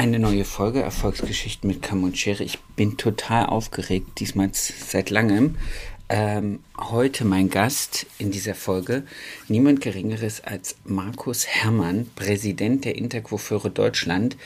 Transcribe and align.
eine 0.00 0.18
neue 0.18 0.46
Folge 0.46 0.80
Erfolgsgeschichten 0.80 1.68
mit 1.68 1.82
Kam 1.82 2.04
und 2.04 2.16
Schere. 2.16 2.42
Ich 2.42 2.58
bin 2.74 2.96
total 2.96 3.44
aufgeregt, 3.44 4.18
diesmal 4.18 4.48
seit 4.54 5.10
langem. 5.10 5.56
Ähm, 6.08 6.60
heute 6.78 7.26
mein 7.26 7.50
Gast 7.50 8.06
in 8.16 8.30
dieser 8.30 8.54
Folge, 8.54 9.02
niemand 9.48 9.82
Geringeres 9.82 10.42
als 10.42 10.76
Markus 10.86 11.46
Herrmann, 11.46 12.08
Präsident 12.16 12.86
der 12.86 12.96
Intercoiffeure 12.96 13.68
Deutschland. 13.68 14.38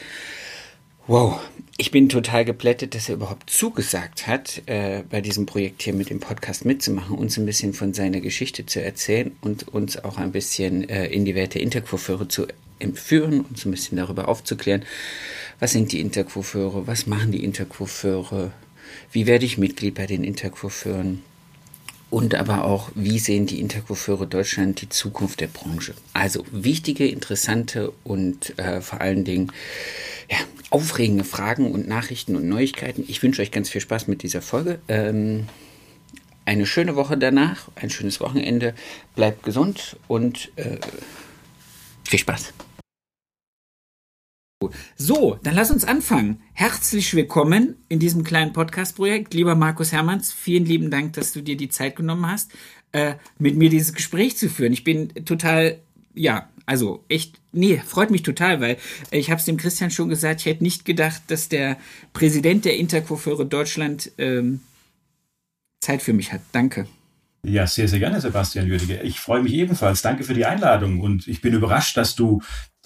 Wow, 1.07 1.39
ich 1.77 1.91
bin 1.91 2.09
total 2.09 2.47
geplättet, 2.47 2.95
dass 2.95 3.11
er 3.11 3.17
überhaupt 3.17 3.51
zugesagt 3.51 4.27
hat, 4.27 4.63
äh, 4.65 5.03
bei 5.11 5.21
diesem 5.21 5.45
Projekt 5.45 5.83
hier 5.83 5.93
mit 5.93 6.09
dem 6.09 6.19
Podcast 6.19 6.65
mitzumachen, 6.65 7.19
uns 7.19 7.37
ein 7.37 7.45
bisschen 7.45 7.75
von 7.75 7.93
seiner 7.93 8.21
Geschichte 8.21 8.65
zu 8.65 8.83
erzählen 8.83 9.37
und 9.43 9.69
uns 9.69 10.03
auch 10.03 10.17
ein 10.17 10.33
bisschen 10.33 10.89
äh, 10.89 11.05
in 11.09 11.27
die 11.27 11.35
Welt 11.35 11.53
der 11.53 11.61
Intercoiffeure 11.61 12.27
zu 12.29 12.47
entführen, 12.79 13.43
uns 13.43 13.67
ein 13.67 13.71
bisschen 13.71 13.99
darüber 13.99 14.29
aufzuklären, 14.29 14.87
was 15.61 15.73
sind 15.73 15.93
die 15.93 16.01
Intercoiffeure, 16.01 16.87
was 16.87 17.07
machen 17.07 17.33
die 17.33 17.45
Intercoiffeure, 17.45 18.53
wie 19.13 19.27
werde 19.27 19.45
ich 19.45 19.59
Mitglied 19.59 19.97
bei 19.97 20.07
den 20.07 20.25
Intercoiffeuren 20.25 21.23
und 22.15 22.37
aber 22.37 22.63
auch, 22.63 22.93
wie 22.95 23.19
sehen 23.19 23.47
die 23.47 23.59
Intercoiffeure 23.59 24.29
Deutschland 24.29 24.81
die 24.81 24.89
Zukunft 24.89 25.41
der 25.41 25.49
Branche. 25.49 25.95
Also 26.13 26.45
wichtige, 26.53 27.09
interessante 27.09 27.93
und 28.05 28.57
äh, 28.57 28.81
vor 28.81 29.01
allen 29.01 29.25
Dingen 29.25 29.51
ja, 30.31 30.37
aufregende 30.71 31.25
Fragen 31.25 31.73
und 31.73 31.89
Nachrichten 31.89 32.37
und 32.37 32.49
Neuigkeiten. 32.49 33.05
Ich 33.09 33.21
wünsche 33.21 33.43
euch 33.43 33.51
ganz 33.51 33.69
viel 33.69 33.81
Spaß 33.81 34.07
mit 34.07 34.23
dieser 34.23 34.43
Folge. 34.43 34.79
Ähm, 34.87 35.49
eine 36.45 36.67
schöne 36.67 36.95
Woche 36.95 37.19
danach, 37.19 37.67
ein 37.75 37.91
schönes 37.91 38.21
Wochenende. 38.21 38.75
Bleibt 39.17 39.43
gesund 39.43 39.97
und 40.07 40.53
äh, 40.55 40.79
viel 42.05 42.21
Spaß. 42.21 42.53
So, 44.97 45.39
dann 45.43 45.55
lass 45.55 45.71
uns 45.71 45.85
anfangen. 45.85 46.41
Herzlich 46.53 47.15
willkommen 47.15 47.77
in 47.89 47.99
diesem 47.99 48.25
kleinen 48.25 48.53
Podcast-Projekt. 48.53 49.35
Lieber 49.35 49.55
Markus 49.55 49.93
Hermanns, 49.93 50.33
vielen 50.33 50.65
lieben 50.65 50.91
Dank, 50.91 51.15
dass 51.15 51.33
du 51.33 51.43
dir 51.43 51.57
die 51.57 51.69
Zeit 51.69 51.97
genommen 51.97 52.27
hast, 52.27 52.53
äh, 52.93 53.15
mit 53.39 53.57
mir 53.57 53.71
dieses 53.71 53.93
Gespräch 53.93 54.37
zu 54.37 54.49
führen. 54.49 54.73
Ich 54.73 54.85
bin 54.85 55.09
total, 55.25 55.81
ja, 56.15 56.49
also 56.67 57.05
echt, 57.09 57.41
nee, 57.53 57.81
freut 57.85 58.11
mich 58.11 58.23
total, 58.23 58.61
weil 58.61 58.77
ich 59.11 59.31
habe 59.31 59.39
es 59.39 59.45
dem 59.45 59.57
Christian 59.57 59.91
schon 59.91 60.09
gesagt, 60.09 60.41
ich 60.41 60.47
hätte 60.47 60.63
nicht 60.63 60.85
gedacht, 60.85 61.23
dass 61.29 61.49
der 61.49 61.77
Präsident 62.13 62.65
der 62.65 62.77
Intercoiffeure 62.77 63.47
Deutschland 63.47 64.13
ähm, 64.19 64.61
Zeit 65.81 66.03
für 66.03 66.13
mich 66.13 66.33
hat. 66.33 66.41
Danke. 66.53 66.87
Ja, 67.43 67.67
sehr, 67.67 67.89
sehr 67.89 67.99
gerne, 67.99 68.21
Sebastian 68.21 68.67
Jürdige. 68.67 69.03
Ich 69.03 69.21
freue 69.21 69.43
mich 69.43 69.53
ebenfalls. 69.53 70.01
Danke 70.01 70.25
für 70.25 70.33
die 70.33 70.47
Einladung 70.47 71.01
und 71.01 71.29
ich 71.29 71.43
bin 71.43 71.53
überrascht, 71.53 71.97
dass 71.97 72.15
du 72.15 72.41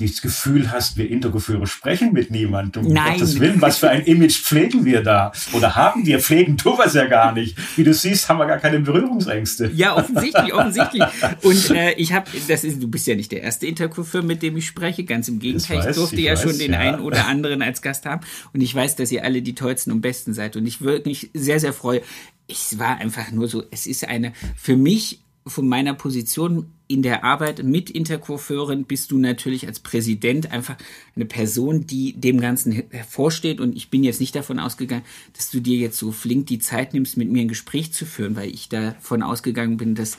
das 0.06 0.22
Gefühl 0.22 0.70
hast, 0.70 0.96
wir 0.96 1.10
Intergeführe 1.10 1.66
sprechen 1.66 2.12
mit 2.12 2.30
niemandem. 2.30 2.86
Um 2.86 2.92
Nein. 2.92 3.14
Gottes 3.14 3.40
Willen, 3.40 3.60
was 3.60 3.78
für 3.78 3.90
ein 3.90 4.02
Image 4.06 4.40
pflegen 4.40 4.84
wir 4.84 5.02
da? 5.02 5.32
Oder 5.52 5.74
haben 5.74 6.06
wir? 6.06 6.20
Pflegen 6.20 6.56
tun 6.56 6.78
wir 6.78 6.86
es 6.86 6.94
ja 6.94 7.06
gar 7.06 7.32
nicht. 7.32 7.56
Wie 7.76 7.82
du 7.82 7.92
siehst, 7.92 8.28
haben 8.28 8.38
wir 8.38 8.46
gar 8.46 8.58
keine 8.58 8.78
Berührungsängste. 8.78 9.72
Ja, 9.74 9.96
offensichtlich, 9.96 10.54
offensichtlich. 10.54 11.02
Und 11.42 11.70
äh, 11.70 11.92
ich 11.94 12.12
habe, 12.12 12.30
das 12.46 12.62
ist, 12.62 12.80
du 12.80 12.88
bist 12.88 13.08
ja 13.08 13.16
nicht 13.16 13.32
der 13.32 13.42
erste 13.42 13.66
Intercoiffeur, 13.66 14.22
mit 14.22 14.42
dem 14.42 14.56
ich 14.56 14.66
spreche. 14.66 15.04
Ganz 15.04 15.26
im 15.26 15.40
Gegenteil, 15.40 15.78
weiß, 15.78 15.86
ich 15.86 15.96
durfte 15.96 16.16
ich 16.16 16.22
ja 16.22 16.32
weiß, 16.32 16.42
schon 16.42 16.58
den 16.58 16.74
ja. 16.74 16.78
einen 16.78 17.00
oder 17.00 17.26
anderen 17.26 17.62
als 17.62 17.82
Gast 17.82 18.06
haben. 18.06 18.24
Und 18.52 18.60
ich 18.60 18.72
weiß, 18.72 18.94
dass 18.94 19.10
ihr 19.10 19.24
alle 19.24 19.42
die 19.42 19.56
tollsten 19.56 19.90
und 19.90 20.00
besten 20.00 20.32
seid. 20.32 20.56
Und 20.56 20.66
ich 20.66 20.80
würde 20.80 21.08
mich 21.08 21.30
sehr, 21.34 21.58
sehr 21.58 21.72
freue. 21.72 22.02
Es 22.46 22.78
war 22.78 22.98
einfach 22.98 23.32
nur 23.32 23.48
so, 23.48 23.64
es 23.72 23.86
ist 23.86 24.06
eine, 24.06 24.32
für 24.56 24.76
mich 24.76 25.22
von 25.44 25.66
meiner 25.66 25.94
Position 25.94 26.72
in 26.88 27.02
der 27.02 27.22
Arbeit 27.22 27.62
mit 27.62 27.90
Intercoiffeuren 27.90 28.84
bist 28.84 29.10
du 29.10 29.18
natürlich 29.18 29.66
als 29.66 29.78
Präsident 29.78 30.50
einfach 30.50 30.76
eine 31.14 31.26
Person, 31.26 31.86
die 31.86 32.14
dem 32.14 32.40
Ganzen 32.40 32.72
hervorsteht. 32.72 33.60
Und 33.60 33.76
ich 33.76 33.90
bin 33.90 34.02
jetzt 34.02 34.20
nicht 34.20 34.34
davon 34.34 34.58
ausgegangen, 34.58 35.04
dass 35.34 35.50
du 35.50 35.60
dir 35.60 35.76
jetzt 35.76 35.98
so 35.98 36.12
flink 36.12 36.46
die 36.46 36.58
Zeit 36.58 36.94
nimmst, 36.94 37.18
mit 37.18 37.30
mir 37.30 37.42
ein 37.42 37.48
Gespräch 37.48 37.92
zu 37.92 38.06
führen, 38.06 38.36
weil 38.36 38.48
ich 38.48 38.70
davon 38.70 39.22
ausgegangen 39.22 39.76
bin, 39.76 39.94
dass 39.94 40.16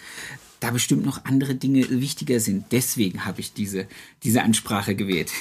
da 0.59 0.69
bestimmt 0.69 1.05
noch 1.05 1.25
andere 1.25 1.55
Dinge 1.55 1.89
wichtiger 1.89 2.39
sind. 2.39 2.65
Deswegen 2.71 3.25
habe 3.25 3.41
ich 3.41 3.53
diese, 3.53 3.87
diese 4.23 4.43
Ansprache 4.43 4.93
gewählt. 4.93 5.31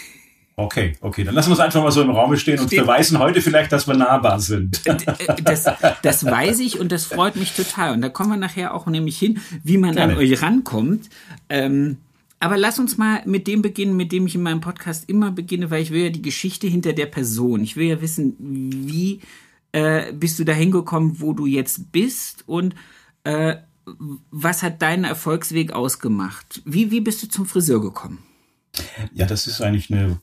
Okay, 0.59 0.97
okay, 1.03 1.23
dann 1.23 1.37
lassen 1.37 1.51
wir 1.51 1.55
es 1.55 1.61
einfach 1.61 1.81
mal 1.81 1.93
so 1.93 2.03
im 2.03 2.11
Raum 2.11 2.35
stehen 2.35 2.59
und 2.59 2.69
beweisen 2.69 3.21
heute 3.21 3.41
vielleicht, 3.41 3.71
dass 3.71 3.87
wir 3.87 3.95
nahbar 3.95 4.41
sind. 4.41 4.85
Äh, 4.87 4.97
Das, 5.45 5.65
das 6.03 6.25
weiß 6.25 6.59
ich 6.59 6.81
und 6.81 6.91
das 6.91 7.05
freut 7.05 7.37
mich 7.37 7.55
total. 7.55 7.93
Und 7.93 8.01
da 8.01 8.09
kommen 8.09 8.31
wir 8.31 8.37
nachher 8.37 8.75
auch 8.75 8.87
nämlich 8.87 9.17
hin, 9.17 9.39
wie 9.63 9.79
man 9.79 9.95
Gerne. 9.95 10.15
an 10.15 10.19
euch 10.19 10.43
rankommt. 10.43 11.11
Ähm, 11.49 11.99
aber 12.41 12.57
lass 12.57 12.81
uns 12.81 12.99
mal 12.99 13.23
mit 13.25 13.47
dem 13.47 13.63
beginnen, 13.63 13.97
mit 13.97 14.11
dem 14.11 14.27
ich 14.27 14.35
in 14.35 14.43
meinem 14.43 14.61
Podcast 14.61 15.09
immer 15.09 15.31
beginne, 15.31 15.71
weil 15.71 15.81
ich 15.81 15.93
will 15.93 16.03
ja 16.03 16.11
die 16.11 16.23
Geschichte 16.23 16.67
hinter 16.67 16.93
der 16.93 17.07
Person. 17.07 17.63
Ich 17.63 17.77
will 17.77 17.87
ja 17.87 18.01
wissen, 18.01 18.35
wie 18.41 19.21
äh, 19.71 20.13
bist 20.13 20.41
du 20.41 20.45
da 20.45 20.55
hingekommen, 20.55 21.21
wo 21.21 21.35
du 21.35 21.47
jetzt 21.47 21.93
bist 21.93 22.43
und 22.49 22.75
äh, 23.23 23.55
was 24.33 24.65
hat 24.65 24.83
deinen 24.83 25.05
Erfolgsweg 25.05 25.73
ausgemacht? 25.73 26.63
Wie, 26.65 26.91
wie 26.91 27.01
bist 27.01 27.23
du 27.23 27.29
zum 27.29 27.47
Friseur 27.47 27.81
gekommen? 27.81 28.19
Ja, 29.13 29.27
das 29.27 29.47
ist 29.47 29.61
eigentlich 29.61 29.93
eine 29.93 30.21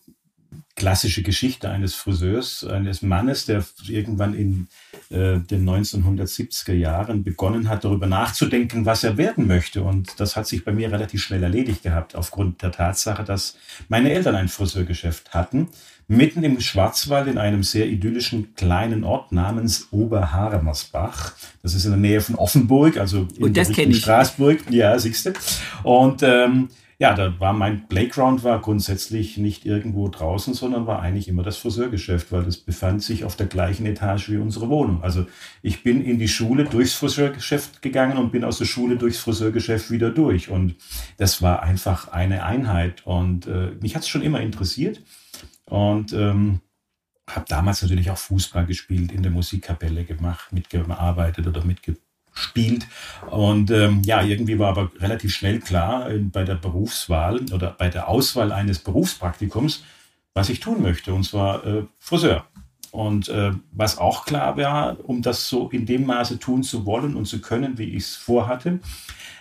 klassische 0.75 1.23
Geschichte 1.23 1.69
eines 1.69 1.95
Friseurs, 1.95 2.65
eines 2.65 3.01
Mannes, 3.01 3.45
der 3.45 3.63
irgendwann 3.87 4.33
in 4.33 4.67
äh, 5.09 5.39
den 5.39 5.67
1970er 5.67 6.73
Jahren 6.73 7.23
begonnen 7.23 7.69
hat, 7.69 7.85
darüber 7.85 8.07
nachzudenken, 8.07 8.85
was 8.85 9.03
er 9.03 9.17
werden 9.17 9.47
möchte. 9.47 9.83
Und 9.83 10.19
das 10.19 10.35
hat 10.35 10.47
sich 10.47 10.65
bei 10.65 10.73
mir 10.73 10.91
relativ 10.91 11.23
schnell 11.23 11.43
erledigt 11.43 11.83
gehabt, 11.83 12.15
aufgrund 12.15 12.61
der 12.61 12.71
Tatsache, 12.71 13.23
dass 13.23 13.57
meine 13.87 14.11
Eltern 14.11 14.35
ein 14.35 14.49
Friseurgeschäft 14.49 15.33
hatten, 15.33 15.69
mitten 16.07 16.43
im 16.43 16.59
Schwarzwald 16.59 17.27
in 17.27 17.37
einem 17.37 17.63
sehr 17.63 17.87
idyllischen 17.87 18.53
kleinen 18.55 19.03
Ort 19.03 19.31
namens 19.31 19.87
Oberharemersbach. 19.91 21.33
Das 21.63 21.73
ist 21.73 21.85
in 21.85 21.91
der 21.91 21.99
Nähe 21.99 22.21
von 22.21 22.35
Offenburg, 22.35 22.97
also 22.97 23.27
in 23.37 23.45
Und 23.45 23.57
das 23.57 23.69
Richtung. 23.69 23.93
Straßburg. 23.93 24.69
Ja, 24.69 24.99
siehst 24.99 25.25
du. 25.25 25.33
Und 25.83 26.21
ähm, 26.21 26.69
ja, 26.97 27.13
da 27.13 27.39
war 27.39 27.51
mein 27.51 27.87
Playground 27.87 28.43
war 28.43 28.61
grundsätzlich 28.61 29.37
nicht 29.37 29.65
irgendwo 29.65 30.07
draußen, 30.07 30.53
sondern 30.53 30.87
war 30.87 31.01
eigentlich 31.01 31.27
immer 31.27 31.43
das 31.43 31.57
Friseurgeschäft, 31.57 32.31
weil 32.31 32.43
das 32.43 32.57
befand 32.57 33.03
sich 33.03 33.25
auf 33.25 33.35
der 33.35 33.47
gleichen 33.47 33.85
Etage 33.85 34.29
wie 34.29 34.37
unsere 34.37 34.69
Wohnung. 34.69 35.03
Also 35.03 35.25
ich 35.61 35.83
bin 35.83 36.03
in 36.03 36.19
die 36.19 36.29
Schule 36.29 36.63
durchs 36.63 36.93
Friseurgeschäft 36.93 37.81
gegangen 37.81 38.17
und 38.17 38.31
bin 38.31 38.45
aus 38.45 38.59
der 38.59 38.65
Schule 38.65 38.95
durchs 38.95 39.19
Friseurgeschäft 39.19 39.91
wieder 39.91 40.09
durch. 40.09 40.49
Und 40.49 40.75
das 41.17 41.41
war 41.41 41.63
einfach 41.63 42.09
eine 42.09 42.43
Einheit. 42.43 43.05
Und 43.05 43.47
äh, 43.47 43.71
mich 43.81 43.95
hat 43.95 44.03
es 44.03 44.07
schon 44.07 44.21
immer 44.21 44.39
interessiert. 44.39 45.01
Und 45.65 46.13
ähm, 46.13 46.61
habe 47.29 47.45
damals 47.49 47.81
natürlich 47.81 48.09
auch 48.11 48.17
Fußball 48.17 48.65
gespielt, 48.65 49.11
in 49.11 49.23
der 49.23 49.31
Musikkapelle 49.31 50.05
gemacht, 50.05 50.53
mitgearbeitet 50.53 51.47
oder 51.47 51.63
mitgespielt. 52.35 52.87
Und 53.29 53.71
ähm, 53.71 54.01
ja, 54.03 54.21
irgendwie 54.21 54.59
war 54.59 54.69
aber 54.69 54.91
relativ 54.99 55.33
schnell 55.33 55.59
klar 55.59 56.09
äh, 56.09 56.19
bei 56.19 56.43
der 56.43 56.55
Berufswahl 56.55 57.41
oder 57.53 57.71
bei 57.71 57.89
der 57.89 58.07
Auswahl 58.07 58.51
eines 58.51 58.79
Berufspraktikums, 58.79 59.83
was 60.33 60.49
ich 60.49 60.59
tun 60.59 60.81
möchte, 60.81 61.13
und 61.13 61.23
zwar 61.23 61.65
äh, 61.65 61.83
Friseur. 61.97 62.45
Und 62.91 63.27
äh, 63.27 63.51
was 63.71 63.97
auch 63.97 64.25
klar 64.25 64.55
war, 64.55 64.97
um 65.03 65.21
das 65.21 65.49
so 65.49 65.69
in 65.69 65.85
dem 65.85 66.05
Maße 66.05 66.39
tun 66.39 66.63
zu 66.63 66.85
wollen 66.85 67.15
und 67.15 67.25
zu 67.25 67.41
können, 67.41 67.77
wie 67.77 67.95
ich 67.95 68.03
es 68.03 68.15
vorhatte, 68.15 68.79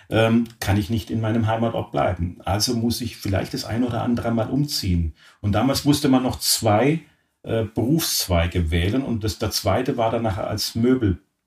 ähm, 0.09 0.45
kann 0.59 0.77
ich 0.77 0.89
nicht 0.89 1.09
in 1.09 1.21
meinem 1.21 1.47
Heimatort 1.47 1.91
bleiben. 1.91 2.39
Also 2.43 2.75
muss 2.75 2.99
ich 2.99 3.15
vielleicht 3.15 3.53
das 3.53 3.63
ein 3.63 3.85
oder 3.85 4.01
andere 4.01 4.31
Mal 4.31 4.49
umziehen. 4.49 5.13
Und 5.39 5.53
damals 5.53 5.85
musste 5.85 6.09
man 6.09 6.23
noch 6.23 6.39
zwei 6.39 7.01
äh, 7.43 7.63
Berufszweige 7.63 8.71
wählen 8.71 9.01
und 9.03 9.23
das, 9.23 9.39
der 9.39 9.51
zweite 9.51 9.95
war 9.95 10.11
dann 10.11 10.23
nachher 10.23 10.47
als 10.47 10.75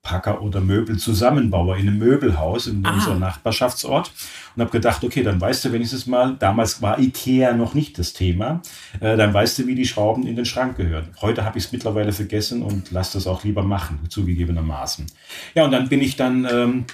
Möbelpacker 0.08 0.42
oder 0.42 0.60
Möbelzusammenbauer 0.60 1.76
in 1.76 1.88
einem 1.88 1.98
Möbelhaus 1.98 2.66
in 2.66 2.84
Ah. 2.84 2.94
unserem 2.94 3.20
Nachbarschaftsort 3.20 4.10
und 4.56 4.62
habe 4.62 4.70
gedacht, 4.70 5.04
okay, 5.04 5.22
dann 5.22 5.40
weißt 5.40 5.64
du 5.64 5.72
wenigstens 5.72 6.06
mal, 6.06 6.36
damals 6.38 6.80
war 6.82 6.98
Ikea 6.98 7.52
noch 7.52 7.74
nicht 7.74 7.98
das 7.98 8.12
Thema, 8.12 8.62
äh, 9.00 9.16
dann 9.16 9.32
weißt 9.34 9.58
du, 9.58 9.66
wie 9.66 9.74
die 9.74 9.86
Schrauben 9.86 10.26
in 10.26 10.36
den 10.36 10.44
Schrank 10.44 10.76
gehören. 10.76 11.08
Heute 11.20 11.44
habe 11.44 11.58
ich 11.58 11.66
es 11.66 11.72
mittlerweile 11.72 12.12
vergessen 12.12 12.62
und 12.62 12.90
lass 12.90 13.12
das 13.12 13.26
auch 13.26 13.44
lieber 13.44 13.62
machen, 13.62 14.00
zugegebenermaßen. 14.08 15.06
Ja, 15.54 15.64
und 15.64 15.72
dann 15.72 15.88
bin 15.88 16.00
ich 16.00 16.16
dann... 16.16 16.46
Ähm, 16.50 16.84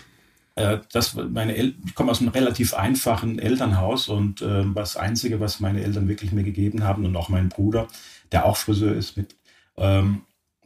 äh, 0.56 0.78
das 0.92 1.14
meine 1.14 1.56
El 1.56 1.74
ich 1.84 1.96
komme 1.96 2.12
aus 2.12 2.20
einem 2.20 2.30
relativ 2.30 2.74
einfachen 2.74 3.40
Elternhaus 3.40 4.06
und 4.08 4.40
äh, 4.40 4.64
das 4.72 4.96
Einzige, 4.96 5.40
was 5.40 5.58
meine 5.58 5.82
Eltern 5.82 6.06
wirklich 6.06 6.30
mir 6.30 6.44
gegeben 6.44 6.84
haben 6.84 7.04
und 7.04 7.16
auch 7.16 7.28
mein 7.28 7.48
Bruder, 7.48 7.88
der 8.30 8.44
auch 8.44 8.56
Friseur 8.56 8.94
ist, 8.94 9.16
mit, 9.16 9.34
ähm, 9.76 10.20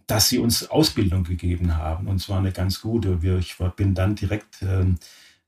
dass 0.08 0.28
sie 0.28 0.38
uns 0.38 0.69
Ausbildung 0.69 1.22
gegeben 1.22 1.76
haben. 1.76 2.08
Und 2.08 2.19
zwar 2.19 2.38
eine 2.38 2.50
ganz 2.50 2.81
gute. 2.81 3.19
Ich 3.38 3.56
bin 3.76 3.94
dann 3.94 4.16
direkt 4.16 4.64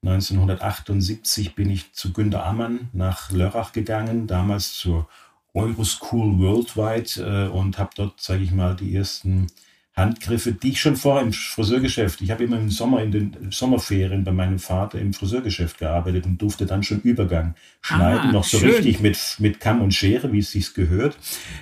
1978 0.02 1.46
ähm, 1.46 1.52
bin 1.56 1.70
ich 1.70 1.92
zu 1.92 2.12
Günter 2.12 2.46
Ammann 2.46 2.90
nach 2.92 3.32
Lörrach 3.32 3.72
gegangen, 3.72 4.28
damals 4.28 4.74
zur 4.74 5.08
Euroschool 5.54 6.38
Worldwide 6.38 7.48
äh, 7.48 7.48
und 7.48 7.78
habe 7.78 7.90
dort, 7.96 8.20
sage 8.20 8.44
ich 8.44 8.52
mal, 8.52 8.76
die 8.76 8.94
ersten 8.94 9.48
Handgriffe, 9.96 10.52
die 10.52 10.70
ich 10.70 10.80
schon 10.80 10.96
vorher 10.96 11.22
im 11.22 11.32
Friseurgeschäft, 11.32 12.20
ich 12.20 12.30
habe 12.30 12.44
immer 12.44 12.58
im 12.58 12.70
Sommer 12.70 13.02
in 13.02 13.10
den 13.10 13.50
Sommerferien 13.50 14.24
bei 14.24 14.30
meinem 14.30 14.58
Vater 14.58 15.00
im 15.00 15.12
Friseurgeschäft 15.12 15.78
gearbeitet 15.78 16.26
und 16.26 16.40
durfte 16.40 16.64
dann 16.64 16.82
schon 16.82 17.00
Übergang 17.00 17.54
schneiden, 17.80 18.30
ah, 18.30 18.32
noch 18.32 18.44
so 18.44 18.58
schön. 18.58 18.70
richtig 18.70 19.00
mit, 19.00 19.18
mit 19.38 19.58
Kamm 19.58 19.82
und 19.82 19.92
Schere, 19.92 20.32
wie 20.32 20.38
es 20.38 20.52
sich 20.52 20.74
gehört 20.74 21.18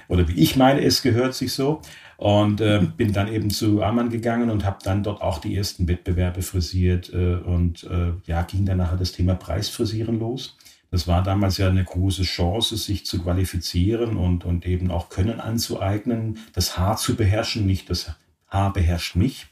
oder 0.08 0.28
wie 0.28 0.34
ich 0.34 0.56
meine, 0.56 0.82
es 0.82 1.02
gehört 1.02 1.34
sich 1.34 1.52
so. 1.52 1.80
Und 2.18 2.60
äh, 2.60 2.80
bin 2.96 3.12
dann 3.12 3.32
eben 3.32 3.48
zu 3.48 3.80
Amann 3.80 4.10
gegangen 4.10 4.50
und 4.50 4.64
habe 4.64 4.78
dann 4.82 5.04
dort 5.04 5.22
auch 5.22 5.38
die 5.38 5.56
ersten 5.56 5.86
Wettbewerbe 5.86 6.42
frisiert 6.42 7.12
äh, 7.12 7.36
und 7.36 7.84
äh, 7.84 8.10
ja, 8.26 8.42
ging 8.42 8.66
dann 8.66 8.78
nachher 8.78 8.96
das 8.96 9.12
Thema 9.12 9.36
Preisfrisieren 9.36 10.18
los. 10.18 10.56
Das 10.90 11.06
war 11.06 11.22
damals 11.22 11.58
ja 11.58 11.68
eine 11.68 11.84
große 11.84 12.24
Chance, 12.24 12.76
sich 12.76 13.06
zu 13.06 13.22
qualifizieren 13.22 14.16
und, 14.16 14.44
und 14.44 14.66
eben 14.66 14.90
auch 14.90 15.10
Können 15.10 15.38
anzueignen, 15.38 16.38
das 16.54 16.76
Haar 16.76 16.96
zu 16.96 17.14
beherrschen, 17.14 17.66
nicht 17.66 17.88
das 17.88 18.10
Haar 18.48 18.72
beherrscht 18.72 19.14
mich. 19.14 19.46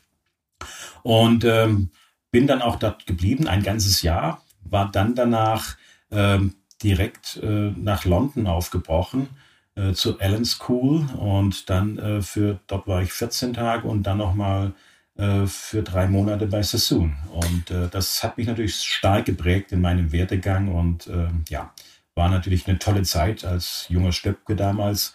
Und 1.05 1.45
ähm, 1.45 1.91
bin 2.33 2.49
dann 2.49 2.63
auch 2.63 2.81
dort 2.81 3.07
geblieben, 3.07 3.47
ein 3.47 3.63
ganzes 3.63 4.03
Jahr, 4.03 4.43
war 4.65 4.91
dann 4.91 5.15
danach 5.15 5.77
ähm, 6.11 6.55
direkt 6.83 7.37
äh, 7.45 7.71
nach 7.77 8.05
London 8.05 8.49
aufgebrochen 8.49 9.29
äh, 9.77 9.93
zur 9.93 10.21
Allen 10.21 10.45
School 10.45 11.07
und 11.19 11.71
dann 11.71 11.99
äh, 11.99 12.23
für, 12.23 12.59
dort 12.67 12.87
war 12.87 13.03
ich 13.03 13.13
14 13.13 13.55
Tage 13.55 13.87
und 13.87 14.03
dann 14.05 14.19
nochmal 14.19 14.73
äh, 15.17 15.47
für 15.47 15.83
drei 15.83 16.09
Monate 16.09 16.47
bei 16.47 16.63
Sassoon. 16.63 17.17
Und 17.33 17.71
äh, 17.71 17.89
das 17.89 18.23
hat 18.23 18.37
mich 18.37 18.47
natürlich 18.47 18.75
stark 18.77 19.27
geprägt 19.27 19.73
in 19.73 19.81
meinem 19.81 20.13
Werdegang 20.13 20.75
und 20.75 21.07
äh, 21.07 21.29
ja, 21.49 21.73
war 22.15 22.29
natürlich 22.29 22.67
eine 22.67 22.79
tolle 22.79 23.03
Zeit 23.03 23.45
als 23.45 23.87
junger 23.89 24.13
Stöpke 24.13 24.57
damals. 24.57 25.15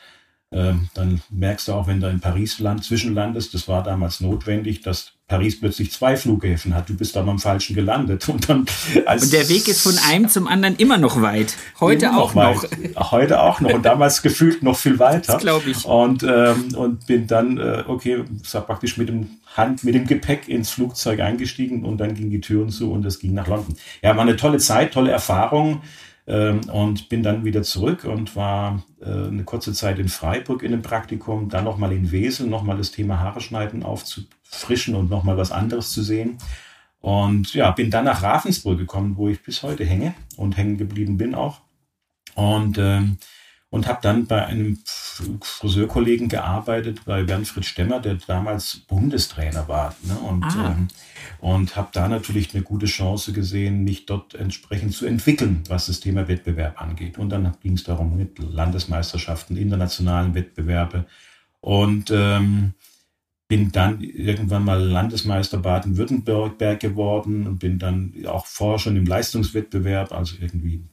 Ähm, 0.51 0.89
dann 0.93 1.21
merkst 1.29 1.67
du 1.67 1.73
auch, 1.73 1.87
wenn 1.87 2.01
du 2.01 2.09
in 2.09 2.19
Paris 2.19 2.59
land, 2.59 2.83
zwischenlandest, 2.83 3.53
das 3.53 3.67
war 3.67 3.83
damals 3.83 4.21
notwendig, 4.21 4.81
dass 4.81 5.13
Paris 5.31 5.57
plötzlich 5.57 5.93
zwei 5.93 6.17
Flughäfen 6.17 6.75
hat. 6.75 6.89
Du 6.89 6.93
bist 6.93 7.15
aber 7.15 7.31
am 7.31 7.39
falschen 7.39 7.73
gelandet. 7.73 8.27
Und, 8.31 8.49
dann 8.49 8.59
und 8.59 9.33
der 9.33 9.47
Weg 9.47 9.67
ist 9.69 9.81
von 9.81 9.97
einem 10.09 10.27
zum 10.27 10.45
anderen 10.45 10.75
immer 10.75 10.97
noch 10.97 11.21
weit. 11.21 11.55
Heute 11.79 12.13
auch 12.13 12.35
noch. 12.35 12.63
noch. 12.63 13.11
Heute 13.11 13.41
auch 13.41 13.61
noch. 13.61 13.73
Und 13.73 13.85
damals 13.85 14.21
gefühlt 14.23 14.61
noch 14.61 14.77
viel 14.77 14.99
weiter. 14.99 15.37
glaube 15.37 15.69
ich. 15.69 15.85
Und, 15.85 16.23
ähm, 16.23 16.75
und 16.75 17.07
bin 17.07 17.27
dann, 17.27 17.57
äh, 17.57 17.83
okay, 17.87 18.25
sag 18.43 18.67
praktisch 18.67 18.97
mit 18.97 19.07
dem 19.07 19.29
Hand, 19.55 19.85
mit 19.85 19.95
dem 19.95 20.05
Gepäck 20.05 20.49
ins 20.49 20.71
Flugzeug 20.71 21.21
eingestiegen 21.21 21.85
und 21.85 21.97
dann 21.97 22.13
ging 22.13 22.29
die 22.29 22.41
Türen 22.41 22.69
zu 22.69 22.91
und 22.91 23.05
es 23.05 23.19
ging 23.19 23.33
nach 23.33 23.47
London. 23.47 23.75
Ja, 24.01 24.15
war 24.15 24.23
eine 24.23 24.35
tolle 24.35 24.57
Zeit, 24.57 24.93
tolle 24.93 25.11
Erfahrung. 25.11 25.81
Ähm, 26.27 26.61
und 26.71 27.09
bin 27.09 27.23
dann 27.23 27.45
wieder 27.45 27.63
zurück 27.63 28.03
und 28.03 28.35
war 28.35 28.83
äh, 29.01 29.05
eine 29.05 29.43
kurze 29.43 29.73
Zeit 29.73 29.97
in 29.97 30.07
Freiburg 30.07 30.61
in 30.61 30.71
einem 30.71 30.83
Praktikum, 30.83 31.49
dann 31.49 31.63
nochmal 31.63 31.93
in 31.93 32.11
Wesel, 32.11 32.47
nochmal 32.47 32.77
das 32.77 32.91
Thema 32.91 33.19
Haare 33.19 33.41
schneiden 33.41 33.83
aufzufrischen 34.51 34.95
und 34.95 35.09
nochmal 35.09 35.37
was 35.37 35.51
anderes 35.51 35.91
zu 35.91 36.03
sehen. 36.03 36.37
Und 36.99 37.53
ja, 37.53 37.71
bin 37.71 37.89
dann 37.89 38.05
nach 38.05 38.21
Ravensburg 38.21 38.77
gekommen, 38.77 39.17
wo 39.17 39.27
ich 39.27 39.41
bis 39.41 39.63
heute 39.63 39.85
hänge 39.85 40.13
und 40.37 40.57
hängen 40.57 40.77
geblieben 40.77 41.17
bin 41.17 41.33
auch. 41.33 41.61
Und 42.35 42.77
ähm, 42.77 43.17
und 43.71 43.87
habe 43.87 43.99
dann 44.01 44.25
bei 44.27 44.45
einem 44.45 44.79
Friseurkollegen 44.85 46.27
gearbeitet, 46.27 47.05
bei 47.05 47.23
Bernfried 47.23 47.65
Stemmer, 47.65 48.01
der 48.01 48.15
damals 48.15 48.81
Bundestrainer 48.85 49.65
war. 49.69 49.95
Ne? 50.03 50.13
Und, 50.15 50.43
ah. 50.43 50.75
ähm, 50.77 50.89
und 51.39 51.77
habe 51.77 51.87
da 51.93 52.09
natürlich 52.09 52.53
eine 52.53 52.63
gute 52.63 52.85
Chance 52.85 53.31
gesehen, 53.31 53.85
mich 53.85 54.05
dort 54.05 54.35
entsprechend 54.35 54.93
zu 54.93 55.05
entwickeln, 55.05 55.63
was 55.69 55.85
das 55.85 56.01
Thema 56.01 56.27
Wettbewerb 56.27 56.81
angeht. 56.81 57.17
Und 57.17 57.29
dann 57.29 57.55
ging 57.61 57.75
es 57.75 57.85
darum 57.85 58.17
mit 58.17 58.39
Landesmeisterschaften, 58.39 59.55
internationalen 59.55 60.35
Wettbewerbe. 60.35 61.05
Und 61.61 62.11
ähm, 62.11 62.73
bin 63.51 63.69
dann 63.69 63.99
irgendwann 63.99 64.63
mal 64.63 64.81
Landesmeister 64.81 65.57
Baden-Württemberg 65.57 66.79
geworden 66.79 67.47
und 67.47 67.59
bin 67.59 67.79
dann 67.79 68.13
auch 68.25 68.45
vorher 68.45 68.79
schon 68.79 68.95
im 68.95 69.05
Leistungswettbewerb, 69.05 70.13
also 70.13 70.37
irgendwie 70.39 70.85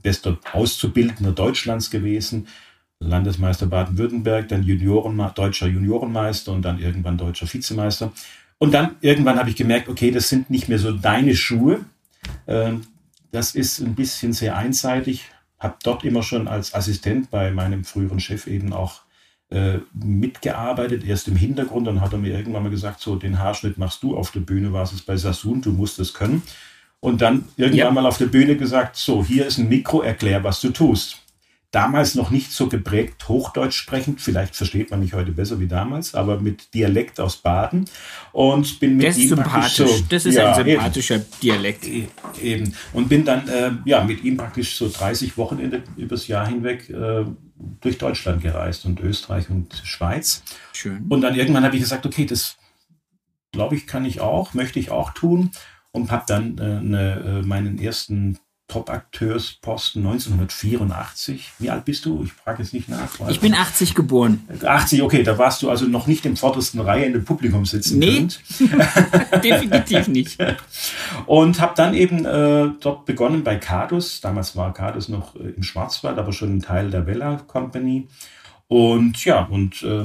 bester 0.00 0.38
Auszubildender 0.52 1.32
Deutschlands 1.32 1.90
gewesen, 1.90 2.46
Landesmeister 3.00 3.66
Baden-Württemberg, 3.66 4.46
dann 4.46 4.62
Junioren, 4.62 5.20
deutscher 5.34 5.66
Juniorenmeister 5.66 6.52
und 6.52 6.62
dann 6.62 6.78
irgendwann 6.78 7.18
deutscher 7.18 7.52
Vizemeister. 7.52 8.12
Und 8.58 8.72
dann 8.72 8.94
irgendwann 9.00 9.36
habe 9.36 9.50
ich 9.50 9.56
gemerkt, 9.56 9.88
okay, 9.88 10.12
das 10.12 10.28
sind 10.28 10.50
nicht 10.50 10.68
mehr 10.68 10.78
so 10.78 10.92
deine 10.92 11.34
Schuhe. 11.34 11.80
Ähm, 12.46 12.82
das 13.32 13.56
ist 13.56 13.80
ein 13.80 13.96
bisschen 13.96 14.32
sehr 14.32 14.56
einseitig. 14.56 15.24
Habe 15.58 15.74
dort 15.82 16.04
immer 16.04 16.22
schon 16.22 16.46
als 16.46 16.74
Assistent 16.74 17.28
bei 17.28 17.50
meinem 17.50 17.82
früheren 17.82 18.20
Chef 18.20 18.46
eben 18.46 18.72
auch 18.72 19.00
mitgearbeitet, 19.92 21.04
erst 21.04 21.28
im 21.28 21.36
Hintergrund. 21.36 21.86
Dann 21.86 22.00
hat 22.00 22.12
er 22.12 22.18
mir 22.18 22.32
irgendwann 22.36 22.62
mal 22.62 22.70
gesagt, 22.70 23.00
so 23.00 23.16
den 23.16 23.38
Haarschnitt 23.38 23.78
machst 23.78 24.02
du 24.02 24.16
auf 24.16 24.30
der 24.30 24.40
Bühne, 24.40 24.72
war 24.72 24.84
es 24.84 25.02
bei 25.02 25.16
Sassoon, 25.16 25.60
du 25.60 25.72
musst 25.72 25.98
es 25.98 26.14
können 26.14 26.42
und 27.00 27.22
dann 27.22 27.46
irgendwann 27.56 27.78
ja. 27.78 27.90
mal 27.90 28.06
auf 28.06 28.18
der 28.18 28.26
Bühne 28.26 28.56
gesagt, 28.56 28.96
so, 28.96 29.24
hier 29.24 29.46
ist 29.46 29.58
ein 29.58 29.68
Mikro, 29.68 30.02
erklär, 30.02 30.44
was 30.44 30.60
du 30.60 30.70
tust. 30.70 31.19
Damals 31.72 32.16
noch 32.16 32.30
nicht 32.30 32.50
so 32.50 32.68
geprägt 32.68 33.28
Hochdeutsch 33.28 33.76
sprechend, 33.76 34.20
vielleicht 34.20 34.56
versteht 34.56 34.90
man 34.90 34.98
mich 34.98 35.14
heute 35.14 35.30
besser 35.30 35.60
wie 35.60 35.68
damals, 35.68 36.16
aber 36.16 36.40
mit 36.40 36.74
Dialekt 36.74 37.20
aus 37.20 37.36
Baden 37.36 37.84
und 38.32 38.80
bin 38.80 38.96
mit 38.96 39.06
das 39.06 39.18
ihm 39.18 39.28
sympathisch. 39.28 39.76
So, 39.76 40.04
das 40.08 40.26
ist 40.26 40.34
ja, 40.34 40.52
ein 40.52 40.64
sympathischer 40.64 41.14
eben, 41.16 41.24
Dialekt. 41.40 41.86
E, 41.86 42.08
eben. 42.42 42.74
Und 42.92 43.08
bin 43.08 43.24
dann 43.24 43.46
äh, 43.46 43.70
ja, 43.84 44.02
mit 44.02 44.24
ihm 44.24 44.36
praktisch 44.36 44.76
so 44.76 44.88
30 44.88 45.38
Wochenende 45.38 45.84
übers 45.96 46.26
Jahr 46.26 46.44
hinweg 46.48 46.90
äh, 46.90 47.24
durch 47.80 47.98
Deutschland 47.98 48.42
gereist 48.42 48.84
und 48.84 48.98
Österreich 48.98 49.48
und 49.48 49.80
Schweiz. 49.84 50.42
Schön. 50.72 51.06
Und 51.08 51.20
dann 51.20 51.36
irgendwann 51.36 51.62
habe 51.62 51.76
ich 51.76 51.82
gesagt, 51.82 52.04
okay, 52.04 52.26
das 52.26 52.56
glaube 53.52 53.76
ich, 53.76 53.86
kann 53.86 54.04
ich 54.04 54.20
auch, 54.20 54.54
möchte 54.54 54.80
ich 54.80 54.90
auch 54.90 55.12
tun 55.12 55.52
und 55.92 56.10
habe 56.10 56.24
dann 56.26 56.58
äh, 56.58 56.80
ne, 56.80 57.42
meinen 57.44 57.78
ersten 57.78 58.38
Top-Akteursposten 58.70 60.06
1984. 60.06 61.52
Wie 61.58 61.70
alt 61.70 61.84
bist 61.84 62.04
du? 62.04 62.22
Ich 62.22 62.32
frage 62.32 62.62
jetzt 62.62 62.72
nicht 62.72 62.88
nach. 62.88 63.08
Ich 63.28 63.40
bin 63.40 63.52
80 63.52 63.96
geboren. 63.96 64.48
80, 64.64 65.02
okay, 65.02 65.24
da 65.24 65.36
warst 65.38 65.62
du 65.62 65.70
also 65.70 65.86
noch 65.86 66.06
nicht 66.06 66.24
im 66.24 66.36
vordersten 66.36 66.80
Reihe 66.80 67.04
in 67.04 67.12
dem 67.12 67.24
Publikum 67.24 67.66
sitzen. 67.66 67.98
Nee, 67.98 68.28
definitiv 69.42 70.06
nicht. 70.06 70.38
Und 71.26 71.60
habe 71.60 71.72
dann 71.76 71.94
eben 71.94 72.24
äh, 72.24 72.70
dort 72.80 73.06
begonnen 73.06 73.42
bei 73.42 73.56
Cadus. 73.56 74.20
Damals 74.20 74.54
war 74.54 74.72
Cadus 74.72 75.08
noch 75.08 75.34
äh, 75.34 75.50
im 75.56 75.64
Schwarzwald, 75.64 76.18
aber 76.18 76.32
schon 76.32 76.56
ein 76.56 76.62
Teil 76.62 76.90
der 76.90 77.08
Vella 77.08 77.36
Company. 77.48 78.06
Und 78.68 79.24
ja, 79.24 79.46
und 79.46 79.82
äh, 79.82 80.04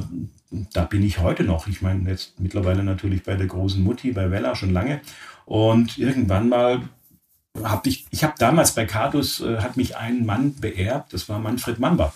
da 0.74 0.86
bin 0.86 1.04
ich 1.04 1.20
heute 1.20 1.44
noch. 1.44 1.68
Ich 1.68 1.84
meine, 1.84 2.10
jetzt 2.10 2.39
mittlerweile 2.39 2.84
natürlich 2.84 3.22
bei 3.22 3.36
der 3.36 3.46
großen 3.46 3.84
Mutti, 3.84 4.12
bei 4.12 4.32
Vella 4.32 4.56
schon 4.56 4.72
lange. 4.72 5.01
Und 5.46 6.00
irgendwann 6.00 6.50
mal 6.50 6.82
habe 7.64 7.90
ich, 7.90 8.06
ich 8.12 8.24
habe 8.24 8.34
damals 8.38 8.74
bei 8.74 8.86
Cardus, 8.86 9.42
äh, 9.42 9.60
hat 9.60 9.78
mich 9.78 9.96
ein 9.98 10.26
Mann 10.26 10.56
beerbt, 10.56 11.14
das 11.14 11.30
war 11.30 11.40
Manfred 11.40 11.80
Mamba. 11.80 12.14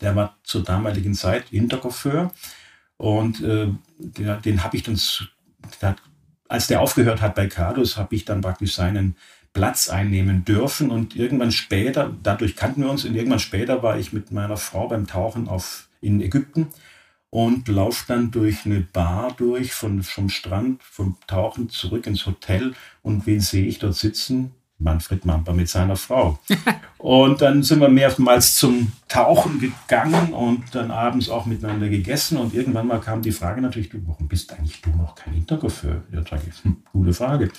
Der 0.00 0.14
war 0.14 0.36
zur 0.44 0.62
damaligen 0.62 1.14
Zeit 1.14 1.52
Interkoffeur 1.52 2.32
und 2.96 3.42
äh, 3.42 3.68
der, 3.98 4.36
den 4.36 4.62
habe 4.62 4.76
ich 4.76 4.82
dann, 4.82 5.00
der, 5.80 5.96
als 6.48 6.66
der 6.66 6.80
aufgehört 6.80 7.20
hat 7.20 7.34
bei 7.34 7.46
Cardus, 7.46 7.96
habe 7.96 8.14
ich 8.14 8.24
dann 8.24 8.40
praktisch 8.40 8.74
seinen 8.74 9.16
Platz 9.52 9.88
einnehmen 9.88 10.44
dürfen 10.44 10.90
und 10.90 11.16
irgendwann 11.16 11.50
später, 11.50 12.14
dadurch 12.22 12.56
kannten 12.56 12.82
wir 12.82 12.90
uns 12.90 13.06
und 13.06 13.14
irgendwann 13.14 13.38
später 13.38 13.82
war 13.82 13.98
ich 13.98 14.12
mit 14.12 14.30
meiner 14.30 14.58
Frau 14.58 14.88
beim 14.88 15.06
Tauchen 15.06 15.48
auf, 15.48 15.88
in 16.02 16.20
Ägypten 16.20 16.68
und 17.30 17.68
laufe 17.68 18.04
dann 18.06 18.30
durch 18.30 18.66
eine 18.66 18.80
Bar 18.80 19.32
durch, 19.36 19.72
von, 19.72 20.02
vom 20.02 20.28
Strand, 20.28 20.82
vom 20.82 21.16
Tauchen 21.26 21.68
zurück 21.68 22.06
ins 22.06 22.26
Hotel. 22.26 22.74
Und 23.02 23.26
wen 23.26 23.40
sehe 23.40 23.66
ich 23.66 23.78
dort 23.78 23.94
sitzen? 23.94 24.54
Manfred 24.78 25.24
Mamper 25.24 25.52
mit 25.52 25.68
seiner 25.68 25.96
Frau. 25.96 26.38
und 26.98 27.40
dann 27.40 27.62
sind 27.62 27.80
wir 27.80 27.88
mehrmals 27.88 28.56
zum 28.56 28.92
Tauchen 29.08 29.58
gegangen 29.60 30.32
und 30.32 30.74
dann 30.74 30.90
abends 30.90 31.28
auch 31.28 31.46
miteinander 31.46 31.88
gegessen. 31.88 32.36
Und 32.38 32.54
irgendwann 32.54 32.86
mal 32.86 33.00
kam 33.00 33.22
die 33.22 33.32
Frage 33.32 33.62
natürlich, 33.62 33.88
du, 33.88 33.98
warum 34.06 34.28
bist 34.28 34.52
eigentlich 34.52 34.82
du 34.82 34.90
noch 34.90 35.14
kein 35.14 35.34
Hinterkoffeur? 35.34 36.02
Ja, 36.12 36.22
sage 36.22 36.42
ich, 36.48 36.64
hm, 36.64 36.82
gute 36.92 37.14
Frage. 37.14 37.50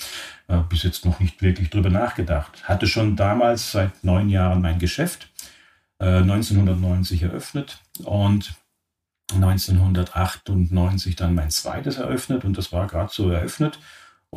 Äh, 0.47 0.59
bis 0.69 0.83
jetzt 0.83 1.05
noch 1.05 1.19
nicht 1.19 1.41
wirklich 1.41 1.69
drüber 1.69 1.89
nachgedacht. 1.89 2.67
Hatte 2.67 2.87
schon 2.87 3.15
damals 3.15 3.71
seit 3.71 4.03
neun 4.03 4.29
Jahren 4.29 4.61
mein 4.61 4.79
Geschäft, 4.79 5.29
äh, 5.99 6.21
1990 6.21 7.23
eröffnet 7.23 7.81
und 8.03 8.53
1998 9.33 11.15
dann 11.15 11.35
mein 11.35 11.49
zweites 11.49 11.97
eröffnet 11.97 12.45
und 12.45 12.57
das 12.57 12.71
war 12.71 12.87
gerade 12.87 13.11
so 13.11 13.29
eröffnet. 13.29 13.79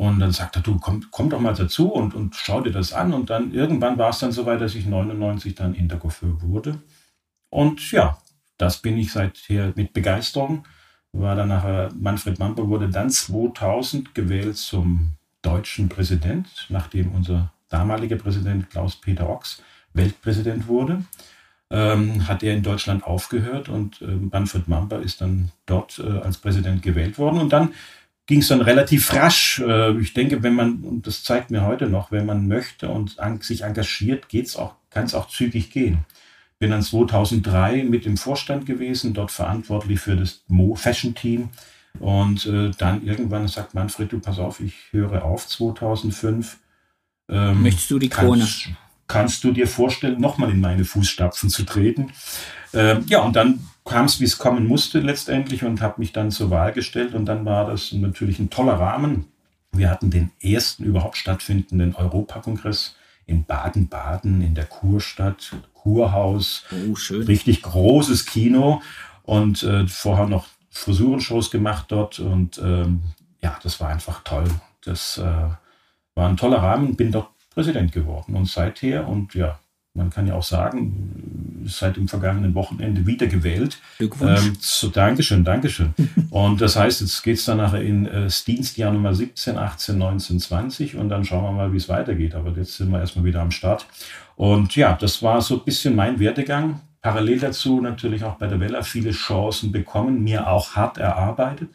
Und 0.01 0.19
dann 0.19 0.31
sagt 0.31 0.55
er, 0.55 0.63
du 0.63 0.79
komm, 0.79 1.05
komm 1.11 1.29
doch 1.29 1.39
mal 1.39 1.53
dazu 1.53 1.93
und, 1.93 2.15
und 2.15 2.35
schau 2.35 2.61
dir 2.61 2.71
das 2.71 2.91
an. 2.91 3.13
Und 3.13 3.29
dann 3.29 3.53
irgendwann 3.53 3.99
war 3.99 4.09
es 4.09 4.19
dann 4.19 4.31
so 4.31 4.47
weit, 4.47 4.59
dass 4.59 4.73
ich 4.73 4.87
99 4.87 5.53
dann 5.53 5.75
Intercoiffeur 5.75 6.41
wurde. 6.41 6.79
Und 7.49 7.91
ja, 7.91 8.17
das 8.57 8.79
bin 8.79 8.97
ich 8.97 9.11
seither 9.11 9.73
mit 9.75 9.93
Begeisterung 9.93 10.65
war 11.13 11.35
dann 11.35 11.49
nachher, 11.49 11.91
Manfred 11.93 12.39
Mamper 12.39 12.69
wurde 12.69 12.89
dann 12.89 13.09
2000 13.09 14.15
gewählt 14.15 14.57
zum 14.57 15.13
deutschen 15.41 15.89
Präsident, 15.89 16.47
nachdem 16.69 17.13
unser 17.13 17.51
damaliger 17.69 18.15
Präsident 18.15 18.69
Klaus-Peter 18.69 19.29
Ochs 19.29 19.61
Weltpräsident 19.93 20.67
wurde. 20.67 21.03
Ähm, 21.69 22.27
hat 22.27 22.43
er 22.43 22.53
in 22.53 22.63
Deutschland 22.63 23.03
aufgehört 23.05 23.69
und 23.69 24.01
äh, 24.01 24.05
Manfred 24.05 24.67
Mamper 24.67 25.01
ist 25.01 25.21
dann 25.21 25.51
dort 25.65 25.99
äh, 25.99 26.19
als 26.19 26.37
Präsident 26.37 26.81
gewählt 26.81 27.17
worden. 27.17 27.39
Und 27.39 27.53
dann 27.53 27.73
ging 28.27 28.39
es 28.39 28.47
dann 28.47 28.61
relativ 28.61 29.13
rasch. 29.13 29.59
Äh, 29.59 29.97
ich 29.99 30.13
denke, 30.13 30.43
wenn 30.43 30.53
man, 30.53 30.83
und 30.83 31.07
das 31.07 31.23
zeigt 31.23 31.51
mir 31.51 31.63
heute 31.63 31.87
noch, 31.87 32.11
wenn 32.11 32.25
man 32.25 32.47
möchte 32.47 32.89
und 32.89 33.17
sich 33.41 33.63
engagiert, 33.63 34.29
geht's 34.29 34.55
auch, 34.55 34.75
kann 34.89 35.05
es 35.05 35.13
auch 35.13 35.27
zügig 35.27 35.71
gehen. 35.71 35.99
Bin 36.59 36.71
dann 36.71 36.83
2003 36.83 37.83
mit 37.83 38.05
im 38.05 38.17
Vorstand 38.17 38.65
gewesen, 38.65 39.13
dort 39.13 39.31
verantwortlich 39.31 39.99
für 39.99 40.15
das 40.15 40.43
Mo 40.47 40.75
Fashion 40.75 41.15
Team. 41.15 41.49
Und 41.99 42.45
äh, 42.45 42.71
dann 42.77 43.05
irgendwann 43.05 43.47
sagt 43.47 43.73
Manfred, 43.73 44.11
du 44.11 44.19
pass 44.19 44.39
auf, 44.39 44.59
ich 44.59 44.75
höre 44.91 45.23
auf 45.25 45.47
2005. 45.47 46.57
Ähm, 47.29 47.63
Möchtest 47.63 47.91
du 47.91 47.99
die 47.99 48.09
Krone? 48.09 48.39
Kannst, 48.39 48.69
kannst 49.07 49.43
du 49.43 49.51
dir 49.51 49.67
vorstellen, 49.67 50.21
nochmal 50.21 50.51
in 50.51 50.61
meine 50.61 50.85
Fußstapfen 50.85 51.49
zu 51.49 51.63
treten? 51.63 52.13
Ähm, 52.73 53.03
ja, 53.07 53.21
und 53.21 53.35
dann 53.35 53.59
kam 53.85 54.05
es, 54.05 54.19
wie 54.19 54.25
es 54.25 54.37
kommen 54.37 54.67
musste 54.67 54.99
letztendlich 54.99 55.63
und 55.63 55.81
habe 55.81 55.95
mich 55.97 56.13
dann 56.13 56.31
zur 56.31 56.49
Wahl 56.49 56.71
gestellt 56.71 57.13
und 57.13 57.25
dann 57.25 57.45
war 57.45 57.65
das 57.65 57.91
natürlich 57.91 58.39
ein 58.39 58.49
toller 58.49 58.73
Rahmen. 58.73 59.25
Wir 59.71 59.89
hatten 59.89 60.11
den 60.11 60.31
ersten 60.41 60.83
überhaupt 60.83 61.17
stattfindenden 61.17 61.95
Europakongress 61.95 62.95
in 63.25 63.45
Baden-Baden 63.45 64.41
in 64.41 64.55
der 64.55 64.65
Kurstadt, 64.65 65.55
Kurhaus. 65.73 66.65
Oh, 66.71 66.95
schön. 66.95 67.23
Richtig 67.23 67.61
großes 67.63 68.25
Kino 68.25 68.81
und 69.23 69.63
äh, 69.63 69.87
vorher 69.87 70.27
noch 70.27 70.47
Frisurenshows 70.69 71.51
gemacht 71.51 71.85
dort 71.89 72.19
und 72.19 72.57
ähm, 72.59 73.01
ja, 73.41 73.57
das 73.63 73.79
war 73.79 73.89
einfach 73.89 74.23
toll. 74.23 74.45
Das 74.83 75.17
äh, 75.17 75.23
war 75.23 76.29
ein 76.29 76.37
toller 76.37 76.61
Rahmen, 76.61 76.95
bin 76.95 77.11
dort 77.11 77.29
Präsident 77.49 77.91
geworden 77.91 78.35
und 78.35 78.47
seither 78.47 79.07
und 79.07 79.33
ja, 79.33 79.59
man 79.93 80.09
kann 80.09 80.25
ja 80.25 80.35
auch 80.35 80.43
sagen, 80.43 81.65
seit 81.65 81.97
dem 81.97 82.07
vergangenen 82.07 82.55
Wochenende 82.55 83.05
wiedergewählt. 83.05 83.77
Glückwunsch. 83.97 84.45
Ähm, 84.45 84.57
so, 84.59 84.87
Dankeschön, 84.87 85.43
Dankeschön. 85.43 85.93
und 86.29 86.61
das 86.61 86.77
heißt, 86.77 87.01
jetzt 87.01 87.21
geht 87.23 87.37
es 87.37 87.45
dann 87.45 87.57
nachher 87.57 87.81
in 87.81 88.05
äh, 88.05 88.23
das 88.23 88.45
Dienstjahr 88.45 88.93
Nummer 88.93 89.13
17, 89.13 89.57
18, 89.57 89.97
19, 89.97 90.39
20 90.39 90.95
und 90.95 91.09
dann 91.09 91.25
schauen 91.25 91.43
wir 91.43 91.51
mal, 91.51 91.73
wie 91.73 91.77
es 91.77 91.89
weitergeht. 91.89 92.35
Aber 92.35 92.51
jetzt 92.51 92.77
sind 92.77 92.89
wir 92.89 92.99
erstmal 92.99 93.25
wieder 93.25 93.41
am 93.41 93.51
Start. 93.51 93.85
Und 94.35 94.75
ja, 94.75 94.93
das 94.99 95.21
war 95.21 95.41
so 95.41 95.55
ein 95.55 95.65
bisschen 95.65 95.95
mein 95.95 96.19
Werdegang. 96.19 96.79
Parallel 97.01 97.39
dazu 97.39 97.81
natürlich 97.81 98.23
auch 98.23 98.35
bei 98.35 98.47
der 98.47 98.59
Wella 98.59 98.83
viele 98.83 99.11
Chancen 99.11 99.71
bekommen, 99.71 100.23
mir 100.23 100.47
auch 100.47 100.75
hart 100.75 100.99
erarbeitet. 100.99 101.69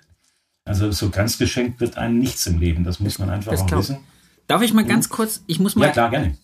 Also 0.65 0.91
so 0.91 1.11
ganz 1.11 1.37
geschenkt 1.37 1.81
wird 1.81 1.99
einem 1.99 2.19
nichts 2.19 2.47
im 2.47 2.59
Leben, 2.59 2.83
das 2.83 2.99
muss 2.99 3.19
man 3.19 3.31
einfach 3.31 3.53
das 3.53 3.63
auch 3.63 3.71
wissen. 3.73 3.99
Darf 4.47 4.63
ich 4.63 4.73
mal 4.73 4.85
ganz 4.85 5.09
kurz, 5.09 5.43
ich 5.47 5.61
muss 5.61 5.77
mal. 5.77 5.87
Ja, 5.87 5.93
klar, 5.93 6.11
gerne 6.11 6.37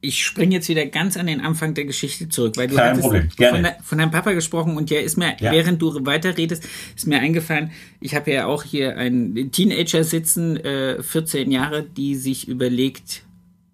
ich 0.00 0.24
springe 0.24 0.54
jetzt 0.54 0.68
wieder 0.68 0.86
ganz 0.86 1.16
an 1.16 1.26
den 1.26 1.40
Anfang 1.40 1.74
der 1.74 1.84
Geschichte 1.84 2.28
zurück, 2.28 2.56
weil 2.56 2.68
du 2.68 2.76
Kein 2.76 2.90
hattest 2.90 3.02
Problem. 3.02 3.28
Gerne. 3.36 3.54
Von, 3.54 3.62
de, 3.64 3.72
von, 3.82 3.98
deinem 3.98 4.10
Papa 4.10 4.32
gesprochen 4.32 4.76
und 4.76 4.90
der 4.90 5.02
ist 5.02 5.16
mir, 5.16 5.36
ja. 5.40 5.50
während 5.50 5.82
du 5.82 6.06
weiterredest, 6.06 6.66
ist 6.94 7.06
mir 7.06 7.18
eingefallen, 7.18 7.72
ich 8.00 8.14
habe 8.14 8.30
ja 8.30 8.46
auch 8.46 8.62
hier 8.62 8.96
einen 8.96 9.50
Teenager 9.50 10.04
sitzen, 10.04 10.56
äh, 10.58 11.02
14 11.02 11.50
Jahre, 11.50 11.82
die 11.82 12.14
sich 12.14 12.46
überlegt, 12.46 13.24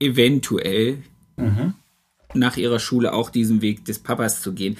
eventuell 0.01 1.03
mhm. 1.37 1.75
nach 2.33 2.57
ihrer 2.57 2.79
Schule 2.79 3.13
auch 3.13 3.31
diesen 3.31 3.61
Weg 3.61 3.85
des 3.85 3.99
Papas 3.99 4.41
zu 4.41 4.55
gehen. 4.55 4.77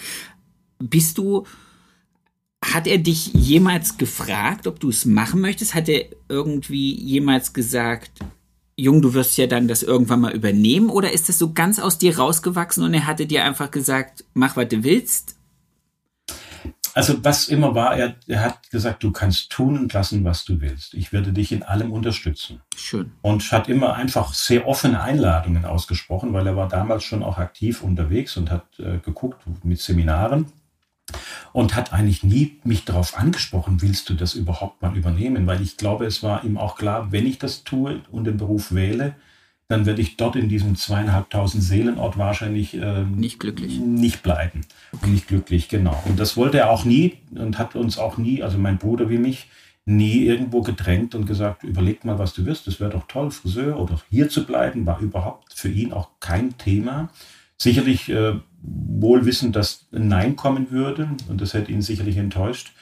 Bist 0.79 1.19
du, 1.19 1.47
hat 2.65 2.87
er 2.87 2.99
dich 2.99 3.33
jemals 3.35 3.99
gefragt, 3.99 4.67
ob 4.67 4.81
du 4.81 4.89
es 4.89 5.05
machen 5.05 5.41
möchtest? 5.41 5.75
Hat 5.75 5.89
er 5.89 6.07
irgendwie 6.29 6.95
jemals 6.95 7.53
gesagt, 7.53 8.21
Jung, 8.77 9.03
du 9.03 9.15
wirst 9.15 9.37
ja 9.37 9.47
dann 9.47 9.69
das 9.69 9.83
irgendwann 9.83 10.21
mal 10.21 10.33
übernehmen 10.33 10.91
oder 10.91 11.13
ist 11.13 11.29
das 11.29 11.39
so 11.39 11.53
ganz 11.53 11.79
aus 11.79 11.99
dir 11.99 12.19
rausgewachsen 12.19 12.83
und 12.83 12.95
er 12.95 13.07
hatte 13.07 13.27
dir 13.27 13.45
einfach 13.45 13.71
gesagt, 13.71 14.25
mach, 14.35 14.57
was 14.57 14.69
du 14.69 14.83
willst? 14.83 15.37
Also 16.95 17.25
was 17.25 17.49
immer 17.49 17.75
war, 17.75 17.97
er, 17.97 18.15
er 18.29 18.43
hat 18.43 18.71
gesagt, 18.71 19.03
du 19.03 19.11
kannst 19.11 19.51
tun 19.51 19.77
und 19.77 19.93
lassen, 19.93 20.25
was 20.25 20.45
du 20.45 20.61
willst. 20.61 20.95
Ich 20.95 21.13
werde 21.13 21.33
dich 21.33 21.51
in 21.51 21.65
allem 21.65 21.91
unterstützen. 21.91 22.61
Schön. 22.77 23.11
Und 23.21 23.51
hat 23.51 23.69
immer 23.69 23.95
einfach 23.95 24.33
sehr 24.33 24.69
offene 24.69 25.03
Einladungen 25.03 25.65
ausgesprochen, 25.65 26.33
weil 26.33 26.47
er 26.47 26.57
war 26.57 26.69
damals 26.69 27.03
schon 27.03 27.25
auch 27.25 27.39
aktiv 27.39 27.83
unterwegs 27.83 28.37
und 28.37 28.51
hat 28.51 28.67
äh, 28.79 28.99
geguckt 28.99 29.43
mit 29.65 29.81
Seminaren 29.81 30.47
und 31.53 31.75
hat 31.75 31.93
eigentlich 31.93 32.23
nie 32.23 32.59
mich 32.65 32.85
darauf 32.85 33.17
angesprochen, 33.17 33.83
willst 33.83 34.09
du 34.09 34.15
das 34.15 34.35
überhaupt 34.35 34.83
mal 34.83 34.97
übernehmen? 34.97 35.47
Weil 35.47 35.61
ich 35.61 35.77
glaube, 35.77 36.07
es 36.07 36.23
war 36.23 36.45
ihm 36.45 36.59
auch 36.59 36.77
klar, 36.77 37.13
wenn 37.13 37.27
ich 37.27 37.39
das 37.39 37.65
tue 37.65 38.01
und 38.11 38.25
den 38.25 38.37
Beruf 38.37 38.73
wähle, 38.73 39.15
dann 39.69 39.87
werde 39.87 40.03
ich 40.03 40.17
dort 40.17 40.37
in 40.37 40.49
diesem 40.49 40.77
zweieinhalbtausend 40.77 41.63
Seelenort 41.63 42.19
wahrscheinlich 42.19 42.75
ähm, 42.75 43.13
nicht 43.17 43.41
glücklich. 43.41 43.79
nicht 43.79 44.23
bleiben. 44.23 44.61
Okay. 44.93 45.11
nicht 45.11 45.29
glücklich 45.29 45.69
genau. 45.69 46.03
Und 46.05 46.21
das 46.21 46.37
wollte 46.37 46.59
er 46.59 46.71
auch 46.71 46.85
nie 46.85 47.19
und 47.35 47.59
hat 47.59 47.75
uns 47.75 47.99
auch 47.99 48.19
nie 48.19 48.43
also 48.43 48.59
mein 48.59 48.79
Bruder 48.79 49.09
wie 49.09 49.19
mich 49.19 49.49
nie 49.87 50.25
irgendwo 50.25 50.63
gedrängt 50.63 51.15
und 51.15 51.27
gesagt 51.27 51.63
überleg 51.63 52.05
mal 52.05 52.19
was 52.19 52.35
du 52.35 52.45
wirst. 52.45 52.67
Das 52.67 52.79
wäre 52.81 52.91
doch 52.91 53.07
toll 53.07 53.31
Friseur 53.31 53.79
oder 53.79 54.01
hier 54.11 54.29
zu 54.29 54.45
bleiben 54.45 54.87
war 54.87 55.01
überhaupt 55.01 55.55
für 55.55 55.69
ihn 55.69 55.93
auch 55.93 56.11
kein 56.21 56.57
Thema. 56.59 57.09
Sicherlich 57.57 58.11
äh, 58.11 58.35
wohl 58.65 59.27
wissend, 59.27 59.57
dass 59.57 59.87
ein 59.93 60.09
Nein 60.09 60.37
kommen 60.37 60.71
würde 60.71 61.09
und 61.29 61.41
das 61.41 61.55
hätte 61.55 61.73
ihn 61.73 61.83
sicherlich 61.83 62.17
enttäuscht. 62.17 62.73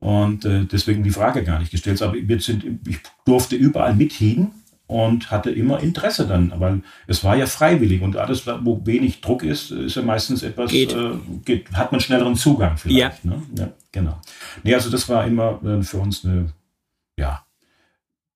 Und 0.00 0.44
äh, 0.44 0.64
deswegen 0.64 1.02
die 1.02 1.10
Frage 1.10 1.42
gar 1.42 1.58
nicht 1.58 1.72
gestellt. 1.72 2.00
Aber 2.02 2.14
wir 2.14 2.40
sind, 2.40 2.64
ich 2.86 2.98
durfte 3.24 3.56
überall 3.56 3.94
mithin 3.94 4.52
und 4.86 5.30
hatte 5.30 5.50
immer 5.50 5.80
Interesse 5.80 6.26
dann, 6.26 6.52
weil 6.56 6.82
es 7.06 7.22
war 7.22 7.36
ja 7.36 7.46
freiwillig 7.46 8.00
und 8.00 8.16
alles, 8.16 8.46
wo 8.46 8.84
wenig 8.86 9.20
Druck 9.20 9.42
ist, 9.42 9.70
ist 9.70 9.96
ja 9.96 10.02
meistens 10.02 10.42
etwas, 10.42 10.70
geht. 10.70 10.94
Äh, 10.94 11.12
geht, 11.44 11.72
hat 11.72 11.92
man 11.92 12.00
schnelleren 12.00 12.36
Zugang 12.36 12.78
vielleicht. 12.78 13.24
Ja. 13.24 13.30
Ne? 13.30 13.42
ja 13.56 13.68
genau. 13.92 14.20
Nee, 14.62 14.74
also 14.74 14.88
das 14.88 15.08
war 15.08 15.26
immer 15.26 15.60
äh, 15.62 15.82
für 15.82 15.98
uns 15.98 16.24
eine, 16.24 16.52
ja, 17.18 17.44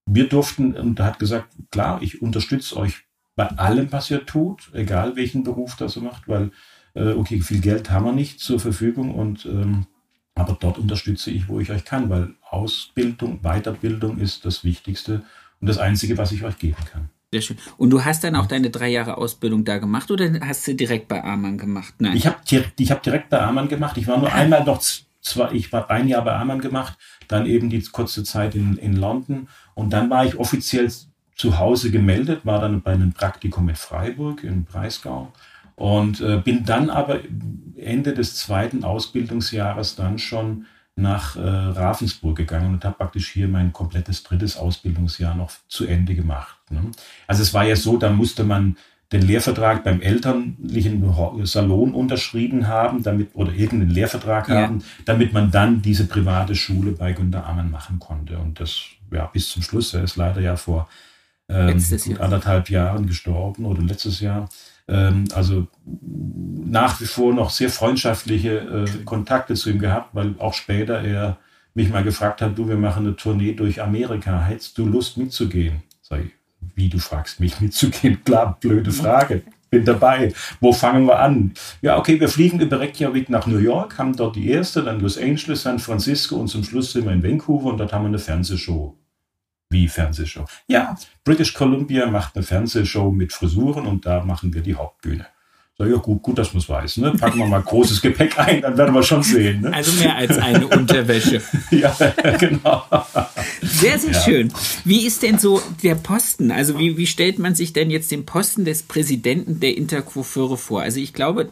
wir 0.05 0.29
durften, 0.29 0.75
und 0.75 0.99
er 0.99 1.07
hat 1.07 1.19
gesagt, 1.19 1.49
klar, 1.71 2.03
ich 2.03 2.21
unterstütze 2.21 2.77
euch 2.77 3.05
bei 3.35 3.47
allem, 3.47 3.91
was 3.93 4.11
ihr 4.11 4.27
tut, 4.27 4.71
egal 4.75 5.17
welchen 5.17 5.45
Beruf 5.45 5.77
das 5.77 5.97
ihr 5.97 6.03
macht, 6.03 6.29
weil 6.29 6.51
äh, 6.95 7.13
okay, 7.13 7.41
viel 7.41 7.61
Geld 7.61 7.91
haben 7.91 8.05
wir 8.05 8.13
nicht 8.13 8.41
zur 8.41 8.61
Verfügung 8.61 9.15
und 9.15 9.47
ähm, 9.47 9.87
aber 10.35 10.57
dort 10.59 10.79
unterstütze 10.79 11.31
ich, 11.31 11.49
wo 11.49 11.61
ich 11.61 11.71
euch 11.71 11.85
kann, 11.85 12.09
weil 12.09 12.35
Ausbildung, 12.49 13.41
Weiterbildung 13.43 14.19
ist 14.19 14.45
das 14.45 14.65
Wichtigste 14.65 15.23
und 15.61 15.69
das 15.69 15.79
Einzige, 15.79 16.17
was 16.17 16.33
ich 16.33 16.43
euch 16.45 16.59
geben 16.59 16.83
kann. 16.91 17.11
Sehr 17.31 17.43
schön. 17.43 17.57
Und 17.79 17.91
du 17.91 18.05
hast 18.05 18.25
dann 18.25 18.37
auch 18.37 18.47
deine 18.47 18.71
drei 18.71 18.89
Jahre 18.89 19.17
Ausbildung 19.17 19.65
da 19.65 19.79
gemacht 19.79 20.11
oder 20.11 20.31
hast 20.41 20.67
du 20.67 20.75
direkt 20.75 21.09
bei 21.09 21.23
Amann 21.23 21.57
gemacht? 21.57 21.95
Nein. 21.99 22.17
Ich 22.17 22.27
habe 22.27 22.37
ich 22.77 22.91
hab 22.91 23.03
direkt 23.03 23.31
bei 23.31 23.41
Amann 23.41 23.69
gemacht. 23.69 23.97
Ich 23.97 24.07
war 24.07 24.19
nur 24.19 24.33
einmal 24.33 24.65
noch 24.65 24.83
zwar, 25.23 25.53
ich 25.55 25.73
war 25.73 25.89
ein 25.91 26.09
Jahr 26.09 26.25
bei 26.25 26.35
Amann 26.35 26.61
gemacht, 26.61 26.99
dann 27.29 27.47
eben 27.47 27.71
die 27.71 27.83
kurze 27.85 28.25
Zeit 28.25 28.55
in, 28.55 28.77
in 28.77 28.97
London 28.97 29.49
und 29.75 29.93
dann 29.93 30.11
war 30.11 30.27
ich 30.27 30.37
offiziell 30.37 30.91
zu 31.35 31.59
Hause 31.59 31.91
gemeldet, 31.91 32.45
war 32.45 32.61
dann 32.61 32.83
bei 32.83 32.93
einem 32.93 33.13
Praktikum 33.13 33.69
in 33.69 33.77
Freiburg 33.77 34.45
im 34.45 34.65
Breisgau 34.65 35.33
und 35.77 36.21
äh, 36.21 36.39
bin 36.39 36.65
dann 36.65 36.91
aber 36.91 37.21
Ende 37.77 38.15
des 38.15 38.37
zweiten 38.37 38.85
Ausbildungsjahres 38.85 39.97
dann 39.97 40.19
schon 40.19 40.67
nach 40.95 41.37
äh, 41.37 41.41
Ravensburg 41.41 42.37
gegangen 42.37 42.75
und 42.75 42.85
habe 42.85 42.97
praktisch 42.97 43.31
hier 43.31 43.49
mein 43.49 43.73
komplettes 43.73 44.23
drittes 44.23 44.57
Ausbildungsjahr 44.57 45.35
noch 45.35 45.51
zu 45.69 45.87
Ende 45.87 46.15
gemacht. 46.15 46.59
Ne? 46.71 46.91
Also 47.27 47.43
es 47.43 47.55
war 47.55 47.65
ja 47.65 47.77
so, 47.77 47.97
da 47.97 48.11
musste 48.11 48.45
man 48.45 48.77
den 49.11 49.23
Lehrvertrag 49.23 49.85
beim 49.85 50.01
elterlichen 50.01 51.45
Salon 51.45 51.93
unterschrieben 51.95 52.67
haben, 52.67 53.03
damit 53.03 53.35
oder 53.35 53.53
irgendeinen 53.53 53.91
Lehrvertrag 53.91 54.49
ja. 54.49 54.63
haben, 54.63 54.83
damit 55.05 55.33
man 55.33 55.51
dann 55.51 55.83
diese 55.83 56.07
private 56.07 56.55
Schule 56.55 56.93
bei 56.93 57.13
Günter 57.13 57.47
Ammann 57.47 57.71
machen 57.71 57.99
konnte. 57.99 58.39
Und 58.39 58.59
das 58.59 58.87
ja 59.13 59.27
bis 59.27 59.51
zum 59.51 59.63
Schluss. 59.63 59.95
Er 59.95 60.03
ist 60.03 60.17
leider 60.17 60.41
ja 60.41 60.57
vor 60.57 60.89
ähm, 61.49 61.81
anderthalb 62.19 62.71
Jahren 62.71 63.07
gestorben 63.07 63.65
oder 63.65 63.83
letztes 63.83 64.21
Jahr. 64.21 64.49
Ähm, 64.93 65.25
also 65.35 65.67
nach 66.67 67.01
wie 67.01 67.07
vor 67.07 67.33
noch 67.33 67.49
sehr 67.51 67.71
freundschaftliche 67.71 68.87
äh, 68.87 69.05
Kontakte 69.05 69.55
zu 69.55 69.71
ihm 69.71 69.79
gehabt, 69.79 70.11
weil 70.13 70.35
auch 70.39 70.53
später 70.53 71.01
er 71.01 71.39
mich 71.75 71.89
mal 71.89 72.05
gefragt 72.05 72.43
hat, 72.43 72.59
du, 72.59 72.69
wir 72.69 72.77
machen 72.77 73.07
eine 73.07 73.17
Tournee 73.17 73.55
durch 73.55 73.81
Amerika, 73.81 74.43
hättest 74.43 74.77
du 74.77 74.87
Lust 74.87 75.17
mitzugehen? 75.17 75.83
Sag 76.03 76.21
ich, 76.27 76.33
wie 76.75 76.91
du 76.91 76.99
fragst 76.99 77.41
mich 77.41 77.59
mitzugehen? 77.63 78.23
Klar, 78.23 78.59
blöde 78.61 78.93
Frage. 78.93 79.43
Bin 79.71 79.87
dabei. 79.87 80.35
Wo 80.61 80.75
fangen 80.75 81.07
wir 81.07 81.19
an? 81.19 81.55
Ja, 81.81 81.97
okay, 81.97 82.21
wir 82.21 82.29
fliegen 82.29 82.61
über 82.61 82.79
Reykjavik 82.79 83.31
nach 83.31 83.47
New 83.47 83.57
York, 83.57 83.97
haben 83.97 84.15
dort 84.15 84.37
die 84.37 84.51
erste, 84.51 84.83
dann 84.83 85.01
Los 85.01 85.17
Angeles, 85.17 85.63
San 85.63 85.79
Francisco 85.79 86.37
und 86.37 86.49
zum 86.49 86.63
Schluss 86.63 86.93
sind 86.93 87.07
wir 87.07 87.13
in 87.13 87.23
Vancouver 87.23 87.71
und 87.71 87.79
dort 87.79 87.95
haben 87.95 88.03
wir 88.03 88.09
eine 88.09 88.19
Fernsehshow. 88.19 88.95
Wie 89.73 89.89
Fernsehshow? 89.89 90.45
Ja, 90.69 90.97
British 91.25 91.55
Columbia 91.55 92.07
macht 92.07 92.37
eine 92.37 92.45
Fernsehshow 92.45 93.11
mit 93.11 93.33
Frisuren 93.33 93.87
und 93.87 94.07
da 94.07 94.23
machen 94.23 94.53
wir 94.55 94.61
die 94.61 94.75
Hauptbühne. 94.75 95.27
Sag 95.79 95.89
ja, 95.89 95.97
gut, 95.97 96.23
gut, 96.23 96.39
dass 96.39 96.53
man 96.53 96.61
es 96.61 96.69
weiß. 96.69 96.99
Ne? 96.99 97.13
Packen 97.13 97.39
wir 97.39 97.47
mal 97.47 97.63
großes 97.63 98.03
Gepäck 98.03 98.39
ein, 98.39 98.61
dann 98.61 98.77
werden 98.77 98.95
wir 98.95 99.03
schon 99.03 99.23
sehen. 99.23 99.63
Ne? 99.63 99.73
Also 99.73 99.93
mehr 100.03 100.15
als 100.15 100.37
eine 100.37 100.69
Unterwäsche. 100.69 101.41
ja, 101.71 101.97
genau. 102.39 102.85
Sehr, 103.63 103.99
sehr 103.99 104.13
ja. 104.13 104.21
schön. 104.21 104.53
Wie 104.85 105.07
ist 105.07 105.23
denn 105.23 105.39
so 105.39 105.63
der 105.83 105.95
Posten? 105.95 106.51
Also 106.51 106.79
wie, 106.79 106.99
wie 106.99 107.07
stellt 107.07 107.39
man 107.39 107.55
sich 107.55 107.73
denn 107.73 107.91
jetzt 107.91 108.11
den 108.11 108.27
Posten 108.27 108.67
des 108.67 108.83
Präsidenten 108.83 109.61
der 109.61 109.77
Intercoiffeure 109.77 110.59
vor? 110.59 110.83
Also 110.83 111.01
ich 111.01 111.15
glaube, 111.15 111.49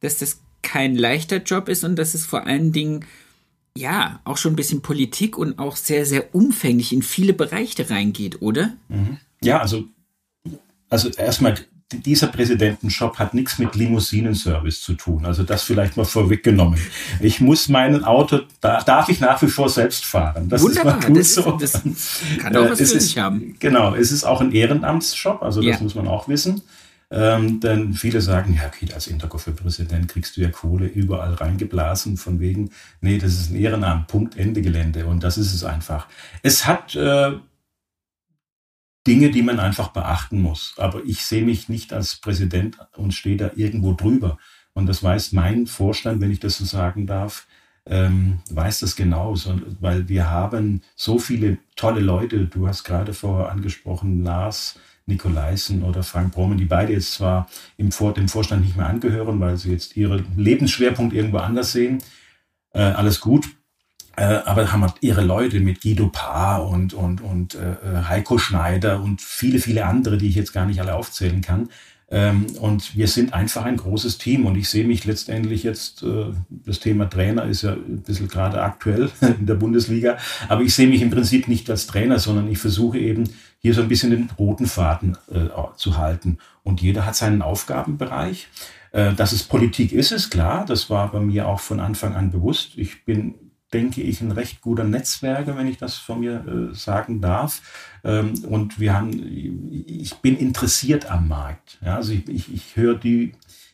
dass 0.00 0.18
das 0.18 0.40
kein 0.60 0.94
leichter 0.94 1.38
Job 1.38 1.70
ist 1.70 1.82
und 1.82 1.96
dass 1.96 2.12
es 2.12 2.26
vor 2.26 2.46
allen 2.46 2.72
Dingen 2.72 3.06
ja 3.76 4.20
auch 4.24 4.36
schon 4.36 4.52
ein 4.52 4.56
bisschen 4.56 4.82
Politik 4.82 5.36
und 5.38 5.58
auch 5.58 5.76
sehr, 5.76 6.06
sehr 6.06 6.34
umfänglich 6.34 6.92
in 6.92 7.02
viele 7.02 7.32
Bereiche 7.32 7.88
reingeht, 7.90 8.42
oder? 8.42 8.74
Mhm. 8.88 9.18
Ja, 9.42 9.60
also, 9.60 9.84
also 10.88 11.08
erstmal 11.10 11.56
dieser 11.92 12.26
Präsidentenshop 12.26 13.18
hat 13.18 13.32
nichts 13.32 13.58
mit 13.58 13.76
Limousinenservice 13.76 14.82
zu 14.82 14.94
tun. 14.94 15.24
Also 15.24 15.44
das 15.44 15.62
vielleicht 15.62 15.96
mal 15.96 16.04
vorweggenommen. 16.04 16.80
Ich 17.20 17.40
muss 17.40 17.68
meinen 17.68 18.02
Auto, 18.04 18.40
da 18.60 18.82
darf 18.82 19.08
ich 19.08 19.20
nach 19.20 19.40
wie 19.42 19.46
vor 19.46 19.68
selbst 19.68 20.04
fahren. 20.04 20.48
Das 20.48 20.62
Wunderbar, 20.62 20.98
ist 20.98 21.02
mal 21.02 21.08
gut 21.08 21.20
das, 21.20 21.34
so. 21.34 21.52
das 21.52 21.82
kann 22.38 22.56
auch 22.56 22.70
was 22.70 22.80
es 22.80 22.90
für 22.90 22.98
ist, 22.98 23.16
haben. 23.16 23.54
Genau, 23.60 23.94
es 23.94 24.10
ist 24.10 24.24
auch 24.24 24.40
ein 24.40 24.50
Ehrenamtsshop, 24.50 25.42
also 25.42 25.60
das 25.62 25.76
ja. 25.76 25.82
muss 25.82 25.94
man 25.94 26.08
auch 26.08 26.26
wissen. 26.26 26.62
Ähm, 27.10 27.60
denn 27.60 27.94
viele 27.94 28.20
sagen, 28.20 28.54
ja, 28.54 28.66
okay, 28.66 28.92
als 28.92 29.06
Interco-Präsident 29.06 30.08
kriegst 30.08 30.36
du 30.36 30.40
ja 30.40 30.50
Kohle 30.50 30.86
überall 30.86 31.34
reingeblasen, 31.34 32.16
von 32.16 32.40
wegen, 32.40 32.70
nee, 33.00 33.18
das 33.18 33.34
ist 33.34 33.50
ein 33.50 33.56
Ehrenamt, 33.56 34.08
Punkt, 34.08 34.36
Ende 34.36 34.60
Gelände. 34.60 35.06
Und 35.06 35.22
das 35.22 35.38
ist 35.38 35.54
es 35.54 35.62
einfach. 35.62 36.08
Es 36.42 36.66
hat 36.66 36.96
äh, 36.96 37.32
Dinge, 39.06 39.30
die 39.30 39.42
man 39.42 39.60
einfach 39.60 39.88
beachten 39.88 40.40
muss. 40.40 40.74
Aber 40.78 41.04
ich 41.04 41.24
sehe 41.24 41.44
mich 41.44 41.68
nicht 41.68 41.92
als 41.92 42.16
Präsident 42.16 42.78
und 42.96 43.14
stehe 43.14 43.36
da 43.36 43.52
irgendwo 43.54 43.92
drüber. 43.92 44.38
Und 44.72 44.86
das 44.86 45.02
weiß 45.02 45.32
mein 45.32 45.66
Vorstand, 45.66 46.20
wenn 46.20 46.32
ich 46.32 46.40
das 46.40 46.58
so 46.58 46.64
sagen 46.64 47.06
darf, 47.06 47.46
ähm, 47.86 48.40
weiß 48.50 48.80
das 48.80 48.96
genauso, 48.96 49.60
weil 49.80 50.08
wir 50.08 50.28
haben 50.28 50.82
so 50.96 51.20
viele 51.20 51.58
tolle 51.76 52.00
Leute. 52.00 52.46
Du 52.46 52.66
hast 52.66 52.82
gerade 52.82 53.14
vorher 53.14 53.50
angesprochen, 53.52 54.24
Lars 54.24 54.78
Nikolaisen 55.06 55.84
oder 55.84 56.02
Frank 56.02 56.34
Brommen, 56.34 56.58
die 56.58 56.64
beide 56.64 56.92
jetzt 56.92 57.14
zwar 57.14 57.48
im 57.76 57.92
Vor 57.92 58.12
dem 58.12 58.28
Vorstand 58.28 58.64
nicht 58.64 58.76
mehr 58.76 58.86
angehören, 58.86 59.38
weil 59.40 59.56
sie 59.56 59.70
jetzt 59.70 59.96
ihren 59.96 60.26
Lebensschwerpunkt 60.36 61.14
irgendwo 61.14 61.38
anders 61.38 61.72
sehen. 61.72 62.02
Äh, 62.72 62.80
alles 62.80 63.20
gut. 63.20 63.46
Äh, 64.16 64.24
aber 64.24 64.72
haben 64.72 64.82
halt 64.82 64.94
ihre 65.02 65.22
Leute 65.22 65.60
mit 65.60 65.82
Guido 65.82 66.08
Paar 66.08 66.66
und, 66.66 66.94
und, 66.94 67.20
und 67.20 67.54
äh, 67.54 67.72
äh, 67.72 68.04
Heiko 68.08 68.38
Schneider 68.38 69.02
und 69.02 69.20
viele, 69.20 69.60
viele 69.60 69.84
andere, 69.84 70.16
die 70.18 70.28
ich 70.28 70.34
jetzt 70.34 70.52
gar 70.52 70.66
nicht 70.66 70.80
alle 70.80 70.94
aufzählen 70.94 71.42
kann. 71.42 71.68
Ähm, 72.08 72.46
und 72.60 72.96
wir 72.96 73.08
sind 73.08 73.34
einfach 73.34 73.64
ein 73.64 73.76
großes 73.76 74.18
Team 74.18 74.46
und 74.46 74.56
ich 74.56 74.68
sehe 74.68 74.86
mich 74.86 75.04
letztendlich 75.04 75.64
jetzt, 75.64 76.04
äh, 76.04 76.26
das 76.48 76.78
Thema 76.78 77.10
Trainer 77.10 77.44
ist 77.44 77.62
ja 77.62 77.72
ein 77.72 78.02
bisschen 78.02 78.28
gerade 78.28 78.62
aktuell 78.62 79.10
in 79.20 79.46
der 79.46 79.54
Bundesliga, 79.54 80.16
aber 80.48 80.62
ich 80.62 80.74
sehe 80.74 80.86
mich 80.86 81.02
im 81.02 81.10
Prinzip 81.10 81.48
nicht 81.48 81.68
als 81.68 81.88
Trainer, 81.88 82.20
sondern 82.20 82.48
ich 82.48 82.58
versuche 82.58 82.98
eben 82.98 83.28
hier 83.58 83.74
so 83.74 83.82
ein 83.82 83.88
bisschen 83.88 84.10
den 84.10 84.30
roten 84.38 84.66
Faden 84.66 85.16
äh, 85.32 85.48
zu 85.76 85.96
halten. 85.96 86.38
Und 86.62 86.80
jeder 86.80 87.06
hat 87.06 87.16
seinen 87.16 87.42
Aufgabenbereich. 87.42 88.48
Äh, 88.92 89.12
dass 89.14 89.32
es 89.32 89.42
Politik 89.42 89.92
ist, 89.92 90.12
ist 90.12 90.30
klar. 90.30 90.64
Das 90.64 90.88
war 90.88 91.12
bei 91.12 91.20
mir 91.20 91.48
auch 91.48 91.60
von 91.60 91.80
Anfang 91.80 92.14
an 92.14 92.30
bewusst. 92.30 92.72
Ich 92.76 93.04
bin 93.04 93.34
denke 93.72 94.00
ich, 94.02 94.20
ein 94.20 94.32
recht 94.32 94.60
guter 94.60 94.84
Netzwerker, 94.84 95.56
wenn 95.56 95.66
ich 95.66 95.78
das 95.78 95.96
von 95.96 96.20
mir 96.20 96.44
äh, 96.46 96.74
sagen 96.74 97.20
darf. 97.20 97.62
Ähm, 98.04 98.34
und 98.44 98.78
wir 98.78 98.94
haben, 98.94 99.12
ich 99.86 100.14
bin 100.16 100.36
interessiert 100.36 101.10
am 101.10 101.28
Markt. 101.28 101.78
Ja, 101.84 101.96
also 101.96 102.12
ich, 102.12 102.28
ich, 102.28 102.54
ich 102.54 102.76
höre 102.76 102.94
die, 102.94 103.32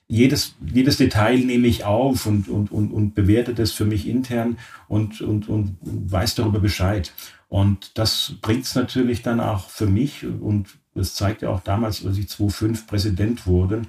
jedes, 0.09 0.57
jedes 0.61 0.97
Detail 0.97 1.39
nehme 1.39 1.67
ich 1.67 1.85
auf 1.85 2.27
und, 2.27 2.49
und, 2.49 2.71
und, 2.71 2.93
und 2.93 3.15
bewerte 3.15 3.55
das 3.55 3.73
für 3.73 3.85
mich 3.85 4.09
intern 4.09 4.59
und, 4.89 5.21
und, 5.21 5.49
und 5.49 5.77
weiß 5.83 6.35
darüber 6.35 6.61
Bescheid. 6.61 7.13
Und 7.49 7.99
das 7.99 8.35
bringt 8.41 8.65
es 8.65 8.75
natürlich 8.75 9.23
dann 9.23 9.41
auch 9.41 9.69
für 9.69 9.87
mich 9.87 10.25
und 10.25 10.69
das 10.95 11.15
zeigt 11.15 11.43
ja 11.43 11.51
auch 11.51 11.61
damals, 11.61 12.05
als 12.05 12.19
ich 12.19 12.29
2005 12.29 12.87
Präsident 12.87 13.47
wurde, 13.47 13.83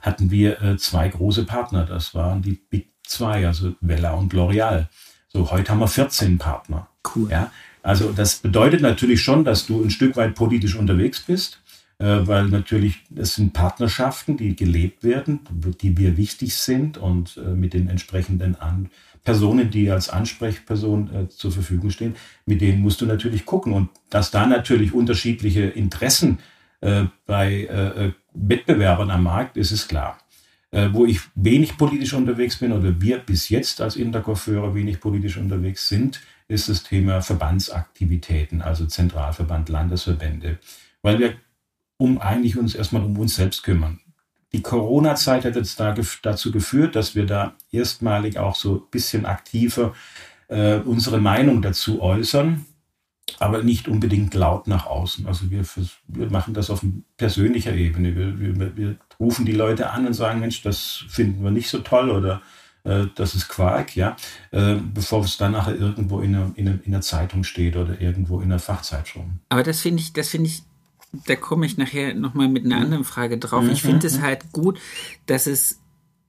hatten 0.00 0.30
wir 0.30 0.62
äh, 0.62 0.76
zwei 0.78 1.08
große 1.08 1.44
Partner. 1.44 1.84
Das 1.84 2.14
waren 2.14 2.42
die 2.42 2.60
Big 2.70 2.90
zwei, 3.08 3.46
also 3.46 3.74
Vella 3.80 4.12
und 4.12 4.32
L'Oreal. 4.34 4.86
So, 5.28 5.50
heute 5.50 5.72
haben 5.72 5.80
wir 5.80 5.88
14 5.88 6.38
Partner. 6.38 6.88
Cool. 7.14 7.30
Ja, 7.30 7.50
also 7.82 8.12
das 8.12 8.36
bedeutet 8.36 8.80
natürlich 8.80 9.22
schon, 9.22 9.44
dass 9.44 9.66
du 9.66 9.82
ein 9.82 9.90
Stück 9.90 10.16
weit 10.16 10.34
politisch 10.34 10.74
unterwegs 10.74 11.20
bist, 11.20 11.60
äh, 11.98 12.04
weil 12.04 12.46
natürlich 12.48 13.02
es 13.16 13.34
sind 13.34 13.52
Partnerschaften, 13.52 14.36
die 14.36 14.56
gelebt 14.56 15.04
werden, 15.04 15.40
die 15.82 15.90
mir 15.90 16.16
wichtig 16.16 16.54
sind 16.54 16.98
und 16.98 17.36
äh, 17.36 17.50
mit 17.50 17.74
den 17.74 17.88
entsprechenden 17.88 18.56
An 18.56 18.90
Personen, 19.24 19.70
die 19.70 19.90
als 19.90 20.08
Ansprechperson 20.08 21.14
äh, 21.14 21.28
zur 21.28 21.52
Verfügung 21.52 21.90
stehen, 21.90 22.16
mit 22.46 22.60
denen 22.60 22.80
musst 22.80 23.00
du 23.00 23.06
natürlich 23.06 23.44
gucken. 23.44 23.74
Und 23.74 23.90
dass 24.10 24.30
da 24.30 24.46
natürlich 24.46 24.94
unterschiedliche 24.94 25.64
Interessen 25.64 26.38
äh, 26.80 27.04
bei 27.26 27.68
äh, 27.70 28.06
äh, 28.06 28.12
Wettbewerbern 28.32 29.10
am 29.10 29.24
Markt 29.24 29.56
ist, 29.56 29.72
ist 29.72 29.88
klar. 29.88 30.18
Äh, 30.70 30.90
wo 30.92 31.06
ich 31.06 31.20
wenig 31.34 31.78
politisch 31.78 32.12
unterwegs 32.12 32.56
bin 32.56 32.72
oder 32.72 33.00
wir 33.00 33.18
bis 33.18 33.48
jetzt 33.48 33.80
als 33.80 33.96
Intercoiffeure 33.96 34.74
wenig 34.74 35.00
politisch 35.00 35.38
unterwegs 35.38 35.88
sind, 35.88 36.20
ist 36.46 36.68
das 36.68 36.82
Thema 36.82 37.22
Verbandsaktivitäten, 37.22 38.60
also 38.60 38.84
Zentralverband, 38.84 39.70
Landesverbände, 39.70 40.58
weil 41.00 41.18
wir 41.18 41.36
um 41.96 42.18
eigentlich 42.18 42.58
uns 42.58 42.74
erstmal 42.74 43.02
um 43.02 43.18
uns 43.18 43.36
selbst 43.36 43.62
kümmern. 43.62 44.00
Die 44.52 44.62
Corona-Zeit 44.62 45.44
hat 45.44 45.56
jetzt 45.56 45.80
da, 45.80 45.94
dazu 46.22 46.52
geführt, 46.52 46.96
dass 46.96 47.14
wir 47.14 47.26
da 47.26 47.54
erstmalig 47.70 48.38
auch 48.38 48.54
so 48.54 48.76
ein 48.76 48.90
bisschen 48.90 49.26
aktiver 49.26 49.94
äh, 50.48 50.76
unsere 50.76 51.18
Meinung 51.18 51.62
dazu 51.62 52.00
äußern 52.02 52.64
aber 53.38 53.62
nicht 53.62 53.88
unbedingt 53.88 54.34
laut 54.34 54.66
nach 54.66 54.86
außen. 54.86 55.26
Also 55.26 55.50
wir, 55.50 55.64
wir 56.06 56.30
machen 56.30 56.54
das 56.54 56.70
auf 56.70 56.84
persönlicher 57.16 57.74
Ebene. 57.74 58.16
Wir, 58.16 58.40
wir, 58.58 58.76
wir, 58.76 58.96
rufen 59.20 59.44
die 59.44 59.52
Leute 59.52 59.90
an 59.90 60.06
und 60.06 60.12
sagen, 60.12 60.38
Mensch, 60.38 60.62
das 60.62 61.04
finden 61.08 61.42
wir 61.42 61.50
nicht 61.50 61.68
so 61.68 61.80
toll 61.80 62.10
oder 62.10 62.40
äh, 62.84 63.06
das 63.16 63.34
ist 63.34 63.48
Quark, 63.48 63.96
ja, 63.96 64.16
äh, 64.52 64.76
bevor 64.76 65.24
es 65.24 65.36
dann 65.36 65.52
nachher 65.52 65.74
irgendwo 65.74 66.20
in 66.20 66.34
einer, 66.34 66.52
in, 66.54 66.68
einer, 66.68 66.78
in 66.84 66.94
einer 66.94 67.02
Zeitung 67.02 67.42
steht 67.42 67.76
oder 67.76 68.00
irgendwo 68.00 68.38
in 68.38 68.44
einer 68.44 68.60
Fachzeitschrift. 68.60 69.26
Aber 69.48 69.62
das 69.64 69.80
finde 69.80 70.02
ich, 70.02 70.12
das 70.12 70.28
finde 70.28 70.50
ich, 70.50 70.62
da 71.26 71.34
komme 71.34 71.66
ich 71.66 71.76
nachher 71.78 72.14
nochmal 72.14 72.48
mit 72.48 72.64
einer 72.64 72.76
mhm. 72.76 72.82
anderen 72.84 73.04
Frage 73.04 73.38
drauf. 73.38 73.64
Mhm. 73.64 73.70
Ich 73.70 73.82
finde 73.82 74.06
es 74.06 74.18
mhm. 74.18 74.22
halt 74.22 74.52
gut, 74.52 74.78
dass 75.26 75.46
es 75.48 75.80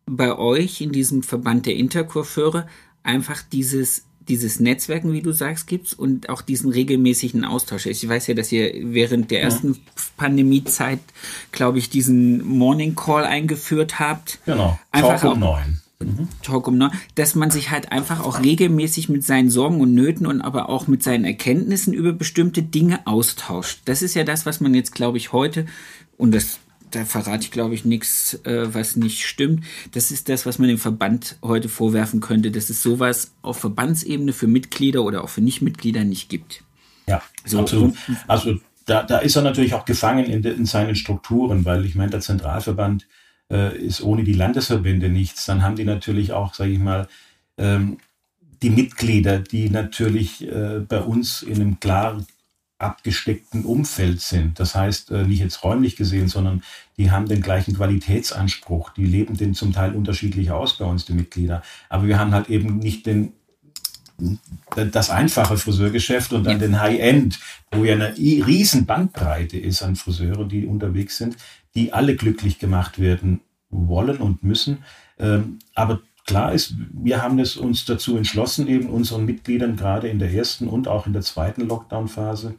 bei 0.07 0.35
euch 0.35 0.81
in 0.81 0.91
diesem 0.91 1.21
Verband 1.21 1.67
der 1.67 1.75
Interkurfeure 1.75 2.65
einfach 3.03 3.41
dieses 3.43 4.08
dieses 4.29 4.59
Netzwerken, 4.59 5.11
wie 5.11 5.21
du 5.21 5.31
sagst, 5.31 5.67
gibt's 5.67 5.93
und 5.93 6.29
auch 6.29 6.41
diesen 6.41 6.71
regelmäßigen 6.71 7.43
Austausch. 7.43 7.85
Ich 7.87 8.07
weiß 8.07 8.27
ja, 8.27 8.33
dass 8.33 8.51
ihr 8.51 8.71
während 8.93 9.31
der 9.31 9.41
ersten 9.41 9.73
ja. 9.73 9.79
Pandemiezeit, 10.17 10.99
glaube 11.51 11.79
ich, 11.79 11.89
diesen 11.89 12.45
Morning 12.45 12.95
Call 12.95 13.25
eingeführt 13.25 13.99
habt. 13.99 14.39
Genau. 14.45 14.79
Einfach 14.91 15.19
Talk 15.19 15.33
um 15.33 15.39
neun. 15.39 15.81
Mhm. 15.99 16.27
Talk 16.43 16.67
um 16.67 16.77
neun. 16.77 16.91
Dass 17.15 17.35
man 17.35 17.51
sich 17.51 17.71
halt 17.71 17.91
einfach 17.91 18.21
auch 18.21 18.41
regelmäßig 18.41 19.09
mit 19.09 19.25
seinen 19.25 19.49
Sorgen 19.49 19.81
und 19.81 19.93
Nöten 19.93 20.25
und 20.25 20.41
aber 20.41 20.69
auch 20.69 20.87
mit 20.87 21.03
seinen 21.03 21.25
Erkenntnissen 21.25 21.93
über 21.93 22.13
bestimmte 22.13 22.63
Dinge 22.63 23.05
austauscht. 23.05 23.81
Das 23.85 24.01
ist 24.01 24.13
ja 24.13 24.23
das, 24.23 24.45
was 24.45 24.61
man 24.61 24.73
jetzt, 24.73 24.93
glaube 24.93 25.17
ich, 25.17 25.33
heute, 25.33 25.65
und 26.17 26.33
das 26.33 26.59
da 26.91 27.05
verrate 27.05 27.43
ich, 27.43 27.51
glaube 27.51 27.75
ich, 27.75 27.85
nichts, 27.85 28.39
äh, 28.45 28.73
was 28.73 28.95
nicht 28.95 29.25
stimmt. 29.25 29.63
Das 29.91 30.11
ist 30.11 30.29
das, 30.29 30.45
was 30.45 30.59
man 30.59 30.67
dem 30.67 30.77
Verband 30.77 31.37
heute 31.41 31.69
vorwerfen 31.69 32.19
könnte, 32.19 32.51
dass 32.51 32.69
es 32.69 32.81
sowas 32.81 33.31
auf 33.41 33.59
Verbandsebene 33.59 34.33
für 34.33 34.47
Mitglieder 34.47 35.03
oder 35.03 35.23
auch 35.23 35.29
für 35.29 35.41
Nichtmitglieder 35.41 36.03
nicht 36.03 36.29
gibt. 36.29 36.63
Ja, 37.07 37.21
so, 37.45 37.59
absolut. 37.59 37.95
Also 38.27 38.59
da, 38.85 39.03
da 39.03 39.19
ist 39.19 39.35
er 39.35 39.41
natürlich 39.41 39.73
auch 39.73 39.85
gefangen 39.85 40.25
in, 40.25 40.41
de, 40.41 40.53
in 40.53 40.65
seinen 40.65 40.95
Strukturen, 40.95 41.65
weil 41.65 41.85
ich 41.85 41.95
meine, 41.95 42.11
der 42.11 42.21
Zentralverband 42.21 43.07
äh, 43.51 43.77
ist 43.77 44.01
ohne 44.01 44.23
die 44.23 44.33
Landesverbände 44.33 45.09
nichts. 45.09 45.45
Dann 45.45 45.63
haben 45.63 45.75
die 45.75 45.85
natürlich 45.85 46.33
auch, 46.33 46.53
sage 46.53 46.71
ich 46.71 46.79
mal, 46.79 47.07
ähm, 47.57 47.97
die 48.61 48.69
Mitglieder, 48.69 49.39
die 49.39 49.69
natürlich 49.69 50.47
äh, 50.47 50.79
bei 50.79 51.01
uns 51.01 51.43
in 51.43 51.55
einem 51.55 51.79
klar 51.79 52.17
abgesteckten 52.79 53.65
Umfeld 53.65 54.21
sind. 54.21 54.59
Das 54.59 54.73
heißt, 54.73 55.11
äh, 55.11 55.23
nicht 55.23 55.39
jetzt 55.39 55.63
räumlich 55.63 55.95
gesehen, 55.97 56.29
sondern 56.29 56.63
die 56.97 57.11
haben 57.11 57.27
den 57.27 57.41
gleichen 57.41 57.75
Qualitätsanspruch. 57.75 58.91
Die 58.91 59.05
leben 59.05 59.37
den 59.37 59.53
zum 59.53 59.73
Teil 59.73 59.93
unterschiedlich 59.93 60.51
aus 60.51 60.77
bei 60.77 60.85
uns, 60.85 61.05
die 61.05 61.13
Mitglieder. 61.13 61.61
Aber 61.89 62.07
wir 62.07 62.17
haben 62.17 62.33
halt 62.33 62.49
eben 62.49 62.79
nicht 62.79 63.05
den, 63.05 63.33
das 64.73 65.09
einfache 65.09 65.57
Friseurgeschäft 65.57 66.33
und 66.33 66.45
dann 66.45 66.53
ja. 66.53 66.59
den 66.59 66.79
High-End, 66.79 67.39
wo 67.71 67.83
ja 67.83 67.93
eine 67.95 68.17
riesen 68.17 68.85
Bandbreite 68.85 69.57
ist 69.57 69.81
an 69.81 69.95
Friseure, 69.95 70.45
die 70.45 70.65
unterwegs 70.65 71.17
sind, 71.17 71.35
die 71.75 71.93
alle 71.93 72.15
glücklich 72.15 72.59
gemacht 72.59 72.99
werden 72.99 73.41
wollen 73.69 74.17
und 74.17 74.43
müssen. 74.43 74.79
Ähm, 75.19 75.59
aber 75.75 76.01
klar 76.29 76.53
ist, 76.53 76.75
wir 76.93 77.23
haben 77.23 77.39
es 77.39 77.57
uns 77.57 77.85
dazu 77.85 78.15
entschlossen, 78.15 78.67
eben 78.67 78.87
unseren 78.87 79.25
Mitgliedern 79.25 79.75
gerade 79.75 80.07
in 80.07 80.19
der 80.19 80.31
ersten 80.31 80.67
und 80.67 80.87
auch 80.87 81.07
in 81.07 81.13
der 81.13 81.23
zweiten 81.23 81.67
Lockdown-Phase 81.67 82.53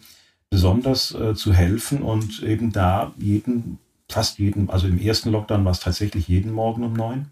besonders 0.50 1.14
äh, 1.14 1.36
zu 1.36 1.52
helfen 1.52 2.02
und 2.02 2.42
eben 2.42 2.72
da 2.72 3.12
jeden 3.16 3.78
fast 4.08 4.40
jeden, 4.40 4.68
also 4.70 4.88
im 4.88 4.98
ersten 4.98 5.30
Lockdown 5.30 5.64
war 5.64 5.70
es 5.70 5.78
tatsächlich 5.78 6.26
jeden 6.26 6.50
Morgen 6.50 6.82
um 6.82 6.94
neun. 6.94 7.26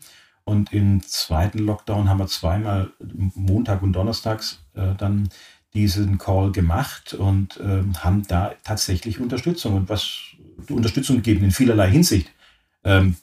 Und 0.45 0.73
im 0.73 1.03
zweiten 1.03 1.59
Lockdown 1.59 2.09
haben 2.09 2.21
wir 2.21 2.29
zweimal 2.29 2.93
Montag 3.35 3.83
und 3.83 3.93
Donnerstags 3.95 4.63
äh, 4.75 4.95
dann 4.97 5.29
diesen 5.75 6.19
Call 6.19 6.53
gemacht 6.53 7.15
und 7.15 7.59
äh, 7.59 7.83
haben 7.99 8.23
da 8.29 8.55
tatsächlich 8.63 9.19
Unterstützung 9.19 9.75
und 9.75 9.89
was 9.89 10.37
Unterstützung 10.71 11.17
gegeben 11.17 11.45
in 11.45 11.51
vielerlei 11.51 11.91
Hinsicht. 11.91 12.31
Ähm, 12.85 13.17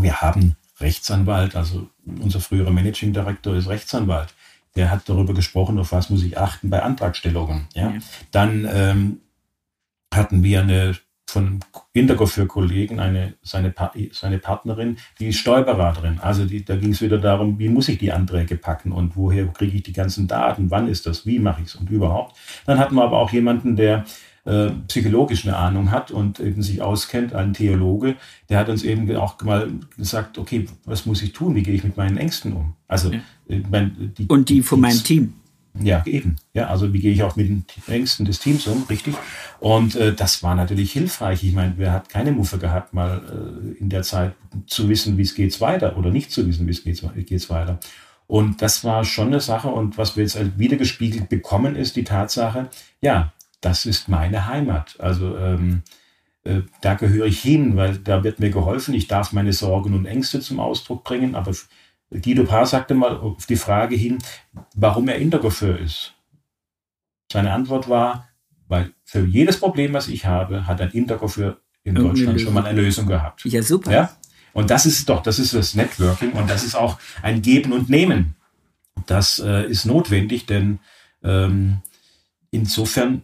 wir 0.00 0.20
haben 0.20 0.56
Rechtsanwalt, 0.82 1.56
also 1.56 1.88
unser 2.20 2.40
früherer 2.40 2.70
Managing 2.70 3.12
Director 3.12 3.56
ist 3.56 3.68
Rechtsanwalt. 3.68 4.34
Der 4.76 4.90
hat 4.90 5.08
darüber 5.08 5.34
gesprochen, 5.34 5.78
auf 5.78 5.92
was 5.92 6.10
muss 6.10 6.22
ich 6.22 6.38
achten 6.38 6.70
bei 6.70 6.82
Antragstellungen. 6.82 7.68
Ja? 7.74 7.90
ja. 7.90 7.98
Dann 8.30 8.68
ähm, 8.70 9.20
hatten 10.12 10.42
wir 10.42 10.60
eine 10.60 10.96
von 11.32 11.60
Intergo 11.94 12.26
für 12.26 12.46
Kollegen 12.46 13.00
eine, 13.00 13.34
seine, 13.42 13.72
seine 14.12 14.38
Partnerin, 14.38 14.98
die 15.18 15.28
ist 15.28 15.38
Steuerberaterin. 15.38 16.20
Also 16.20 16.44
die, 16.44 16.62
da 16.62 16.76
ging 16.76 16.92
es 16.92 17.00
wieder 17.00 17.16
darum, 17.16 17.58
wie 17.58 17.70
muss 17.70 17.88
ich 17.88 17.98
die 17.98 18.12
Anträge 18.12 18.56
packen 18.56 18.92
und 18.92 19.16
woher 19.16 19.46
kriege 19.46 19.78
ich 19.78 19.82
die 19.82 19.94
ganzen 19.94 20.28
Daten, 20.28 20.70
wann 20.70 20.88
ist 20.88 21.06
das, 21.06 21.24
wie 21.24 21.38
mache 21.38 21.62
ich 21.62 21.68
es 21.68 21.74
und 21.74 21.90
überhaupt. 21.90 22.36
Dann 22.66 22.78
hatten 22.78 22.96
wir 22.96 23.02
aber 23.02 23.18
auch 23.18 23.30
jemanden, 23.30 23.76
der 23.76 24.04
äh, 24.44 24.70
psychologisch 24.88 25.46
eine 25.46 25.56
Ahnung 25.56 25.90
hat 25.90 26.10
und 26.10 26.40
eben 26.40 26.62
sich 26.62 26.82
auskennt, 26.82 27.34
ein 27.34 27.52
Theologe, 27.52 28.16
der 28.48 28.58
hat 28.58 28.68
uns 28.68 28.82
eben 28.82 29.14
auch 29.16 29.40
mal 29.42 29.70
gesagt, 29.96 30.38
okay, 30.38 30.66
was 30.84 31.06
muss 31.06 31.22
ich 31.22 31.32
tun, 31.32 31.54
wie 31.54 31.62
gehe 31.62 31.74
ich 31.74 31.84
mit 31.84 31.96
meinen 31.96 32.16
Ängsten 32.16 32.52
um? 32.52 32.74
Also 32.88 33.12
ja. 33.12 33.20
Äh, 33.48 33.62
mein, 33.70 34.12
die, 34.18 34.26
und 34.26 34.48
die 34.48 34.62
von 34.62 34.80
meinem 34.80 35.02
Team. 35.02 35.34
Ja, 35.80 36.02
eben. 36.04 36.36
Ja, 36.52 36.66
also 36.68 36.92
wie 36.92 36.98
gehe 36.98 37.12
ich 37.12 37.22
auch 37.22 37.36
mit 37.36 37.48
den 37.48 37.64
Ängsten 37.86 38.26
des 38.26 38.40
Teams 38.40 38.66
um, 38.66 38.82
richtig? 38.90 39.14
Und 39.58 39.94
äh, 39.96 40.12
das 40.12 40.42
war 40.42 40.54
natürlich 40.54 40.92
hilfreich. 40.92 41.42
Ich 41.44 41.54
meine, 41.54 41.74
wer 41.78 41.92
hat 41.92 42.10
keine 42.10 42.32
Muffe 42.32 42.58
gehabt, 42.58 42.92
mal 42.92 43.22
äh, 43.26 43.78
in 43.78 43.88
der 43.88 44.02
Zeit 44.02 44.34
zu 44.66 44.88
wissen, 44.88 45.16
wie 45.16 45.22
es 45.22 45.34
geht 45.34 45.58
weiter 45.60 45.96
oder 45.96 46.10
nicht 46.10 46.30
zu 46.30 46.46
wissen, 46.46 46.66
wie 46.66 46.72
es 46.72 46.84
geht 46.84 47.26
geht's 47.26 47.48
weiter. 47.48 47.78
Und 48.26 48.60
das 48.60 48.84
war 48.84 49.04
schon 49.04 49.28
eine 49.28 49.40
Sache. 49.40 49.68
Und 49.68 49.98
was 49.98 50.16
wir 50.16 50.24
jetzt 50.24 50.38
wiedergespiegelt 50.58 51.28
bekommen, 51.28 51.76
ist 51.76 51.96
die 51.96 52.04
Tatsache, 52.04 52.68
ja, 53.00 53.32
das 53.62 53.86
ist 53.86 54.08
meine 54.08 54.46
Heimat. 54.46 54.96
Also 54.98 55.38
ähm, 55.38 55.82
äh, 56.44 56.60
da 56.82 56.94
gehöre 56.94 57.26
ich 57.26 57.40
hin, 57.40 57.76
weil 57.76 57.96
da 57.98 58.22
wird 58.24 58.40
mir 58.40 58.50
geholfen. 58.50 58.92
Ich 58.92 59.08
darf 59.08 59.32
meine 59.32 59.52
Sorgen 59.52 59.94
und 59.94 60.04
Ängste 60.04 60.40
zum 60.40 60.60
Ausdruck 60.60 61.04
bringen, 61.04 61.34
aber 61.34 61.52
Guido 62.10 62.44
Paar 62.44 62.66
sagte 62.66 62.94
mal 62.94 63.16
auf 63.16 63.46
die 63.46 63.56
Frage 63.56 63.96
hin, 63.96 64.18
warum 64.74 65.08
er 65.08 65.16
Intergoffeur 65.16 65.78
ist. 65.78 66.14
Seine 67.32 67.52
Antwort 67.52 67.88
war, 67.88 68.28
weil 68.68 68.92
für 69.04 69.24
jedes 69.24 69.58
Problem, 69.58 69.94
was 69.94 70.08
ich 70.08 70.26
habe, 70.26 70.66
hat 70.66 70.80
ein 70.80 70.90
Intergoffeur 70.90 71.58
in 71.84 71.94
Deutschland 71.94 72.40
schon 72.40 72.52
mal 72.52 72.66
eine 72.66 72.80
Lösung 72.80 73.06
gehabt. 73.06 73.44
Ja, 73.44 73.62
super. 73.62 73.90
Ja? 73.90 74.16
Und 74.52 74.70
das 74.70 74.84
ist 74.84 75.08
doch, 75.08 75.22
das 75.22 75.38
ist 75.38 75.54
das 75.54 75.74
Networking 75.74 76.32
und 76.32 76.50
das 76.50 76.64
ist 76.64 76.74
auch 76.74 76.98
ein 77.22 77.40
Geben 77.40 77.72
und 77.72 77.88
Nehmen. 77.88 78.34
Das 79.06 79.38
äh, 79.38 79.66
ist 79.66 79.86
notwendig, 79.86 80.46
denn 80.46 80.80
ähm, 81.22 81.78
insofern 82.50 83.22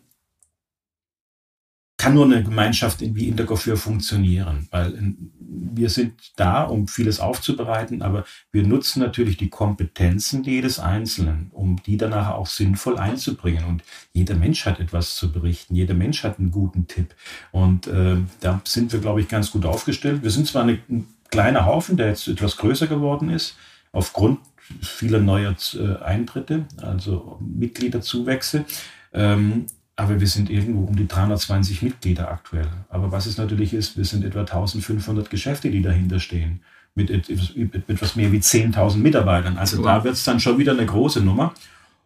kann 1.99 2.15
nur 2.15 2.25
eine 2.25 2.45
Gemeinschaft 2.45 3.01
wie 3.01 3.29
Intergofür 3.29 3.77
funktionieren, 3.77 4.69
weil 4.71 5.15
wir 5.41 5.91
sind 5.91 6.15
da, 6.37 6.63
um 6.63 6.87
vieles 6.87 7.19
aufzubereiten, 7.19 8.03
aber 8.03 8.25
wir 8.53 8.63
nutzen 8.63 9.01
natürlich 9.01 9.37
die 9.37 9.51
Kompetenzen 9.51 10.45
jedes 10.45 10.79
Einzelnen, 10.79 11.51
um 11.53 11.83
die 11.83 11.97
danach 11.97 12.31
auch 12.31 12.47
sinnvoll 12.47 12.99
einzubringen. 12.99 13.65
Und 13.65 13.83
jeder 14.13 14.37
Mensch 14.37 14.65
hat 14.65 14.79
etwas 14.79 15.17
zu 15.17 15.33
berichten, 15.33 15.75
jeder 15.75 15.95
Mensch 15.95 16.23
hat 16.23 16.39
einen 16.39 16.53
guten 16.53 16.87
Tipp. 16.87 17.17
Und 17.51 17.89
äh, 17.89 18.19
da 18.41 18.61
sind 18.65 18.93
wir, 18.93 19.01
glaube 19.01 19.21
ich, 19.21 19.29
ganz 19.29 19.51
gut 19.51 19.67
aufgestellt. 19.67 20.23
Wir 20.23 20.31
sind 20.31 20.47
zwar 20.47 20.63
eine, 20.63 20.79
ein 20.89 21.09
kleiner 21.31 21.67
Haufen, 21.67 21.97
der 21.97 22.09
jetzt 22.09 22.29
etwas 22.29 22.57
größer 22.59 22.87
geworden 22.87 23.29
ist, 23.29 23.57
aufgrund 23.91 24.39
vieler 24.83 25.19
neuer 25.19 25.57
äh, 25.75 25.97
Eintritte, 25.97 26.67
also 26.81 27.41
Mitgliederzuwächse. 27.41 28.65
Ähm, 29.13 29.67
aber 29.99 30.21
wir 30.21 30.29
sind 30.29 30.49
irgendwo 30.49 30.85
um 30.85 30.95
die 30.95 31.09
320 31.09 31.83
Mitglieder 31.83 32.31
aktuell. 32.31 32.69
Aber 32.89 33.11
was 33.11 33.27
es 33.27 33.37
natürlich 33.37 33.75
ist, 33.75 33.97
wir 33.97 34.05
sind 34.05 34.25
etwa 34.25 34.41
1500 34.41 35.29
Geschäfte, 35.29 35.71
die 35.71 35.83
dahinter 35.83 36.21
stehen. 36.21 36.61
Mit 36.95 37.11
etwas 37.11 38.15
mehr 38.15 38.31
wie 38.31 38.39
10.000 38.39 38.99
Mitarbeitern. 38.99 39.59
Also 39.59 39.83
da 39.83 40.05
wird 40.05 40.15
es 40.15 40.23
dann 40.23 40.39
schon 40.39 40.57
wieder 40.57 40.71
eine 40.71 40.87
große 40.87 41.21
Nummer. 41.21 41.53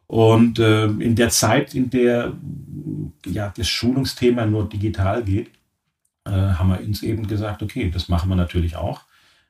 Und 0.07 0.59
äh, 0.59 0.87
in 0.87 1.17
der 1.17 1.29
Zeit, 1.29 1.75
in 1.75 1.91
der 1.91 2.33
ja, 3.27 3.53
das 3.55 3.69
Schulungsthema 3.69 4.47
nur 4.47 4.67
digital 4.71 5.23
geht, 5.23 5.51
äh, 6.25 6.31
haben 6.31 6.71
wir 6.71 6.81
uns 6.81 7.03
eben 7.03 7.27
gesagt, 7.27 7.63
okay, 7.63 7.91
das 7.91 8.09
machen 8.09 8.31
wir 8.31 8.37
natürlich 8.37 8.75
auch. 8.75 9.03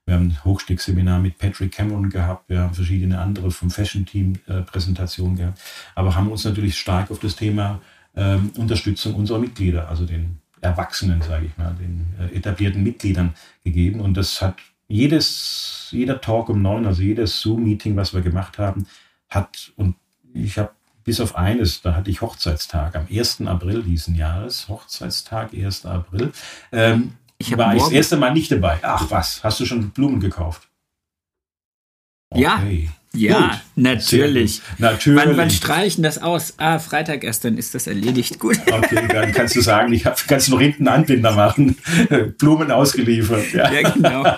Wir 0.05 0.15
haben 0.15 0.31
ein 0.31 0.45
Hochstiegsseminar 0.45 1.21
mit 1.21 1.39
Patrick 1.39 1.71
Cameron 1.71 2.11
gehabt, 2.11 2.49
wir 2.49 2.59
haben 2.59 2.75
verschiedene 2.75 3.21
andere 3.21 3.53
vom 3.53 3.71
Fashion 3.71 4.05
Team 4.05 4.35
äh, 4.49 4.63
Präsentationen 4.63 5.37
gehabt, 5.37 5.61
aber 5.95 6.17
haben 6.17 6.29
uns 6.29 6.45
natürlich 6.45 6.77
stark 6.77 7.13
auf 7.13 7.21
das 7.21 7.37
Thema 7.37 7.81
ähm, 8.15 8.51
Unterstützung 8.57 9.15
unserer 9.15 9.39
Mitglieder, 9.39 9.89
also 9.89 10.05
den 10.05 10.39
Erwachsenen, 10.61 11.23
sage 11.23 11.47
ich 11.47 11.59
mal, 11.59 11.75
den 11.75 12.07
äh, 12.21 12.37
etablierten 12.37 12.83
Mitgliedern 12.83 13.35
gegeben. 13.65 14.01
Und 14.01 14.15
das 14.15 14.41
hat 14.41 14.57
jedes, 14.89 15.89
jeder 15.91 16.21
Talk 16.21 16.49
um 16.49 16.63
neun, 16.63 16.87
also 16.87 17.03
jedes 17.03 17.41
Zoom-Meeting, 17.41 17.97
was 17.97 18.15
wir 18.15 18.21
gemacht 18.21 18.59
haben, 18.59 18.87
hat, 19.29 19.73
und 19.77 19.97
ich 20.35 20.59
habe 20.59 20.71
bis 21.05 21.21
auf 21.21 21.35
eines, 21.35 21.83
da 21.83 21.95
hatte 21.97 22.11
ich 22.11 22.21
Hochzeitstag 22.21 22.95
am 22.95 23.07
1. 23.11 23.43
April 23.43 23.83
diesen 23.83 24.15
Jahres, 24.15 24.69
Hochzeitstag, 24.69 25.53
1. 25.53 25.87
April, 25.87 26.33
ähm, 26.71 27.15
ich 27.39 27.57
war 27.57 27.75
ich 27.75 27.83
das 27.83 27.91
erste 27.91 28.17
Mal 28.17 28.33
nicht 28.33 28.53
dabei. 28.53 28.79
Ach 28.83 29.11
was, 29.11 29.43
hast 29.43 29.59
du 29.59 29.67
schon 29.67 29.91
Blumen 29.91 30.21
gekauft? 30.21 30.69
Okay. 32.31 32.85
Ja. 32.85 32.93
Ja, 33.15 33.41
Gut. 33.41 33.61
natürlich. 33.77 34.63
Natürlich. 34.79 35.23
Wann, 35.23 35.37
wann 35.37 35.51
streichen 35.51 36.03
das 36.03 36.17
aus? 36.19 36.55
Ah, 36.57 36.79
Freitag 36.79 37.25
erst, 37.25 37.45
dann 37.45 37.59
ist 37.59 37.75
das 37.75 37.87
erledigt. 37.87 38.39
Gut. 38.39 38.57
Okay, 38.71 39.07
dann 39.13 39.33
kannst 39.33 39.55
du 39.55 39.61
sagen, 39.61 39.93
ich 39.93 40.07
hab, 40.07 40.17
kannst 40.27 40.49
noch 40.49 40.61
hinten 40.61 40.89
Anbinder 40.89 41.33
machen. 41.33 41.77
Blumen 42.39 42.71
ausgeliefert. 42.71 43.53
Ja, 43.53 43.71
ja 43.71 43.91
genau. 43.91 44.23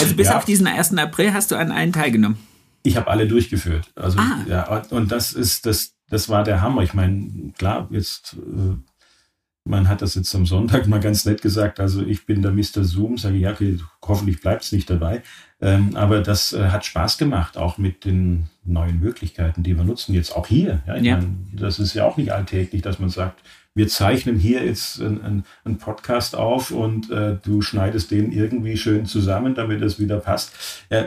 also 0.00 0.14
bis 0.16 0.28
ja. 0.28 0.38
auf 0.38 0.46
diesen 0.46 0.66
1. 0.66 0.96
April 0.96 1.34
hast 1.34 1.50
du 1.50 1.56
an 1.56 1.70
allen 1.70 1.92
teilgenommen. 1.92 2.38
Ich 2.82 2.96
habe 2.96 3.08
alle 3.08 3.28
durchgeführt. 3.28 3.90
Also 3.94 4.18
ah. 4.18 4.40
ja, 4.48 4.82
und 4.90 5.12
das 5.12 5.32
ist 5.32 5.66
das, 5.66 5.94
das 6.08 6.30
war 6.30 6.42
der 6.42 6.62
Hammer. 6.62 6.82
Ich 6.82 6.94
meine, 6.94 7.52
klar, 7.58 7.88
jetzt 7.90 8.34
äh, 8.34 8.76
man 9.64 9.88
hat 9.88 10.02
das 10.02 10.14
jetzt 10.14 10.34
am 10.34 10.46
Sonntag 10.46 10.86
mal 10.86 11.00
ganz 11.00 11.24
nett 11.24 11.40
gesagt. 11.42 11.80
Also 11.80 12.02
ich 12.02 12.26
bin 12.26 12.42
der 12.42 12.52
Mr. 12.52 12.84
Zoom, 12.84 13.16
sage 13.16 13.36
ich, 13.36 13.42
ja, 13.42 13.52
okay, 13.52 13.78
hoffentlich 14.04 14.40
bleibt 14.40 14.62
es 14.62 14.72
nicht 14.72 14.88
dabei. 14.90 15.22
Ähm, 15.64 15.96
aber 15.96 16.20
das 16.20 16.52
äh, 16.52 16.68
hat 16.68 16.84
Spaß 16.84 17.16
gemacht, 17.16 17.56
auch 17.56 17.78
mit 17.78 18.04
den 18.04 18.50
neuen 18.64 19.00
Möglichkeiten, 19.00 19.62
die 19.62 19.76
wir 19.76 19.84
nutzen. 19.84 20.14
Jetzt 20.14 20.36
auch 20.36 20.46
hier. 20.46 20.82
Ja, 20.86 20.96
ja. 20.96 21.16
Meine, 21.16 21.36
das 21.52 21.78
ist 21.78 21.94
ja 21.94 22.04
auch 22.04 22.18
nicht 22.18 22.32
alltäglich, 22.32 22.82
dass 22.82 22.98
man 22.98 23.08
sagt, 23.08 23.40
wir 23.74 23.88
zeichnen 23.88 24.38
hier 24.38 24.64
jetzt 24.64 25.00
einen 25.00 25.44
ein 25.64 25.78
Podcast 25.78 26.36
auf 26.36 26.70
und 26.70 27.10
äh, 27.10 27.38
du 27.42 27.62
schneidest 27.62 28.10
den 28.10 28.30
irgendwie 28.30 28.76
schön 28.76 29.06
zusammen, 29.06 29.54
damit 29.54 29.82
es 29.82 29.98
wieder 29.98 30.18
passt. 30.18 30.52
Äh, 30.90 31.06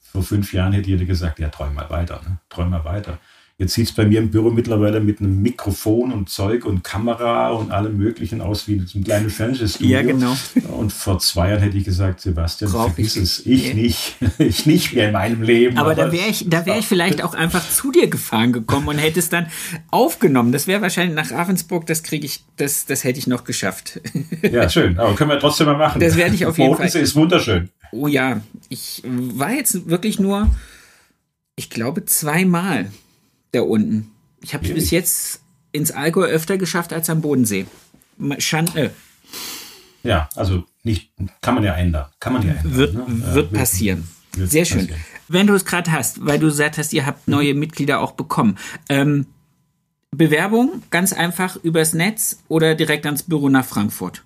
vor 0.00 0.22
fünf 0.22 0.52
Jahren 0.52 0.72
hätte 0.72 0.88
jeder 0.88 1.04
gesagt, 1.04 1.38
ja, 1.38 1.48
träum 1.50 1.74
mal 1.74 1.88
weiter, 1.90 2.20
ne? 2.26 2.38
träum 2.48 2.70
mal 2.70 2.84
weiter. 2.84 3.18
Jetzt 3.60 3.74
sieht 3.74 3.88
es 3.88 3.92
bei 3.92 4.06
mir 4.06 4.20
im 4.20 4.30
Büro 4.30 4.48
mittlerweile 4.48 5.00
mit 5.00 5.20
einem 5.20 5.42
Mikrofon 5.42 6.12
und 6.12 6.30
Zeug 6.30 6.64
und 6.64 6.82
Kamera 6.82 7.50
und 7.50 7.70
allem 7.72 7.98
Möglichen 7.98 8.40
aus 8.40 8.66
wie 8.66 8.76
ein 8.76 9.04
kleines 9.04 9.34
Fernsehstudio. 9.34 9.98
Ja, 9.98 10.00
genau. 10.00 10.34
Und 10.78 10.94
vor 10.94 11.18
zwei 11.18 11.50
Jahren 11.50 11.60
hätte 11.60 11.76
ich 11.76 11.84
gesagt, 11.84 12.22
Sebastian, 12.22 12.72
Brauch 12.72 12.86
vergiss 12.86 13.16
ich 13.16 13.22
es. 13.22 13.44
Ich 13.44 13.74
nicht. 13.74 14.16
Ich 14.38 14.64
nicht 14.64 14.94
mehr 14.94 15.08
in 15.08 15.12
meinem 15.12 15.42
Leben. 15.42 15.76
Aber, 15.76 15.90
aber 15.90 16.06
da 16.06 16.12
wäre 16.12 16.28
ich, 16.28 16.48
da 16.48 16.64
wäre 16.64 16.78
ich 16.78 16.86
vielleicht 16.86 17.22
auch 17.22 17.34
einfach 17.34 17.68
zu 17.68 17.92
dir 17.92 18.08
gefahren 18.08 18.54
gekommen 18.54 18.88
und 18.88 18.96
hätte 18.96 19.18
es 19.18 19.28
dann 19.28 19.48
aufgenommen. 19.90 20.52
Das 20.52 20.66
wäre 20.66 20.80
wahrscheinlich 20.80 21.14
nach 21.14 21.30
Ravensburg, 21.30 21.84
das 21.84 22.02
kriege 22.02 22.24
ich, 22.24 22.42
das, 22.56 22.86
das 22.86 23.04
hätte 23.04 23.18
ich 23.18 23.26
noch 23.26 23.44
geschafft. 23.44 24.00
Ja, 24.42 24.70
schön. 24.70 24.98
Aber 24.98 25.14
können 25.14 25.28
wir 25.30 25.38
trotzdem 25.38 25.66
mal 25.66 25.76
machen. 25.76 26.00
Das 26.00 26.16
werde 26.16 26.34
ich 26.34 26.46
auf 26.46 26.56
jeden 26.56 26.70
Bodensee 26.70 26.92
Fall. 26.92 27.02
ist 27.02 27.14
wunderschön. 27.14 27.68
Oh 27.92 28.06
ja, 28.06 28.40
ich 28.70 29.02
war 29.04 29.52
jetzt 29.52 29.88
wirklich 29.90 30.18
nur, 30.18 30.48
ich 31.56 31.68
glaube, 31.68 32.06
zweimal 32.06 32.86
da 33.52 33.62
unten. 33.62 34.10
Ich 34.42 34.54
habe 34.54 34.66
es 34.66 34.74
bis 34.74 34.90
jetzt 34.90 35.40
ins 35.72 35.90
Allgäu 35.90 36.26
öfter 36.26 36.58
geschafft 36.58 36.92
als 36.92 37.10
am 37.10 37.20
Bodensee. 37.20 37.66
Schande. 38.38 38.92
Ja, 40.02 40.28
also 40.34 40.64
nicht, 40.82 41.12
kann 41.40 41.54
man 41.54 41.64
ja 41.64 41.74
ändern. 41.74 42.06
Kann 42.20 42.32
man 42.32 42.46
ja 42.46 42.54
ändern. 42.54 42.74
Wird, 42.74 42.94
ne? 42.94 43.34
wird 43.34 43.52
passieren. 43.52 44.08
Wird 44.34 44.50
Sehr 44.50 44.64
schön. 44.64 44.86
Passieren. 44.86 45.00
Wenn 45.28 45.46
du 45.46 45.54
es 45.54 45.64
gerade 45.64 45.92
hast, 45.92 46.24
weil 46.24 46.38
du 46.38 46.46
gesagt 46.46 46.78
hast, 46.78 46.92
ihr 46.92 47.06
habt 47.06 47.28
neue 47.28 47.54
Mitglieder 47.54 48.00
auch 48.00 48.12
bekommen. 48.12 48.58
Ähm, 48.88 49.26
Bewerbung 50.10 50.82
ganz 50.90 51.12
einfach 51.12 51.56
übers 51.56 51.92
Netz 51.92 52.42
oder 52.48 52.74
direkt 52.74 53.06
ans 53.06 53.22
Büro 53.22 53.48
nach 53.48 53.64
Frankfurt? 53.64 54.24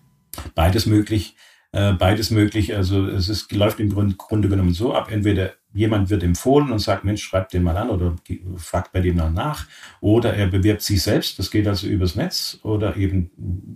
Beides 0.55 0.87
möglich. 0.87 1.37
Äh, 1.73 1.93
beides 1.93 2.31
möglich. 2.31 2.75
Also 2.75 3.07
es 3.09 3.29
ist, 3.29 3.53
läuft 3.53 3.81
im 3.81 3.91
Grunde 3.91 4.49
genommen 4.49 4.73
so 4.73 4.95
ab. 4.95 5.11
Entweder 5.11 5.55
jemand 5.75 6.09
wird 6.09 6.23
empfohlen 6.23 6.71
und 6.71 6.79
sagt, 6.79 7.05
Mensch, 7.05 7.23
schreibt 7.23 7.53
den 7.53 7.65
mal 7.65 7.77
an 7.77 7.91
oder 7.91 8.15
fragt 8.57 8.93
bei 8.93 9.01
dem 9.01 9.17
dann 9.17 9.35
nach. 9.35 9.67
Oder 10.01 10.35
er 10.35 10.47
bewirbt 10.47 10.83
sich 10.83 11.03
selbst, 11.03 11.39
das 11.39 11.51
geht 11.51 11.67
also 11.67 11.87
übers 11.87 12.15
Netz. 12.15 12.59
Oder 12.63 12.97
eben 12.97 13.31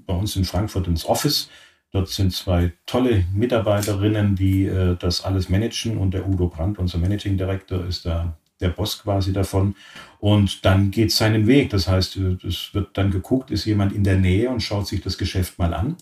bei 0.07 0.15
uns 0.15 0.37
in 0.37 0.45
Frankfurt 0.45 0.87
ins 0.87 1.05
Office. 1.05 1.51
Dort 1.91 2.09
sind 2.09 2.33
zwei 2.33 2.73
tolle 2.87 3.25
Mitarbeiterinnen, 3.35 4.37
die 4.37 4.67
äh, 4.67 4.97
das 4.97 5.25
alles 5.25 5.49
managen 5.49 5.99
und 5.99 6.13
der 6.13 6.29
Udo 6.29 6.49
Brandt, 6.49 6.79
unser 6.79 6.99
Managing 6.99 7.37
Director, 7.37 7.85
ist 7.87 8.05
da 8.07 8.37
der 8.61 8.69
Boss 8.71 9.03
quasi 9.03 9.33
davon. 9.33 9.75
Und 10.19 10.65
dann 10.65 10.91
geht 10.91 11.11
es 11.11 11.17
seinen 11.17 11.47
Weg. 11.47 11.71
Das 11.71 11.89
heißt, 11.89 12.17
es 12.17 12.75
wird 12.75 12.97
dann 12.97 13.11
geguckt, 13.11 13.51
ist 13.51 13.65
jemand 13.65 13.93
in 13.93 14.05
der 14.05 14.19
Nähe 14.19 14.51
und 14.51 14.61
schaut 14.61 14.87
sich 14.87 15.01
das 15.01 15.17
Geschäft 15.17 15.59
mal 15.59 15.75
an, 15.75 15.97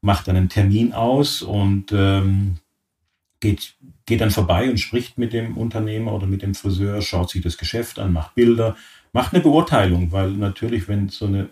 macht 0.00 0.28
dann 0.28 0.36
einen 0.36 0.48
Termin 0.48 0.92
aus 0.92 1.42
und 1.42 1.90
ähm, 1.92 2.58
geht, 3.40 3.74
geht 4.06 4.20
dann 4.20 4.30
vorbei 4.30 4.70
und 4.70 4.78
spricht 4.78 5.18
mit 5.18 5.32
dem 5.32 5.56
Unternehmer 5.56 6.12
oder 6.12 6.26
mit 6.26 6.42
dem 6.42 6.54
Friseur, 6.54 7.02
schaut 7.02 7.30
sich 7.30 7.42
das 7.42 7.58
Geschäft 7.58 7.98
an, 7.98 8.12
macht 8.12 8.34
Bilder, 8.34 8.76
macht 9.12 9.32
eine 9.32 9.42
Beurteilung, 9.42 10.12
weil 10.12 10.30
natürlich, 10.32 10.88
wenn 10.88 11.08
so 11.08 11.26
eine 11.26 11.48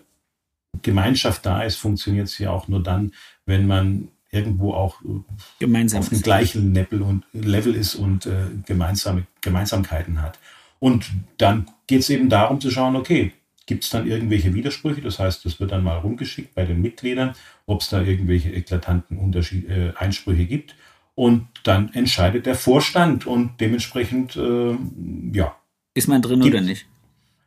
Gemeinschaft 0.81 1.45
da 1.45 1.63
ist, 1.63 1.75
funktioniert 1.75 2.27
es 2.27 2.37
ja 2.37 2.51
auch 2.51 2.67
nur 2.67 2.81
dann, 2.81 3.11
wenn 3.45 3.67
man 3.67 4.09
irgendwo 4.31 4.73
auch 4.73 4.95
Gemeinsam 5.59 5.99
auf 5.99 6.09
dem 6.09 6.21
gleichen 6.21 6.73
Level, 6.73 7.01
und, 7.01 7.25
Level 7.33 7.75
ist 7.75 7.95
und 7.95 8.25
äh, 8.25 8.45
gemeinsame 8.65 9.27
Gemeinsamkeiten 9.41 10.21
hat. 10.21 10.39
Und 10.79 11.11
dann 11.37 11.67
geht 11.85 11.99
es 11.99 12.09
eben 12.09 12.29
darum 12.29 12.61
zu 12.61 12.71
schauen, 12.71 12.95
okay, 12.95 13.33
gibt 13.65 13.83
es 13.83 13.89
dann 13.89 14.07
irgendwelche 14.07 14.53
Widersprüche? 14.53 15.01
Das 15.01 15.19
heißt, 15.19 15.45
das 15.45 15.59
wird 15.59 15.71
dann 15.71 15.83
mal 15.83 15.97
rumgeschickt 15.97 16.55
bei 16.55 16.65
den 16.65 16.81
Mitgliedern, 16.81 17.35
ob 17.65 17.81
es 17.81 17.89
da 17.89 18.01
irgendwelche 18.01 18.51
eklatanten 18.51 19.17
Unterschied, 19.17 19.69
äh, 19.69 19.93
Einsprüche 19.97 20.45
gibt. 20.45 20.75
Und 21.21 21.49
dann 21.65 21.93
entscheidet 21.93 22.47
der 22.47 22.55
Vorstand 22.55 23.27
und 23.27 23.61
dementsprechend, 23.61 24.35
äh, 24.37 24.75
ja. 25.31 25.55
Ist 25.93 26.07
man 26.07 26.19
drin 26.23 26.39
gibt, 26.41 26.55
oder 26.55 26.63
nicht? 26.63 26.87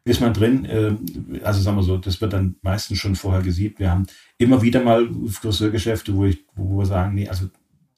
Ist 0.05 0.21
man 0.21 0.33
drin, 0.33 0.65
äh, 0.65 0.95
also 1.43 1.61
sagen 1.61 1.79
wir 1.79 1.83
so, 1.83 1.99
das 1.99 2.21
wird 2.21 2.35
dann 2.35 2.55
meistens 2.63 2.99
schon 2.99 3.17
vorher 3.17 3.43
gesiebt. 3.43 3.81
Wir 3.81 3.91
haben 3.91 4.07
immer 4.39 4.63
wieder 4.63 4.81
mal 4.81 5.11
Friseurgeschäfte, 5.29 6.15
wo, 6.15 6.25
ich, 6.25 6.45
wo 6.55 6.79
wir 6.79 6.87
sagen, 6.87 7.17
nee, 7.17 7.29
also 7.29 7.47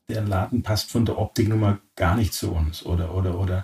der 0.09 0.23
Laden 0.23 0.63
passt 0.63 0.91
von 0.91 1.05
der 1.05 1.19
Optik 1.19 1.51
nun 1.51 1.61
mal 1.61 1.79
gar 1.95 2.17
nicht 2.17 2.33
zu 2.33 2.53
uns 2.53 2.87
oder, 2.87 3.15
oder, 3.15 3.39
oder, 3.39 3.63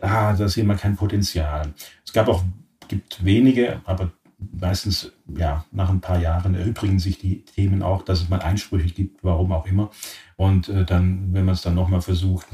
ah, 0.00 0.34
da 0.34 0.48
sehen 0.48 0.68
wir 0.68 0.76
kein 0.76 0.94
Potenzial. 0.94 1.74
Es 2.06 2.12
gab 2.12 2.28
auch, 2.28 2.44
gibt 2.86 3.24
wenige, 3.24 3.80
aber 3.84 4.12
meistens, 4.38 5.12
ja, 5.36 5.64
nach 5.72 5.90
ein 5.90 6.00
paar 6.00 6.20
Jahren 6.20 6.54
erübrigen 6.54 6.98
sich 6.98 7.18
die 7.18 7.44
Themen 7.44 7.82
auch, 7.82 8.02
dass 8.02 8.22
es 8.22 8.28
mal 8.28 8.40
Einsprüche 8.40 8.88
gibt, 8.88 9.24
warum 9.24 9.52
auch 9.52 9.66
immer. 9.66 9.90
Und 10.36 10.68
äh, 10.68 10.84
dann, 10.84 11.32
wenn 11.32 11.44
man 11.44 11.54
es 11.54 11.62
dann 11.62 11.74
nochmal 11.74 12.00
versucht, 12.00 12.46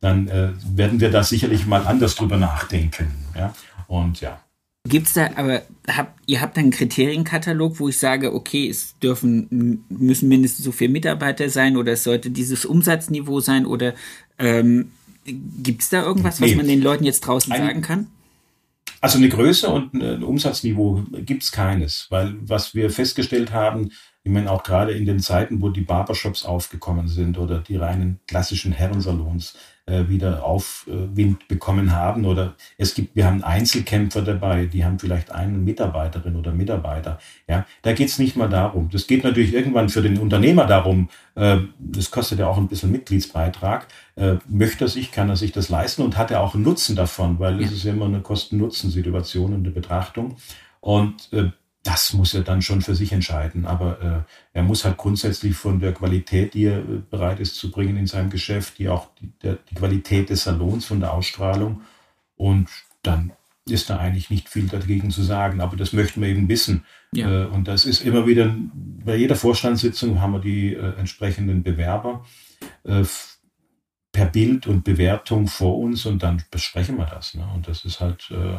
dann 0.00 0.28
äh, 0.28 0.52
werden 0.64 1.00
wir 1.00 1.10
da 1.10 1.22
sicherlich 1.22 1.66
mal 1.66 1.86
anders 1.86 2.14
drüber 2.16 2.36
nachdenken. 2.36 3.12
Ja? 3.36 3.54
Und 3.86 4.20
ja. 4.20 4.40
Gibt 4.88 5.08
es 5.08 5.12
da, 5.12 5.30
aber 5.36 5.62
habt, 5.88 6.18
ihr 6.26 6.40
habt 6.40 6.56
einen 6.56 6.70
Kriterienkatalog, 6.70 7.80
wo 7.80 7.88
ich 7.88 7.98
sage, 7.98 8.34
okay, 8.34 8.68
es 8.68 8.98
dürfen, 8.98 9.84
müssen 9.90 10.28
mindestens 10.28 10.64
so 10.64 10.72
viele 10.72 10.90
Mitarbeiter 10.90 11.50
sein 11.50 11.76
oder 11.76 11.92
es 11.92 12.02
sollte 12.02 12.30
dieses 12.30 12.64
Umsatzniveau 12.64 13.40
sein 13.40 13.66
oder 13.66 13.92
ähm, 14.38 14.90
gibt 15.24 15.82
es 15.82 15.90
da 15.90 16.02
irgendwas, 16.02 16.40
was 16.40 16.54
man 16.54 16.66
den 16.66 16.80
Leuten 16.80 17.04
jetzt 17.04 17.20
draußen 17.20 17.52
ein, 17.52 17.60
sagen 17.60 17.82
kann? 17.82 18.06
Also 19.00 19.16
eine 19.16 19.30
Größe 19.30 19.68
und 19.68 19.94
ein 19.94 20.22
Umsatzniveau 20.22 21.04
gibt 21.10 21.42
es 21.42 21.52
keines, 21.52 22.06
weil 22.10 22.36
was 22.42 22.74
wir 22.74 22.90
festgestellt 22.90 23.50
haben, 23.52 23.92
ich 24.22 24.30
meine 24.30 24.50
auch 24.50 24.62
gerade 24.62 24.92
in 24.92 25.06
den 25.06 25.20
Zeiten, 25.20 25.62
wo 25.62 25.70
die 25.70 25.80
Barbershops 25.80 26.44
aufgekommen 26.44 27.08
sind 27.08 27.38
oder 27.38 27.60
die 27.60 27.76
reinen 27.76 28.20
klassischen 28.26 28.72
Herrensalons, 28.72 29.56
wieder 30.08 30.44
Aufwind 30.44 31.48
bekommen 31.48 31.92
haben. 31.92 32.24
Oder 32.24 32.54
es 32.78 32.94
gibt, 32.94 33.16
wir 33.16 33.26
haben 33.26 33.42
Einzelkämpfer 33.42 34.22
dabei, 34.22 34.66
die 34.66 34.84
haben 34.84 34.98
vielleicht 34.98 35.32
eine 35.32 35.58
Mitarbeiterin 35.58 36.36
oder 36.36 36.52
Mitarbeiter. 36.52 37.18
Ja, 37.48 37.66
da 37.82 37.92
geht 37.92 38.08
es 38.08 38.18
nicht 38.18 38.36
mal 38.36 38.48
darum. 38.48 38.88
Das 38.90 39.06
geht 39.06 39.24
natürlich 39.24 39.54
irgendwann 39.54 39.88
für 39.88 40.02
den 40.02 40.18
Unternehmer 40.18 40.66
darum, 40.66 41.08
äh, 41.34 41.58
das 41.78 42.10
kostet 42.10 42.38
ja 42.38 42.46
auch 42.46 42.58
ein 42.58 42.68
bisschen 42.68 42.92
Mitgliedsbeitrag. 42.92 43.86
Äh, 44.16 44.36
möchte 44.48 44.84
er 44.84 44.88
sich, 44.88 45.12
kann 45.12 45.28
er 45.28 45.36
sich 45.36 45.52
das 45.52 45.68
leisten 45.68 46.02
und 46.02 46.16
hat 46.16 46.30
er 46.30 46.42
auch 46.42 46.54
einen 46.54 46.64
Nutzen 46.64 46.96
davon, 46.96 47.38
weil 47.38 47.62
es 47.62 47.72
ist 47.72 47.84
immer 47.84 48.06
eine 48.06 48.20
Kosten-Nutzen-Situation 48.20 49.54
und 49.54 49.60
eine 49.60 49.70
Betrachtung. 49.70 50.36
Und 50.80 51.32
äh, 51.32 51.50
das 51.82 52.12
muss 52.12 52.34
er 52.34 52.42
dann 52.42 52.62
schon 52.62 52.82
für 52.82 52.94
sich 52.94 53.12
entscheiden. 53.12 53.64
Aber 53.64 54.26
äh, 54.52 54.58
er 54.58 54.62
muss 54.62 54.84
halt 54.84 54.96
grundsätzlich 54.96 55.56
von 55.56 55.80
der 55.80 55.92
Qualität, 55.92 56.54
die 56.54 56.64
er 56.64 56.78
äh, 56.78 57.02
bereit 57.10 57.40
ist 57.40 57.56
zu 57.56 57.70
bringen 57.70 57.96
in 57.96 58.06
seinem 58.06 58.30
Geschäft, 58.30 58.78
die 58.78 58.88
auch 58.88 59.08
die, 59.20 59.32
der, 59.42 59.58
die 59.70 59.74
Qualität 59.74 60.28
des 60.28 60.44
Salons, 60.44 60.84
von 60.84 61.00
der 61.00 61.14
Ausstrahlung. 61.14 61.82
Und 62.36 62.68
dann 63.02 63.32
ist 63.66 63.88
da 63.88 63.98
eigentlich 63.98 64.30
nicht 64.30 64.48
viel 64.48 64.66
dagegen 64.66 65.10
zu 65.10 65.22
sagen. 65.22 65.60
Aber 65.60 65.76
das 65.76 65.92
möchten 65.92 66.20
wir 66.20 66.28
eben 66.28 66.48
wissen. 66.48 66.84
Ja. 67.12 67.44
Äh, 67.44 67.46
und 67.46 67.66
das 67.66 67.86
ist 67.86 68.02
immer 68.02 68.26
wieder, 68.26 68.54
bei 68.74 69.16
jeder 69.16 69.36
Vorstandssitzung 69.36 70.20
haben 70.20 70.32
wir 70.32 70.40
die 70.40 70.74
äh, 70.74 70.98
entsprechenden 70.98 71.62
Bewerber 71.62 72.26
äh, 72.84 73.04
per 74.12 74.26
Bild 74.26 74.66
und 74.66 74.84
Bewertung 74.84 75.46
vor 75.46 75.78
uns 75.78 76.04
und 76.04 76.22
dann 76.22 76.42
besprechen 76.50 76.98
wir 76.98 77.06
das. 77.06 77.34
Ne? 77.34 77.48
Und 77.54 77.68
das 77.68 77.84
ist 77.84 78.00
halt 78.00 78.30
äh, 78.30 78.58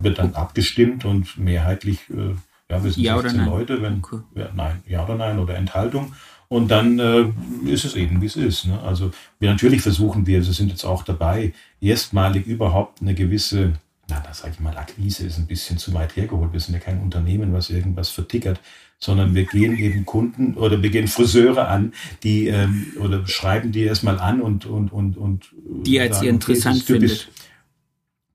wird 0.00 0.18
dann 0.18 0.34
abgestimmt 0.34 1.04
und 1.04 1.38
mehrheitlich, 1.38 2.00
äh, 2.10 2.34
ja, 2.68 2.82
wir 2.82 2.90
sind 2.90 3.02
ja 3.02 3.20
16 3.20 3.44
Leute, 3.46 3.82
wenn, 3.82 3.98
okay. 3.98 4.18
ja, 4.34 4.48
nein, 4.54 4.82
ja 4.88 5.04
oder 5.04 5.16
nein 5.16 5.38
oder 5.38 5.56
Enthaltung. 5.56 6.12
Und 6.48 6.68
dann 6.68 6.98
äh, 6.98 7.26
ist 7.66 7.84
es 7.84 7.94
eben, 7.94 8.20
wie 8.20 8.26
es 8.26 8.34
ist. 8.34 8.66
Ne? 8.66 8.80
Also 8.82 9.12
wir 9.38 9.50
natürlich 9.50 9.82
versuchen 9.82 10.26
wir, 10.26 10.44
wir 10.44 10.52
sind 10.52 10.68
jetzt 10.68 10.84
auch 10.84 11.04
dabei, 11.04 11.52
erstmalig 11.80 12.46
überhaupt 12.46 13.00
eine 13.00 13.14
gewisse, 13.14 13.74
na, 14.08 14.18
da 14.18 14.34
sage 14.34 14.54
ich 14.54 14.60
mal, 14.60 14.76
Akquise 14.76 15.26
ist 15.26 15.38
ein 15.38 15.46
bisschen 15.46 15.78
zu 15.78 15.94
weit 15.94 16.16
hergeholt. 16.16 16.52
Wir 16.52 16.58
sind 16.58 16.74
ja 16.74 16.80
kein 16.80 17.00
Unternehmen, 17.00 17.52
was 17.52 17.70
irgendwas 17.70 18.08
vertickert, 18.08 18.58
sondern 18.98 19.34
wir 19.34 19.44
gehen 19.44 19.78
eben 19.78 20.04
Kunden 20.04 20.54
oder 20.54 20.82
wir 20.82 20.90
gehen 20.90 21.06
Friseure 21.06 21.68
an, 21.68 21.92
die 22.24 22.48
ähm, 22.48 22.94
oder 23.00 23.26
schreiben 23.28 23.70
die 23.70 23.84
erstmal 23.84 24.18
an 24.18 24.40
und 24.40 24.66
und 24.66 24.92
und 24.92 25.16
und 25.16 25.54
die 25.84 26.00
als 26.00 26.16
sagen, 26.16 26.26
ihr 26.26 26.32
interessant 26.32 26.82
okay, 26.82 26.92
findet. 26.94 27.28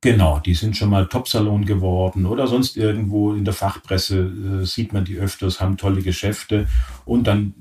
Genau, 0.05 0.37
die 0.37 0.53
sind 0.53 0.77
schon 0.77 0.91
mal 0.91 1.07
Topsalon 1.07 1.65
geworden 1.65 2.27
oder 2.27 2.45
sonst 2.45 2.77
irgendwo 2.77 3.33
in 3.33 3.43
der 3.43 3.55
Fachpresse 3.55 4.61
äh, 4.61 4.63
sieht 4.63 4.93
man 4.93 5.03
die 5.03 5.17
öfters, 5.17 5.59
haben 5.59 5.77
tolle 5.77 6.03
Geschäfte 6.03 6.67
und 7.05 7.25
dann 7.25 7.55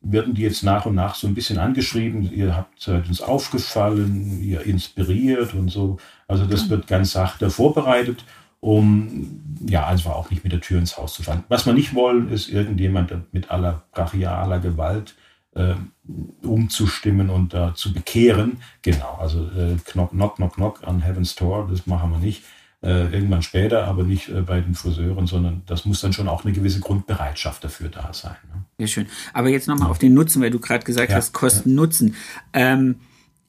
werden 0.00 0.32
die 0.32 0.40
jetzt 0.40 0.62
nach 0.62 0.86
und 0.86 0.94
nach 0.94 1.14
so 1.14 1.26
ein 1.26 1.34
bisschen 1.34 1.58
angeschrieben. 1.58 2.22
Ihr 2.32 2.56
habt 2.56 2.80
seid 2.80 3.06
uns 3.06 3.20
aufgefallen, 3.20 4.42
ihr 4.42 4.62
inspiriert 4.62 5.52
und 5.52 5.68
so. 5.68 5.98
Also 6.26 6.46
das 6.46 6.70
wird 6.70 6.86
ganz 6.86 7.12
sachte 7.12 7.50
vorbereitet, 7.50 8.24
um 8.60 9.42
ja 9.66 9.86
einfach 9.86 10.12
auch 10.12 10.30
nicht 10.30 10.42
mit 10.42 10.54
der 10.54 10.62
Tür 10.62 10.78
ins 10.78 10.96
Haus 10.96 11.12
zu 11.12 11.22
fallen. 11.22 11.44
Was 11.50 11.66
wir 11.66 11.74
nicht 11.74 11.94
wollen, 11.94 12.30
ist 12.30 12.48
irgendjemand 12.48 13.12
mit 13.34 13.50
aller 13.50 13.82
brachialer 13.92 14.58
Gewalt 14.60 15.16
äh, 15.54 15.74
umzustimmen 16.42 17.30
und 17.30 17.54
da 17.54 17.74
zu 17.74 17.92
bekehren. 17.92 18.58
Genau, 18.82 19.18
also 19.20 19.44
äh, 19.44 19.76
knock, 19.84 20.10
knock, 20.10 20.36
knock, 20.36 20.54
knock 20.54 20.86
an 20.86 21.00
Heaven's 21.00 21.34
Door, 21.34 21.68
das 21.70 21.86
machen 21.86 22.10
wir 22.12 22.18
nicht. 22.18 22.42
Äh, 22.82 23.12
irgendwann 23.12 23.42
später, 23.42 23.84
aber 23.84 24.04
nicht 24.04 24.30
äh, 24.30 24.40
bei 24.40 24.58
den 24.62 24.74
Friseuren, 24.74 25.26
sondern 25.26 25.60
das 25.66 25.84
muss 25.84 26.00
dann 26.00 26.14
schon 26.14 26.28
auch 26.28 26.46
eine 26.46 26.54
gewisse 26.54 26.80
Grundbereitschaft 26.80 27.62
dafür 27.62 27.90
da 27.90 28.10
sein. 28.14 28.36
Ne? 28.54 28.64
Sehr 28.78 28.86
schön. 28.86 29.06
Aber 29.34 29.50
jetzt 29.50 29.68
nochmal 29.68 29.88
ja. 29.88 29.90
auf 29.90 29.98
den 29.98 30.14
Nutzen, 30.14 30.40
weil 30.40 30.50
du 30.50 30.60
gerade 30.60 30.82
gesagt 30.82 31.10
ja. 31.10 31.16
hast, 31.16 31.34
Kosten, 31.34 31.74
Nutzen. 31.74 32.14
Ähm, 32.54 32.96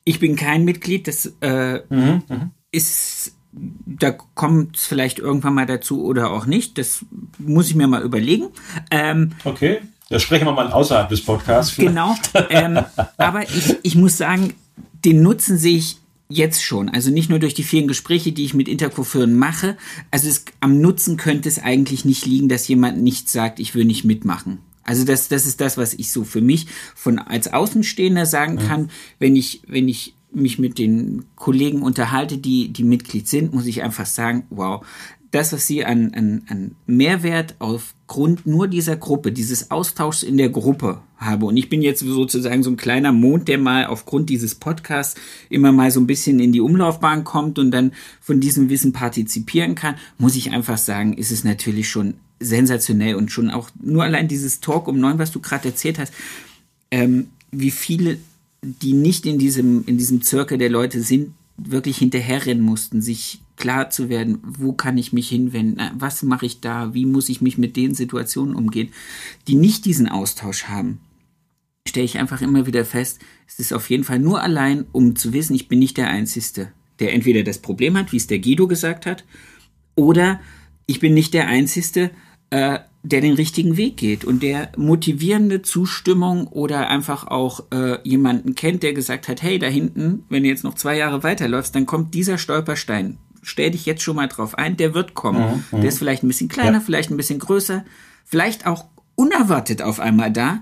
ich 0.03 0.19
bin 0.19 0.35
kein 0.35 0.65
Mitglied, 0.65 1.07
das 1.07 1.33
äh, 1.39 1.79
mhm, 1.87 2.23
mhm. 2.27 2.51
ist 2.71 3.37
da 3.53 4.11
kommt 4.11 4.77
es 4.77 4.85
vielleicht 4.85 5.19
irgendwann 5.19 5.53
mal 5.53 5.65
dazu 5.65 6.03
oder 6.03 6.31
auch 6.31 6.45
nicht. 6.45 6.77
Das 6.77 7.05
muss 7.37 7.69
ich 7.69 7.75
mir 7.75 7.87
mal 7.87 8.01
überlegen. 8.01 8.47
Ähm, 8.89 9.33
okay. 9.43 9.81
Da 10.11 10.19
sprechen 10.19 10.45
wir 10.45 10.51
mal 10.51 10.69
außerhalb 10.69 11.07
des 11.07 11.23
Podcasts. 11.23 11.71
Vielleicht. 11.71 11.95
Genau. 11.95 12.15
Ähm, 12.49 12.83
aber 13.17 13.43
ich, 13.43 13.77
ich 13.81 13.95
muss 13.95 14.17
sagen, 14.17 14.53
den 15.05 15.21
Nutzen 15.21 15.57
sehe 15.57 15.77
ich 15.77 15.97
jetzt 16.27 16.61
schon. 16.61 16.89
Also 16.89 17.11
nicht 17.11 17.29
nur 17.29 17.39
durch 17.39 17.53
die 17.53 17.63
vielen 17.63 17.87
Gespräche, 17.87 18.33
die 18.33 18.43
ich 18.43 18.53
mit 18.53 18.67
Interco-Firmen 18.67 19.37
mache. 19.37 19.77
Also 20.11 20.27
es, 20.27 20.43
am 20.59 20.81
Nutzen 20.81 21.15
könnte 21.15 21.47
es 21.47 21.59
eigentlich 21.59 22.03
nicht 22.03 22.25
liegen, 22.25 22.49
dass 22.49 22.67
jemand 22.67 23.01
nicht 23.01 23.29
sagt, 23.29 23.61
ich 23.61 23.73
will 23.73 23.85
nicht 23.85 24.03
mitmachen. 24.03 24.59
Also 24.83 25.05
das, 25.05 25.29
das 25.29 25.45
ist 25.45 25.61
das, 25.61 25.77
was 25.77 25.93
ich 25.93 26.11
so 26.11 26.25
für 26.25 26.41
mich 26.41 26.67
von 26.93 27.17
als 27.17 27.53
Außenstehender 27.53 28.25
sagen 28.25 28.57
kann, 28.57 28.89
wenn 29.17 29.37
ich, 29.37 29.61
wenn 29.65 29.87
ich 29.87 30.15
mich 30.33 30.59
mit 30.59 30.77
den 30.77 31.23
Kollegen 31.37 31.83
unterhalte, 31.83 32.37
die, 32.37 32.73
die 32.73 32.83
Mitglied 32.83 33.29
sind, 33.29 33.53
muss 33.53 33.65
ich 33.65 33.81
einfach 33.81 34.05
sagen, 34.05 34.43
wow, 34.49 34.85
das, 35.31 35.53
was 35.53 35.65
sie 35.65 35.85
an, 35.85 36.13
an, 36.13 36.43
an 36.49 36.75
Mehrwert 36.85 37.55
aufgrund 37.59 38.45
nur 38.45 38.67
dieser 38.67 38.97
Gruppe, 38.97 39.31
dieses 39.31 39.71
Austauschs 39.71 40.23
in 40.23 40.37
der 40.37 40.49
Gruppe 40.49 41.01
habe. 41.15 41.45
Und 41.45 41.55
ich 41.55 41.69
bin 41.69 41.81
jetzt 41.81 42.01
sozusagen 42.01 42.63
so 42.63 42.69
ein 42.69 42.77
kleiner 42.77 43.13
Mond, 43.13 43.47
der 43.47 43.57
mal 43.57 43.85
aufgrund 43.85 44.29
dieses 44.29 44.55
Podcasts 44.55 45.19
immer 45.49 45.71
mal 45.71 45.89
so 45.89 46.01
ein 46.01 46.07
bisschen 46.07 46.39
in 46.41 46.51
die 46.51 46.59
Umlaufbahn 46.59 47.23
kommt 47.23 47.59
und 47.59 47.71
dann 47.71 47.93
von 48.19 48.41
diesem 48.41 48.69
Wissen 48.69 48.91
partizipieren 48.91 49.75
kann, 49.75 49.95
muss 50.17 50.35
ich 50.35 50.51
einfach 50.51 50.77
sagen, 50.77 51.13
ist 51.13 51.31
es 51.31 51.45
natürlich 51.45 51.89
schon 51.89 52.15
sensationell 52.41 53.15
und 53.15 53.31
schon 53.31 53.49
auch 53.49 53.69
nur 53.81 54.03
allein 54.03 54.27
dieses 54.27 54.59
Talk 54.59 54.87
um 54.87 54.99
neun, 54.99 55.19
was 55.19 55.31
du 55.31 55.39
gerade 55.39 55.69
erzählt 55.69 55.97
hast, 55.97 56.13
ähm, 56.89 57.27
wie 57.51 57.71
viele, 57.71 58.17
die 58.61 58.93
nicht 58.93 59.25
in 59.25 59.39
diesem, 59.39 59.85
in 59.85 59.97
diesem 59.97 60.21
Zirkel 60.23 60.57
der 60.57 60.69
Leute 60.69 61.01
sind, 61.01 61.33
wirklich 61.57 61.99
hinterherrennen 61.99 62.63
mussten, 62.63 63.01
sich 63.01 63.41
klar 63.61 63.89
zu 63.89 64.09
werden, 64.09 64.39
wo 64.43 64.73
kann 64.73 64.97
ich 64.97 65.13
mich 65.13 65.29
hinwenden, 65.29 65.79
äh, 65.79 65.91
was 65.93 66.23
mache 66.23 66.45
ich 66.45 66.59
da, 66.59 66.93
wie 66.93 67.05
muss 67.05 67.29
ich 67.29 67.41
mich 67.41 67.57
mit 67.57 67.77
den 67.77 67.93
Situationen 67.93 68.55
umgehen, 68.55 68.89
die 69.47 69.55
nicht 69.55 69.85
diesen 69.85 70.09
Austausch 70.09 70.65
haben, 70.65 70.99
stelle 71.87 72.05
ich 72.05 72.17
einfach 72.17 72.41
immer 72.41 72.65
wieder 72.65 72.83
fest, 72.83 73.19
es 73.47 73.59
ist 73.59 73.71
auf 73.71 73.89
jeden 73.89 74.03
Fall 74.03 74.19
nur 74.19 74.41
allein, 74.41 74.85
um 74.91 75.15
zu 75.15 75.31
wissen, 75.31 75.55
ich 75.55 75.67
bin 75.67 75.79
nicht 75.79 75.97
der 75.97 76.09
Einzige, 76.09 76.71
der 76.99 77.13
entweder 77.13 77.43
das 77.43 77.59
Problem 77.59 77.95
hat, 77.97 78.11
wie 78.11 78.17
es 78.17 78.27
der 78.27 78.39
Guido 78.39 78.67
gesagt 78.67 79.05
hat, 79.05 79.23
oder 79.95 80.41
ich 80.87 80.99
bin 80.99 81.13
nicht 81.13 81.33
der 81.33 81.47
Einzige, 81.47 82.11
äh, 82.49 82.79
der 83.03 83.21
den 83.21 83.33
richtigen 83.33 83.77
Weg 83.77 83.97
geht 83.97 84.25
und 84.25 84.43
der 84.43 84.71
motivierende 84.77 85.61
Zustimmung 85.61 86.47
oder 86.47 86.89
einfach 86.89 87.27
auch 87.27 87.63
äh, 87.71 87.97
jemanden 88.07 88.55
kennt, 88.55 88.83
der 88.83 88.93
gesagt 88.93 89.27
hat, 89.27 89.41
hey, 89.41 89.57
da 89.57 89.67
hinten, 89.67 90.23
wenn 90.29 90.43
du 90.43 90.49
jetzt 90.49 90.63
noch 90.63 90.75
zwei 90.75 90.97
Jahre 90.97 91.23
weiterläufst, 91.23 91.73
dann 91.75 91.85
kommt 91.85 92.13
dieser 92.13 92.37
Stolperstein. 92.37 93.17
Stell 93.41 93.71
dich 93.71 93.85
jetzt 93.85 94.03
schon 94.03 94.15
mal 94.15 94.27
drauf 94.27 94.57
ein, 94.57 94.77
der 94.77 94.93
wird 94.93 95.13
kommen. 95.13 95.63
Mhm, 95.71 95.81
der 95.81 95.89
ist 95.89 95.99
vielleicht 95.99 96.23
ein 96.23 96.27
bisschen 96.27 96.49
kleiner, 96.49 96.77
ja. 96.77 96.79
vielleicht 96.79 97.09
ein 97.11 97.17
bisschen 97.17 97.39
größer, 97.39 97.85
vielleicht 98.25 98.67
auch 98.67 98.85
unerwartet 99.15 99.81
auf 99.81 99.99
einmal 99.99 100.31
da 100.31 100.61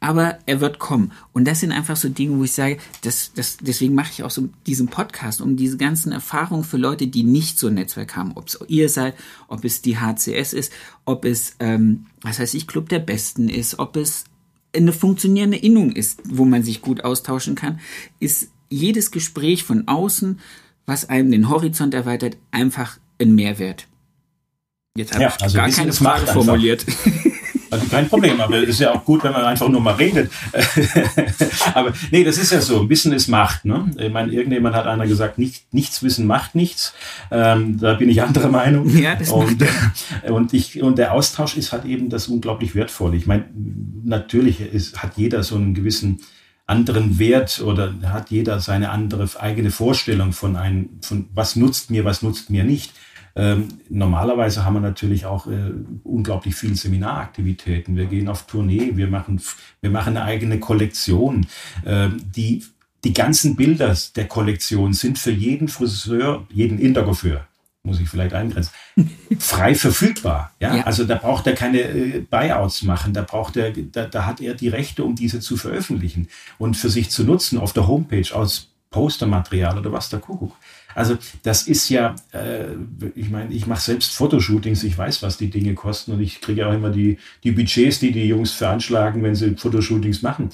aber 0.00 0.38
er 0.46 0.60
wird 0.62 0.78
kommen. 0.78 1.12
Und 1.32 1.46
das 1.46 1.60
sind 1.60 1.72
einfach 1.72 1.96
so 1.96 2.08
Dinge, 2.08 2.38
wo 2.38 2.44
ich 2.44 2.52
sage, 2.52 2.78
das, 3.02 3.32
das, 3.34 3.58
deswegen 3.58 3.94
mache 3.94 4.10
ich 4.12 4.22
auch 4.22 4.30
so 4.30 4.48
diesen 4.66 4.88
Podcast, 4.88 5.42
um 5.42 5.56
diese 5.56 5.76
ganzen 5.76 6.10
Erfahrungen 6.10 6.64
für 6.64 6.78
Leute, 6.78 7.06
die 7.06 7.22
nicht 7.22 7.58
so 7.58 7.66
ein 7.66 7.74
Netzwerk 7.74 8.16
haben, 8.16 8.32
ob 8.34 8.48
es 8.48 8.58
ihr 8.68 8.88
seid, 8.88 9.14
ob 9.46 9.64
es 9.64 9.82
die 9.82 9.98
HCS 9.98 10.54
ist, 10.54 10.72
ob 11.04 11.26
es, 11.26 11.56
ähm, 11.60 12.06
was 12.22 12.38
heißt 12.38 12.54
ich, 12.54 12.66
Club 12.66 12.88
der 12.88 12.98
Besten 12.98 13.50
ist, 13.50 13.78
ob 13.78 13.96
es 13.96 14.24
eine 14.74 14.92
funktionierende 14.92 15.58
Innung 15.58 15.92
ist, 15.92 16.20
wo 16.24 16.46
man 16.46 16.62
sich 16.62 16.80
gut 16.80 17.04
austauschen 17.04 17.54
kann, 17.54 17.80
ist 18.20 18.50
jedes 18.70 19.10
Gespräch 19.10 19.64
von 19.64 19.86
außen, 19.86 20.38
was 20.90 21.08
einem 21.08 21.30
den 21.30 21.48
Horizont 21.48 21.94
erweitert, 21.94 22.36
einfach 22.50 22.98
ein 23.20 23.34
Mehrwert. 23.36 23.86
Jetzt 24.96 25.12
habe 25.12 25.22
ja, 25.22 25.32
ich 25.36 25.42
also 25.42 25.56
gar 25.56 25.70
keine 25.70 25.92
Frage 25.92 26.26
formuliert. 26.26 26.84
Also 27.72 27.86
kein 27.86 28.08
Problem, 28.08 28.40
aber 28.40 28.56
es 28.64 28.70
ist 28.70 28.80
ja 28.80 28.92
auch 28.92 29.04
gut, 29.04 29.22
wenn 29.22 29.30
man 29.30 29.44
einfach 29.44 29.68
nur 29.68 29.80
mal 29.80 29.94
redet. 29.94 30.28
aber 31.74 31.92
nee, 32.10 32.24
das 32.24 32.36
ist 32.36 32.50
ja 32.50 32.60
so. 32.60 32.90
Wissen 32.90 33.12
ist 33.12 33.28
Macht. 33.28 33.64
Ne? 33.64 33.88
Ich 33.96 34.12
meine, 34.12 34.32
irgendjemand 34.32 34.74
hat 34.74 34.88
einer 34.88 35.06
gesagt, 35.06 35.38
nicht, 35.38 35.72
nichts 35.72 36.02
wissen 36.02 36.26
macht 36.26 36.56
nichts. 36.56 36.94
Ähm, 37.30 37.78
da 37.78 37.94
bin 37.94 38.10
ich 38.10 38.22
anderer 38.22 38.48
Meinung. 38.48 38.88
Ja, 39.00 39.14
das 39.14 39.30
und, 39.30 39.64
und, 40.28 40.52
ich, 40.52 40.82
und 40.82 40.98
der 40.98 41.14
Austausch 41.14 41.56
ist 41.56 41.70
halt 41.70 41.84
eben 41.84 42.10
das 42.10 42.26
unglaublich 42.26 42.74
Wertvolle. 42.74 43.16
Ich 43.16 43.28
meine, 43.28 43.44
natürlich 44.02 44.60
ist, 44.60 45.00
hat 45.00 45.12
jeder 45.14 45.44
so 45.44 45.54
einen 45.54 45.72
gewissen 45.72 46.18
anderen 46.70 47.18
Wert 47.18 47.60
oder 47.60 47.92
hat 48.04 48.30
jeder 48.30 48.60
seine 48.60 48.90
andere 48.90 49.28
eigene 49.38 49.70
Vorstellung 49.70 50.32
von 50.32 50.56
einem, 50.56 50.88
von 51.02 51.28
was 51.34 51.56
nutzt 51.56 51.90
mir, 51.90 52.04
was 52.04 52.22
nutzt 52.22 52.48
mir 52.48 52.64
nicht. 52.64 52.92
Ähm, 53.36 53.68
normalerweise 53.88 54.64
haben 54.64 54.74
wir 54.74 54.80
natürlich 54.80 55.26
auch 55.26 55.46
äh, 55.46 55.72
unglaublich 56.04 56.54
viele 56.54 56.74
Seminaraktivitäten. 56.74 57.96
Wir 57.96 58.06
gehen 58.06 58.28
auf 58.28 58.46
Tournee, 58.46 58.92
wir 58.94 59.08
machen, 59.08 59.40
wir 59.80 59.90
machen 59.90 60.16
eine 60.16 60.24
eigene 60.24 60.58
Kollektion. 60.58 61.46
Ähm, 61.84 62.20
die, 62.34 62.64
die 63.04 63.12
ganzen 63.12 63.56
Bilder 63.56 63.96
der 64.16 64.28
Kollektion 64.28 64.92
sind 64.92 65.18
für 65.18 65.30
jeden 65.30 65.68
Friseur, 65.68 66.46
jeden 66.50 66.78
Intercoiffeur, 66.78 67.46
muss 67.82 68.00
ich 68.00 68.08
vielleicht 68.08 68.34
eingrenzen, 68.34 68.72
frei 69.38 69.74
verfügbar. 69.74 70.52
Ja? 70.60 70.76
ja? 70.76 70.84
Also 70.84 71.04
da 71.04 71.16
braucht 71.16 71.46
er 71.46 71.54
keine 71.54 71.80
äh, 71.80 72.20
Buyouts 72.20 72.82
machen, 72.82 73.12
da 73.12 73.22
braucht 73.22 73.56
er, 73.56 73.72
da, 73.72 74.06
da 74.06 74.26
hat 74.26 74.40
er 74.40 74.54
die 74.54 74.68
Rechte, 74.68 75.04
um 75.04 75.14
diese 75.14 75.40
zu 75.40 75.56
veröffentlichen 75.56 76.28
und 76.58 76.76
für 76.76 76.90
sich 76.90 77.10
zu 77.10 77.24
nutzen 77.24 77.58
auf 77.58 77.72
der 77.72 77.86
Homepage 77.86 78.34
aus 78.34 78.68
Postermaterial 78.90 79.78
oder 79.78 79.92
was 79.92 80.10
der 80.10 80.18
Kuckuck. 80.18 80.56
Also 80.94 81.16
das 81.44 81.68
ist 81.68 81.88
ja, 81.88 82.16
äh, 82.32 82.74
ich 83.14 83.30
meine, 83.30 83.54
ich 83.54 83.66
mache 83.66 83.80
selbst 83.80 84.12
Fotoshootings, 84.12 84.82
ich 84.82 84.98
weiß, 84.98 85.22
was 85.22 85.36
die 85.36 85.48
Dinge 85.48 85.74
kosten 85.74 86.12
und 86.12 86.20
ich 86.20 86.40
kriege 86.40 86.66
auch 86.66 86.72
immer 86.72 86.90
die, 86.90 87.18
die 87.44 87.52
Budgets, 87.52 88.00
die 88.00 88.10
die 88.10 88.26
Jungs 88.26 88.52
veranschlagen, 88.52 89.22
wenn 89.22 89.36
sie 89.36 89.56
Fotoshootings 89.56 90.22
machen. 90.22 90.50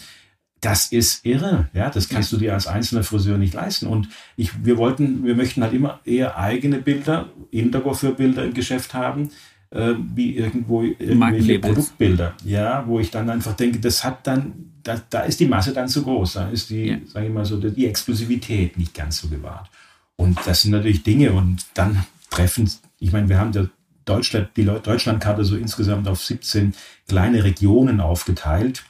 Das 0.61 0.90
ist 0.90 1.25
irre, 1.27 1.69
ja, 1.75 1.90
das 1.90 2.09
kannst 2.09 2.33
du 2.33 2.38
dir 2.38 2.55
als 2.55 2.66
einzelner 2.66 3.05
Friseur 3.05 3.37
nicht 3.37 3.55
leisten. 3.55 3.87
Und 3.87 4.09
ich, 4.37 4.64
wir 4.64 4.79
wollten, 4.79 5.25
wir 5.25 5.35
möchten 5.35 5.62
halt 5.62 5.75
immer 5.75 6.01
eher 6.05 6.38
eigene 6.38 6.79
Bilder, 6.79 7.29
Intergo 7.51 7.92
für 7.92 8.12
Bilder 8.12 8.45
im 8.45 8.55
Geschäft 8.55 8.95
haben, 8.95 9.31
äh, 9.71 9.95
wie 10.14 10.37
irgendwo 10.37 10.83
irgendwelche 10.83 11.59
Produktbilder, 11.59 12.35
ja, 12.45 12.85
wo 12.87 13.01
ich 13.01 13.11
dann 13.11 13.29
einfach 13.29 13.55
denke, 13.55 13.81
das 13.81 14.03
hat 14.03 14.27
dann, 14.27 14.73
da, 14.83 15.01
da 15.11 15.21
ist 15.23 15.40
die 15.40 15.47
Masse 15.47 15.73
dann 15.73 15.88
zu 15.88 16.03
groß, 16.03 16.35
da 16.35 16.49
ist 16.49 16.71
die, 16.71 16.87
ja. 16.87 16.99
sage 17.07 17.27
ich 17.27 17.33
mal 17.33 17.45
so, 17.45 17.59
die 17.59 17.87
Exklusivität 17.87 18.79
nicht 18.79 18.95
ganz 18.95 19.19
so 19.19 19.29
gewahrt. 19.29 19.69
Und 20.16 20.38
das 20.47 20.62
sind 20.62 20.71
natürlich 20.71 21.03
Dinge 21.03 21.33
und 21.33 21.66
dann 21.75 22.05
treffen, 22.31 22.71
ich 22.99 23.12
meine, 23.12 23.29
wir 23.29 23.38
haben 23.38 23.53
der 23.53 23.69
Deutschland, 24.07 24.51
die 24.57 24.64
Deutschlandkarte 24.64 25.45
so 25.45 25.57
insgesamt 25.57 26.09
auf 26.09 26.25
17 26.25 26.75
kleine 27.09 27.45
Regionen 27.45 28.01
aufgeteilt, 28.01 28.85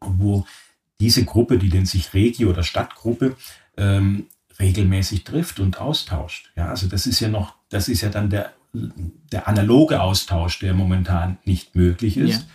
wo 0.00 0.44
diese 1.00 1.24
Gruppe, 1.24 1.58
die 1.58 1.68
nennt 1.68 1.88
sich 1.88 2.14
Regio- 2.14 2.50
oder 2.50 2.62
Stadtgruppe, 2.62 3.36
ähm, 3.76 4.26
regelmäßig 4.58 5.24
trifft 5.24 5.60
und 5.60 5.80
austauscht. 5.80 6.50
Ja, 6.56 6.68
also 6.68 6.88
das 6.88 7.06
ist 7.06 7.20
ja 7.20 7.28
noch, 7.28 7.54
das 7.68 7.88
ist 7.88 8.00
ja 8.00 8.08
dann 8.08 8.30
der, 8.30 8.52
der 8.72 9.48
analoge 9.48 10.00
Austausch, 10.00 10.58
der 10.58 10.74
momentan 10.74 11.38
nicht 11.44 11.74
möglich 11.74 12.16
ist. 12.16 12.42
Ja. 12.42 12.46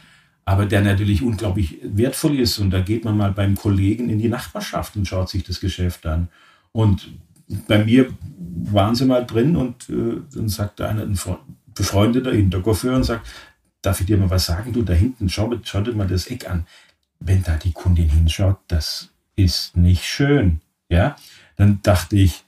Aber 0.45 0.65
der 0.65 0.81
natürlich 0.81 1.21
unglaublich 1.21 1.77
wertvoll 1.83 2.39
ist. 2.39 2.57
Und 2.57 2.71
da 2.71 2.81
geht 2.81 3.05
man 3.05 3.15
mal 3.15 3.31
beim 3.31 3.55
Kollegen 3.55 4.09
in 4.09 4.19
die 4.19 4.27
Nachbarschaft 4.27 4.95
und 4.95 5.07
schaut 5.07 5.29
sich 5.29 5.43
das 5.43 5.59
Geschäft 5.59 6.05
an. 6.05 6.29
Und 6.71 7.09
bei 7.67 7.83
mir 7.83 8.09
waren 8.37 8.95
sie 8.95 9.05
mal 9.05 9.25
drin 9.25 9.55
und 9.55 9.89
äh, 9.89 10.21
dann 10.33 10.49
sagte 10.49 10.87
einer, 10.87 11.03
ein 11.03 11.19
befreundeter 11.75 12.31
Hinterkoffer 12.31 12.95
und 12.95 13.03
sagt, 13.03 13.27
darf 13.81 13.99
ich 13.99 14.07
dir 14.07 14.17
mal 14.17 14.29
was 14.29 14.45
sagen? 14.45 14.73
Du, 14.73 14.81
da 14.81 14.93
hinten, 14.93 15.29
schau, 15.29 15.51
schau 15.63 15.81
dir 15.81 15.93
mal 15.93 16.07
das 16.07 16.27
Eck 16.27 16.49
an. 16.49 16.65
Wenn 17.21 17.43
da 17.43 17.55
die 17.55 17.71
Kundin 17.71 18.09
hinschaut, 18.09 18.57
das 18.67 19.09
ist 19.35 19.77
nicht 19.77 20.03
schön. 20.03 20.59
Ja, 20.89 21.15
dann 21.55 21.79
dachte 21.83 22.17
ich, 22.17 22.43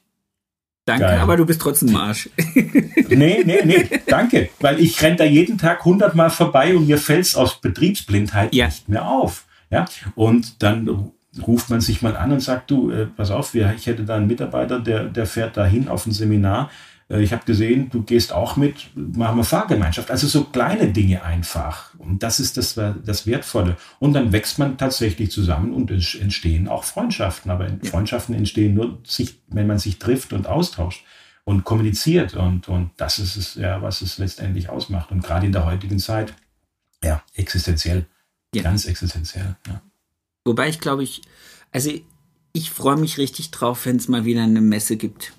Danke, 0.86 1.06
Geil. 1.06 1.20
aber 1.20 1.38
du 1.38 1.46
bist 1.46 1.62
trotzdem 1.62 1.96
Arsch. 1.96 2.30
nee, 2.56 3.42
nee, 3.46 3.62
nee, 3.64 3.90
danke. 4.06 4.50
Weil 4.60 4.82
ich 4.82 5.02
renne 5.02 5.16
da 5.16 5.24
jeden 5.24 5.58
Tag 5.58 5.86
hundertmal 5.86 6.30
vorbei 6.30 6.76
und 6.76 6.88
mir 6.88 6.98
fällt 6.98 7.26
es 7.26 7.36
aus 7.36 7.62
Betriebsblindheit 7.62 8.54
ja. 8.54 8.66
nicht 8.66 8.90
mehr 8.90 9.08
auf. 9.08 9.46
Ja, 9.70 9.86
und 10.16 10.62
dann 10.62 11.14
ruft 11.48 11.70
man 11.70 11.80
sich 11.80 12.02
mal 12.02 12.18
an 12.18 12.34
und 12.34 12.42
sagt, 12.42 12.70
du, 12.70 12.92
äh, 12.92 13.06
pass 13.06 13.32
auf, 13.32 13.56
ich 13.56 13.88
hätte 13.88 14.04
da 14.04 14.18
einen 14.18 14.28
Mitarbeiter, 14.28 14.80
der, 14.80 15.06
der 15.06 15.26
fährt 15.26 15.56
dahin 15.56 15.88
auf 15.88 16.06
ein 16.06 16.12
Seminar. 16.12 16.70
Äh, 17.10 17.22
ich 17.22 17.34
habe 17.34 17.46
gesehen, 17.46 17.90
du 17.90 18.04
gehst 18.04 18.34
auch 18.34 18.56
mit, 18.56 18.92
machen 18.96 19.38
wir 19.38 19.44
Fahrgemeinschaft. 19.44 20.12
Also 20.12 20.28
so 20.28 20.46
kleine 20.46 20.92
Dinge 20.92 21.24
einfach. 21.24 21.94
Und 21.98 22.24
das 22.24 22.40
ist 22.40 22.58
das, 22.58 22.76
das 22.76 23.28
Wertvolle. 23.28 23.78
Und 24.00 24.14
dann 24.14 24.32
wächst 24.32 24.60
man 24.60 24.78
tatsächlich 24.78 25.32
zusammen 25.32 25.74
und 25.74 25.92
es 25.92 26.16
entstehen 26.16 26.68
auch 26.68 26.84
Freundschaften. 26.84 27.52
Aber 27.52 27.68
Freundschaften 27.84 28.36
entstehen 28.36 28.74
nur, 28.74 29.00
sich, 29.04 29.40
wenn 29.48 29.68
man 29.68 29.80
sich 29.80 30.00
trifft 30.00 30.34
und 30.34 30.48
austauscht 30.48 31.04
und 31.44 31.64
kommuniziert. 31.64 32.36
Und, 32.36 32.68
und 32.70 32.92
das 32.98 33.20
ist 33.20 33.36
es, 33.36 33.56
ja, 33.56 33.82
was 33.82 34.02
es 34.02 34.18
letztendlich 34.18 34.70
ausmacht. 34.70 35.12
Und 35.12 35.24
gerade 35.24 35.46
in 35.46 35.52
der 35.52 35.66
heutigen 35.66 36.00
Zeit, 36.00 36.34
ja, 37.04 37.22
existenziell. 37.36 38.06
Ja. 38.56 38.64
Ganz 38.64 38.86
existenziell. 38.86 39.56
Ja. 39.68 39.82
Wobei 40.46 40.70
ich 40.70 40.80
glaube, 40.80 41.04
ich, 41.04 41.22
also 41.72 41.92
ich 42.54 42.70
freue 42.70 42.98
mich 42.98 43.18
richtig 43.18 43.52
drauf, 43.52 43.86
wenn 43.86 43.96
es 43.96 44.08
mal 44.08 44.26
wieder 44.26 44.44
eine 44.44 44.62
Messe 44.62 44.96
gibt. 44.96 45.34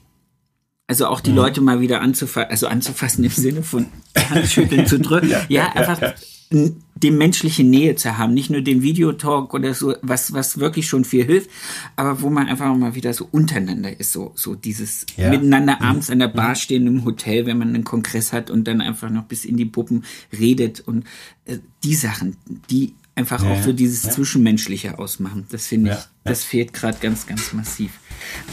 Also 0.86 1.06
auch 1.06 1.20
die 1.20 1.30
mhm. 1.30 1.36
Leute 1.36 1.60
mal 1.62 1.80
wieder 1.80 2.02
anzufassen, 2.02 2.50
also 2.50 2.66
anzufassen 2.66 3.24
im 3.24 3.30
Sinne 3.30 3.62
von 3.62 3.86
Handschütteln 4.30 4.86
zu 4.86 4.98
drücken. 4.98 5.30
ja, 5.30 5.40
ja, 5.48 5.72
einfach 5.72 6.00
ja, 6.00 6.14
ja. 6.50 6.68
die 6.96 7.10
menschliche 7.10 7.64
Nähe 7.64 7.96
zu 7.96 8.18
haben, 8.18 8.34
nicht 8.34 8.50
nur 8.50 8.60
den 8.60 8.82
Videotalk 8.82 9.54
oder 9.54 9.72
so, 9.72 9.94
was, 10.02 10.34
was 10.34 10.58
wirklich 10.58 10.86
schon 10.86 11.06
viel 11.06 11.24
hilft, 11.24 11.48
aber 11.96 12.20
wo 12.20 12.28
man 12.28 12.48
einfach 12.48 12.74
mal 12.76 12.94
wieder 12.94 13.14
so 13.14 13.26
untereinander 13.30 13.98
ist, 13.98 14.12
so, 14.12 14.32
so 14.34 14.54
dieses 14.54 15.06
miteinander 15.16 15.76
mhm. 15.76 15.86
abends 15.86 16.10
an 16.10 16.18
der 16.18 16.28
Bar 16.28 16.50
mhm. 16.50 16.56
stehen 16.56 16.86
im 16.86 17.04
Hotel, 17.06 17.46
wenn 17.46 17.56
man 17.56 17.68
einen 17.68 17.84
Kongress 17.84 18.34
hat 18.34 18.50
und 18.50 18.68
dann 18.68 18.82
einfach 18.82 19.08
noch 19.08 19.24
bis 19.24 19.46
in 19.46 19.56
die 19.56 19.64
Puppen 19.64 20.04
redet 20.38 20.80
und 20.80 21.04
äh, 21.46 21.58
die 21.82 21.94
Sachen, 21.94 22.36
die 22.68 22.94
einfach 23.14 23.42
ja, 23.42 23.52
auch 23.52 23.62
so 23.62 23.72
dieses 23.72 24.02
ja. 24.02 24.10
Zwischenmenschliche 24.10 24.98
ausmachen. 24.98 25.46
Das 25.50 25.66
finde 25.66 25.92
ich, 25.92 25.96
ja, 25.96 26.04
das 26.24 26.44
fehlt 26.44 26.72
gerade 26.72 26.98
ganz, 27.00 27.26
ganz 27.26 27.52
massiv. 27.52 27.92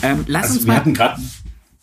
Ähm, 0.02 0.24
lass 0.28 0.44
also 0.44 0.56
uns 0.56 0.64
wir 0.64 0.68
mal. 0.68 0.80
Hatten 0.80 0.94
grad, 0.94 1.20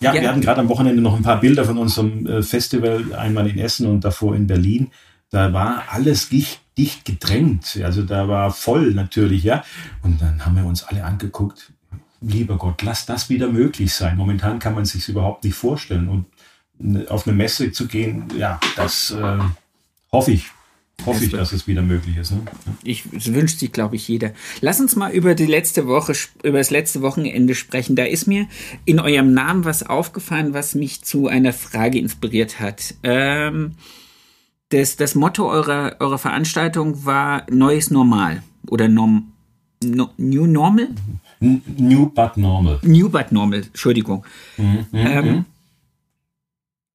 ja, 0.01 0.13
wir 0.13 0.29
hatten 0.29 0.41
gerade 0.41 0.61
am 0.61 0.69
Wochenende 0.69 1.03
noch 1.03 1.17
ein 1.17 1.23
paar 1.23 1.41
Bilder 1.41 1.65
von 1.65 1.79
unserem 1.79 2.27
äh, 2.27 2.43
Festival, 2.43 3.15
einmal 3.15 3.49
in 3.49 3.59
Essen 3.59 3.87
und 3.87 4.05
davor 4.05 4.37
in 4.37 4.47
Berlin. 4.47 4.91
Da 5.31 5.53
war 5.53 5.85
alles 5.91 6.29
dicht, 6.29 6.61
dicht 6.77 7.05
gedrängt. 7.05 7.79
Also 7.83 8.03
da 8.03 8.29
war 8.29 8.53
voll 8.53 8.95
natürlich, 8.95 9.45
ja. 9.45 9.65
Und 10.03 10.23
dann 10.23 10.45
haben 10.45 10.57
wir 10.57 10.65
uns 10.65 10.85
alle 10.85 11.05
angeguckt. 11.05 11.73
Lieber 12.21 12.57
Gott, 12.57 12.83
lass 12.83 13.07
das 13.07 13.29
wieder 13.29 13.49
möglich 13.49 13.93
sein. 13.93 14.17
Momentan 14.17 14.59
kann 14.59 14.75
man 14.75 14.85
sich 14.85 15.09
überhaupt 15.09 15.45
nicht 15.45 15.55
vorstellen. 15.55 16.09
Und 16.09 17.11
auf 17.11 17.27
eine 17.27 17.37
Messe 17.37 17.73
zu 17.73 17.87
gehen, 17.87 18.25
ja, 18.37 18.61
das 18.77 19.11
äh, 19.11 19.39
hoffe 20.13 20.31
ich, 20.31 20.47
hoffe 21.07 21.25
ich, 21.25 21.31
dass 21.31 21.53
es 21.53 21.67
wieder 21.67 21.83
möglich 21.83 22.17
ist. 22.17 22.33
Ne? 22.33 22.43
Ich 22.83 23.05
wünscht 23.33 23.59
sich, 23.59 23.73
glaube 23.73 23.97
ich, 23.97 24.09
jeder. 24.09 24.33
Lass 24.61 24.81
uns 24.81 24.97
mal 24.97 25.13
über 25.13 25.35
die 25.35 25.47
letzte 25.47 25.87
Woche, 25.87 26.13
über 26.43 26.59
das 26.59 26.71
letzte 26.71 27.03
Wochenende 27.03 27.55
sprechen. 27.55 27.97
Da 27.97 28.05
ist 28.05 28.27
mir 28.27 28.47
in 28.85 29.01
eurem 29.01 29.33
Namen 29.33 29.65
was 29.65 29.83
aufgefallen, 29.83 30.55
was 30.55 30.75
mich 30.75 31.03
zu 31.03 31.29
einer 31.29 31.53
Frage 31.53 31.99
inspiriert 31.99 32.61
hat. 32.61 32.95
Ähm, 33.03 33.73
das, 34.71 34.97
das 34.97 35.15
Motto 35.15 35.49
eurer, 35.49 35.97
eurer 36.01 36.19
Veranstaltung 36.19 37.05
war 37.05 37.47
Neues 37.51 37.91
Normal 37.91 38.43
oder 38.69 38.89
Norm, 38.89 39.33
no, 39.83 40.11
New 40.19 40.47
Normal? 40.47 40.89
New 41.41 42.07
but 42.11 42.37
Normal. 42.37 42.81
New 42.83 43.09
but 43.09 43.33
Normal, 43.33 43.63
Entschuldigung. 43.63 44.25
Mhm, 44.57 44.87
ähm, 44.93 45.27
mhm. 45.27 45.45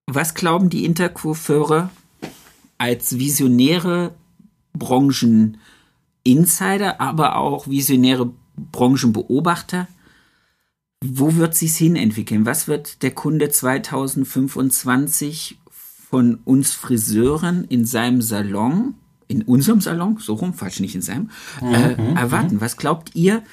was 0.05 0.35
glauben 0.35 0.69
die 0.69 0.85
Interkurfeure 0.85 1.89
als 2.83 3.17
visionäre 3.17 4.13
Brancheninsider, 4.73 6.99
aber 6.99 7.37
auch 7.37 7.69
visionäre 7.69 8.33
Branchenbeobachter? 8.57 9.87
Wo 11.01 11.35
wird 11.35 11.55
sich's 11.55 11.77
hin 11.77 11.95
entwickeln? 11.95 12.45
Was 12.45 12.67
wird 12.67 13.01
der 13.01 13.11
Kunde 13.11 13.49
2025 13.49 15.59
von 16.09 16.39
uns 16.43 16.73
Friseuren 16.73 17.63
in 17.63 17.85
seinem 17.85 18.21
Salon, 18.21 18.95
in 19.29 19.43
unserem 19.43 19.79
Salon, 19.79 20.17
so 20.19 20.33
rum, 20.33 20.53
falsch 20.53 20.81
nicht 20.81 20.95
in 20.95 21.01
seinem, 21.01 21.29
äh, 21.61 21.95
mhm, 21.95 22.17
erwarten? 22.17 22.55
Mhm. 22.55 22.61
Was 22.61 22.75
glaubt 22.75 23.15
ihr, 23.15 23.43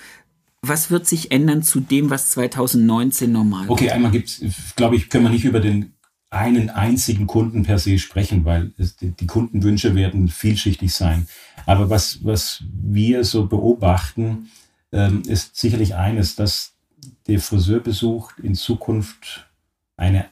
was 0.60 0.90
wird 0.90 1.06
sich 1.06 1.30
ändern 1.30 1.62
zu 1.62 1.78
dem, 1.78 2.10
was 2.10 2.30
2019 2.30 3.30
normal 3.30 3.68
war? 3.68 3.70
Okay, 3.70 3.90
einmal 3.90 4.10
gibt's, 4.10 4.42
glaube 4.74 4.96
ich, 4.96 5.08
können 5.08 5.22
wir 5.22 5.30
nicht 5.30 5.44
über 5.44 5.60
den 5.60 5.92
einen 6.30 6.70
einzigen 6.70 7.26
Kunden 7.26 7.64
per 7.64 7.78
se 7.78 7.98
sprechen, 7.98 8.44
weil 8.44 8.72
es, 8.78 8.96
die 8.96 9.26
Kundenwünsche 9.26 9.96
werden 9.96 10.28
vielschichtig 10.28 10.94
sein. 10.94 11.26
Aber 11.66 11.90
was, 11.90 12.24
was 12.24 12.62
wir 12.72 13.24
so 13.24 13.46
beobachten, 13.46 14.48
ähm, 14.92 15.22
ist 15.26 15.56
sicherlich 15.56 15.96
eines, 15.96 16.36
dass 16.36 16.74
der 17.26 17.40
Friseurbesuch 17.40 18.38
in 18.38 18.54
Zukunft 18.54 19.48
eine 19.96 20.26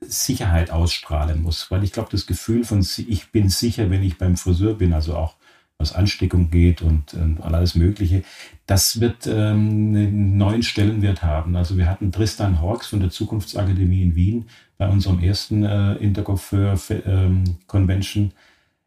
Sicherheit 0.00 0.70
ausstrahlen 0.70 1.42
muss, 1.42 1.70
weil 1.70 1.84
ich 1.84 1.92
glaube, 1.92 2.08
das 2.10 2.26
Gefühl 2.26 2.64
von 2.64 2.86
ich 3.08 3.30
bin 3.32 3.48
sicher, 3.48 3.88
wenn 3.90 4.02
ich 4.02 4.18
beim 4.18 4.36
Friseur 4.36 4.74
bin, 4.74 4.92
also 4.92 5.16
auch 5.16 5.36
was 5.78 5.92
Ansteckung 5.92 6.50
geht 6.50 6.82
und, 6.82 7.14
und 7.14 7.40
alles 7.42 7.74
Mögliche, 7.74 8.22
das 8.66 9.00
wird 9.00 9.26
ähm, 9.26 9.94
einen 9.94 10.36
neuen 10.36 10.62
Stellenwert 10.62 11.22
haben. 11.22 11.56
Also 11.56 11.76
wir 11.76 11.86
hatten 11.86 12.12
Tristan 12.12 12.60
Hawks 12.60 12.88
von 12.88 13.00
der 13.00 13.10
Zukunftsakademie 13.10 14.02
in 14.02 14.14
Wien 14.14 14.46
bei 14.78 14.88
unserem 14.88 15.20
ersten 15.20 15.64
äh, 15.64 15.94
Intercoiffeur-Convention 15.94 18.32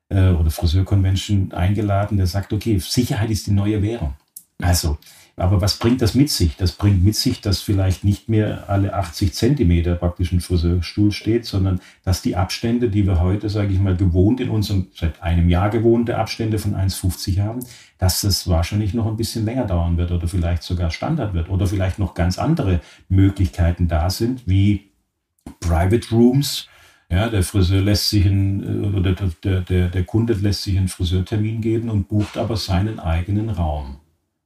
ähm, 0.10 0.18
äh, 0.18 0.32
oder 0.32 0.50
Friseur-Convention 0.50 1.52
eingeladen, 1.52 2.18
der 2.18 2.28
sagt, 2.28 2.54
okay, 2.54 2.80
Sicherheit 2.80 3.30
ist 3.30 3.48
die 3.48 3.52
neue 3.52 3.82
Währung. 3.82 4.14
Also 4.62 4.98
aber 5.40 5.62
was 5.62 5.78
bringt 5.78 6.02
das 6.02 6.16
mit 6.16 6.30
sich? 6.30 6.56
Das 6.58 6.74
bringt 6.74 7.04
mit 7.04 7.16
sich, 7.16 7.42
dass 7.42 7.62
vielleicht 7.62 8.04
nicht 8.04 8.30
mehr 8.30 8.70
alle 8.70 8.94
80 8.94 9.34
Zentimeter 9.34 9.96
praktisch 9.96 10.32
ein 10.32 10.42
Friseurstuhl 10.42 11.12
steht, 11.12 11.46
sondern 11.46 11.80
dass 12.04 12.22
die 12.22 12.36
Abstände, 12.36 12.90
die 12.90 13.06
wir 13.06 13.20
heute, 13.20 13.50
sage 13.50 13.74
ich 13.74 13.80
mal, 13.80 13.96
gewohnt 13.96 14.40
in 14.40 14.50
unserem, 14.50 14.88
seit 14.94 15.22
einem 15.24 15.50
Jahr 15.50 15.70
gewohnte 15.70 16.18
Abstände 16.18 16.60
von 16.60 16.76
1,50 16.76 17.42
haben, 17.42 17.60
dass 17.98 18.22
das 18.22 18.48
wahrscheinlich 18.48 18.94
noch 18.94 19.08
ein 19.08 19.18
bisschen 19.18 19.46
länger 19.46 19.66
dauern 19.66 19.98
wird 19.98 20.12
oder 20.12 20.28
vielleicht 20.28 20.64
sogar 20.64 20.92
Standard 20.92 21.34
wird 21.34 21.50
oder 21.50 21.68
vielleicht 21.68 22.00
noch 22.00 22.14
ganz 22.14 22.38
andere 22.38 22.82
Möglichkeiten 23.08 23.88
da 23.88 24.10
sind, 24.10 24.48
wie 24.48 24.92
Private 25.60 26.10
Rooms, 26.12 26.68
ja, 27.12 27.28
der 27.28 27.44
Friseur 27.44 27.82
lässt 27.82 28.10
sich 28.10 28.26
einen, 28.26 28.94
oder 28.94 29.14
der, 29.14 29.62
der, 29.62 29.88
der 29.90 30.04
Kunde 30.04 30.34
lässt 30.34 30.64
sich 30.64 30.78
einen 30.78 30.90
Friseurtermin 30.90 31.60
geben 31.60 31.90
und 31.90 32.08
bucht 32.08 32.38
aber 32.38 32.56
seinen 32.56 33.00
eigenen 33.00 33.50
Raum. 33.50 33.98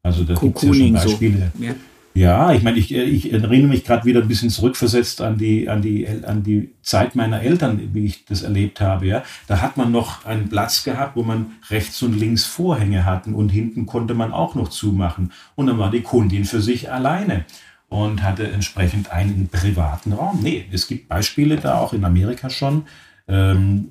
Also 0.04 0.24
da 0.26 0.36
gibt 0.36 0.58
es 0.58 0.64
ja 0.64 0.74
schon 0.74 0.94
Beispiele. 0.94 1.52
So. 1.58 1.64
Ja. 1.64 1.76
Ja, 2.16 2.54
ich 2.54 2.62
meine, 2.62 2.78
ich, 2.78 2.94
ich 2.94 3.34
erinnere 3.34 3.68
mich 3.68 3.86
gerade 3.86 4.06
wieder 4.06 4.22
ein 4.22 4.28
bisschen 4.28 4.52
zurückversetzt 4.52 5.20
an 5.22 5.40
die, 5.40 5.68
an, 5.68 5.82
die, 5.82 6.08
an 6.08 6.44
die 6.44 6.70
Zeit 6.84 7.16
meiner 7.16 7.42
Eltern, 7.42 7.90
wie 7.94 8.06
ich 8.06 8.26
das 8.26 8.44
erlebt 8.44 8.82
habe. 8.82 9.08
Ja. 9.08 9.24
Da 9.48 9.62
hat 9.62 9.78
man 9.78 9.92
noch 9.92 10.24
einen 10.26 10.48
Platz 10.48 10.84
gehabt, 10.84 11.16
wo 11.16 11.24
man 11.24 11.54
rechts 11.72 12.04
und 12.04 12.14
links 12.14 12.46
Vorhänge 12.46 13.04
hatten 13.06 13.34
und 13.34 13.50
hinten 13.50 13.88
konnte 13.88 14.14
man 14.14 14.32
auch 14.32 14.54
noch 14.54 14.68
zumachen. 14.68 15.32
Und 15.56 15.66
dann 15.66 15.80
war 15.80 15.90
die 15.90 16.02
Kundin 16.02 16.46
für 16.46 16.62
sich 16.62 16.92
alleine 16.92 17.46
und 17.90 18.22
hatte 18.22 18.48
entsprechend 18.48 19.12
einen 19.12 19.50
privaten 19.52 20.14
Raum. 20.14 20.40
Nee, 20.44 20.66
es 20.72 20.88
gibt 20.88 21.10
Beispiele 21.10 21.56
da 21.56 21.80
auch 21.80 21.94
in 21.94 22.06
Amerika 22.06 22.52
schon. 22.52 22.84
Ähm, 23.28 23.88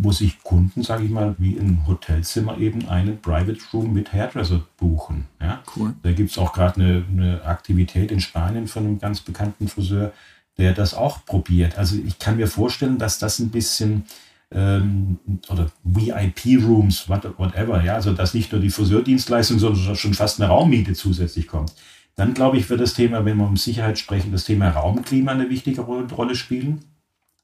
wo 0.00 0.12
sich 0.12 0.42
Kunden, 0.42 0.82
sage 0.82 1.04
ich 1.04 1.10
mal, 1.10 1.34
wie 1.38 1.52
im 1.52 1.86
Hotelzimmer 1.86 2.58
eben 2.58 2.88
einen 2.88 3.20
Private 3.20 3.58
Room 3.72 3.92
mit 3.92 4.12
Hairdresser 4.12 4.62
buchen. 4.76 5.26
Ja? 5.40 5.62
Cool. 5.76 5.94
Da 6.02 6.12
gibt 6.12 6.30
es 6.30 6.38
auch 6.38 6.52
gerade 6.52 6.80
eine, 6.80 7.04
eine, 7.10 7.44
Aktivität 7.44 8.10
in 8.10 8.20
Spanien 8.20 8.66
von 8.66 8.84
einem 8.84 8.98
ganz 8.98 9.20
bekannten 9.20 9.68
Friseur, 9.68 10.12
der 10.58 10.72
das 10.72 10.94
auch 10.94 11.24
probiert. 11.24 11.78
Also 11.78 11.96
ich 11.96 12.18
kann 12.18 12.36
mir 12.36 12.46
vorstellen, 12.46 12.98
dass 12.98 13.18
das 13.18 13.38
ein 13.38 13.50
bisschen 13.50 14.04
ähm, 14.50 15.18
oder 15.48 15.70
VIP-Rooms, 15.84 17.08
whatever, 17.08 17.82
ja, 17.82 17.94
also 17.94 18.12
dass 18.12 18.34
nicht 18.34 18.52
nur 18.52 18.60
die 18.60 18.70
Friseurdienstleistung, 18.70 19.58
sondern 19.58 19.96
schon 19.96 20.14
fast 20.14 20.40
eine 20.40 20.50
Raummiete 20.50 20.94
zusätzlich 20.94 21.46
kommt. 21.46 21.72
Dann 22.14 22.32
glaube 22.32 22.56
ich, 22.56 22.70
wird 22.70 22.80
das 22.80 22.94
Thema, 22.94 23.24
wenn 23.24 23.36
wir 23.36 23.46
um 23.46 23.56
Sicherheit 23.56 23.98
sprechen, 23.98 24.32
das 24.32 24.44
Thema 24.44 24.70
Raumklima 24.70 25.32
eine 25.32 25.50
wichtige 25.50 25.82
Rolle 25.82 26.34
spielen. 26.34 26.84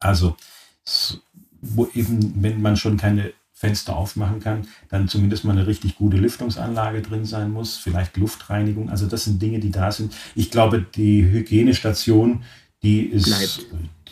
Also 0.01 0.37
wo 1.63 1.89
eben, 1.95 2.35
wenn 2.43 2.61
man 2.61 2.77
schon 2.77 2.99
keine 2.99 3.33
Fenster 3.53 3.97
aufmachen 3.97 4.41
kann, 4.41 4.67
dann 4.89 5.07
zumindest 5.07 5.45
mal 5.45 5.53
eine 5.53 5.69
richtig 5.69 5.97
gute 5.97 6.17
Lüftungsanlage 6.17 7.01
drin 7.01 7.25
sein 7.25 7.51
muss, 7.51 7.77
vielleicht 7.77 8.17
Luftreinigung. 8.17 8.91
Also 8.91 9.07
das 9.07 9.25
sind 9.25 9.41
Dinge, 9.41 9.61
die 9.61 9.71
da 9.71 9.93
sind. 9.93 10.13
Ich 10.35 10.51
glaube, 10.51 10.85
die 10.97 11.23
Hygienestation, 11.23 12.43
die 12.83 13.03
ist 13.03 13.27
Bleibt. 13.27 13.67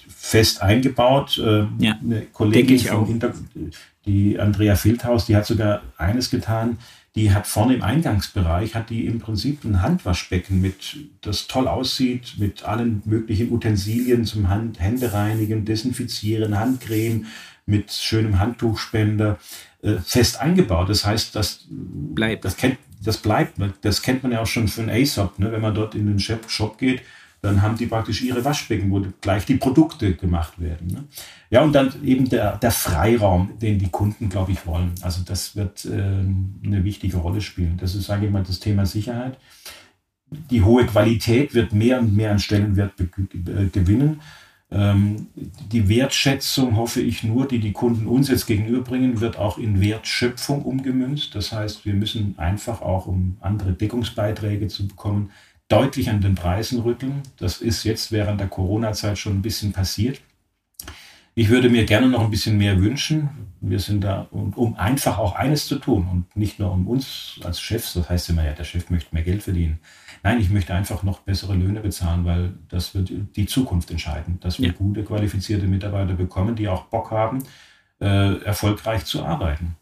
fest 0.08 0.62
eingebaut. 0.62 1.38
Äh, 1.38 1.66
ja, 1.78 1.98
eine 2.00 2.22
Kollegin 2.32 2.78
vom 2.78 3.06
Hintergrund, 3.06 3.76
die 4.06 4.38
Andrea 4.38 4.76
Filthaus, 4.76 5.26
die 5.26 5.34
hat 5.34 5.46
sogar 5.46 5.82
eines 5.96 6.30
getan. 6.30 6.78
Die 7.16 7.32
hat 7.32 7.48
vorne 7.48 7.74
im 7.74 7.82
Eingangsbereich, 7.82 8.76
hat 8.76 8.90
die 8.90 9.06
im 9.06 9.18
Prinzip 9.18 9.64
ein 9.64 9.82
Handwaschbecken 9.82 10.60
mit, 10.60 10.96
das 11.22 11.48
toll 11.48 11.66
aussieht, 11.66 12.34
mit 12.38 12.64
allen 12.64 13.02
möglichen 13.04 13.50
Utensilien 13.50 14.24
zum 14.24 14.48
Hand, 14.48 14.78
Hände 14.78 15.12
reinigen, 15.12 15.64
desinfizieren, 15.64 16.58
Handcreme, 16.58 17.26
mit 17.66 17.92
schönem 17.92 18.38
Handtuchspender, 18.38 19.38
äh, 19.82 19.96
fest 19.96 20.40
eingebaut. 20.40 20.88
Das 20.88 21.04
heißt, 21.04 21.34
das 21.34 21.66
bleibt. 21.68 22.44
Das, 22.44 22.56
kennt, 22.56 22.78
das 23.02 23.16
bleibt. 23.16 23.54
Das 23.82 24.02
kennt 24.02 24.22
man 24.22 24.32
ja 24.32 24.40
auch 24.40 24.46
schon 24.46 24.68
von 24.68 24.88
ASOP. 24.88 25.38
Ne? 25.38 25.50
Wenn 25.50 25.62
man 25.62 25.74
dort 25.74 25.94
in 25.94 26.06
den 26.06 26.20
Shop 26.20 26.78
geht, 26.78 27.02
dann 27.42 27.62
haben 27.62 27.76
die 27.76 27.86
praktisch 27.86 28.22
ihre 28.22 28.44
Waschbecken, 28.44 28.90
wo 28.90 29.02
gleich 29.20 29.46
die 29.46 29.54
Produkte 29.54 30.14
gemacht 30.14 30.60
werden. 30.60 30.88
Ne? 30.88 31.04
Ja, 31.48 31.62
und 31.62 31.72
dann 31.72 31.92
eben 32.04 32.28
der, 32.28 32.58
der 32.58 32.70
Freiraum, 32.70 33.58
den 33.60 33.78
die 33.78 33.88
Kunden, 33.88 34.28
glaube 34.28 34.52
ich, 34.52 34.66
wollen. 34.66 34.92
Also 35.00 35.22
das 35.24 35.56
wird 35.56 35.84
äh, 35.86 35.90
eine 35.92 36.84
wichtige 36.84 37.16
Rolle 37.16 37.40
spielen. 37.40 37.78
Das 37.78 37.94
ist, 37.94 38.06
sage 38.06 38.26
ich 38.26 38.32
mal, 38.32 38.42
das 38.42 38.60
Thema 38.60 38.84
Sicherheit. 38.84 39.38
Die 40.50 40.62
hohe 40.62 40.86
Qualität 40.86 41.54
wird 41.54 41.72
mehr 41.72 41.98
und 41.98 42.14
mehr 42.14 42.30
an 42.30 42.38
Stellenwert 42.38 42.92
gewinnen. 43.72 44.20
Ähm, 44.72 45.26
die 45.72 45.88
Wertschätzung, 45.88 46.76
hoffe 46.76 47.00
ich 47.00 47.24
nur, 47.24 47.48
die 47.48 47.58
die 47.58 47.72
Kunden 47.72 48.06
uns 48.06 48.28
jetzt 48.28 48.46
gegenüberbringen, 48.46 49.20
wird 49.20 49.36
auch 49.36 49.58
in 49.58 49.80
Wertschöpfung 49.80 50.62
umgemünzt. 50.62 51.34
Das 51.34 51.52
heißt, 51.52 51.84
wir 51.84 51.94
müssen 51.94 52.38
einfach 52.38 52.80
auch, 52.80 53.06
um 53.06 53.36
andere 53.40 53.72
Deckungsbeiträge 53.72 54.68
zu 54.68 54.86
bekommen, 54.86 55.30
deutlich 55.70 56.10
an 56.10 56.20
den 56.20 56.34
Preisen 56.34 56.80
rütteln. 56.80 57.22
Das 57.38 57.60
ist 57.60 57.84
jetzt 57.84 58.12
während 58.12 58.40
der 58.40 58.48
Corona-Zeit 58.48 59.18
schon 59.18 59.36
ein 59.36 59.42
bisschen 59.42 59.72
passiert. 59.72 60.20
Ich 61.34 61.48
würde 61.48 61.70
mir 61.70 61.86
gerne 61.86 62.08
noch 62.08 62.22
ein 62.22 62.30
bisschen 62.30 62.58
mehr 62.58 62.80
wünschen. 62.80 63.30
Wir 63.60 63.78
sind 63.78 64.02
da, 64.02 64.26
um 64.30 64.74
einfach 64.76 65.18
auch 65.18 65.36
eines 65.36 65.66
zu 65.66 65.78
tun 65.78 66.08
und 66.10 66.36
nicht 66.36 66.58
nur 66.58 66.72
um 66.72 66.88
uns 66.88 67.40
als 67.44 67.60
Chefs, 67.60 67.92
das 67.92 68.10
heißt 68.10 68.30
immer 68.30 68.44
ja, 68.44 68.52
der 68.52 68.64
Chef 68.64 68.90
möchte 68.90 69.14
mehr 69.14 69.22
Geld 69.22 69.42
verdienen. 69.42 69.78
Nein, 70.22 70.40
ich 70.40 70.50
möchte 70.50 70.74
einfach 70.74 71.02
noch 71.02 71.20
bessere 71.20 71.54
Löhne 71.54 71.80
bezahlen, 71.80 72.24
weil 72.24 72.54
das 72.68 72.94
wird 72.94 73.10
die 73.36 73.46
Zukunft 73.46 73.90
entscheiden, 73.90 74.38
dass 74.40 74.58
wir 74.58 74.68
ja. 74.68 74.74
gute, 74.74 75.04
qualifizierte 75.04 75.66
Mitarbeiter 75.66 76.14
bekommen, 76.14 76.56
die 76.56 76.68
auch 76.68 76.86
Bock 76.86 77.10
haben, 77.10 77.44
äh, 78.00 78.42
erfolgreich 78.42 79.04
zu 79.04 79.24
arbeiten. 79.24 79.76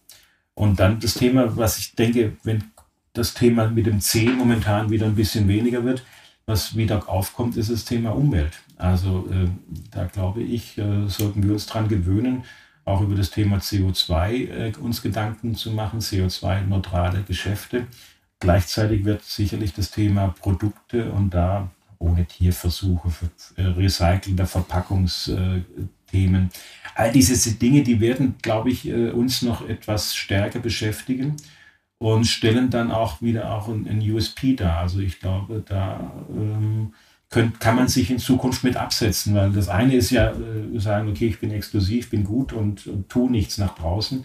Und 0.54 0.80
dann 0.80 1.00
das 1.00 1.14
Thema, 1.14 1.56
was 1.56 1.78
ich 1.78 1.94
denke, 1.94 2.36
wenn 2.42 2.64
das 3.12 3.34
Thema 3.34 3.68
mit 3.68 3.86
dem 3.86 4.00
C 4.00 4.28
momentan 4.28 4.90
wieder 4.90 5.06
ein 5.06 5.14
bisschen 5.14 5.48
weniger 5.48 5.84
wird. 5.84 6.04
Was 6.46 6.76
wieder 6.76 7.08
aufkommt, 7.08 7.56
ist 7.56 7.70
das 7.70 7.84
Thema 7.84 8.14
Umwelt. 8.14 8.58
Also 8.76 9.28
äh, 9.30 9.48
da 9.90 10.06
glaube 10.06 10.42
ich, 10.42 10.78
äh, 10.78 11.06
sollten 11.08 11.42
wir 11.42 11.52
uns 11.52 11.66
dran 11.66 11.88
gewöhnen, 11.88 12.44
auch 12.86 13.02
über 13.02 13.14
das 13.14 13.30
Thema 13.30 13.58
CO2 13.58 14.48
äh, 14.48 14.72
uns 14.80 15.02
Gedanken 15.02 15.54
zu 15.54 15.72
machen, 15.72 16.00
CO2-neutrale 16.00 17.22
Geschäfte. 17.24 17.86
Gleichzeitig 18.40 19.04
wird 19.04 19.24
sicherlich 19.24 19.74
das 19.74 19.90
Thema 19.90 20.28
Produkte 20.28 21.10
und 21.10 21.34
da 21.34 21.70
ohne 21.98 22.24
Tierversuche, 22.24 23.10
äh, 23.56 23.62
Recyceln 23.62 24.36
der 24.36 24.46
Verpackungsthemen. 24.46 26.50
all 26.94 27.12
diese 27.12 27.54
Dinge, 27.56 27.82
die 27.82 28.00
werden, 28.00 28.36
glaube 28.40 28.70
ich, 28.70 28.88
äh, 28.88 29.10
uns 29.10 29.42
noch 29.42 29.68
etwas 29.68 30.14
stärker 30.14 30.60
beschäftigen 30.60 31.36
und 31.98 32.26
stellen 32.26 32.70
dann 32.70 32.90
auch 32.90 33.20
wieder 33.20 33.52
auch 33.52 33.68
ein, 33.68 34.00
USP 34.00 34.54
dar. 34.54 34.78
Also 34.78 35.00
ich 35.00 35.20
glaube, 35.20 35.62
da 35.66 36.12
ähm, 36.30 36.94
könnt, 37.28 37.60
kann 37.60 37.76
man 37.76 37.88
sich 37.88 38.10
in 38.10 38.18
Zukunft 38.18 38.64
mit 38.64 38.76
absetzen, 38.76 39.34
weil 39.34 39.50
das 39.50 39.68
eine 39.68 39.94
ist 39.94 40.10
ja 40.10 40.30
äh, 40.30 40.78
sagen, 40.78 41.08
okay, 41.10 41.26
ich 41.26 41.40
bin 41.40 41.50
exklusiv, 41.50 42.10
bin 42.10 42.24
gut 42.24 42.52
und, 42.52 42.86
und 42.86 43.08
tu 43.08 43.28
nichts 43.28 43.58
nach 43.58 43.74
draußen. 43.74 44.24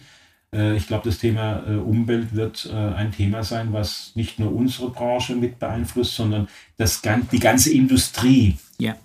Äh, 0.53 0.76
ich 0.78 0.88
glaube, 0.88 1.09
das 1.09 1.17
Thema 1.17 1.63
äh, 1.67 1.76
Umwelt 1.76 2.36
wird 2.36 2.69
äh, 2.71 2.76
ein 2.76 3.11
Thema 3.11 3.43
sein, 3.43 3.74
was 3.74 4.11
nicht 4.15 4.39
nur 4.39 4.53
unsere 4.53 4.91
Branche 4.91 5.36
mit 5.36 5.59
beeinflusst, 5.59 6.15
sondern 6.15 6.47
das, 6.78 7.01
die 7.32 7.39
ganze 7.39 7.74
Industrie 7.74 8.57
ja. 8.80 8.95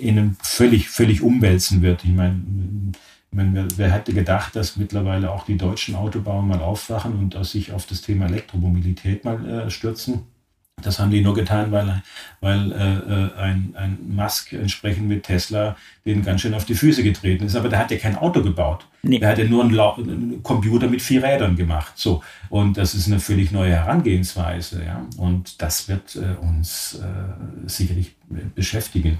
in 0.00 0.18
einem 0.18 0.36
völlig, 0.42 0.88
völlig 0.88 1.22
umwälzen 1.22 1.82
wird. 1.82 2.02
Ich 2.04 2.10
meine, 2.10 2.42
wer, 3.32 3.66
wer 3.76 3.90
hätte 3.90 4.12
gedacht, 4.12 4.54
dass 4.54 4.76
mittlerweile 4.76 5.30
auch 5.30 5.44
die 5.44 5.56
deutschen 5.56 5.94
Autobauer 5.94 6.42
mal 6.42 6.60
aufwachen 6.60 7.14
und 7.18 7.44
sich 7.44 7.72
auf 7.72 7.86
das 7.86 8.02
Thema 8.02 8.26
Elektromobilität 8.26 9.24
mal 9.24 9.70
stürzen? 9.70 10.26
Das 10.80 10.98
haben 10.98 11.10
die 11.10 11.20
nur 11.20 11.34
getan, 11.34 11.70
weil, 11.70 12.02
weil 12.40 12.72
äh, 12.72 13.40
ein, 13.40 13.74
ein 13.76 13.98
Musk 14.08 14.52
entsprechend 14.52 15.08
mit 15.08 15.24
Tesla 15.24 15.76
den 16.04 16.24
ganz 16.24 16.40
schön 16.40 16.54
auf 16.54 16.64
die 16.64 16.74
Füße 16.74 17.02
getreten 17.02 17.44
ist. 17.44 17.56
Aber 17.56 17.68
der 17.68 17.78
hat 17.78 17.90
ja 17.90 17.98
kein 17.98 18.16
Auto 18.16 18.42
gebaut. 18.42 18.86
Nee. 19.02 19.18
Der 19.18 19.30
hat 19.30 19.38
ja 19.38 19.44
nur 19.44 19.62
einen, 19.62 19.78
einen, 19.78 20.42
Computer 20.42 20.88
mit 20.88 21.02
vier 21.02 21.22
Rädern 21.22 21.56
gemacht. 21.56 21.92
So. 21.96 22.22
Und 22.48 22.76
das 22.76 22.94
ist 22.94 23.06
eine 23.06 23.20
völlig 23.20 23.52
neue 23.52 23.72
Herangehensweise. 23.72 24.84
Ja? 24.84 25.06
Und 25.16 25.62
das 25.62 25.88
wird 25.88 26.16
äh, 26.16 26.36
uns 26.40 27.00
äh, 27.00 27.68
sicherlich 27.68 28.16
beschäftigen. 28.54 29.18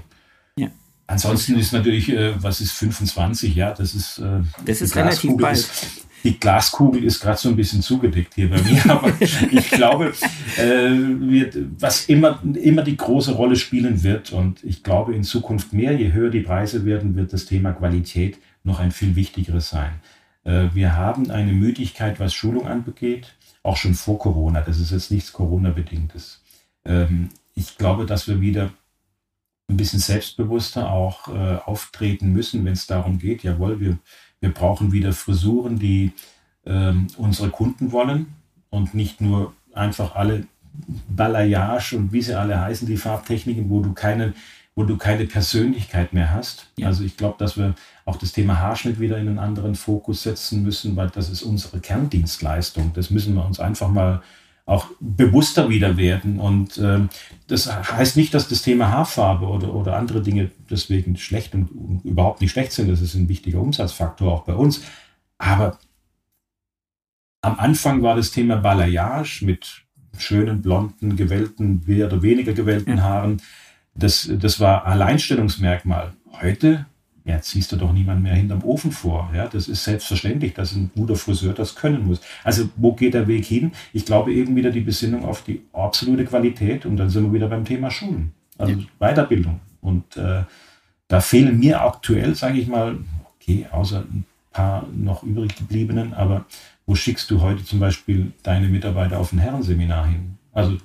Ansonsten 1.07 1.57
ist 1.57 1.73
natürlich, 1.73 2.09
äh, 2.09 2.41
was 2.41 2.61
ist 2.61 2.71
25? 2.71 3.55
Ja, 3.55 3.73
das 3.73 3.93
ist, 3.93 4.19
äh, 4.19 4.41
das 4.65 4.81
ist 4.81 4.95
relativ 4.95 5.37
bald. 5.37 5.57
Ist, 5.57 6.03
die 6.23 6.39
Glaskugel 6.39 7.03
ist 7.03 7.19
gerade 7.19 7.37
so 7.37 7.49
ein 7.49 7.55
bisschen 7.57 7.81
zugedeckt 7.81 8.35
hier 8.35 8.49
bei 8.49 8.61
mir, 8.61 8.81
aber 8.89 9.11
ich 9.19 9.71
glaube, 9.71 10.13
äh, 10.57 10.89
wird, 10.89 11.57
was 11.79 12.05
immer, 12.05 12.41
immer 12.61 12.81
die 12.81 12.95
große 12.95 13.33
Rolle 13.33 13.57
spielen 13.57 14.03
wird 14.03 14.31
und 14.31 14.63
ich 14.63 14.83
glaube 14.83 15.13
in 15.13 15.23
Zukunft 15.23 15.73
mehr, 15.73 15.91
je 15.91 16.13
höher 16.13 16.29
die 16.29 16.39
Preise 16.39 16.85
werden, 16.85 17.15
wird 17.17 17.33
das 17.33 17.45
Thema 17.45 17.73
Qualität 17.73 18.37
noch 18.63 18.79
ein 18.79 18.91
viel 18.91 19.17
wichtigeres 19.17 19.69
sein. 19.69 19.99
Äh, 20.45 20.67
wir 20.73 20.95
haben 20.95 21.29
eine 21.29 21.51
Müdigkeit, 21.51 22.19
was 22.21 22.33
Schulung 22.33 22.67
anbegeht, 22.67 23.35
auch 23.61 23.75
schon 23.75 23.93
vor 23.93 24.19
Corona. 24.19 24.61
Das 24.61 24.79
ist 24.79 24.91
jetzt 24.91 25.11
nichts 25.11 25.33
Corona-bedingtes. 25.33 26.41
Ähm, 26.85 27.29
ich 27.55 27.77
glaube, 27.77 28.05
dass 28.05 28.27
wir 28.27 28.39
wieder 28.39 28.71
ein 29.69 29.77
bisschen 29.77 29.99
selbstbewusster 29.99 30.91
auch 30.91 31.27
äh, 31.29 31.57
auftreten 31.65 32.33
müssen, 32.33 32.65
wenn 32.65 32.73
es 32.73 32.85
darum 32.85 33.17
geht, 33.17 33.43
jawohl, 33.43 33.79
wir 33.79 33.97
wir 34.43 34.53
brauchen 34.53 34.91
wieder 34.91 35.13
Frisuren, 35.13 35.79
die 35.79 36.11
ähm, 36.65 37.07
unsere 37.15 37.49
Kunden 37.49 37.93
wollen 37.93 38.33
und 38.69 38.93
nicht 38.93 39.21
nur 39.21 39.53
einfach 39.73 40.15
alle 40.15 40.45
Balayage 41.07 41.95
und 41.95 42.11
wie 42.11 42.21
sie 42.21 42.37
alle 42.37 42.59
heißen, 42.59 42.85
die 42.85 42.97
Farbtechniken, 42.97 43.69
wo 43.69 43.79
du 43.79 43.93
keine, 43.93 44.33
wo 44.75 44.83
du 44.83 44.97
keine 44.97 45.25
Persönlichkeit 45.27 46.11
mehr 46.11 46.31
hast. 46.31 46.67
Ja. 46.77 46.87
Also 46.87 47.05
ich 47.05 47.15
glaube, 47.15 47.35
dass 47.39 47.55
wir 47.55 47.73
auch 48.03 48.17
das 48.17 48.33
Thema 48.33 48.59
Haarschnitt 48.59 48.99
wieder 48.99 49.17
in 49.17 49.29
einen 49.29 49.39
anderen 49.39 49.75
Fokus 49.75 50.23
setzen 50.23 50.61
müssen, 50.61 50.97
weil 50.97 51.09
das 51.09 51.29
ist 51.29 51.43
unsere 51.43 51.79
Kerndienstleistung. 51.79 52.91
Das 52.93 53.11
müssen 53.11 53.35
wir 53.35 53.45
uns 53.45 53.61
einfach 53.61 53.87
mal 53.87 54.21
auch 54.65 54.87
bewusster 54.99 55.69
wieder 55.69 55.97
werden. 55.97 56.39
Und 56.39 56.77
äh, 56.77 57.01
das 57.47 57.69
heißt 57.71 58.15
nicht, 58.15 58.33
dass 58.33 58.47
das 58.47 58.61
Thema 58.61 58.89
Haarfarbe 58.91 59.45
oder, 59.45 59.73
oder 59.73 59.97
andere 59.97 60.21
Dinge 60.21 60.51
deswegen 60.69 61.17
schlecht 61.17 61.53
und, 61.53 61.69
und 61.71 62.05
überhaupt 62.05 62.41
nicht 62.41 62.51
schlecht 62.51 62.71
sind. 62.71 62.89
Das 62.89 63.01
ist 63.01 63.15
ein 63.15 63.27
wichtiger 63.27 63.59
Umsatzfaktor 63.59 64.31
auch 64.31 64.45
bei 64.45 64.53
uns. 64.53 64.81
Aber 65.37 65.77
am 67.41 67.59
Anfang 67.59 68.01
war 68.01 68.15
das 68.15 68.31
Thema 68.31 68.55
Balayage 68.55 69.43
mit 69.45 69.83
schönen, 70.17 70.61
blonden, 70.61 71.17
gewellten, 71.17 71.81
mehr 71.85 72.07
oder 72.07 72.21
weniger 72.21 72.53
gewellten 72.53 73.03
Haaren. 73.03 73.41
Das, 73.95 74.29
das 74.31 74.59
war 74.59 74.85
Alleinstellungsmerkmal. 74.85 76.13
Heute 76.41 76.85
ja, 77.25 77.39
ziehst 77.41 77.71
du 77.71 77.77
doch 77.77 77.93
niemand 77.93 78.21
mehr 78.21 78.35
hinterm 78.35 78.63
Ofen 78.63 78.91
vor. 78.91 79.31
Ja, 79.33 79.47
das 79.47 79.67
ist 79.67 79.83
selbstverständlich, 79.83 80.53
dass 80.53 80.73
ein 80.73 80.91
guter 80.93 81.15
Friseur 81.15 81.53
das 81.53 81.75
können 81.75 82.05
muss. 82.05 82.19
Also 82.43 82.69
wo 82.75 82.93
geht 82.93 83.13
der 83.13 83.27
Weg 83.27 83.45
hin? 83.45 83.71
Ich 83.93 84.05
glaube 84.05 84.33
eben 84.33 84.55
wieder 84.55 84.71
die 84.71 84.81
Besinnung 84.81 85.23
auf 85.23 85.43
die 85.43 85.61
absolute 85.71 86.25
Qualität 86.25 86.85
und 86.85 86.97
dann 86.97 87.09
sind 87.09 87.23
wir 87.23 87.33
wieder 87.33 87.47
beim 87.47 87.63
Thema 87.63 87.91
Schulen, 87.91 88.33
also 88.57 88.73
ja. 88.73 88.85
Weiterbildung. 88.99 89.61
Und 89.81 90.17
äh, 90.17 90.43
da 91.07 91.21
fehlen 91.21 91.59
mir 91.59 91.81
aktuell, 91.81 92.35
sage 92.35 92.59
ich 92.59 92.67
mal, 92.67 92.97
okay, 93.35 93.67
außer 93.71 93.99
ein 93.99 94.25
paar 94.51 94.87
noch 94.93 95.23
übrig 95.23 95.55
gebliebenen, 95.55 96.13
aber 96.13 96.45
wo 96.85 96.95
schickst 96.95 97.31
du 97.31 97.41
heute 97.41 97.63
zum 97.63 97.79
Beispiel 97.79 98.33
deine 98.43 98.67
Mitarbeiter 98.67 99.19
auf 99.19 99.31
ein 99.31 99.39
Herrenseminar 99.39 100.07
hin? 100.07 100.37
Also 100.51 100.77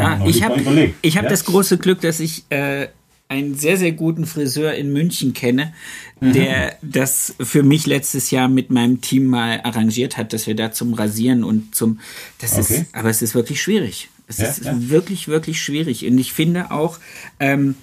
Ah, 0.00 0.18
ich 0.26 0.42
habe 0.42 0.60
hab 0.60 1.04
ja? 1.04 1.22
das 1.22 1.44
große 1.44 1.78
Glück, 1.78 2.00
dass 2.00 2.20
ich 2.20 2.44
äh, 2.50 2.88
einen 3.30 3.54
sehr, 3.54 3.76
sehr 3.76 3.92
guten 3.92 4.26
Friseur 4.26 4.74
in 4.74 4.92
München 4.92 5.32
kenne, 5.32 5.72
der 6.20 6.76
mhm. 6.82 6.90
das 6.90 7.34
für 7.40 7.62
mich 7.62 7.86
letztes 7.86 8.32
Jahr 8.32 8.48
mit 8.48 8.70
meinem 8.70 9.00
Team 9.00 9.26
mal 9.26 9.60
arrangiert 9.62 10.16
hat, 10.16 10.32
dass 10.32 10.48
wir 10.48 10.56
da 10.56 10.72
zum 10.72 10.94
Rasieren 10.94 11.44
und 11.44 11.74
zum, 11.74 12.00
das 12.40 12.58
okay. 12.58 12.60
ist, 12.60 12.94
aber 12.94 13.08
es 13.08 13.22
ist 13.22 13.36
wirklich 13.36 13.62
schwierig. 13.62 14.08
Es 14.26 14.38
ja, 14.38 14.48
ist 14.48 14.64
ja. 14.64 14.74
wirklich, 14.90 15.28
wirklich 15.28 15.62
schwierig. 15.62 16.04
Und 16.04 16.18
ich 16.18 16.32
finde 16.32 16.72
auch, 16.72 16.98
ähm, 17.38 17.76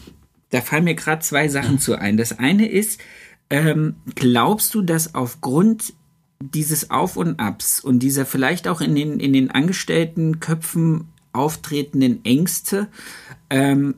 da 0.50 0.62
fallen 0.62 0.84
mir 0.84 0.96
gerade 0.96 1.22
zwei 1.22 1.48
Sachen 1.48 1.76
mhm. 1.76 1.80
zu 1.80 1.96
ein. 1.96 2.18
Das 2.18 2.38
eine 2.38 2.70
ist, 2.70 3.00
ähm, 3.50 3.96
glaubst 4.16 4.76
du, 4.76 4.82
dass 4.82 5.16
aufgrund 5.16 5.94
dieses 6.42 6.92
Auf 6.92 7.16
und 7.16 7.40
Abs 7.40 7.80
und 7.80 8.00
dieser 8.00 8.26
vielleicht 8.26 8.68
auch 8.68 8.82
in 8.82 8.96
den, 8.96 9.22
in 9.22 9.32
den 9.32 9.50
Angestelltenköpfen 9.50 11.08
auftretenden 11.32 12.26
Ängste, 12.26 12.88
ähm, 13.50 13.96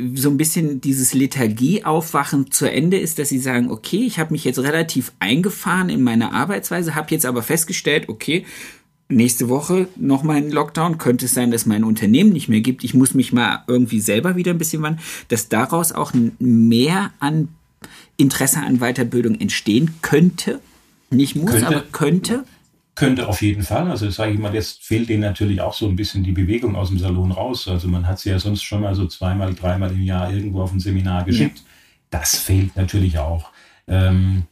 so 0.00 0.30
ein 0.30 0.36
bisschen 0.36 0.80
dieses 0.80 1.12
Lethargieaufwachen 1.12 2.52
zu 2.52 2.70
Ende 2.70 2.98
ist, 2.98 3.18
dass 3.18 3.30
sie 3.30 3.40
sagen, 3.40 3.70
okay, 3.70 4.04
ich 4.04 4.20
habe 4.20 4.32
mich 4.32 4.44
jetzt 4.44 4.60
relativ 4.60 5.12
eingefahren 5.18 5.88
in 5.88 6.02
meiner 6.02 6.32
Arbeitsweise, 6.32 6.94
habe 6.94 7.10
jetzt 7.10 7.26
aber 7.26 7.42
festgestellt, 7.42 8.08
okay, 8.08 8.46
nächste 9.08 9.48
Woche 9.48 9.88
nochmal 9.96 10.36
ein 10.36 10.50
Lockdown, 10.50 10.98
könnte 10.98 11.24
es 11.24 11.34
sein, 11.34 11.50
dass 11.50 11.66
mein 11.66 11.82
Unternehmen 11.82 12.30
nicht 12.30 12.48
mehr 12.48 12.60
gibt, 12.60 12.84
ich 12.84 12.94
muss 12.94 13.14
mich 13.14 13.32
mal 13.32 13.64
irgendwie 13.66 14.00
selber 14.00 14.36
wieder 14.36 14.52
ein 14.52 14.58
bisschen 14.58 14.82
wandeln, 14.82 15.02
dass 15.28 15.48
daraus 15.48 15.90
auch 15.92 16.12
mehr 16.38 17.10
an 17.18 17.48
Interesse 18.16 18.60
an 18.60 18.78
Weiterbildung 18.78 19.40
entstehen 19.40 19.94
könnte, 20.02 20.60
nicht 21.10 21.34
muss, 21.34 21.50
könnte. 21.50 21.66
aber 21.66 21.80
könnte. 21.90 22.44
Könnte 22.98 23.28
auf 23.28 23.42
jeden 23.42 23.62
Fall. 23.62 23.88
Also 23.88 24.10
sage 24.10 24.32
ich 24.32 24.40
mal, 24.40 24.52
jetzt 24.52 24.82
fehlt 24.82 25.08
denen 25.08 25.20
natürlich 25.20 25.60
auch 25.60 25.72
so 25.72 25.86
ein 25.86 25.94
bisschen 25.94 26.24
die 26.24 26.32
Bewegung 26.32 26.74
aus 26.74 26.88
dem 26.88 26.98
Salon 26.98 27.30
raus. 27.30 27.68
Also 27.68 27.86
man 27.86 28.08
hat 28.08 28.18
sie 28.18 28.30
ja 28.30 28.40
sonst 28.40 28.64
schon 28.64 28.80
mal 28.80 28.96
so 28.96 29.06
zweimal, 29.06 29.54
dreimal 29.54 29.92
im 29.92 30.02
Jahr 30.02 30.32
irgendwo 30.32 30.62
auf 30.62 30.72
ein 30.72 30.80
Seminar 30.80 31.22
geschickt. 31.22 31.58
Ja. 31.58 31.64
Das 32.10 32.34
fehlt 32.34 32.74
natürlich 32.74 33.16
auch. 33.20 33.52
Ähm, 33.86 34.46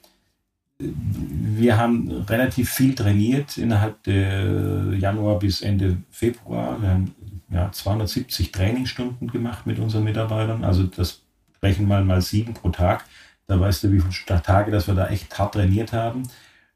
wir 0.78 1.76
haben 1.76 2.08
relativ 2.28 2.70
viel 2.70 2.94
trainiert 2.94 3.58
innerhalb 3.58 4.04
der 4.04 4.94
Januar 4.96 5.40
bis 5.40 5.60
Ende 5.60 5.96
Februar. 6.12 6.80
Wir 6.80 6.90
haben 6.90 7.14
ja, 7.50 7.72
270 7.72 8.52
Trainingsstunden 8.52 9.26
gemacht 9.26 9.66
mit 9.66 9.80
unseren 9.80 10.04
Mitarbeitern. 10.04 10.62
Also 10.62 10.84
das 10.84 11.22
rechnen 11.64 11.88
mal 11.88 12.04
mal 12.04 12.22
sieben 12.22 12.54
pro 12.54 12.68
Tag. 12.68 13.06
Da 13.48 13.58
weißt 13.58 13.82
du, 13.82 13.90
wie 13.90 14.00
viele 14.00 14.40
Tage, 14.40 14.70
dass 14.70 14.86
wir 14.86 14.94
da 14.94 15.08
echt 15.08 15.36
hart 15.36 15.54
trainiert 15.54 15.92
haben. 15.92 16.22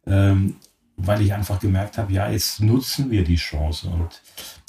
Ähm, 0.04 0.56
weil 1.06 1.22
ich 1.22 1.32
einfach 1.32 1.60
gemerkt 1.60 1.98
habe, 1.98 2.12
ja, 2.12 2.30
jetzt 2.30 2.60
nutzen 2.60 3.10
wir 3.10 3.24
die 3.24 3.36
Chance. 3.36 3.88
Und, 3.88 4.20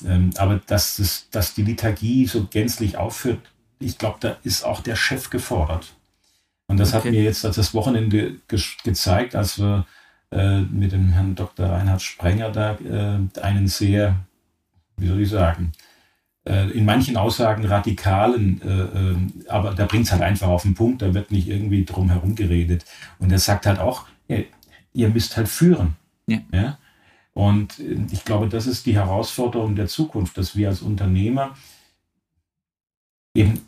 ähm, 0.06 0.32
aber 0.38 0.62
dass, 0.68 0.98
das, 0.98 1.28
dass 1.32 1.54
die 1.54 1.64
Liturgie 1.64 2.26
so 2.28 2.46
gänzlich 2.46 2.98
aufhört, 2.98 3.40
ich 3.80 3.98
glaube, 3.98 4.18
da 4.20 4.38
ist 4.44 4.64
auch 4.64 4.82
der 4.82 4.96
Chef 4.96 5.30
gefordert. 5.30 5.94
Und 6.68 6.80
das 6.80 6.94
okay. 6.94 6.98
hat 6.98 7.12
mir 7.12 7.24
jetzt 7.24 7.44
das 7.44 7.74
Wochenende 7.74 8.38
ge 8.48 8.62
gezeigt, 8.84 9.36
als 9.36 9.60
wir 9.60 9.86
äh, 10.32 10.62
mit 10.62 10.94
dem 10.94 11.10
Herrn 11.10 11.36
Dr. 11.36 11.68
Reinhard 11.68 12.02
Sprenger 12.02 12.52
da 12.52 12.76
äh, 12.76 13.40
einen 13.42 13.68
sehr, 13.68 14.16
wie 14.98 15.08
soll 15.08 15.22
ich 15.22 15.30
sagen, 15.30 15.74
äh, 16.46 16.70
in 16.72 16.86
manchen 16.86 17.18
Aussagen 17.18 17.66
radikalen, 17.66 18.62
äh, 18.62 18.68
äh, 18.68 19.50
aber 19.50 19.74
da 19.74 19.86
bringt 19.86 20.06
es 20.06 20.12
halt 20.12 20.22
einfach 20.22 20.48
auf 20.48 20.64
den 20.64 20.74
Punkt, 20.74 21.02
da 21.02 21.14
wird 21.14 21.32
nicht 21.32 21.48
irgendwie 21.48 21.86
drum 21.86 22.10
herum 22.10 22.36
geredet. 22.36 22.86
Und 23.20 23.32
er 23.32 23.40
sagt 23.40 23.66
halt 23.66 23.80
auch, 23.80 24.06
ihr, 24.28 24.46
ihr 24.94 25.10
müsst 25.10 25.38
halt 25.38 25.50
führen. 25.50 25.98
Ja. 26.32 26.40
ja? 26.52 26.78
Und 27.34 27.80
ich 28.12 28.26
glaube, 28.26 28.50
das 28.50 28.68
ist 28.68 28.86
die 28.86 28.96
Herausforderung 28.96 29.76
der 29.76 29.88
Zukunft, 29.88 30.38
dass 30.38 30.56
wir 30.56 30.70
als 30.70 30.82
Unternehmer 30.82 31.56
eben 33.34 33.62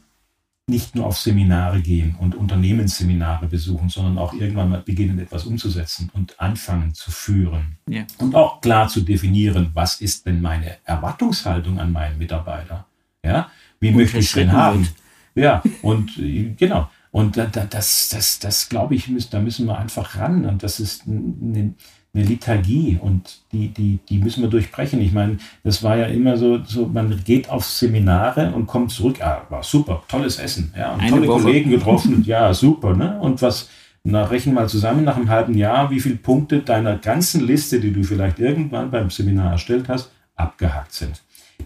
nicht 0.67 0.95
nur 0.95 1.07
auf 1.07 1.17
Seminare 1.17 1.81
gehen 1.81 2.15
und 2.19 2.35
Unternehmensseminare 2.35 3.47
besuchen, 3.47 3.89
sondern 3.89 4.17
auch 4.17 4.33
irgendwann 4.33 4.69
mal 4.69 4.81
beginnen, 4.81 5.19
etwas 5.19 5.45
umzusetzen 5.45 6.09
und 6.13 6.39
anfangen 6.39 6.93
zu 6.93 7.11
führen. 7.11 7.77
Ja. 7.87 8.05
Und 8.17 8.33
auch 8.33 8.61
klar 8.61 8.87
zu 8.87 9.01
definieren, 9.01 9.71
was 9.73 9.99
ist 9.99 10.25
denn 10.25 10.41
meine 10.41 10.77
Erwartungshaltung 10.85 11.79
an 11.79 11.91
meinen 11.91 12.17
Mitarbeiter? 12.17 12.85
Ja, 13.25 13.51
wie 13.79 13.89
und 13.89 13.97
möchte 13.97 14.19
ich 14.19 14.31
den 14.31 14.51
haben? 14.51 14.87
Ja, 15.35 15.61
und 15.81 16.11
genau. 16.57 16.89
Und 17.11 17.37
da, 17.37 17.45
da, 17.45 17.65
das, 17.65 18.09
das, 18.09 18.39
das 18.39 18.69
glaube 18.69 18.95
ich, 18.95 19.09
da 19.29 19.39
müssen 19.39 19.67
wir 19.67 19.77
einfach 19.77 20.17
ran. 20.17 20.45
Und 20.45 20.63
das 20.63 20.79
ist 20.79 21.03
eine, 21.07 21.75
eine 22.15 22.25
Lethargie 22.25 22.99
und 23.01 23.39
die, 23.51 23.69
die, 23.69 23.99
die 24.07 24.19
müssen 24.19 24.43
wir 24.43 24.49
durchbrechen. 24.49 25.01
Ich 25.01 25.13
meine, 25.13 25.37
das 25.63 25.81
war 25.81 25.97
ja 25.97 26.05
immer 26.05 26.37
so, 26.37 26.63
so 26.63 26.85
man 26.85 27.23
geht 27.23 27.49
auf 27.49 27.65
Seminare 27.65 28.51
und 28.53 28.67
kommt 28.67 28.91
zurück, 28.91 29.19
ah, 29.21 29.41
war 29.49 29.63
super, 29.63 30.03
tolles 30.07 30.37
Essen, 30.37 30.71
ja, 30.77 30.93
und 30.93 31.01
Eine 31.01 31.09
tolle 31.09 31.27
Woche. 31.27 31.43
Kollegen 31.43 31.71
getroffen, 31.71 32.23
ja, 32.27 32.53
super, 32.53 32.95
ne? 32.95 33.19
Und 33.19 33.41
was, 33.41 33.69
na, 34.03 34.25
rechnen 34.25 34.53
mal 34.53 34.69
zusammen 34.69 35.03
nach 35.03 35.15
einem 35.15 35.29
halben 35.29 35.57
Jahr, 35.57 35.89
wie 35.89 35.99
viele 35.99 36.17
Punkte 36.17 36.59
deiner 36.59 36.97
ganzen 36.97 37.47
Liste, 37.47 37.79
die 37.79 37.91
du 37.91 38.03
vielleicht 38.03 38.37
irgendwann 38.37 38.91
beim 38.91 39.09
Seminar 39.09 39.53
erstellt 39.53 39.89
hast, 39.89 40.11
abgehakt 40.35 40.93
sind. 40.93 41.23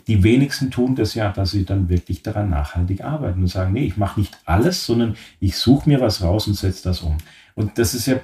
Die 0.08 0.24
wenigsten 0.24 0.72
tun 0.72 0.96
das 0.96 1.14
ja, 1.14 1.30
dass 1.30 1.52
sie 1.52 1.66
dann 1.66 1.90
wirklich 1.90 2.24
daran 2.24 2.50
nachhaltig 2.50 3.04
arbeiten 3.04 3.42
und 3.42 3.48
sagen, 3.48 3.74
nee, 3.74 3.86
ich 3.86 3.98
mache 3.98 4.20
nicht 4.20 4.38
alles, 4.46 4.86
sondern 4.86 5.18
ich 5.42 5.58
suche 5.58 5.90
mir 5.90 6.00
was 6.00 6.22
raus 6.22 6.48
und 6.48 6.54
setze 6.54 6.84
das 6.84 7.02
um. 7.02 7.18
Und 7.56 7.78
das 7.78 7.94
ist 7.94 8.06
ja, 8.06 8.18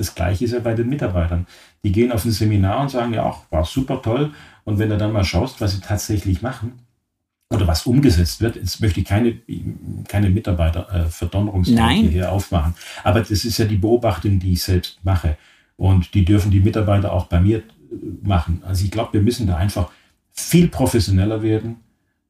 das 0.00 0.14
Gleiche 0.14 0.46
ist 0.46 0.52
ja 0.52 0.60
bei 0.60 0.72
den 0.72 0.88
Mitarbeitern. 0.88 1.46
Die 1.84 1.92
gehen 1.92 2.10
auf 2.10 2.24
ein 2.24 2.32
Seminar 2.32 2.80
und 2.80 2.90
sagen, 2.90 3.12
ja, 3.12 3.24
auch 3.24 3.42
war 3.50 3.66
super 3.66 4.00
toll. 4.00 4.32
Und 4.64 4.78
wenn 4.78 4.88
du 4.88 4.96
dann 4.96 5.12
mal 5.12 5.24
schaust, 5.24 5.60
was 5.60 5.72
sie 5.72 5.80
tatsächlich 5.80 6.40
machen 6.40 6.72
oder 7.52 7.66
was 7.66 7.84
umgesetzt 7.84 8.40
wird, 8.40 8.56
jetzt 8.56 8.80
möchte 8.80 9.00
ich 9.00 9.06
keine, 9.06 9.36
keine 10.08 10.30
Mitarbeiterverdonnerungstheorie 10.30 12.06
äh, 12.06 12.10
hier 12.10 12.32
aufmachen. 12.32 12.74
Aber 13.04 13.20
das 13.20 13.44
ist 13.44 13.58
ja 13.58 13.66
die 13.66 13.76
Beobachtung, 13.76 14.38
die 14.38 14.54
ich 14.54 14.62
selbst 14.62 14.98
mache. 15.02 15.36
Und 15.76 16.14
die 16.14 16.24
dürfen 16.24 16.50
die 16.50 16.60
Mitarbeiter 16.60 17.12
auch 17.12 17.26
bei 17.26 17.40
mir 17.40 17.58
äh, 17.58 17.62
machen. 18.22 18.62
Also 18.64 18.84
ich 18.84 18.90
glaube, 18.90 19.12
wir 19.12 19.20
müssen 19.20 19.46
da 19.46 19.56
einfach 19.56 19.90
viel 20.32 20.68
professioneller 20.68 21.42
werden 21.42 21.76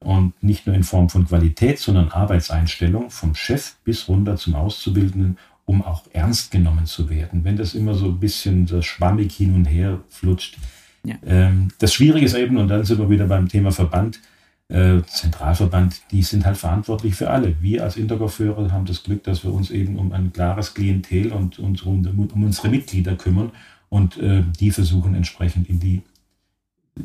und 0.01 0.43
nicht 0.43 0.67
nur 0.67 0.75
in 0.75 0.83
Form 0.83 1.09
von 1.09 1.27
Qualität, 1.27 1.79
sondern 1.79 2.09
Arbeitseinstellung 2.09 3.11
vom 3.11 3.37
Chef 3.37 3.77
bis 3.85 4.09
runter 4.09 4.37
zum 4.37 4.57
Auszubildenden, 4.57 5.39
um 5.65 5.83
auch 5.83 6.05
ernst 6.13 6.51
genommen 6.51 6.87
zu 6.87 7.09
werden. 7.09 7.45
Wenn 7.45 7.57
das 7.57 7.75
immer 7.75 7.95
so 7.95 8.07
ein 8.07 8.21
bisschen 8.21 8.67
so 8.67 8.83
schwammig 8.83 9.33
hin 9.33 9.55
und 9.55 9.65
her 9.67 10.01
flutscht. 10.09 10.59
Ja. 11.05 11.17
Ähm, 11.25 11.69
das 11.79 11.95
Schwierige 11.95 12.27
ist 12.27 12.35
eben, 12.35 12.57
und 12.59 12.69
dann 12.69 12.85
sind 12.85 12.99
wir 12.99 13.09
wieder 13.09 13.27
beim 13.27 13.49
Thema 13.49 13.71
Verband, 13.71 14.21
äh, 14.69 15.03
Zentralverband, 15.03 16.03
die 16.13 16.23
sind 16.23 16.47
halt 16.47 16.57
verantwortlich 16.57 17.15
für 17.15 17.31
alle. 17.31 17.61
Wir 17.61 17.83
als 17.83 17.97
Intergolfeure 17.97 18.71
haben 18.71 18.85
das 18.85 19.03
Glück, 19.03 19.25
dass 19.25 19.43
wir 19.43 19.53
uns 19.53 19.71
eben 19.71 19.99
um 19.99 20.13
ein 20.13 20.33
klares 20.33 20.75
Klientel 20.75 21.33
und, 21.33 21.59
und 21.59 21.85
um, 21.85 22.07
um 22.07 22.45
unsere 22.45 22.69
Mitglieder 22.69 23.17
kümmern 23.17 23.51
und 23.89 24.17
äh, 24.19 24.45
die 24.61 24.71
versuchen 24.71 25.15
entsprechend 25.15 25.69
in 25.69 25.81
die 25.81 26.03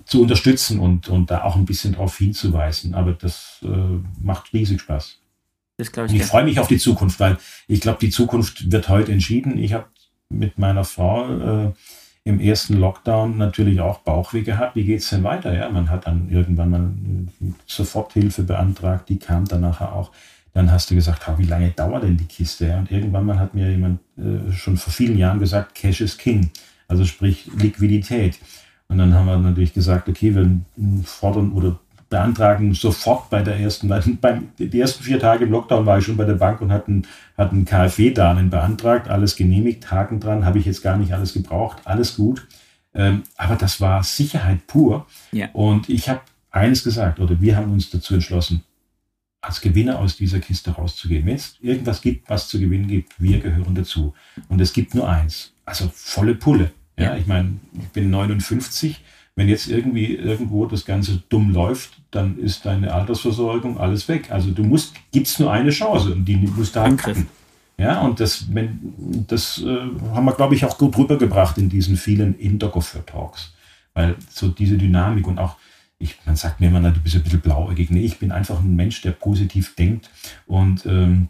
zu 0.05 0.21
unterstützen 0.21 0.79
und, 0.79 1.07
und 1.07 1.31
da 1.31 1.43
auch 1.43 1.55
ein 1.55 1.65
bisschen 1.65 1.93
darauf 1.93 2.17
hinzuweisen. 2.17 2.93
Aber 2.95 3.13
das 3.13 3.59
äh, 3.63 3.67
macht 4.21 4.53
riesig 4.53 4.81
Spaß. 4.81 5.19
Das 5.77 5.91
ich. 6.07 6.15
ich 6.15 6.23
freue 6.23 6.45
mich 6.45 6.59
auf 6.59 6.67
die 6.67 6.77
Zukunft, 6.77 7.19
weil 7.19 7.37
ich 7.67 7.81
glaube, 7.81 7.99
die 7.99 8.09
Zukunft 8.09 8.71
wird 8.71 8.87
heute 8.87 9.11
entschieden. 9.11 9.57
Ich 9.57 9.73
habe 9.73 9.85
mit 10.29 10.57
meiner 10.57 10.83
Frau 10.83 11.67
äh, 11.67 11.73
im 12.23 12.39
ersten 12.39 12.77
Lockdown 12.77 13.37
natürlich 13.37 13.79
auch 13.79 13.99
Bauchweh 13.99 14.41
gehabt. 14.41 14.75
Wie 14.75 14.83
geht 14.83 15.01
es 15.01 15.09
denn 15.09 15.23
weiter? 15.23 15.53
Ja, 15.53 15.69
man 15.69 15.89
hat 15.89 16.07
dann 16.07 16.29
irgendwann 16.29 16.69
mal 16.69 16.89
Soforthilfe 17.67 18.43
beantragt, 18.43 19.09
die 19.09 19.19
kam 19.19 19.45
dann 19.45 19.61
nachher 19.61 19.93
auch. 19.93 20.11
Dann 20.53 20.71
hast 20.71 20.89
du 20.89 20.95
gesagt, 20.95 21.21
wie 21.37 21.45
lange 21.45 21.71
dauert 21.71 22.03
denn 22.03 22.17
die 22.17 22.25
Kiste? 22.25 22.67
Ja, 22.67 22.79
und 22.79 22.89
irgendwann 22.89 23.25
mal 23.25 23.37
hat 23.37 23.53
mir 23.53 23.69
jemand 23.69 23.99
äh, 24.17 24.51
schon 24.53 24.77
vor 24.77 24.93
vielen 24.93 25.17
Jahren 25.17 25.39
gesagt, 25.39 25.75
Cash 25.75 25.99
is 26.01 26.17
King, 26.17 26.49
also 26.87 27.03
sprich 27.03 27.49
Liquidität. 27.57 28.39
Und 28.87 28.97
dann 28.97 29.13
haben 29.13 29.25
wir 29.25 29.37
natürlich 29.37 29.73
gesagt, 29.73 30.07
okay, 30.07 30.33
wir 30.33 30.49
fordern 31.03 31.51
oder 31.51 31.79
beantragen 32.15 32.73
sofort 32.73 33.29
bei 33.29 33.41
der 33.41 33.57
ersten, 33.57 33.89
beim, 34.21 34.49
die 34.57 34.79
ersten 34.79 35.03
vier 35.03 35.19
Tage 35.19 35.43
im 35.45 35.51
Lockdown 35.51 35.85
war 35.85 35.97
ich 35.97 36.05
schon 36.05 36.15
bei 36.15 36.23
der 36.23 36.35
Bank 36.35 36.61
und 36.61 36.71
hatte 36.71 36.91
ein 37.37 37.65
KfW-Darlehen 37.65 38.49
beantragt, 38.49 39.09
alles 39.09 39.35
genehmigt, 39.35 39.91
Haken 39.91 40.21
dran, 40.21 40.45
habe 40.45 40.59
ich 40.59 40.65
jetzt 40.65 40.81
gar 40.81 40.97
nicht 40.97 41.11
alles 41.13 41.33
gebraucht, 41.33 41.79
alles 41.83 42.15
gut. 42.15 42.47
Ähm, 42.93 43.23
aber 43.35 43.55
das 43.55 43.81
war 43.81 44.03
Sicherheit 44.03 44.65
pur. 44.67 45.05
Ja. 45.33 45.49
Und 45.51 45.89
ich 45.89 46.07
habe 46.07 46.21
eines 46.51 46.85
gesagt, 46.85 47.19
oder 47.19 47.41
wir 47.41 47.57
haben 47.57 47.73
uns 47.73 47.89
dazu 47.89 48.13
entschlossen, 48.13 48.63
als 49.41 49.59
Gewinner 49.59 49.99
aus 49.99 50.15
dieser 50.15 50.39
Kiste 50.39 50.71
rauszugehen. 50.71 51.25
Wenn 51.25 51.35
es 51.35 51.57
irgendwas 51.59 52.01
gibt, 52.01 52.29
was 52.29 52.47
zu 52.47 52.59
gewinnen 52.59 52.87
gibt, 52.87 53.21
wir 53.21 53.39
gehören 53.39 53.75
dazu. 53.75 54.13
Und 54.47 54.61
es 54.61 54.71
gibt 54.71 54.95
nur 54.95 55.09
eins, 55.09 55.51
also 55.65 55.91
volle 55.93 56.35
Pulle. 56.35 56.71
Ja, 56.97 57.11
ja. 57.11 57.17
ich 57.17 57.27
meine, 57.27 57.59
ich 57.73 57.89
bin 57.89 58.09
59. 58.09 59.01
Wenn 59.35 59.49
jetzt 59.49 59.67
irgendwie 59.67 60.15
irgendwo 60.15 60.65
das 60.65 60.85
Ganze 60.85 61.21
dumm 61.27 61.51
läuft, 61.51 62.01
dann 62.15 62.37
ist 62.39 62.65
deine 62.65 62.93
Altersversorgung 62.93 63.79
alles 63.79 64.07
weg. 64.07 64.31
Also 64.31 64.51
du 64.51 64.63
musst, 64.63 64.93
gibt's 65.11 65.39
nur 65.39 65.51
eine 65.51 65.69
Chance 65.69 66.13
und 66.13 66.25
die 66.25 66.37
musst 66.37 66.75
du 66.75 66.81
halt. 66.81 67.01
Ja, 67.77 68.01
und 68.01 68.19
das, 68.21 68.53
wenn, 68.53 68.93
das 69.27 69.61
äh, 69.61 69.77
haben 70.13 70.25
wir, 70.25 70.33
glaube 70.33 70.55
ich, 70.55 70.63
auch 70.63 70.77
gut 70.77 70.97
rübergebracht 70.97 71.57
in 71.57 71.67
diesen 71.67 71.97
vielen 71.97 72.37
Intergoffer-Talks. 72.39 73.53
Weil 73.93 74.15
so 74.29 74.47
diese 74.47 74.77
Dynamik 74.77 75.27
und 75.27 75.39
auch, 75.39 75.57
ich, 75.99 76.17
man 76.25 76.37
sagt 76.37 76.61
mir 76.61 76.67
immer, 76.67 76.79
na, 76.79 76.91
du 76.91 77.01
bist 77.01 77.15
ein 77.15 77.23
bisschen 77.23 77.41
blauäugig. 77.41 77.89
Nee, 77.89 78.05
ich 78.05 78.17
bin 78.17 78.31
einfach 78.31 78.59
ein 78.59 78.75
Mensch, 78.75 79.01
der 79.01 79.11
positiv 79.11 79.75
denkt 79.75 80.09
und 80.45 80.85
ähm, 80.85 81.29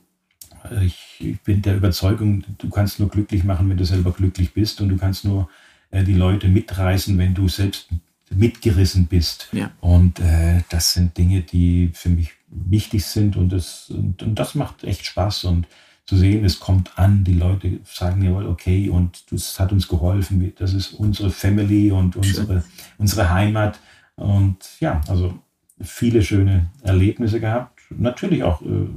ich, 0.81 1.17
ich 1.19 1.41
bin 1.41 1.61
der 1.61 1.77
Überzeugung, 1.77 2.43
du 2.57 2.69
kannst 2.69 2.99
nur 2.99 3.09
glücklich 3.09 3.43
machen, 3.43 3.69
wenn 3.69 3.77
du 3.77 3.85
selber 3.85 4.11
glücklich 4.11 4.53
bist 4.53 4.81
und 4.81 4.89
du 4.89 4.97
kannst 4.97 5.25
nur 5.25 5.49
äh, 5.91 6.03
die 6.03 6.13
Leute 6.13 6.47
mitreißen, 6.47 7.17
wenn 7.17 7.33
du 7.33 7.47
selbst 7.47 7.89
mitgerissen 8.35 9.07
bist. 9.07 9.49
Ja. 9.51 9.71
Und 9.81 10.19
äh, 10.19 10.61
das 10.69 10.93
sind 10.93 11.17
Dinge, 11.17 11.41
die 11.41 11.91
für 11.93 12.09
mich 12.09 12.31
wichtig 12.47 13.05
sind 13.05 13.35
und 13.35 13.49
das, 13.49 13.89
und, 13.89 14.21
und, 14.23 14.35
das 14.35 14.55
macht 14.55 14.83
echt 14.83 15.05
Spaß 15.05 15.45
und 15.45 15.67
zu 16.05 16.15
sehen, 16.15 16.45
es 16.45 16.59
kommt 16.59 16.97
an, 16.99 17.23
die 17.23 17.33
Leute 17.33 17.79
sagen 17.83 18.23
jawohl, 18.23 18.45
okay, 18.45 18.89
und 18.89 19.31
das 19.31 19.59
hat 19.59 19.71
uns 19.71 19.87
geholfen, 19.87 20.53
das 20.57 20.73
ist 20.73 20.93
unsere 20.93 21.31
Family 21.31 21.91
und 21.91 22.15
unsere, 22.15 22.63
unsere 22.99 23.31
Heimat. 23.31 23.79
Und 24.15 24.57
ja, 24.79 25.01
also 25.07 25.39
viele 25.81 26.21
schöne 26.21 26.69
Erlebnisse 26.83 27.39
gehabt. 27.39 27.81
Natürlich 27.89 28.43
auch 28.43 28.61
äh, 28.61 28.87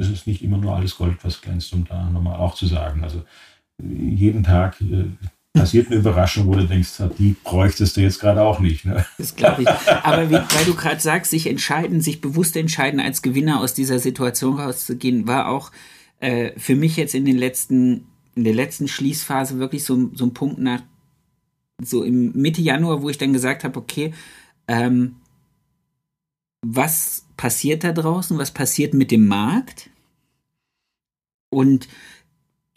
es 0.00 0.08
ist 0.08 0.26
nicht 0.26 0.42
immer 0.42 0.58
nur 0.58 0.74
alles 0.74 0.96
Gold, 0.96 1.18
was 1.22 1.40
glänzt, 1.40 1.72
um 1.72 1.84
da 1.84 2.08
nochmal 2.10 2.38
auch 2.38 2.54
zu 2.54 2.66
sagen. 2.66 3.02
Also 3.02 3.22
jeden 3.82 4.42
Tag 4.42 4.80
äh, 4.80 5.06
passiert 5.52 5.88
eine 5.88 5.96
Überraschung, 5.96 6.46
wo 6.46 6.54
du 6.54 6.66
denkst, 6.66 6.90
die 7.18 7.34
bräuchtest 7.42 7.96
du 7.96 8.00
jetzt 8.00 8.20
gerade 8.20 8.42
auch 8.42 8.60
nicht. 8.60 8.84
Ne? 8.84 9.04
Das 9.18 9.34
glaube 9.34 9.62
ich. 9.62 9.68
Aber 9.68 10.30
wie, 10.30 10.34
weil 10.34 10.64
du 10.64 10.74
gerade 10.74 11.00
sagst, 11.00 11.30
sich 11.30 11.46
entscheiden, 11.46 12.00
sich 12.00 12.20
bewusst 12.20 12.56
entscheiden, 12.56 13.00
als 13.00 13.22
Gewinner 13.22 13.60
aus 13.60 13.74
dieser 13.74 13.98
Situation 13.98 14.58
rauszugehen, 14.58 15.26
war 15.26 15.48
auch 15.48 15.72
äh, 16.20 16.52
für 16.58 16.76
mich 16.76 16.96
jetzt 16.96 17.14
in 17.14 17.24
den 17.24 17.36
letzten, 17.36 18.06
in 18.34 18.44
der 18.44 18.54
letzten 18.54 18.88
Schließphase 18.88 19.58
wirklich 19.58 19.84
so, 19.84 20.10
so 20.14 20.24
ein 20.24 20.34
Punkt 20.34 20.58
nach, 20.58 20.82
so 21.82 22.04
im 22.04 22.32
Mitte 22.32 22.62
Januar, 22.62 23.02
wo 23.02 23.08
ich 23.08 23.18
dann 23.18 23.32
gesagt 23.32 23.64
habe, 23.64 23.78
okay, 23.78 24.12
ähm, 24.68 25.16
was 26.62 27.26
passiert 27.36 27.84
da 27.84 27.92
draußen? 27.92 28.38
Was 28.38 28.50
passiert 28.50 28.94
mit 28.94 29.10
dem 29.10 29.26
Markt? 29.26 29.90
Und 31.50 31.88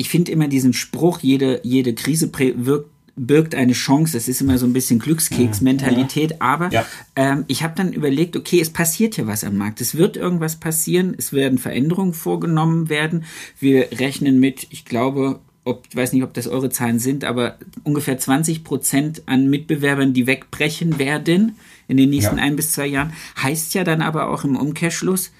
ich 0.03 0.09
finde 0.09 0.33
immer 0.33 0.49
diesen 0.49 0.73
Spruch, 0.73 1.21
jede, 1.21 1.61
jede 1.63 1.95
Krise 1.95 2.29
wirkt, 2.37 2.89
birgt 3.15 3.55
eine 3.55 3.71
Chance. 3.71 4.17
Das 4.17 4.27
ist 4.27 4.41
immer 4.41 4.57
so 4.57 4.65
ein 4.65 4.73
bisschen 4.73 4.99
Glückskeks-Mentalität. 4.99 6.31
Ja. 6.31 6.37
Aber 6.41 6.69
ja. 6.73 6.85
Ähm, 7.15 7.45
ich 7.47 7.63
habe 7.63 7.73
dann 7.77 7.93
überlegt, 7.93 8.35
okay, 8.35 8.59
es 8.59 8.69
passiert 8.69 9.15
hier 9.15 9.27
was 9.27 9.45
am 9.45 9.55
Markt. 9.55 9.79
Es 9.79 9.95
wird 9.95 10.17
irgendwas 10.17 10.57
passieren. 10.57 11.15
Es 11.17 11.31
werden 11.31 11.57
Veränderungen 11.57 12.13
vorgenommen 12.13 12.89
werden. 12.89 13.23
Wir 13.61 13.87
rechnen 13.93 14.41
mit, 14.41 14.67
ich 14.71 14.83
glaube, 14.83 15.39
ob, 15.63 15.85
ich 15.89 15.95
weiß 15.95 16.11
nicht, 16.11 16.23
ob 16.23 16.33
das 16.33 16.47
eure 16.47 16.69
Zahlen 16.69 16.99
sind, 16.99 17.23
aber 17.23 17.57
ungefähr 17.83 18.17
20 18.17 18.65
Prozent 18.65 19.21
an 19.27 19.49
Mitbewerbern, 19.49 20.13
die 20.13 20.27
wegbrechen 20.27 20.99
werden 20.99 21.55
in 21.87 21.95
den 21.95 22.09
nächsten 22.09 22.39
ja. 22.39 22.43
ein 22.43 22.57
bis 22.57 22.73
zwei 22.73 22.87
Jahren. 22.87 23.13
Heißt 23.41 23.73
ja 23.73 23.85
dann 23.85 24.01
aber 24.01 24.29
auch 24.31 24.43
im 24.43 24.57
Umkehrschluss, 24.57 25.31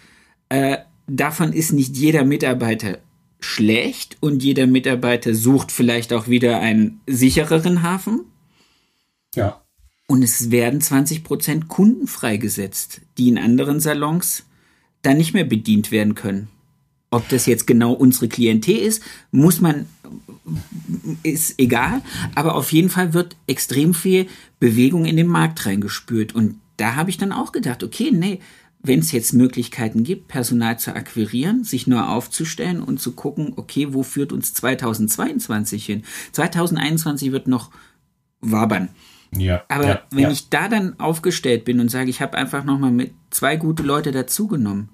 äh, 0.48 0.78
davon 1.06 1.52
ist 1.52 1.74
nicht 1.74 1.98
jeder 1.98 2.24
Mitarbeiter 2.24 3.00
schlecht 3.44 4.18
und 4.20 4.44
jeder 4.44 4.68
Mitarbeiter 4.68 5.36
sucht 5.36 5.72
vielleicht 5.72 6.14
auch 6.14 6.28
wieder 6.28 6.60
einen 6.60 7.02
sichereren 7.08 7.84
Hafen. 7.84 8.22
Ja. 9.36 9.62
Und 10.08 10.24
es 10.24 10.52
werden 10.52 10.82
20% 10.82 11.68
Kunden 11.68 12.08
freigesetzt, 12.08 13.02
die 13.18 13.30
in 13.30 13.38
anderen 13.38 13.80
Salons 13.80 14.46
dann 15.02 15.18
nicht 15.18 15.34
mehr 15.34 15.46
bedient 15.46 15.92
werden 15.92 16.16
können. 16.16 16.48
Ob 17.10 17.30
das 17.30 17.46
jetzt 17.46 17.68
genau 17.68 17.94
unsere 17.94 18.28
Klientel 18.28 18.76
ist, 18.76 19.04
muss 19.32 19.62
man, 19.62 19.86
ist 21.22 21.60
egal. 21.60 22.02
Aber 22.34 22.56
auf 22.56 22.72
jeden 22.72 22.90
Fall 22.90 23.14
wird 23.14 23.36
extrem 23.46 23.94
viel 23.94 24.28
Bewegung 24.60 25.06
in 25.06 25.18
den 25.18 25.28
Markt 25.28 25.66
reingespürt. 25.66 26.34
Und 26.34 26.60
da 26.78 26.96
habe 26.96 27.12
ich 27.12 27.18
dann 27.18 27.32
auch 27.32 27.52
gedacht, 27.52 27.84
okay, 27.84 28.10
nee, 28.12 28.40
wenn 28.84 29.00
es 29.00 29.14
jetzt 29.14 29.34
Möglichkeiten 29.34 30.04
gibt, 30.04 30.28
Personal 30.28 30.78
zu 30.78 30.94
akquirieren, 30.94 31.64
sich 31.64 31.88
neu 31.88 32.02
aufzustellen 32.02 32.82
und 32.82 33.00
zu 33.00 33.14
gucken, 33.14 33.54
okay, 33.56 33.94
wo 33.94 34.04
führt 34.04 34.34
uns 34.34 34.54
2022 34.54 35.86
hin? 35.86 36.04
2021 36.34 37.32
wird 37.32 37.48
noch 37.48 37.72
wabern. 38.42 38.90
Ja, 39.32 39.64
Aber 39.70 39.88
ja, 39.88 40.02
wenn 40.12 40.24
ja. 40.24 40.32
ich 40.32 40.50
da 40.50 40.68
dann 40.68 41.00
aufgestellt 41.00 41.66
bin 41.66 41.80
und 41.80 41.90
sage, 41.90 42.10
ich 42.10 42.22
habe 42.22 42.38
einfach 42.38 42.66
nochmal 42.66 42.92
mit 42.92 43.14
zwei 43.30 43.56
gute 43.56 43.84
Leute 43.84 44.12
dazugenommen, 44.12 44.90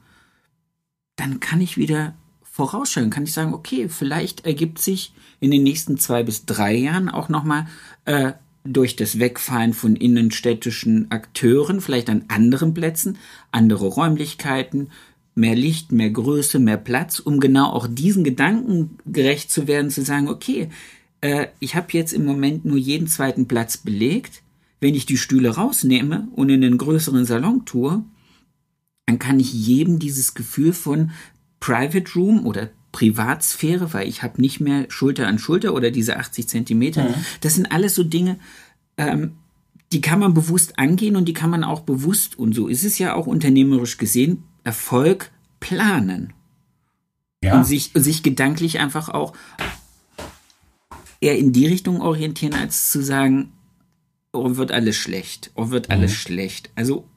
dann 1.15 1.39
kann 1.39 1.59
ich 1.59 1.75
wieder 1.75 2.13
vorausschauen, 2.43 3.09
kann 3.09 3.23
ich 3.23 3.33
sagen, 3.33 3.53
okay, 3.53 3.89
vielleicht 3.89 4.45
ergibt 4.45 4.79
sich 4.79 5.13
in 5.39 5.51
den 5.51 5.63
nächsten 5.63 5.97
zwei 5.97 6.23
bis 6.23 6.45
drei 6.45 6.75
Jahren 6.75 7.09
auch 7.09 7.27
nochmal 7.27 7.67
äh, 8.05 8.33
durch 8.73 8.95
das 8.95 9.19
Wegfallen 9.19 9.73
von 9.73 9.95
innenstädtischen 9.95 11.09
Akteuren, 11.11 11.81
vielleicht 11.81 12.09
an 12.09 12.25
anderen 12.27 12.73
Plätzen, 12.73 13.17
andere 13.51 13.87
Räumlichkeiten, 13.87 14.89
mehr 15.35 15.55
Licht, 15.55 15.91
mehr 15.91 16.09
Größe, 16.09 16.59
mehr 16.59 16.77
Platz, 16.77 17.19
um 17.19 17.39
genau 17.39 17.71
auch 17.71 17.87
diesen 17.87 18.23
Gedanken 18.23 18.97
gerecht 19.05 19.51
zu 19.51 19.67
werden, 19.67 19.89
zu 19.89 20.03
sagen, 20.03 20.27
okay, 20.27 20.69
äh, 21.21 21.47
ich 21.59 21.75
habe 21.75 21.87
jetzt 21.91 22.13
im 22.13 22.25
Moment 22.25 22.65
nur 22.65 22.77
jeden 22.77 23.07
zweiten 23.07 23.47
Platz 23.47 23.77
belegt. 23.77 24.43
Wenn 24.81 24.95
ich 24.95 25.05
die 25.05 25.17
Stühle 25.17 25.49
rausnehme 25.49 26.27
und 26.35 26.49
in 26.49 26.63
einen 26.63 26.77
größeren 26.77 27.25
Salon 27.25 27.65
tue, 27.65 28.03
dann 29.05 29.19
kann 29.19 29.39
ich 29.39 29.51
jedem 29.51 29.99
dieses 29.99 30.35
Gefühl 30.35 30.73
von 30.73 31.11
Private 31.59 32.13
Room 32.15 32.45
oder 32.45 32.69
Privatsphäre, 32.91 33.93
weil 33.93 34.07
ich 34.07 34.23
habe 34.23 34.41
nicht 34.41 34.59
mehr 34.59 34.85
Schulter 34.89 35.27
an 35.27 35.39
Schulter 35.39 35.73
oder 35.73 35.91
diese 35.91 36.17
80 36.17 36.47
Zentimeter. 36.47 37.03
Mhm. 37.03 37.13
Das 37.41 37.55
sind 37.55 37.71
alles 37.71 37.95
so 37.95 38.03
Dinge, 38.03 38.39
ähm, 38.97 39.35
die 39.91 40.01
kann 40.01 40.19
man 40.19 40.33
bewusst 40.33 40.77
angehen 40.77 41.15
und 41.15 41.25
die 41.25 41.33
kann 41.33 41.49
man 41.49 41.63
auch 41.63 41.81
bewusst, 41.81 42.37
und 42.37 42.53
so 42.53 42.67
ist 42.67 42.83
es 42.83 42.99
ja 42.99 43.15
auch 43.15 43.27
unternehmerisch 43.27 43.97
gesehen, 43.97 44.43
Erfolg 44.63 45.31
planen. 45.59 46.33
Ja. 47.43 47.57
Und 47.57 47.63
sich, 47.63 47.91
sich 47.93 48.21
gedanklich 48.21 48.79
einfach 48.79 49.09
auch 49.09 49.33
eher 51.21 51.37
in 51.37 51.53
die 51.53 51.67
Richtung 51.67 52.01
orientieren, 52.01 52.53
als 52.53 52.91
zu 52.91 53.01
sagen, 53.01 53.53
oh, 54.31 54.57
wird 54.57 54.71
alles 54.71 54.95
schlecht, 54.95 55.51
oh, 55.55 55.69
wird 55.69 55.89
alles 55.89 56.11
mhm. 56.11 56.15
schlecht. 56.15 56.69
Also, 56.75 57.07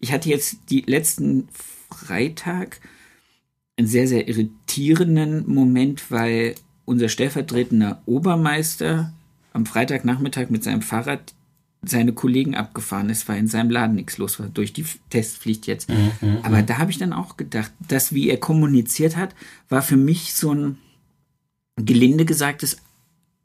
ich 0.00 0.12
hatte 0.12 0.28
jetzt 0.28 0.58
die 0.70 0.82
letzten 0.82 1.48
Freitag 1.90 2.80
einen 3.78 3.86
sehr, 3.86 4.08
sehr 4.08 4.28
irritierenden 4.28 5.44
Moment, 5.46 6.10
weil 6.10 6.56
unser 6.84 7.08
stellvertretender 7.08 8.02
Obermeister 8.06 9.12
am 9.52 9.66
Freitagnachmittag 9.66 10.50
mit 10.50 10.64
seinem 10.64 10.82
Fahrrad 10.82 11.34
seine 11.82 12.12
Kollegen 12.12 12.56
abgefahren 12.56 13.08
ist, 13.08 13.28
weil 13.28 13.38
in 13.38 13.46
seinem 13.46 13.70
Laden 13.70 13.94
nichts 13.94 14.18
los 14.18 14.40
war, 14.40 14.48
durch 14.48 14.72
die 14.72 14.84
Testpflicht 15.10 15.68
jetzt. 15.68 15.88
Mhm, 15.88 16.10
mhm, 16.20 16.38
Aber 16.42 16.62
da 16.62 16.78
habe 16.78 16.90
ich 16.90 16.98
dann 16.98 17.12
auch 17.12 17.36
gedacht, 17.36 17.70
dass 17.86 18.12
wie 18.12 18.28
er 18.28 18.38
kommuniziert 18.38 19.16
hat, 19.16 19.34
war 19.68 19.80
für 19.80 19.96
mich 19.96 20.34
so 20.34 20.52
ein 20.52 20.78
gelinde 21.76 22.24
gesagtes 22.24 22.78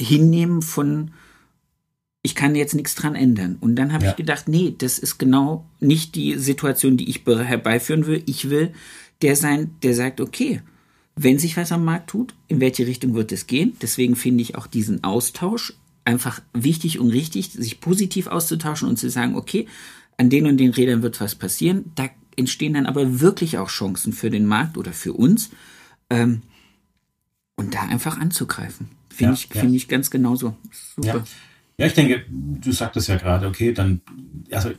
Hinnehmen 0.02 0.64
von, 0.64 1.12
ich 2.24 2.34
kann 2.34 2.56
jetzt 2.56 2.74
nichts 2.74 2.96
dran 2.96 3.14
ändern. 3.14 3.58
Und 3.60 3.76
dann 3.76 3.94
habe 3.94 4.06
ja. 4.06 4.12
ich 4.12 4.16
gedacht, 4.16 4.48
nee, 4.48 4.74
das 4.76 4.98
ist 4.98 5.20
genau 5.20 5.70
nicht 5.80 6.16
die 6.16 6.40
Situation, 6.40 6.98
die 6.98 7.10
ich 7.10 7.24
herbeiführen 7.26 8.08
will. 8.08 8.24
Ich 8.26 8.50
will 8.50 8.74
der 9.24 9.36
sein, 9.36 9.76
der 9.82 9.96
sagt, 9.96 10.22
okay, 10.22 10.62
wenn 11.16 11.40
sich 11.40 11.58
was 11.58 11.72
am 11.72 11.86
Markt 11.86 12.10
tut, 12.10 12.36
in 12.48 12.60
welche 12.60 12.86
Richtung 12.86 13.14
wird 13.14 13.32
es 13.32 13.48
gehen? 13.48 13.76
Deswegen 13.82 14.16
finde 14.16 14.42
ich 14.42 14.56
auch 14.56 14.68
diesen 14.68 15.04
Austausch 15.04 15.74
einfach 16.06 16.42
wichtig 16.54 17.00
und 17.00 17.10
richtig, 17.10 17.52
sich 17.52 17.80
positiv 17.80 18.28
auszutauschen 18.28 18.90
und 18.90 18.98
zu 18.98 19.10
sagen, 19.10 19.36
okay, 19.36 19.68
an 20.18 20.30
den 20.30 20.46
und 20.46 20.58
den 20.58 20.72
Rädern 20.72 21.02
wird 21.02 21.22
was 21.22 21.36
passieren. 21.36 21.92
Da 21.96 22.10
entstehen 22.36 22.74
dann 22.74 22.86
aber 22.86 23.22
wirklich 23.22 23.58
auch 23.58 23.70
Chancen 23.70 24.12
für 24.12 24.30
den 24.30 24.46
Markt 24.46 24.78
oder 24.78 24.92
für 24.92 25.14
uns. 25.14 25.52
Ähm, 26.10 26.42
und 27.56 27.76
da 27.76 27.82
einfach 27.84 28.20
anzugreifen. 28.20 28.90
Finde 29.10 29.34
ja, 29.34 29.34
ich, 29.34 29.54
ja. 29.54 29.62
Find 29.62 29.76
ich 29.76 29.88
ganz 29.88 30.10
genauso. 30.10 30.58
Super. 30.96 31.08
Ja. 31.08 31.24
ja, 31.78 31.86
ich 31.86 31.94
denke, 31.94 32.26
du 32.30 32.72
sagtest 32.72 33.08
ja 33.08 33.18
gerade, 33.18 33.48
okay, 33.48 33.72
dann, 33.72 34.02
also 34.52 34.72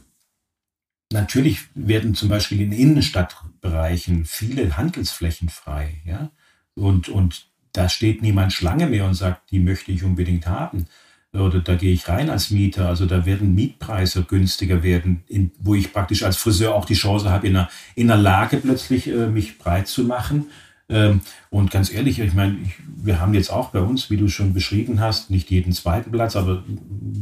Natürlich 1.13 1.61
werden 1.75 2.15
zum 2.15 2.29
Beispiel 2.29 2.61
in 2.61 2.73
Innenstadtbereichen 2.73 4.25
viele 4.25 4.77
Handelsflächen 4.77 5.49
frei, 5.49 6.01
ja. 6.05 6.31
Und, 6.75 7.09
und 7.09 7.47
da 7.73 7.89
steht 7.89 8.23
niemand 8.23 8.53
Schlange 8.53 8.87
mehr 8.87 9.05
und 9.05 9.15
sagt, 9.15 9.51
die 9.51 9.61
möchte 9.61 9.93
ich 9.93 10.03
unbedingt 10.03 10.47
haben. 10.47 10.87
Oder 11.33 11.61
da 11.61 11.75
gehe 11.75 11.93
ich 11.93 12.09
rein 12.09 12.31
als 12.31 12.51
Mieter. 12.51 12.89
Also 12.89 13.07
da 13.07 13.27
werden 13.27 13.55
Mietpreise 13.55 14.23
günstiger 14.23 14.83
werden, 14.83 15.25
in, 15.27 15.51
wo 15.59 15.75
ich 15.75 15.93
praktisch 15.93 16.23
als 16.23 16.37
Friseur 16.37 16.75
auch 16.75 16.85
die 16.85 16.95
Chance 16.95 17.31
habe, 17.31 17.49
in 17.49 17.57
einer, 17.57 17.69
in 17.97 18.11
einer 18.11 18.23
Lage 18.23 18.59
plötzlich 18.59 19.09
äh, 19.09 19.27
mich 19.27 19.59
breit 19.59 19.89
zu 19.89 20.05
machen. 20.05 20.47
Ähm, 20.89 21.21
und 21.51 21.73
ganz 21.73 21.93
ehrlich, 21.93 22.21
ich 22.21 22.35
meine, 22.35 22.59
ich, 22.63 22.75
wir 22.97 23.21
haben 23.21 23.35
jetzt 23.35 23.51
auch 23.51 23.71
bei 23.71 23.81
uns, 23.81 24.11
wie 24.11 24.17
du 24.17 24.29
schon 24.29 24.55
beschrieben 24.55 25.01
hast, 25.01 25.31
nicht 25.31 25.51
jeden 25.51 25.73
zweiten 25.73 26.13
Platz, 26.13 26.37
aber 26.37 26.63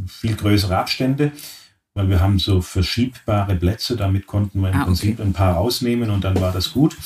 viel 0.07 0.37
größere 0.37 0.77
Abstände 0.77 1.33
weil 1.95 2.09
wir 2.09 2.21
haben 2.21 2.39
so 2.39 2.61
verschiebbare 2.61 3.57
Plätze, 3.57 3.97
damit 3.97 4.27
konnten 4.27 4.61
wir 4.61 4.71
im 4.71 4.81
ah, 4.81 4.85
Prinzip 4.85 5.19
okay. 5.19 5.29
ein 5.29 5.33
paar 5.33 5.55
rausnehmen 5.55 6.11
und 6.11 6.25
dann 6.25 6.41
war 6.41 6.53
das 6.53 6.73
gut. 6.73 6.97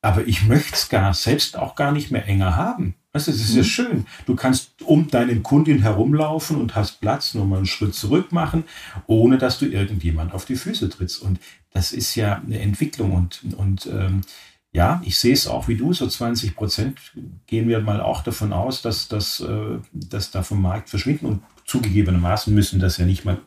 Aber 0.00 0.26
ich 0.26 0.44
möchte 0.44 0.74
es 0.74 0.88
gar 0.88 1.14
selbst 1.14 1.56
auch 1.56 1.74
gar 1.74 1.92
nicht 1.92 2.10
mehr 2.10 2.26
enger 2.26 2.56
haben. 2.56 2.94
Weißt 3.12 3.28
du, 3.28 3.30
es 3.30 3.40
ist 3.40 3.50
mhm. 3.50 3.56
ja 3.58 3.64
schön. 3.64 4.06
Du 4.26 4.34
kannst 4.34 4.82
um 4.82 5.08
deinen 5.08 5.42
Kundin 5.42 5.82
herumlaufen 5.82 6.56
und 6.56 6.74
hast 6.74 7.00
Platz, 7.00 7.34
nur 7.34 7.44
mal 7.44 7.58
einen 7.58 7.66
Schritt 7.66 7.94
zurück 7.94 8.32
machen, 8.32 8.64
ohne 9.06 9.38
dass 9.38 9.58
du 9.58 9.66
irgendjemand 9.66 10.32
auf 10.32 10.44
die 10.44 10.56
Füße 10.56 10.88
trittst. 10.88 11.20
Und 11.20 11.38
das 11.72 11.92
ist 11.92 12.14
ja 12.14 12.42
eine 12.44 12.58
Entwicklung. 12.60 13.12
Und, 13.12 13.42
und 13.56 13.86
ähm, 13.86 14.22
ja, 14.72 15.02
ich 15.04 15.18
sehe 15.18 15.34
es 15.34 15.46
auch 15.46 15.68
wie 15.68 15.76
du, 15.76 15.92
so 15.92 16.08
20 16.08 16.56
Prozent 16.56 16.98
gehen 17.46 17.68
wir 17.68 17.80
mal 17.80 18.00
auch 18.00 18.22
davon 18.22 18.52
aus, 18.52 18.80
dass, 18.80 19.08
dass, 19.08 19.40
äh, 19.40 19.78
dass 19.92 20.30
da 20.30 20.42
vom 20.42 20.62
Markt 20.62 20.88
verschwinden. 20.88 21.26
Und 21.26 21.42
zugegebenermaßen 21.66 22.54
müssen 22.54 22.80
das 22.80 22.96
ja 22.96 23.04
nicht 23.04 23.26
mal 23.26 23.38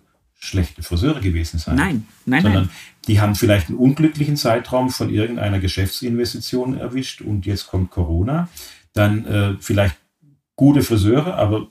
schlechte 0.46 0.84
Friseure 0.84 1.20
gewesen 1.20 1.60
sein. 1.60 1.76
Nein, 1.76 2.08
nein, 2.26 2.44
sondern 2.44 2.64
nein. 2.64 2.76
die 3.08 3.20
haben 3.20 3.36
vielleicht 3.36 3.70
einen 3.70 3.78
unglücklichen 3.78 4.38
Zeitraum 4.38 4.90
von 4.90 5.10
irgendeiner 5.10 5.60
Geschäftsinvestition 5.60 6.78
erwischt 6.78 7.22
und 7.22 7.46
jetzt 7.46 7.68
kommt 7.68 7.92
Corona. 7.92 8.50
Dann 8.94 9.26
äh, 9.26 9.56
vielleicht 9.60 9.98
gute 10.56 10.82
Friseure, 10.82 11.36
aber 11.36 11.68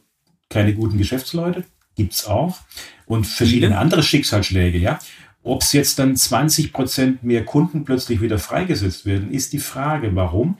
keine 0.50 0.74
guten 0.74 0.98
Geschäftsleute. 0.98 1.64
gibt 1.96 2.12
es 2.12 2.26
auch. 2.26 2.58
Und 3.06 3.26
verschiedene 3.26 3.78
andere 3.78 4.02
Schicksalsschläge, 4.02 4.78
ja. 4.78 4.98
Ob 5.42 5.62
es 5.62 5.72
jetzt 5.72 5.98
dann 5.98 6.16
20 6.16 6.72
Prozent 6.72 7.22
mehr 7.22 7.44
Kunden 7.44 7.84
plötzlich 7.84 8.20
wieder 8.20 8.38
freigesetzt 8.38 9.04
werden, 9.04 9.30
ist 9.30 9.52
die 9.52 9.58
Frage, 9.58 10.14
warum. 10.16 10.56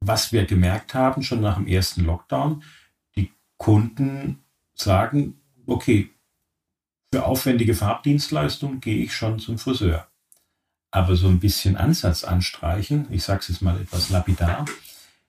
Was 0.00 0.32
wir 0.32 0.44
gemerkt 0.44 0.94
haben, 0.94 1.22
schon 1.22 1.40
nach 1.40 1.56
dem 1.56 1.66
ersten 1.66 2.04
Lockdown, 2.04 2.62
die 3.16 3.32
Kunden 3.56 4.38
sagen, 4.74 5.40
okay, 5.66 6.10
für 7.12 7.24
aufwendige 7.24 7.74
Farbdienstleistungen 7.74 8.80
gehe 8.80 9.02
ich 9.04 9.14
schon 9.14 9.38
zum 9.38 9.58
Friseur. 9.58 10.06
Aber 10.90 11.16
so 11.16 11.28
ein 11.28 11.40
bisschen 11.40 11.76
Ansatz 11.76 12.24
anstreichen, 12.24 13.06
ich 13.10 13.24
sage 13.24 13.40
es 13.40 13.48
jetzt 13.48 13.62
mal 13.62 13.80
etwas 13.80 14.10
lapidar, 14.10 14.64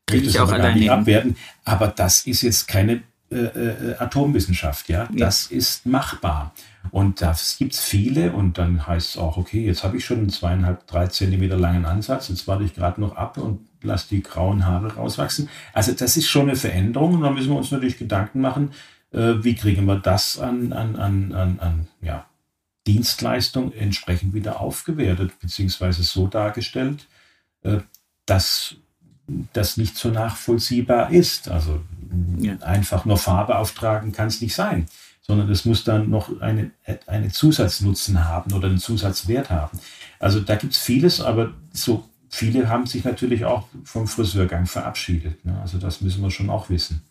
Kriege 0.07 0.27
ich 0.27 0.39
auch 0.39 0.51
alleine 0.51 0.79
nicht 0.79 0.89
abwerten, 0.89 1.35
aber 1.65 1.87
das 1.87 2.25
ist 2.25 2.41
jetzt 2.41 2.67
keine 2.67 3.03
äh, 3.31 3.35
äh, 3.35 3.95
Atomwissenschaft, 3.99 4.89
ja? 4.89 5.03
ja? 5.03 5.09
Das 5.13 5.47
ist 5.47 5.85
machbar. 5.85 6.51
Und 6.91 7.21
das 7.21 7.57
gibt 7.57 7.73
es 7.73 7.79
viele 7.81 8.31
und 8.31 8.57
dann 8.57 8.87
heißt 8.87 9.09
es 9.09 9.17
auch, 9.17 9.37
okay, 9.37 9.63
jetzt 9.63 9.83
habe 9.83 9.97
ich 9.97 10.05
schon 10.05 10.17
einen 10.17 10.29
zweieinhalb, 10.29 10.87
drei 10.87 11.07
Zentimeter 11.07 11.57
langen 11.57 11.85
Ansatz, 11.85 12.29
jetzt 12.29 12.47
warte 12.47 12.63
ich 12.63 12.73
gerade 12.73 12.99
noch 12.99 13.15
ab 13.15 13.37
und 13.37 13.67
lasse 13.83 14.07
die 14.09 14.23
grauen 14.23 14.65
Haare 14.65 14.95
rauswachsen. 14.95 15.49
Also 15.73 15.91
das 15.91 16.17
ist 16.17 16.27
schon 16.27 16.49
eine 16.49 16.55
Veränderung 16.55 17.15
und 17.15 17.21
da 17.21 17.29
müssen 17.29 17.49
wir 17.49 17.57
uns 17.57 17.69
natürlich 17.69 17.99
Gedanken 17.99 18.41
machen, 18.41 18.71
äh, 19.11 19.43
wie 19.43 19.55
kriegen 19.55 19.85
wir 19.85 19.97
das 19.97 20.39
an, 20.39 20.73
an, 20.73 20.95
an, 20.95 21.33
an, 21.33 21.59
an 21.59 21.87
ja, 22.01 22.25
Dienstleistung 22.87 23.71
entsprechend 23.73 24.33
wieder 24.33 24.59
aufgewertet, 24.59 25.39
beziehungsweise 25.39 26.03
so 26.03 26.27
dargestellt, 26.27 27.07
äh, 27.63 27.79
dass 28.25 28.75
das 29.53 29.77
nicht 29.77 29.97
so 29.97 30.09
nachvollziehbar 30.09 31.11
ist. 31.11 31.49
Also 31.49 31.81
ja. 32.39 32.57
einfach 32.61 33.05
nur 33.05 33.17
Farbe 33.17 33.57
auftragen 33.57 34.11
kann 34.11 34.27
es 34.27 34.41
nicht 34.41 34.55
sein, 34.55 34.87
sondern 35.21 35.49
es 35.49 35.65
muss 35.65 35.83
dann 35.83 36.09
noch 36.09 36.41
eine, 36.41 36.71
eine 37.05 37.29
Zusatznutzen 37.29 38.25
haben 38.25 38.53
oder 38.53 38.67
einen 38.67 38.79
Zusatzwert 38.79 39.49
haben. 39.49 39.79
Also 40.19 40.39
da 40.39 40.55
gibt 40.55 40.73
es 40.73 40.79
vieles, 40.79 41.21
aber 41.21 41.53
so 41.71 42.09
viele 42.29 42.69
haben 42.69 42.85
sich 42.85 43.03
natürlich 43.03 43.45
auch 43.45 43.67
vom 43.83 44.07
Friseurgang 44.07 44.65
verabschiedet. 44.65 45.43
Ne? 45.45 45.59
Also 45.61 45.77
das 45.77 46.01
müssen 46.01 46.23
wir 46.23 46.31
schon 46.31 46.49
auch 46.49 46.69
wissen. 46.69 47.03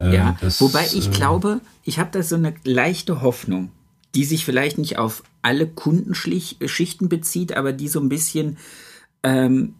Äh, 0.00 0.14
ja, 0.14 0.36
das, 0.40 0.60
wobei 0.60 0.86
ich 0.86 1.08
äh, 1.08 1.10
glaube, 1.10 1.60
ich 1.84 1.98
habe 1.98 2.10
da 2.12 2.22
so 2.22 2.36
eine 2.36 2.54
leichte 2.64 3.22
Hoffnung, 3.22 3.70
die 4.14 4.24
sich 4.24 4.44
vielleicht 4.44 4.78
nicht 4.78 4.98
auf 4.98 5.22
alle 5.42 5.66
Kundenschichten 5.66 7.08
bezieht, 7.08 7.56
aber 7.56 7.72
die 7.72 7.88
so 7.88 8.00
ein 8.00 8.08
bisschen 8.08 8.56
ähm, 9.22 9.74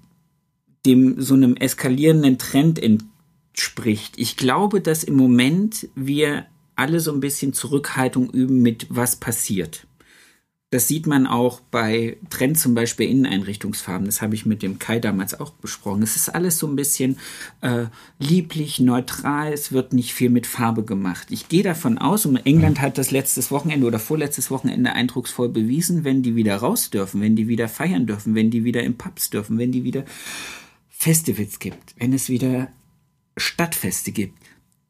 dem 0.86 1.20
so 1.20 1.34
einem 1.34 1.56
eskalierenden 1.56 2.38
Trend 2.38 2.78
entspricht. 2.78 4.14
Ich 4.16 4.36
glaube, 4.36 4.80
dass 4.80 5.04
im 5.04 5.16
Moment 5.16 5.88
wir 5.94 6.46
alle 6.76 7.00
so 7.00 7.12
ein 7.12 7.20
bisschen 7.20 7.52
Zurückhaltung 7.52 8.30
üben 8.30 8.62
mit 8.62 8.86
was 8.88 9.16
passiert. 9.16 9.86
Das 10.72 10.86
sieht 10.86 11.08
man 11.08 11.26
auch 11.26 11.60
bei 11.72 12.16
Trend 12.30 12.56
zum 12.56 12.74
Beispiel 12.74 13.08
Inneneinrichtungsfarben. 13.10 14.06
Das 14.06 14.22
habe 14.22 14.36
ich 14.36 14.46
mit 14.46 14.62
dem 14.62 14.78
Kai 14.78 15.00
damals 15.00 15.38
auch 15.38 15.50
besprochen. 15.50 16.02
Es 16.02 16.14
ist 16.14 16.28
alles 16.28 16.58
so 16.58 16.68
ein 16.68 16.76
bisschen 16.76 17.18
äh, 17.60 17.86
lieblich, 18.20 18.78
neutral. 18.78 19.52
Es 19.52 19.72
wird 19.72 19.92
nicht 19.92 20.14
viel 20.14 20.30
mit 20.30 20.46
Farbe 20.46 20.84
gemacht. 20.84 21.26
Ich 21.30 21.48
gehe 21.48 21.64
davon 21.64 21.98
aus, 21.98 22.24
und 22.24 22.36
England 22.36 22.80
hat 22.80 22.98
das 22.98 23.10
letztes 23.10 23.50
Wochenende 23.50 23.84
oder 23.84 23.98
vorletztes 23.98 24.52
Wochenende 24.52 24.92
eindrucksvoll 24.92 25.48
bewiesen, 25.48 26.04
wenn 26.04 26.22
die 26.22 26.36
wieder 26.36 26.54
raus 26.56 26.90
dürfen, 26.90 27.20
wenn 27.20 27.34
die 27.34 27.48
wieder 27.48 27.68
feiern 27.68 28.06
dürfen, 28.06 28.36
wenn 28.36 28.52
die 28.52 28.62
wieder 28.62 28.84
in 28.84 28.96
Pubs 28.96 29.30
dürfen, 29.30 29.58
wenn 29.58 29.72
die 29.72 29.82
wieder 29.82 30.04
Festivals 30.88 31.58
gibt, 31.58 31.96
wenn 31.98 32.12
es 32.12 32.28
wieder 32.28 32.68
Stadtfeste 33.36 34.12
gibt, 34.12 34.38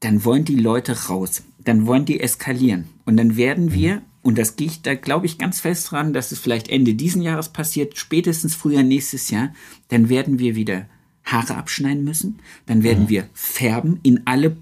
dann 0.01 0.27
wollen 0.27 0.45
die 0.45 0.57
Leute 0.57 1.07
raus. 1.07 1.43
Dann 1.65 1.87
wollen 1.87 2.05
die 2.05 2.21
eskalieren. 2.21 2.85
Und 3.07 3.17
dann 3.17 3.37
werden 3.37 3.67
mhm. 3.67 3.75
wir, 3.75 4.03
und 4.23 4.39
das 4.39 4.57
gehe 4.57 4.67
ich, 4.67 4.83
da 4.83 4.95
glaube 4.95 5.27
ich 5.27 5.39
ganz 5.39 5.61
fest 5.61 5.91
dran, 5.91 6.13
dass 6.13 6.33
es 6.33 6.39
vielleicht 6.39 6.69
Ende 6.69 6.95
diesen 6.95 7.23
Jahres 7.23 7.49
passiert, 7.49 7.97
spätestens 7.97 8.55
früher 8.55 8.83
nächstes 8.83 9.31
Jahr, 9.31 9.55
dann 9.89 10.09
werden 10.09 10.39
wir 10.39 10.55
wieder 10.55 10.87
Haare 11.25 11.57
abschneiden 11.57 12.05
müssen. 12.05 12.39
Dann 12.67 12.83
werden 12.83 13.05
mhm. 13.05 13.09
wir 13.09 13.29
färben 13.33 14.01
in 14.03 14.27
alle 14.27 14.57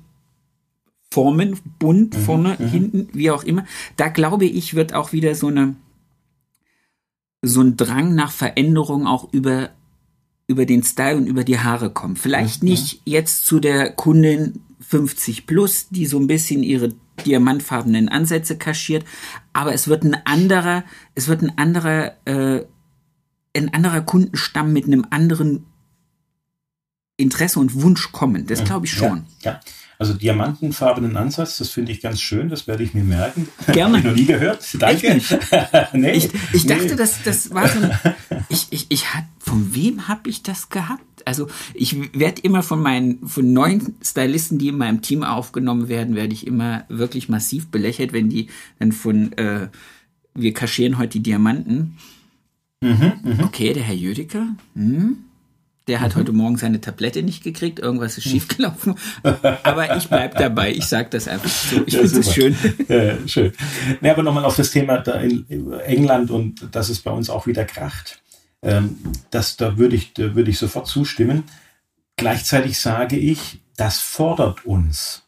Formen, 1.11 1.59
bunt, 1.79 2.17
mhm. 2.17 2.21
vorne, 2.21 2.57
mhm. 2.59 2.69
hinten, 2.69 3.09
wie 3.13 3.31
auch 3.31 3.43
immer. 3.43 3.65
Da 3.97 4.09
glaube 4.09 4.45
ich, 4.45 4.75
wird 4.75 4.95
auch 4.95 5.13
wieder 5.13 5.35
so 5.35 5.49
eine, 5.49 5.75
so 7.43 7.61
ein 7.63 7.77
Drang 7.77 8.15
nach 8.15 8.31
Veränderung 8.31 9.07
auch 9.07 9.33
über 9.33 9.71
über 10.51 10.65
den 10.65 10.83
Style 10.83 11.19
und 11.19 11.27
über 11.27 11.45
die 11.45 11.59
Haare 11.59 11.91
kommen. 11.91 12.17
Vielleicht 12.17 12.63
mhm. 12.63 12.71
nicht 12.71 13.03
jetzt 13.05 13.45
zu 13.45 13.61
der 13.61 13.93
Kundin 13.93 14.61
50 14.81 15.47
plus, 15.47 15.89
die 15.91 16.07
so 16.07 16.19
ein 16.19 16.27
bisschen 16.27 16.63
ihre 16.63 16.95
diamantfarbenen 17.25 18.09
Ansätze 18.09 18.57
kaschiert, 18.57 19.05
aber 19.53 19.75
es 19.75 19.89
wird 19.89 20.05
ein 20.05 20.17
anderer, 20.25 20.85
es 21.15 21.29
wird 21.29 21.43
ein 21.43 21.57
anderer, 21.57 22.13
äh, 22.25 22.65
ein 23.57 23.73
anderer 23.75 24.01
Kundenstamm 24.03 24.73
mit 24.73 24.87
einem 24.87 25.07
anderen 25.11 25.67
Interesse 27.17 27.59
und 27.59 27.83
Wunsch 27.83 28.13
kommen. 28.13 28.47
Das 28.47 28.65
glaube 28.65 28.87
ich 28.87 28.93
schon. 28.93 29.27
Ja, 29.43 29.53
ja. 29.53 29.61
Also 29.99 30.15
diamantenfarbenen 30.15 31.17
Ansatz, 31.17 31.57
das 31.57 31.71
finde 31.71 31.91
ich 31.91 32.01
ganz 32.01 32.21
schön, 32.21 32.49
das 32.49 32.69
werde 32.69 32.85
ich 32.85 32.95
mir 32.95 33.03
merken. 33.03 33.49
Gerne. 33.67 33.99
Habe 33.99 33.99
ich 33.99 34.05
noch 34.05 34.15
nie 34.15 34.27
gehört. 34.27 34.65
Danke. 34.79 35.21
nee, 35.93 36.13
ich, 36.13 36.31
ich 36.53 36.65
nee. 36.65 36.75
dachte, 36.75 36.95
das, 36.95 37.25
das 37.25 37.53
war 37.53 37.67
so 37.67 37.81
ein, 37.81 37.99
ich, 38.49 38.69
ich, 38.71 38.87
ich 38.91 39.13
hat, 39.13 39.25
von 39.41 39.75
wem 39.75 40.07
habe 40.07 40.31
ich 40.31 40.45
das 40.45 40.69
gehabt? 40.69 41.03
Also 41.29 41.47
ich 41.75 42.19
werde 42.19 42.41
immer 42.41 42.63
von 42.63 42.81
meinen, 42.81 43.29
von 43.29 43.53
neuen 43.53 43.95
Stylisten, 44.03 44.59
die 44.59 44.69
in 44.69 44.79
meinem 44.79 45.03
Team 45.03 45.23
aufgenommen 45.23 45.91
werden, 45.91 46.17
werde 46.17 46.33
ich 46.33 46.47
immer 46.47 46.85
wirklich 46.89 47.29
massiv 47.29 47.69
belächelt, 47.71 48.15
wenn 48.15 48.31
die 48.31 48.49
dann 48.79 48.93
von, 48.93 49.33
äh, 49.35 49.69
wir 50.35 50.55
kaschieren 50.55 50.97
heute 50.97 51.19
die 51.19 51.23
Diamanten. 51.25 51.99
Mhm, 52.81 53.13
mh. 53.23 53.45
Okay, 53.45 53.75
der 53.75 53.83
Herr 53.83 53.95
Jüdiker, 53.95 54.47
hm, 54.75 55.19
der 55.87 56.01
hat 56.01 56.15
mhm. 56.15 56.21
heute 56.21 56.33
Morgen 56.33 56.57
seine 56.57 56.81
Tablette 56.81 57.23
nicht 57.23 57.45
gekriegt, 57.45 57.79
irgendwas 57.79 58.17
ist 58.17 58.25
schiefgelaufen. 58.25 58.95
aber 59.63 59.97
ich 59.99 60.09
bleibe 60.09 60.35
dabei, 60.39 60.73
ich 60.73 60.87
sage 60.87 61.11
das 61.11 61.29
einfach 61.29 61.51
so. 61.51 61.83
Ich 61.85 61.93
ja, 61.93 62.01
finde 62.01 62.21
es 62.21 62.33
schön. 62.33 62.57
Ja, 62.89 63.17
schön. 63.27 63.53
Nee, 64.01 64.09
aber 64.09 64.23
nochmal 64.23 64.47
auf 64.47 64.57
das 64.57 64.71
Thema 64.71 64.99
da 64.99 65.21
in 65.21 65.45
England 65.85 66.31
und 66.31 66.75
dass 66.75 66.89
es 66.89 67.01
bei 67.01 67.11
uns 67.11 67.29
auch 67.29 67.47
wieder 67.47 67.67
kracht. 67.67 68.23
Ähm, 68.63 68.99
das, 69.31 69.57
da 69.57 69.79
würde 69.79 69.97
ich, 69.97 70.15
da 70.15 70.35
würde 70.35 70.51
ich 70.51 70.59
sofort 70.59 70.87
zustimmen. 70.87 71.45
Gleichzeitig 72.17 72.79
sage 72.79 73.17
ich, 73.17 73.61
das 73.77 74.01
fordert 74.01 74.67
uns. 74.67 75.23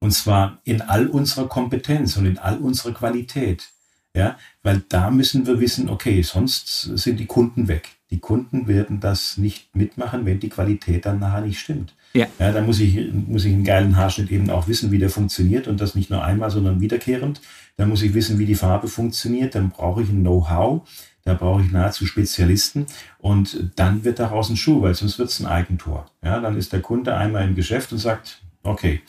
Und 0.00 0.12
zwar 0.12 0.60
in 0.64 0.80
all 0.82 1.06
unserer 1.06 1.48
Kompetenz 1.48 2.16
und 2.16 2.26
in 2.26 2.38
all 2.38 2.58
unserer 2.58 2.92
Qualität. 2.92 3.68
Ja, 4.12 4.36
weil 4.64 4.82
da 4.88 5.10
müssen 5.12 5.46
wir 5.46 5.60
wissen, 5.60 5.88
okay, 5.88 6.22
sonst 6.22 6.82
sind 6.82 7.20
die 7.20 7.26
Kunden 7.26 7.68
weg. 7.68 7.90
Die 8.10 8.18
Kunden 8.18 8.66
werden 8.66 8.98
das 8.98 9.36
nicht 9.36 9.76
mitmachen, 9.76 10.26
wenn 10.26 10.40
die 10.40 10.48
Qualität 10.48 11.06
dann 11.06 11.20
nachher 11.20 11.42
nicht 11.42 11.60
stimmt. 11.60 11.94
Ja. 12.12 12.26
ja 12.40 12.50
dann 12.50 12.66
muss 12.66 12.80
ich, 12.80 13.12
muss 13.12 13.44
ich 13.44 13.52
einen 13.52 13.62
geilen 13.62 13.96
Haarschnitt 13.96 14.32
eben 14.32 14.50
auch 14.50 14.66
wissen, 14.66 14.90
wie 14.90 14.98
der 14.98 15.10
funktioniert 15.10 15.68
und 15.68 15.80
das 15.80 15.94
nicht 15.94 16.10
nur 16.10 16.24
einmal, 16.24 16.50
sondern 16.50 16.80
wiederkehrend. 16.80 17.40
Dann 17.76 17.88
muss 17.88 18.02
ich 18.02 18.12
wissen, 18.12 18.40
wie 18.40 18.46
die 18.46 18.56
Farbe 18.56 18.88
funktioniert. 18.88 19.54
Dann 19.54 19.70
brauche 19.70 20.02
ich 20.02 20.08
ein 20.08 20.22
Know-how. 20.22 20.82
Da 21.24 21.34
brauche 21.34 21.62
ich 21.62 21.70
nahezu 21.70 22.06
Spezialisten 22.06 22.86
und 23.18 23.70
dann 23.76 24.04
wird 24.04 24.18
daraus 24.18 24.48
ein 24.48 24.56
Schuh, 24.56 24.82
weil 24.82 24.94
sonst 24.94 25.18
wird 25.18 25.28
es 25.28 25.40
ein 25.40 25.46
Eigentor. 25.46 26.06
Ja, 26.22 26.40
dann 26.40 26.56
ist 26.56 26.72
der 26.72 26.80
Kunde 26.80 27.16
einmal 27.16 27.44
im 27.44 27.54
Geschäft 27.54 27.92
und 27.92 27.98
sagt, 27.98 28.40
okay, 28.62 29.02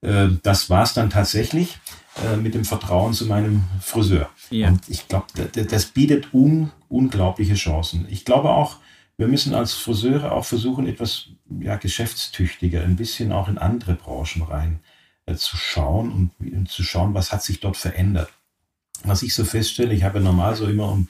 äh, 0.00 0.28
das 0.42 0.70
war 0.70 0.82
es 0.82 0.94
dann 0.94 1.10
tatsächlich 1.10 1.78
äh, 2.24 2.36
mit 2.36 2.54
dem 2.54 2.64
Vertrauen 2.64 3.12
zu 3.12 3.26
meinem 3.26 3.64
Friseur. 3.80 4.30
Ja. 4.50 4.68
Und 4.68 4.88
ich 4.88 5.06
glaube, 5.08 5.26
das 5.52 5.86
bietet 5.86 6.32
un, 6.32 6.70
unglaubliche 6.88 7.54
Chancen. 7.54 8.06
Ich 8.10 8.24
glaube 8.24 8.50
auch, 8.50 8.76
wir 9.16 9.28
müssen 9.28 9.54
als 9.54 9.74
Friseure 9.74 10.32
auch 10.32 10.46
versuchen, 10.46 10.86
etwas 10.86 11.26
ja, 11.60 11.76
geschäftstüchtiger, 11.76 12.82
ein 12.82 12.96
bisschen 12.96 13.32
auch 13.32 13.48
in 13.48 13.58
andere 13.58 13.94
Branchen 13.94 14.42
rein 14.42 14.80
äh, 15.26 15.34
zu 15.34 15.56
schauen 15.56 16.10
und, 16.10 16.52
und, 16.52 16.70
zu 16.70 16.82
schauen, 16.82 17.12
was 17.12 17.30
hat 17.30 17.42
sich 17.42 17.60
dort 17.60 17.76
verändert. 17.76 18.30
Was 19.04 19.22
ich 19.22 19.34
so 19.34 19.44
feststelle, 19.44 19.94
ich 19.94 20.04
habe 20.04 20.18
ja 20.18 20.24
normal 20.24 20.56
so 20.56 20.66
immer 20.66 20.90
um, 20.90 21.08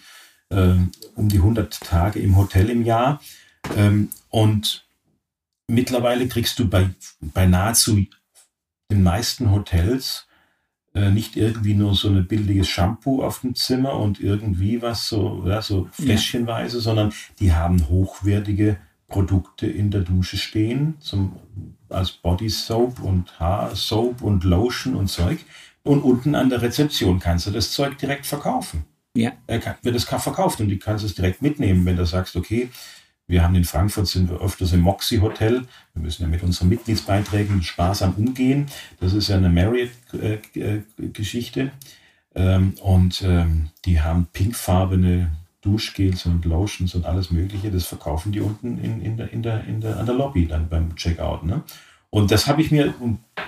äh, 0.50 0.74
um 1.14 1.28
die 1.28 1.38
100 1.38 1.80
Tage 1.80 2.20
im 2.20 2.36
Hotel 2.36 2.70
im 2.70 2.84
Jahr 2.84 3.20
ähm, 3.76 4.10
und 4.28 4.86
mittlerweile 5.68 6.28
kriegst 6.28 6.58
du 6.58 6.68
bei, 6.68 6.90
bei 7.20 7.46
nahezu 7.46 8.06
den 8.90 9.02
meisten 9.02 9.50
Hotels 9.50 10.26
äh, 10.94 11.10
nicht 11.10 11.36
irgendwie 11.36 11.74
nur 11.74 11.94
so 11.94 12.08
ein 12.08 12.26
billiges 12.26 12.68
Shampoo 12.68 13.22
auf 13.22 13.40
dem 13.40 13.54
Zimmer 13.54 13.94
und 13.94 14.20
irgendwie 14.20 14.82
was 14.82 15.08
so, 15.08 15.44
ja, 15.46 15.62
so 15.62 15.88
fläschchenweise, 15.92 16.78
ja. 16.78 16.82
sondern 16.82 17.12
die 17.38 17.52
haben 17.52 17.88
hochwertige 17.88 18.76
Produkte 19.06 19.66
in 19.66 19.90
der 19.90 20.02
Dusche 20.02 20.36
stehen, 20.36 20.96
zum, 21.00 21.36
als 21.88 22.10
Body 22.10 22.48
Soap 22.48 23.00
und 23.00 23.38
Haar 23.38 23.74
Soap 23.76 24.22
und 24.22 24.44
Lotion 24.44 24.96
und 24.96 25.08
Zeug. 25.08 25.38
Und 25.82 26.02
unten 26.02 26.34
an 26.34 26.50
der 26.50 26.62
Rezeption 26.62 27.20
kannst 27.20 27.46
du 27.46 27.50
das 27.50 27.72
Zeug 27.72 27.96
direkt 27.98 28.26
verkaufen. 28.26 28.84
Ja. 29.16 29.32
Wird 29.82 29.94
das 29.94 30.04
verkauft 30.04 30.60
und 30.60 30.68
du 30.68 30.76
kannst 30.78 31.04
es 31.04 31.14
direkt 31.14 31.40
mitnehmen, 31.42 31.84
wenn 31.84 31.96
du 31.96 32.06
sagst, 32.06 32.36
okay, 32.36 32.70
wir 33.26 33.42
haben 33.44 33.54
in 33.54 33.64
Frankfurt, 33.64 34.08
sind 34.08 34.28
wir 34.28 34.40
öfters 34.40 34.72
im 34.72 34.80
Moxie 34.80 35.20
Hotel. 35.20 35.66
Wir 35.94 36.02
müssen 36.02 36.22
ja 36.22 36.28
mit 36.28 36.42
unseren 36.42 36.68
Mitgliedsbeiträgen 36.68 37.62
sparsam 37.62 38.14
umgehen. 38.14 38.66
Das 38.98 39.12
ist 39.12 39.28
ja 39.28 39.36
eine 39.36 39.48
Marriott-Geschichte. 39.48 41.70
Ähm, 42.34 42.74
und 42.82 43.22
ähm, 43.22 43.70
die 43.84 44.00
haben 44.00 44.26
pinkfarbene 44.32 45.30
Duschgels 45.60 46.26
und 46.26 46.44
Lotions 46.44 46.96
und 46.96 47.06
alles 47.06 47.30
Mögliche. 47.30 47.70
Das 47.70 47.86
verkaufen 47.86 48.32
die 48.32 48.40
unten 48.40 48.78
in, 48.78 49.00
in, 49.00 49.16
der, 49.16 49.32
in, 49.32 49.44
der, 49.44 49.62
in 49.64 49.80
der, 49.80 49.98
an 49.98 50.06
der 50.06 50.16
Lobby 50.16 50.48
dann 50.48 50.68
beim 50.68 50.96
Checkout. 50.96 51.44
Ne? 51.44 51.62
Und 52.12 52.32
das 52.32 52.48
habe 52.48 52.60
ich 52.60 52.72
mir 52.72 52.92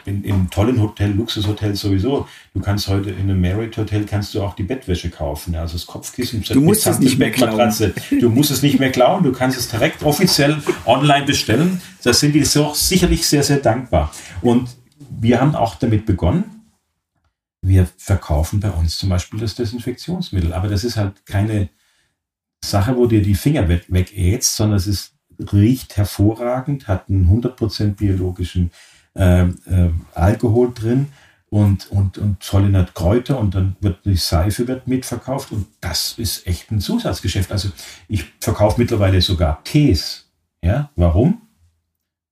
in, 0.04 0.22
im 0.22 0.48
tollen 0.48 0.80
Hotel, 0.80 1.10
Luxushotel 1.10 1.74
sowieso. 1.74 2.28
Du 2.54 2.60
kannst 2.60 2.86
heute 2.86 3.10
in 3.10 3.22
einem 3.22 3.40
Marriott 3.40 3.76
Hotel 3.76 4.04
kannst 4.04 4.34
du 4.34 4.42
auch 4.42 4.54
die 4.54 4.62
Bettwäsche 4.62 5.10
kaufen, 5.10 5.56
also 5.56 5.72
das 5.72 5.86
Kopfkissen. 5.86 6.42
Du 6.42 6.60
musst 6.60 6.86
es 6.86 7.00
nicht 7.00 7.18
mehr 7.18 7.32
klauen. 7.32 7.74
Du 8.20 8.30
musst 8.30 8.52
es 8.52 8.62
nicht 8.62 8.78
mehr 8.78 8.92
klauen. 8.92 9.24
Du 9.24 9.32
kannst 9.32 9.58
es 9.58 9.68
direkt 9.68 10.04
offiziell 10.04 10.62
online 10.86 11.26
bestellen. 11.26 11.82
Da 12.04 12.12
sind 12.12 12.34
die 12.34 12.44
so 12.44 12.72
sicherlich 12.72 13.26
sehr, 13.26 13.42
sehr 13.42 13.58
dankbar. 13.58 14.12
Und 14.42 14.68
wir 15.10 15.40
haben 15.40 15.56
auch 15.56 15.74
damit 15.74 16.06
begonnen. 16.06 16.44
Wir 17.62 17.88
verkaufen 17.96 18.60
bei 18.60 18.70
uns 18.70 18.96
zum 18.96 19.08
Beispiel 19.08 19.40
das 19.40 19.56
Desinfektionsmittel. 19.56 20.52
Aber 20.52 20.68
das 20.68 20.84
ist 20.84 20.96
halt 20.96 21.26
keine 21.26 21.68
Sache, 22.64 22.96
wo 22.96 23.06
dir 23.06 23.22
die 23.22 23.34
Finger 23.34 23.68
weg, 23.68 23.86
wegätst, 23.88 24.54
sondern 24.54 24.76
es 24.76 24.86
ist 24.86 25.11
riecht 25.52 25.96
hervorragend, 25.96 26.88
hat 26.88 27.08
einen 27.08 27.28
100% 27.28 27.94
biologischen 27.94 28.70
äh, 29.14 29.42
äh, 29.44 29.90
Alkohol 30.14 30.72
drin 30.74 31.08
und, 31.52 31.90
und, 31.90 32.16
und 32.16 32.40
tolle 32.40 32.86
Kräuter 32.94 33.38
und 33.38 33.54
dann 33.54 33.76
wird 33.80 34.06
die 34.06 34.16
Seife 34.16 34.66
wird 34.66 34.88
mitverkauft 34.88 35.52
und 35.52 35.66
das 35.82 36.14
ist 36.16 36.46
echt 36.46 36.70
ein 36.70 36.80
Zusatzgeschäft. 36.80 37.52
Also 37.52 37.68
ich 38.08 38.24
verkaufe 38.40 38.80
mittlerweile 38.80 39.20
sogar 39.20 39.62
Tees. 39.62 40.30
Ja, 40.64 40.90
warum? 40.96 41.42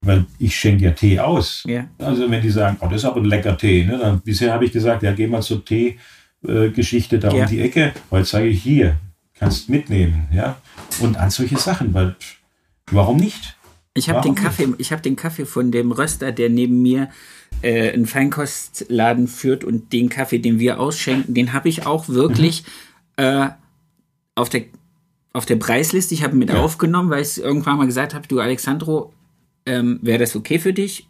Weil 0.00 0.24
ich 0.38 0.56
schenke 0.56 0.84
ja 0.84 0.92
Tee 0.92 1.20
aus. 1.20 1.64
Ja. 1.66 1.86
Also 1.98 2.30
wenn 2.30 2.40
die 2.40 2.48
sagen, 2.48 2.78
oh, 2.80 2.86
das 2.86 3.02
ist 3.02 3.04
aber 3.04 3.20
ein 3.20 3.26
lecker 3.26 3.58
Tee, 3.58 3.84
ne? 3.84 3.98
dann 3.98 4.20
bisher 4.20 4.54
habe 4.54 4.64
ich 4.64 4.72
gesagt, 4.72 5.02
ja, 5.02 5.12
geh 5.12 5.26
mal 5.26 5.42
zur 5.42 5.62
Tee-Geschichte 5.66 7.18
da 7.18 7.30
ja. 7.30 7.42
um 7.42 7.50
die 7.50 7.61
Ecke. 7.61 7.92
Heute 8.11 8.24
sage 8.24 8.46
ich 8.46 8.62
hier, 8.62 8.96
kannst 9.34 9.68
mitnehmen, 9.68 10.28
ja. 10.32 10.56
Und 11.00 11.18
an 11.18 11.28
solche 11.28 11.58
Sachen, 11.58 11.92
weil 11.92 12.16
Warum 12.91 13.16
nicht? 13.18 13.57
Ich 13.95 14.09
habe 14.09 14.20
den 14.20 14.35
Kaffee, 14.35 14.68
ich 14.78 14.93
habe 14.93 15.03
den 15.03 15.16
Kaffee 15.16 15.47
von 15.47 15.72
dem 15.72 15.91
Röster, 15.91 16.33
der 16.33 16.49
neben 16.49 16.81
mir 16.81 17.11
äh, 17.62 17.93
einen 17.93 18.07
Feinkostladen 18.07 19.26
führt 19.26 19.64
und 19.64 19.93
den 19.93 20.09
Kaffee, 20.09 20.39
den 20.39 20.59
wir 20.59 20.78
ausschenken, 20.78 21.35
den 21.35 21.53
habe 21.53 21.68
ich 21.68 21.87
auch 21.87 22.09
wirklich 22.09 22.64
mhm. 23.18 23.24
äh, 23.24 23.49
auf 24.35 24.49
der 24.49 24.64
auf 25.33 25.47
der 25.47 25.57
Preisliste. 25.57 26.14
Ich 26.14 26.24
habe 26.24 26.37
mit 26.37 26.51
ja. 26.51 26.61
aufgenommen, 26.61 27.11
weil 27.11 27.22
ich 27.22 27.39
irgendwann 27.39 27.78
mal 27.78 27.87
gesagt 27.87 28.14
habe, 28.14 28.26
du 28.26 28.41
Alexandro, 28.41 29.12
ähm, 29.66 30.01
wäre 30.03 30.18
das 30.18 30.35
okay 30.35 30.59
für 30.59 30.72
dich? 30.72 31.07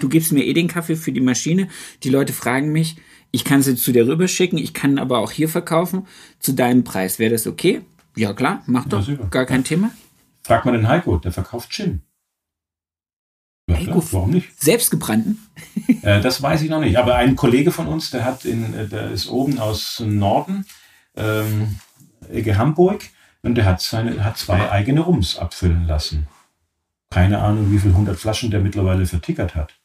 Du 0.00 0.08
gibst 0.08 0.32
mir 0.32 0.44
eh 0.44 0.52
den 0.54 0.68
Kaffee 0.68 0.96
für 0.96 1.12
die 1.12 1.20
Maschine. 1.20 1.68
Die 2.04 2.10
Leute 2.10 2.32
fragen 2.32 2.72
mich, 2.72 2.96
ich 3.30 3.44
kann 3.44 3.62
sie 3.62 3.74
zu 3.74 3.92
dir 3.92 4.06
rüber 4.06 4.28
schicken, 4.28 4.58
ich 4.58 4.74
kann 4.74 4.98
aber 4.98 5.18
auch 5.18 5.32
hier 5.32 5.48
verkaufen 5.48 6.06
zu 6.38 6.52
deinem 6.52 6.84
Preis. 6.84 7.18
Wäre 7.18 7.32
das 7.32 7.46
okay? 7.46 7.82
Ja 8.16 8.32
klar, 8.32 8.62
mach 8.66 8.86
doch, 8.86 9.06
ja, 9.08 9.16
gar 9.30 9.44
kein 9.44 9.64
Thema. 9.64 9.90
Frag 10.44 10.64
mal 10.64 10.72
den 10.72 10.86
Heiko, 10.88 11.16
der 11.16 11.32
verkauft 11.32 11.70
Gin. 11.70 12.02
Ja, 13.66 13.76
Heiko, 13.76 14.00
klar, 14.00 14.12
warum 14.12 14.30
nicht? 14.30 14.60
Selbstgebrannten? 14.62 15.38
Äh, 16.02 16.20
das 16.20 16.42
weiß 16.42 16.60
ich 16.62 16.68
noch 16.70 16.80
nicht. 16.80 16.98
Aber 16.98 17.16
ein 17.16 17.34
Kollege 17.34 17.72
von 17.72 17.86
uns, 17.86 18.10
der 18.10 18.24
hat 18.26 18.44
in, 18.44 18.74
äh, 18.74 18.86
der 18.86 19.10
ist 19.10 19.26
oben 19.26 19.58
aus 19.58 20.00
Norden, 20.04 20.66
ähm, 21.16 21.80
Ecke 22.28 22.58
Hamburg, 22.58 23.04
und 23.42 23.54
der 23.54 23.64
hat 23.64 23.80
seine, 23.80 24.22
hat 24.22 24.36
zwei 24.36 24.70
eigene 24.70 25.00
Rums 25.00 25.38
abfüllen 25.38 25.86
lassen. 25.86 26.26
keine 27.10 27.38
Ahnung, 27.38 27.70
wie 27.70 27.78
viele 27.78 27.94
hundert 27.94 28.18
Flaschen 28.18 28.50
der 28.50 28.60
mittlerweile 28.60 29.06
vertickert 29.06 29.54
hat. 29.54 29.78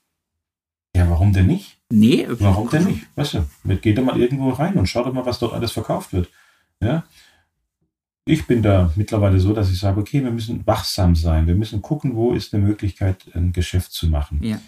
Ja, 0.96 1.08
warum 1.10 1.32
denn 1.32 1.46
nicht? 1.46 1.78
Nee, 1.92 2.26
warum 2.28 2.70
denn 2.72 2.86
nicht? 2.86 3.06
Weißt 3.16 3.36
du, 3.36 3.46
geht 3.78 4.00
doch 4.00 4.04
mal 4.04 4.20
irgendwo 4.20 4.50
rein 4.50 4.74
und 4.74 4.88
schaut 4.88 5.06
doch 5.06 5.14
mal, 5.14 5.28
was 5.28 5.38
dort 5.38 5.54
alles 5.54 5.72
verkauft 5.72 6.12
wird. 6.12 6.30
Ja, 6.82 7.04
ich 8.26 8.46
bin 8.46 8.62
da 8.62 8.92
mittlerweile 8.96 9.40
so, 9.40 9.54
dass 9.54 9.72
ich 9.72 9.80
sage, 9.80 10.00
okay, 10.00 10.24
wir 10.24 10.32
müssen 10.32 10.66
wachsam 10.68 11.16
sein. 11.16 11.48
Wir 11.48 11.56
müssen 11.56 11.82
gucken, 11.82 12.16
wo 12.16 12.34
ist 12.34 12.54
eine 12.54 12.64
Möglichkeit, 12.64 13.26
ein 13.34 13.54
Geschäft 13.54 13.92
zu 13.92 14.08
machen. 14.08 14.40
Ja. 14.44 14.60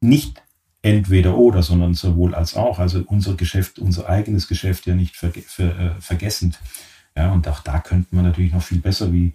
Nicht 0.00 0.42
entweder 0.82 1.36
oder, 1.36 1.62
sondern 1.62 1.94
sowohl 1.94 2.34
als 2.34 2.56
auch. 2.56 2.78
Also 2.78 3.02
unser 3.06 3.34
Geschäft, 3.34 3.78
unser 3.78 4.08
eigenes 4.08 4.48
Geschäft 4.48 4.86
ja 4.86 4.94
nicht 4.94 5.16
ver 5.16 5.32
ver 5.32 5.78
äh, 5.78 6.00
vergessend. 6.00 6.60
Ja, 7.16 7.32
und 7.32 7.48
auch 7.48 7.60
da 7.60 7.80
könnte 7.80 8.14
man 8.14 8.24
natürlich 8.24 8.52
noch 8.52 8.62
viel 8.62 8.78
besser, 8.78 9.12
wie 9.12 9.32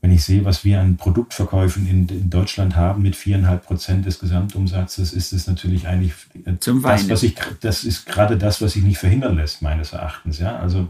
wenn 0.00 0.12
ich 0.12 0.24
sehe, 0.24 0.44
was 0.44 0.64
wir 0.64 0.80
an 0.80 0.96
Produktverkäufen 0.96 1.88
in, 1.88 2.08
in 2.08 2.30
Deutschland 2.30 2.76
haben 2.76 3.02
mit 3.02 3.16
viereinhalb 3.16 3.64
Prozent 3.64 4.06
des 4.06 4.18
Gesamtumsatzes, 4.18 5.12
ist 5.12 5.32
es 5.32 5.46
natürlich 5.46 5.88
eigentlich 5.88 6.12
äh, 6.44 6.58
Zum 6.60 6.82
das, 6.82 7.08
was 7.08 7.22
ich, 7.22 7.34
das 7.60 7.84
ist 7.84 8.06
gerade 8.06 8.38
das, 8.38 8.62
was 8.62 8.74
sich 8.74 8.84
nicht 8.84 8.98
verhindern 8.98 9.36
lässt, 9.36 9.62
meines 9.62 9.92
Erachtens. 9.92 10.38
Ja, 10.38 10.58
also 10.58 10.88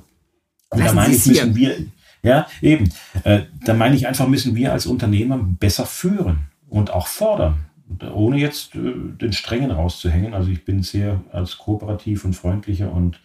und 0.70 0.84
da 0.84 0.92
meine 0.92 1.14
ich, 1.14 1.26
müssen 1.26 1.54
wir, 1.54 1.76
ja, 2.22 2.46
eben, 2.60 2.90
äh, 3.24 3.42
da 3.64 3.74
meine 3.74 3.94
ich 3.94 4.06
einfach, 4.06 4.26
müssen 4.26 4.54
wir 4.54 4.72
als 4.72 4.86
Unternehmer 4.86 5.38
besser 5.38 5.86
führen 5.86 6.46
und 6.68 6.90
auch 6.90 7.06
fordern, 7.06 7.66
ohne 8.12 8.38
jetzt 8.38 8.74
äh, 8.74 8.92
den 9.20 9.32
Strengen 9.32 9.70
rauszuhängen. 9.70 10.34
Also 10.34 10.50
ich 10.50 10.64
bin 10.64 10.82
sehr 10.82 11.20
als 11.32 11.58
kooperativ 11.58 12.24
und 12.24 12.34
freundlicher 12.34 12.92
und 12.92 13.20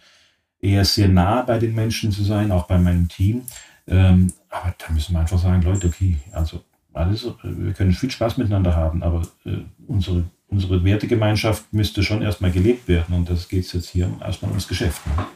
eher 0.60 0.84
sehr 0.84 1.08
nah 1.08 1.42
bei 1.42 1.58
den 1.58 1.74
Menschen 1.74 2.12
zu 2.12 2.22
sein, 2.22 2.52
auch 2.52 2.68
bei 2.68 2.78
meinem 2.78 3.08
Team. 3.08 3.42
Ähm, 3.88 4.32
aber 4.48 4.74
da 4.78 4.92
müssen 4.92 5.14
wir 5.14 5.20
einfach 5.20 5.38
sagen, 5.38 5.62
Leute, 5.62 5.88
okay, 5.88 6.18
also 6.30 6.62
alles, 6.92 7.26
wir 7.42 7.72
können 7.72 7.92
viel 7.92 8.10
Spaß 8.10 8.36
miteinander 8.36 8.76
haben, 8.76 9.02
aber 9.02 9.22
äh, 9.44 9.62
unsere, 9.88 10.24
unsere 10.48 10.84
Wertegemeinschaft 10.84 11.72
müsste 11.72 12.04
schon 12.04 12.22
erstmal 12.22 12.52
gelebt 12.52 12.86
werden 12.86 13.16
und 13.16 13.28
das 13.28 13.48
geht 13.48 13.72
jetzt 13.72 13.88
hier 13.88 14.08
erstmal 14.20 14.50
ums 14.50 14.68
Geschäft. 14.68 15.04
Ne? 15.06 15.26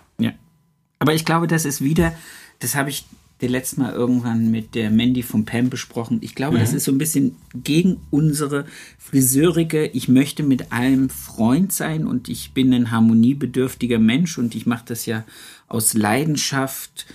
Aber 0.98 1.14
ich 1.14 1.24
glaube, 1.24 1.46
das 1.46 1.64
ist 1.64 1.82
wieder, 1.82 2.12
das 2.58 2.74
habe 2.74 2.90
ich 2.90 3.04
der 3.40 3.50
letzte 3.50 3.80
Mal 3.80 3.92
irgendwann 3.92 4.50
mit 4.50 4.74
der 4.74 4.90
Mandy 4.90 5.22
von 5.22 5.44
Pam 5.44 5.68
besprochen. 5.68 6.18
Ich 6.22 6.34
glaube, 6.34 6.56
mhm. 6.56 6.60
das 6.60 6.72
ist 6.72 6.84
so 6.84 6.92
ein 6.92 6.98
bisschen 6.98 7.36
gegen 7.54 8.00
unsere 8.10 8.64
friseurige, 8.98 9.86
ich 9.86 10.08
möchte 10.08 10.42
mit 10.42 10.72
allem 10.72 11.10
Freund 11.10 11.72
sein 11.72 12.06
und 12.06 12.28
ich 12.28 12.52
bin 12.52 12.72
ein 12.72 12.90
harmoniebedürftiger 12.90 13.98
Mensch 13.98 14.38
und 14.38 14.54
ich 14.54 14.64
mache 14.64 14.84
das 14.86 15.04
ja 15.04 15.24
aus 15.68 15.92
Leidenschaft. 15.92 17.06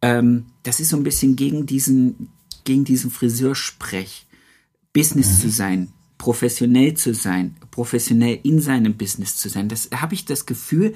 Ähm, 0.00 0.46
das 0.62 0.80
ist 0.80 0.88
so 0.88 0.96
ein 0.96 1.04
bisschen 1.04 1.36
gegen 1.36 1.66
diesen, 1.66 2.30
gegen 2.64 2.84
diesen 2.84 3.10
Friseursprech. 3.10 4.26
Business 4.94 5.36
mhm. 5.36 5.40
zu 5.42 5.50
sein, 5.50 5.88
professionell 6.16 6.94
zu 6.94 7.12
sein, 7.12 7.54
professionell 7.70 8.40
in 8.44 8.62
seinem 8.62 8.94
Business 8.94 9.36
zu 9.36 9.50
sein. 9.50 9.68
Das 9.68 9.90
habe 9.94 10.14
ich 10.14 10.24
das 10.24 10.46
Gefühl, 10.46 10.94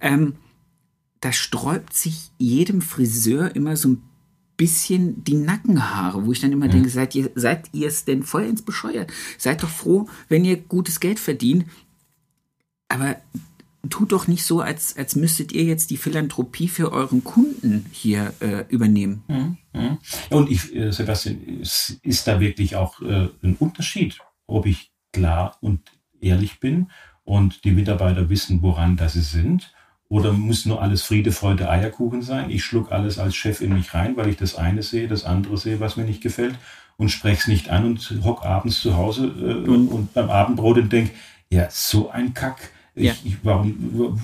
ähm, 0.00 0.36
da 1.22 1.32
sträubt 1.32 1.94
sich 1.94 2.30
jedem 2.36 2.82
Friseur 2.82 3.54
immer 3.54 3.76
so 3.76 3.90
ein 3.90 4.02
bisschen 4.56 5.22
die 5.24 5.36
Nackenhaare, 5.36 6.26
wo 6.26 6.32
ich 6.32 6.40
dann 6.40 6.52
immer 6.52 6.66
ja. 6.66 6.72
denke, 6.72 6.90
seid 6.90 7.14
ihr, 7.14 7.30
seid 7.36 7.70
ihr 7.72 7.86
es 7.86 8.04
denn 8.04 8.24
voll 8.24 8.42
ins 8.42 8.62
Bescheuert? 8.62 9.10
Seid 9.38 9.62
doch 9.62 9.68
froh, 9.68 10.08
wenn 10.28 10.44
ihr 10.44 10.56
gutes 10.56 10.98
Geld 10.98 11.20
verdient. 11.20 11.64
Aber 12.88 13.16
tut 13.88 14.10
doch 14.10 14.26
nicht 14.26 14.44
so, 14.44 14.60
als, 14.60 14.96
als 14.96 15.14
müsstet 15.14 15.52
ihr 15.52 15.62
jetzt 15.62 15.90
die 15.90 15.96
Philanthropie 15.96 16.66
für 16.66 16.90
euren 16.90 17.22
Kunden 17.22 17.86
hier 17.92 18.34
äh, 18.40 18.64
übernehmen. 18.68 19.22
Ja, 19.28 19.56
ja. 19.74 19.98
Und 20.30 20.50
ich, 20.50 20.74
äh, 20.74 20.90
Sebastian, 20.90 21.40
ist, 21.60 22.00
ist 22.02 22.26
da 22.26 22.40
wirklich 22.40 22.74
auch 22.74 23.00
äh, 23.00 23.28
ein 23.42 23.56
Unterschied, 23.60 24.18
ob 24.48 24.66
ich 24.66 24.90
klar 25.12 25.56
und 25.60 25.82
ehrlich 26.20 26.58
bin 26.58 26.90
und 27.22 27.64
die 27.64 27.70
Mitarbeiter 27.72 28.28
wissen, 28.28 28.60
woran 28.62 28.96
das 28.96 29.12
sie 29.12 29.20
sind 29.20 29.72
oder 30.12 30.34
muss 30.34 30.66
nur 30.66 30.82
alles 30.82 31.00
Friede, 31.00 31.32
Freude, 31.32 31.70
Eierkuchen 31.70 32.20
sein? 32.20 32.50
Ich 32.50 32.64
schluck 32.64 32.92
alles 32.92 33.18
als 33.18 33.34
Chef 33.34 33.62
in 33.62 33.72
mich 33.72 33.94
rein, 33.94 34.14
weil 34.14 34.28
ich 34.28 34.36
das 34.36 34.56
eine 34.56 34.82
sehe, 34.82 35.08
das 35.08 35.24
andere 35.24 35.56
sehe, 35.56 35.80
was 35.80 35.96
mir 35.96 36.04
nicht 36.04 36.20
gefällt 36.20 36.54
und 36.98 37.08
spreche 37.08 37.40
es 37.40 37.48
nicht 37.48 37.70
an 37.70 37.86
und 37.86 38.18
hock 38.22 38.44
abends 38.44 38.82
zu 38.82 38.94
Hause 38.94 39.28
äh, 39.28 39.66
und, 39.66 39.88
und, 39.88 40.12
beim 40.12 40.28
Abendbrot 40.28 40.76
und 40.76 40.92
denke, 40.92 41.12
ja, 41.48 41.66
so 41.70 42.10
ein 42.10 42.34
Kack. 42.34 42.58
Ich, 42.94 43.06
ja. 43.06 43.14
ich, 43.24 43.38
warum, 43.42 44.20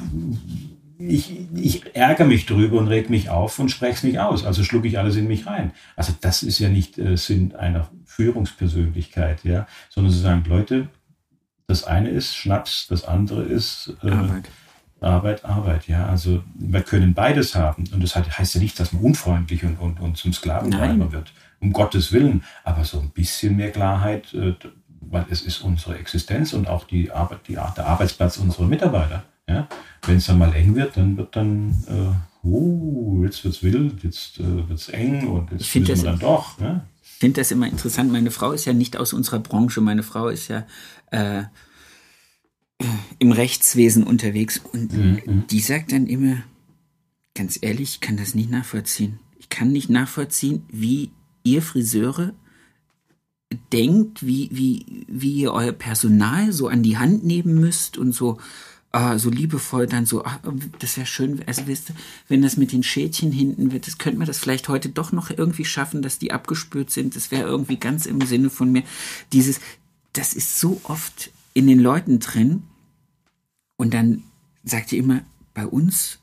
ich, 0.99 1.41
ich 1.55 1.97
ärgere 1.97 2.27
mich 2.27 2.45
drüber 2.45 2.77
und 2.77 2.89
reg 2.89 3.09
mich 3.09 3.31
auf 3.31 3.59
und 3.59 3.71
spreche 3.71 3.95
es 3.95 4.03
nicht 4.03 4.19
aus. 4.19 4.45
Also 4.45 4.65
schlucke 4.65 4.89
ich 4.89 4.99
alles 4.99 5.17
in 5.17 5.27
mich 5.27 5.47
rein. 5.47 5.73
Also 5.97 6.13
das 6.21 6.43
ist 6.43 6.59
ja 6.59 6.69
nicht 6.69 6.99
äh, 6.99 7.17
Sinn 7.17 7.55
einer 7.57 7.89
Führungspersönlichkeit, 8.05 9.43
ja, 9.43 9.67
sondern 9.89 10.13
zu 10.13 10.19
sagen, 10.19 10.45
Leute, 10.47 10.89
das 11.67 11.85
eine 11.85 12.11
ist 12.11 12.37
Schnaps, 12.37 12.89
das 12.89 13.07
andere 13.07 13.45
ist 13.45 13.95
äh, 14.03 14.11
Arbeit. 14.11 14.51
Arbeit, 15.01 15.45
Arbeit, 15.45 15.87
ja. 15.87 16.07
Also 16.07 16.43
wir 16.55 16.83
können 16.83 17.15
beides 17.15 17.55
haben. 17.55 17.85
Und 17.93 18.03
das 18.03 18.17
heißt 18.17 18.55
ja 18.55 18.61
nicht, 18.61 18.79
dass 18.81 18.93
man 18.93 19.03
unfreundlich 19.03 19.65
und, 19.65 19.77
und, 19.77 20.01
und 20.01 20.17
zum 20.17 20.33
Sklaventreiber 20.33 21.13
wird. 21.13 21.33
Um 21.61 21.73
Gottes 21.73 22.13
Willen. 22.13 22.45
Aber 22.65 22.85
so 22.85 22.99
ein 23.01 23.11
bisschen 23.11 23.57
mehr 23.57 23.71
Klarheit, 23.71 24.35
äh, 24.35 24.55
weil 25.01 25.27
es 25.31 25.43
ist 25.43 25.61
unsere 25.61 25.99
Existenz 25.99 26.53
und 26.53 26.69
auch 26.69 26.85
die 26.85 27.11
Arbeit, 27.11 27.41
die, 27.49 27.55
der 27.55 27.87
Arbeitsplatz 27.87 28.39
unserer 28.39 28.67
Mitarbeiter. 28.67 29.25
Ja? 29.49 29.69
Wenn 30.03 30.17
es 30.17 30.27
dann 30.27 30.39
mal 30.39 30.55
eng 30.55 30.75
wird, 30.75 30.97
dann 30.97 31.17
wird 31.17 31.35
dann, 31.37 31.71
äh, 31.89 32.47
oh, 32.47 33.23
jetzt 33.25 33.45
wird 33.45 33.55
es 33.55 33.63
wild, 33.63 34.03
jetzt 34.05 34.41
äh, 34.41 34.69
wird 34.69 34.79
es 34.79 34.89
eng 34.89 35.29
und 35.29 35.51
jetzt 35.53 35.75
müssen 35.75 35.87
wir 35.87 36.11
dann 36.11 36.19
doch. 36.19 36.61
Ja? 36.61 36.85
Ich 37.03 37.21
finde 37.21 37.41
das 37.41 37.51
immer 37.51 37.67
interessant. 37.67 38.13
Meine 38.13 38.31
Frau 38.31 38.53
ist 38.53 38.65
ja 38.65 38.73
nicht 38.73 38.97
aus 38.97 39.13
unserer 39.13 39.41
Branche. 39.41 39.81
Meine 39.81 40.03
Frau 40.03 40.29
ist 40.29 40.49
ja 40.49 40.67
äh, 41.11 41.45
im 43.19 43.33
Rechtswesen 43.33 44.05
unterwegs 44.05 44.61
und 44.73 44.93
mhm. 44.93 45.45
die 45.51 45.61
sagt 45.61 45.93
dann 45.93 46.07
immer, 46.07 46.43
ganz 47.35 47.59
ehrlich, 47.61 47.95
ich 47.95 48.01
kann 48.01 48.17
das 48.17 48.35
nicht 48.35 48.51
nachvollziehen. 48.51 49.19
Ich 49.39 49.49
kann 49.49 49.73
nicht 49.73 49.91
nachvollziehen, 49.91 50.65
wie 50.71 51.11
ihr 51.43 51.63
Friseure 51.63 52.35
denkt, 53.73 54.27
wie, 54.27 54.49
wie, 54.53 55.07
wie 55.09 55.41
ihr 55.41 55.53
euer 55.53 55.73
Personal 55.73 56.53
so 56.53 56.69
an 56.69 56.83
die 56.83 56.99
Hand 56.99 57.25
nehmen 57.25 57.55
müsst 57.59 57.97
und 57.97 58.13
so, 58.13 58.39
äh, 58.93 59.19
so 59.19 59.31
liebevoll 59.31 59.87
dann 59.87 60.07
so, 60.07 60.25
ach, 60.25 60.39
das 60.79 60.97
wäre 60.97 61.07
schön, 61.07 61.43
also 61.47 61.67
wisst 61.67 61.91
ihr, 61.91 61.97
wenn 62.29 62.43
das 62.43 62.57
mit 62.57 62.73
den 62.73 62.83
Schädchen 62.83 63.33
hinten 63.33 63.73
wird, 63.73 63.87
das 63.87 63.99
könnte 63.99 64.19
man 64.19 64.27
das 64.27 64.39
vielleicht 64.39 64.69
heute 64.69 64.91
doch 64.91 65.13
noch 65.13 65.31
irgendwie 65.31 65.65
schaffen, 65.65 66.03
dass 66.03 66.19
die 66.19 66.33
abgespürt 66.33 66.91
sind. 66.91 67.17
Das 67.17 67.31
wäre 67.31 67.49
irgendwie 67.49 67.77
ganz 67.77 68.07
im 68.07 68.21
Sinne 68.21 68.51
von 68.51 68.71
mir. 68.71 68.83
Dieses, 69.33 69.61
das 70.13 70.35
ist 70.35 70.61
so 70.61 70.81
oft 70.85 71.31
in 71.55 71.67
den 71.67 71.81
Leuten 71.81 72.19
drin. 72.21 72.63
Und 73.77 73.95
dann 73.95 74.25
sagt 74.65 74.93
ihr 74.93 74.99
immer, 74.99 75.23
bei 75.55 75.67
uns 75.67 76.19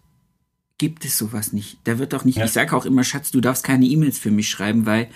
gibt 0.77 1.05
es 1.05 1.17
sowas 1.17 1.53
nicht. 1.53 1.77
Da 1.85 1.99
wird 1.99 2.13
doch 2.13 2.25
nicht, 2.25 2.37
ja. 2.37 2.45
ich 2.45 2.51
sage 2.51 2.75
auch 2.75 2.85
immer, 2.85 3.03
Schatz, 3.03 3.31
du 3.31 3.41
darfst 3.41 3.63
keine 3.63 3.85
E-Mails 3.85 4.17
für 4.17 4.31
mich 4.31 4.49
schreiben, 4.49 4.85
weil 4.85 5.09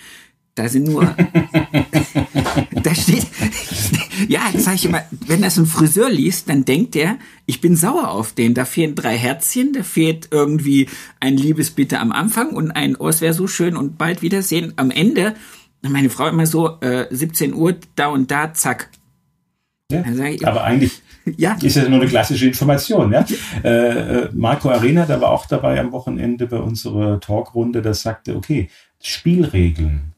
da 0.54 0.68
sind 0.68 0.84
nur, 0.84 1.04
da 2.82 2.94
steht, 2.94 3.26
ja, 4.28 4.50
das 4.52 4.64
sage 4.64 4.76
ich 4.76 4.84
immer, 4.84 5.04
wenn 5.26 5.42
das 5.42 5.58
ein 5.58 5.66
Friseur 5.66 6.10
liest, 6.10 6.48
dann 6.48 6.64
denkt 6.64 6.96
er, 6.96 7.18
ich 7.46 7.60
bin 7.60 7.76
sauer 7.76 8.10
auf 8.10 8.32
den. 8.32 8.54
Da 8.54 8.64
fehlen 8.64 8.94
drei 8.94 9.16
Herzchen, 9.16 9.72
da 9.72 9.82
fehlt 9.82 10.28
irgendwie 10.30 10.88
ein 11.20 11.36
Liebesbitte 11.36 11.98
am 11.98 12.12
Anfang 12.12 12.50
und 12.50 12.70
ein, 12.72 12.96
oh, 12.96 13.08
es 13.08 13.20
wäre 13.20 13.34
so 13.34 13.46
schön 13.46 13.76
und 13.76 13.96
bald 13.96 14.22
Wiedersehen 14.22 14.72
am 14.76 14.90
Ende. 14.90 15.34
Meine 15.82 16.10
Frau 16.10 16.28
immer 16.28 16.46
so, 16.46 16.78
äh, 16.80 17.06
17 17.10 17.54
Uhr, 17.54 17.76
da 17.96 18.08
und 18.08 18.30
da, 18.30 18.52
zack. 18.52 18.90
Ja, 19.90 20.48
aber 20.48 20.64
eigentlich 20.64 21.02
ja. 21.36 21.56
ist 21.60 21.76
ja 21.76 21.88
nur 21.88 22.00
eine 22.00 22.08
klassische 22.08 22.46
Information. 22.46 23.12
Ja? 23.12 23.24
Äh, 23.64 23.68
äh, 23.68 24.28
Marco 24.32 24.70
Arena, 24.70 25.04
der 25.04 25.20
war 25.20 25.30
auch 25.30 25.44
dabei 25.46 25.78
am 25.80 25.92
Wochenende 25.92 26.46
bei 26.46 26.58
unserer 26.58 27.20
Talkrunde, 27.20 27.82
der 27.82 27.94
sagte, 27.94 28.36
okay, 28.36 28.70
Spielregeln. 29.02 30.12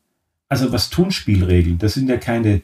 Also 0.48 0.70
was 0.70 0.90
tun 0.90 1.10
Spielregeln? 1.10 1.78
Das 1.78 1.94
sind 1.94 2.08
ja 2.08 2.18
keine 2.18 2.62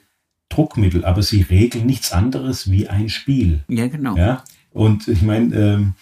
Druckmittel, 0.50 1.04
aber 1.04 1.22
sie 1.22 1.42
regeln 1.42 1.86
nichts 1.86 2.12
anderes 2.12 2.70
wie 2.70 2.88
ein 2.88 3.08
Spiel. 3.08 3.64
Ja, 3.68 3.88
genau. 3.88 4.16
Ja? 4.16 4.44
Und 4.72 5.08
ich 5.08 5.22
meine, 5.22 5.54
ähm, 5.56 5.94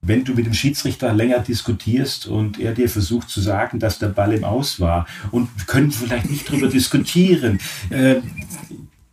wenn 0.00 0.24
du 0.24 0.34
mit 0.34 0.46
dem 0.46 0.54
Schiedsrichter 0.54 1.12
länger 1.12 1.40
diskutierst 1.40 2.26
und 2.26 2.60
er 2.60 2.72
dir 2.72 2.88
versucht 2.88 3.28
zu 3.28 3.40
sagen, 3.40 3.78
dass 3.78 3.98
der 3.98 4.08
Ball 4.08 4.32
im 4.32 4.44
Aus 4.44 4.78
war 4.78 5.06
und 5.32 5.48
wir 5.56 5.66
können 5.66 5.90
vielleicht 5.90 6.30
nicht 6.30 6.48
drüber 6.50 6.68
diskutieren, 6.68 7.58
äh, 7.90 8.16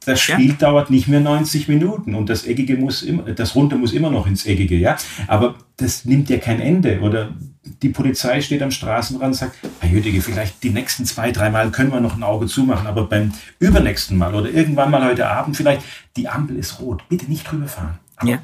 das 0.06 0.22
Spiel 0.22 0.50
ja. 0.50 0.56
dauert 0.56 0.90
nicht 0.90 1.08
mehr 1.08 1.20
90 1.20 1.68
Minuten 1.68 2.16
und 2.16 2.30
das 2.30 2.46
Eckige 2.46 2.78
muss 2.78 3.04
immer, 3.04 3.24
das 3.24 3.56
Runde 3.56 3.76
muss 3.76 3.94
immer 3.94 4.10
noch 4.10 4.28
ins 4.28 4.46
Eckige, 4.46 4.76
ja. 4.76 4.98
Aber 5.28 5.56
das 5.78 6.06
nimmt 6.06 6.30
ja 6.30 6.38
kein 6.38 6.60
Ende. 6.60 7.02
Oder 7.02 7.34
die 7.82 7.90
Polizei 7.90 8.42
steht 8.42 8.62
am 8.62 8.72
Straßenrand 8.72 9.28
und 9.28 9.34
sagt, 9.34 9.58
Herr 9.80 9.90
Jüdige, 9.90 10.22
vielleicht 10.22 10.64
die 10.64 10.70
nächsten 10.70 11.06
zwei, 11.06 11.32
drei 11.32 11.50
Mal 11.50 11.72
können 11.72 11.92
wir 11.92 12.00
noch 12.00 12.16
ein 12.16 12.24
Auge 12.24 12.48
zumachen, 12.48 12.88
aber 12.88 13.08
beim 13.08 13.34
übernächsten 13.60 14.18
Mal 14.18 14.36
oder 14.36 14.50
irgendwann 14.50 14.92
mal 14.92 15.04
heute 15.04 15.28
Abend 15.28 15.58
vielleicht, 15.58 15.82
die 16.16 16.30
Ampel 16.30 16.58
ist 16.58 16.80
rot, 16.80 17.04
bitte 17.10 17.26
nicht 17.26 17.50
drüber 17.50 17.68
fahren. 17.68 18.00
Aber 18.18 18.30
ja. 18.30 18.42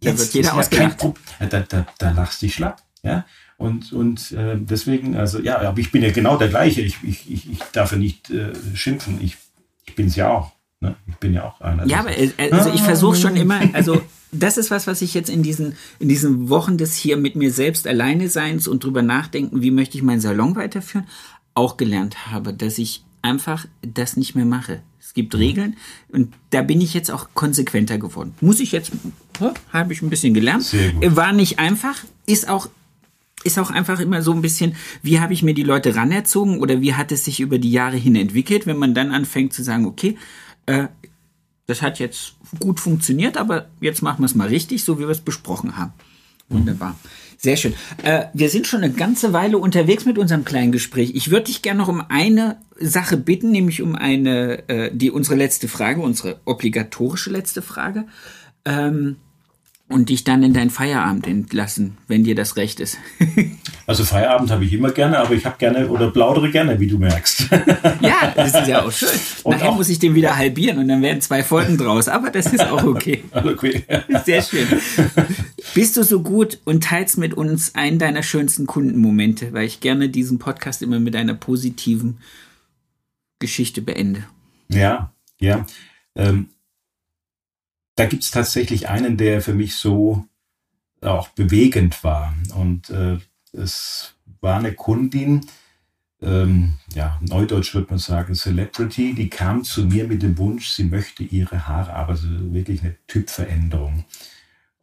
Jetzt 0.00 0.34
wird 0.34 0.46
jeder 0.46 0.60
ist 0.60 0.72
ja 0.72 0.88
kein 0.88 1.48
da, 1.48 1.60
da, 1.60 1.86
da 1.98 2.10
lachst 2.10 2.42
du 2.42 2.46
dich 2.46 2.54
schlapp, 2.54 2.82
ja. 3.02 3.24
Und, 3.58 3.92
und 3.92 4.32
äh, 4.32 4.56
deswegen, 4.58 5.16
also 5.16 5.40
ja, 5.40 5.58
aber 5.60 5.78
ich 5.78 5.90
bin 5.90 6.02
ja 6.02 6.10
genau 6.10 6.36
der 6.36 6.48
gleiche. 6.48 6.82
Ich, 6.82 6.98
ich, 7.02 7.30
ich, 7.30 7.50
ich 7.50 7.58
darf 7.72 7.92
ja 7.92 7.98
nicht 7.98 8.30
äh, 8.30 8.52
schimpfen. 8.74 9.18
Ich 9.22 9.38
bin 9.94 10.08
es 10.08 10.16
ja 10.16 10.28
auch. 10.28 10.52
Ne? 10.80 10.94
Ich 11.06 11.16
bin 11.16 11.32
ja 11.32 11.44
auch 11.44 11.60
einer. 11.60 11.86
Ja, 11.86 12.00
aber 12.00 12.16
äh, 12.16 12.30
also 12.50 12.70
ich 12.72 12.82
versuche 12.82 13.16
schon 13.16 13.36
immer, 13.36 13.60
also 13.72 14.02
das 14.32 14.58
ist 14.58 14.70
was, 14.70 14.86
was 14.86 15.02
ich 15.02 15.14
jetzt 15.14 15.30
in 15.30 15.42
diesen, 15.42 15.74
in 15.98 16.08
diesen 16.08 16.48
Wochen 16.48 16.76
des 16.76 16.94
hier 16.96 17.16
mit 17.16 17.36
mir 17.36 17.52
selbst 17.52 17.86
alleine 17.86 18.28
Seins 18.28 18.68
und 18.68 18.84
drüber 18.84 19.02
nachdenken, 19.02 19.62
wie 19.62 19.70
möchte 19.70 19.96
ich 19.96 20.02
meinen 20.02 20.20
Salon 20.20 20.56
weiterführen, 20.56 21.06
auch 21.54 21.76
gelernt 21.76 22.30
habe, 22.30 22.52
dass 22.52 22.78
ich 22.78 23.04
einfach 23.22 23.66
das 23.82 24.16
nicht 24.16 24.34
mehr 24.34 24.44
mache. 24.44 24.82
Es 25.00 25.14
gibt 25.14 25.32
mhm. 25.32 25.40
Regeln 25.40 25.76
und 26.08 26.34
da 26.50 26.62
bin 26.62 26.80
ich 26.80 26.92
jetzt 26.92 27.10
auch 27.10 27.28
konsequenter 27.32 27.96
geworden. 27.96 28.34
Muss 28.40 28.60
ich 28.60 28.72
jetzt, 28.72 28.92
habe 29.72 29.92
ich 29.92 30.02
ein 30.02 30.10
bisschen 30.10 30.34
gelernt. 30.34 30.74
War 31.00 31.32
nicht 31.32 31.58
einfach, 31.58 31.96
ist 32.26 32.48
auch 32.48 32.68
ist 33.44 33.58
auch 33.60 33.70
einfach 33.70 34.00
immer 34.00 34.22
so 34.22 34.32
ein 34.32 34.42
bisschen, 34.42 34.74
wie 35.02 35.20
habe 35.20 35.32
ich 35.32 35.44
mir 35.44 35.54
die 35.54 35.62
Leute 35.62 35.94
ranerzogen 35.94 36.58
oder 36.58 36.80
wie 36.80 36.94
hat 36.94 37.12
es 37.12 37.24
sich 37.24 37.38
über 37.38 37.58
die 37.58 37.70
Jahre 37.70 37.96
hin 37.96 38.16
entwickelt, 38.16 38.66
wenn 38.66 38.76
man 38.76 38.92
dann 38.92 39.12
anfängt 39.12 39.52
zu 39.52 39.62
sagen, 39.62 39.86
okay, 39.86 40.16
äh, 40.66 40.88
das 41.66 41.82
hat 41.82 41.98
jetzt 41.98 42.34
gut 42.60 42.78
funktioniert, 42.78 43.36
aber 43.36 43.66
jetzt 43.80 44.02
machen 44.02 44.20
wir 44.20 44.26
es 44.26 44.34
mal 44.34 44.48
richtig, 44.48 44.84
so 44.84 44.98
wie 44.98 45.02
wir 45.02 45.10
es 45.10 45.20
besprochen 45.20 45.76
haben. 45.76 45.92
Wunderbar. 46.48 46.96
Sehr 47.38 47.56
schön. 47.56 47.74
Äh, 48.02 48.26
wir 48.32 48.48
sind 48.48 48.66
schon 48.66 48.82
eine 48.82 48.92
ganze 48.92 49.32
Weile 49.32 49.58
unterwegs 49.58 50.04
mit 50.04 50.16
unserem 50.16 50.44
kleinen 50.44 50.72
Gespräch. 50.72 51.12
Ich 51.14 51.30
würde 51.30 51.46
dich 51.46 51.60
gerne 51.60 51.78
noch 51.78 51.88
um 51.88 52.02
eine 52.08 52.58
Sache 52.78 53.16
bitten, 53.16 53.50
nämlich 53.50 53.82
um 53.82 53.94
eine, 53.94 54.68
äh, 54.68 54.90
die 54.92 55.10
unsere 55.10 55.34
letzte 55.34 55.68
Frage, 55.68 56.00
unsere 56.00 56.40
obligatorische 56.44 57.30
letzte 57.30 57.62
Frage. 57.62 58.06
Ähm, 58.64 59.16
und 59.88 60.08
dich 60.08 60.24
dann 60.24 60.42
in 60.42 60.52
deinen 60.52 60.70
Feierabend 60.70 61.26
entlassen, 61.28 61.96
wenn 62.08 62.24
dir 62.24 62.34
das 62.34 62.56
recht 62.56 62.80
ist. 62.80 62.98
also 63.86 64.04
Feierabend 64.04 64.50
habe 64.50 64.64
ich 64.64 64.72
immer 64.72 64.90
gerne, 64.90 65.18
aber 65.18 65.34
ich 65.34 65.46
habe 65.46 65.56
gerne 65.58 65.88
oder 65.88 66.10
plaudere 66.10 66.50
gerne, 66.50 66.80
wie 66.80 66.88
du 66.88 66.98
merkst. 66.98 67.48
ja, 68.00 68.32
das 68.34 68.54
ist 68.54 68.66
ja 68.66 68.82
auch 68.82 68.90
schön. 68.90 69.08
Und 69.44 69.52
Nachher 69.52 69.70
auch, 69.70 69.76
muss 69.76 69.88
ich 69.88 70.00
den 70.00 70.16
wieder 70.16 70.36
halbieren 70.36 70.78
und 70.78 70.88
dann 70.88 71.02
werden 71.02 71.20
zwei 71.20 71.44
Folgen 71.44 71.78
draus, 71.78 72.08
aber 72.08 72.30
das 72.30 72.52
ist 72.52 72.66
auch 72.66 72.82
okay. 72.82 73.22
okay. 73.32 73.84
Sehr 74.24 74.42
schön. 74.42 74.66
Bist 75.74 75.96
du 75.96 76.02
so 76.02 76.20
gut 76.20 76.58
und 76.64 76.82
teilst 76.82 77.16
mit 77.16 77.34
uns 77.34 77.76
einen 77.76 78.00
deiner 78.00 78.24
schönsten 78.24 78.66
Kundenmomente, 78.66 79.52
weil 79.52 79.66
ich 79.66 79.78
gerne 79.78 80.08
diesen 80.08 80.40
Podcast 80.40 80.82
immer 80.82 80.98
mit 80.98 81.14
einer 81.14 81.34
positiven 81.34 82.18
Geschichte 83.38 83.82
beende. 83.82 84.24
Ja, 84.68 85.12
ja. 85.38 85.64
Ähm, 86.16 86.48
da 87.96 88.06
gibt 88.06 88.22
es 88.22 88.30
tatsächlich 88.30 88.88
einen, 88.88 89.16
der 89.16 89.42
für 89.42 89.54
mich 89.54 89.74
so 89.74 90.26
auch 91.00 91.28
bewegend 91.28 92.04
war. 92.04 92.34
Und 92.54 92.90
äh, 92.90 93.18
es 93.52 94.14
war 94.40 94.58
eine 94.58 94.72
Kundin, 94.72 95.46
ähm, 96.22 96.74
ja, 96.94 97.18
neudeutsch 97.20 97.74
würde 97.74 97.88
man 97.90 97.98
sagen, 97.98 98.34
Celebrity, 98.34 99.14
die 99.14 99.28
kam 99.28 99.64
zu 99.64 99.84
mir 99.84 100.06
mit 100.06 100.22
dem 100.22 100.38
Wunsch, 100.38 100.68
sie 100.68 100.84
möchte 100.84 101.22
ihre 101.22 101.66
Haare, 101.66 101.94
aber 101.94 102.16
so 102.16 102.28
wirklich 102.52 102.82
eine 102.82 102.96
Typveränderung. 103.06 104.04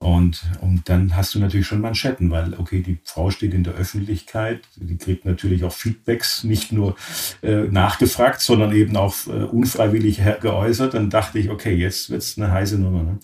Und, 0.04 0.44
und 0.60 0.90
dann 0.90 1.16
hast 1.16 1.34
du 1.34 1.40
natürlich 1.40 1.66
schon 1.66 1.80
Manschetten, 1.80 2.30
weil, 2.30 2.56
okay, 2.56 2.82
die 2.82 2.98
Frau 3.06 3.32
steht 3.32 3.54
in 3.54 3.64
der 3.64 3.76
Öffentlichkeit, 3.76 4.68
die 4.76 4.98
kriegt 4.98 5.24
natürlich 5.24 5.64
auch 5.64 5.72
Feedbacks, 5.72 6.44
nicht 6.44 6.74
nur 6.74 6.98
äh, 7.42 7.70
nachgefragt, 7.70 8.42
sondern 8.42 8.74
eben 8.74 8.98
auch 8.98 9.16
äh, 9.28 9.44
unfreiwillig 9.44 10.20
geäußert. 10.42 10.94
Dann 10.94 11.10
dachte 11.10 11.40
ich, 11.40 11.50
okay, 11.50 11.74
jetzt 11.74 12.10
wird's 12.10 12.38
eine 12.38 12.52
heiße 12.52 12.78
Nummer. 12.78 13.04
Ne? 13.04 13.20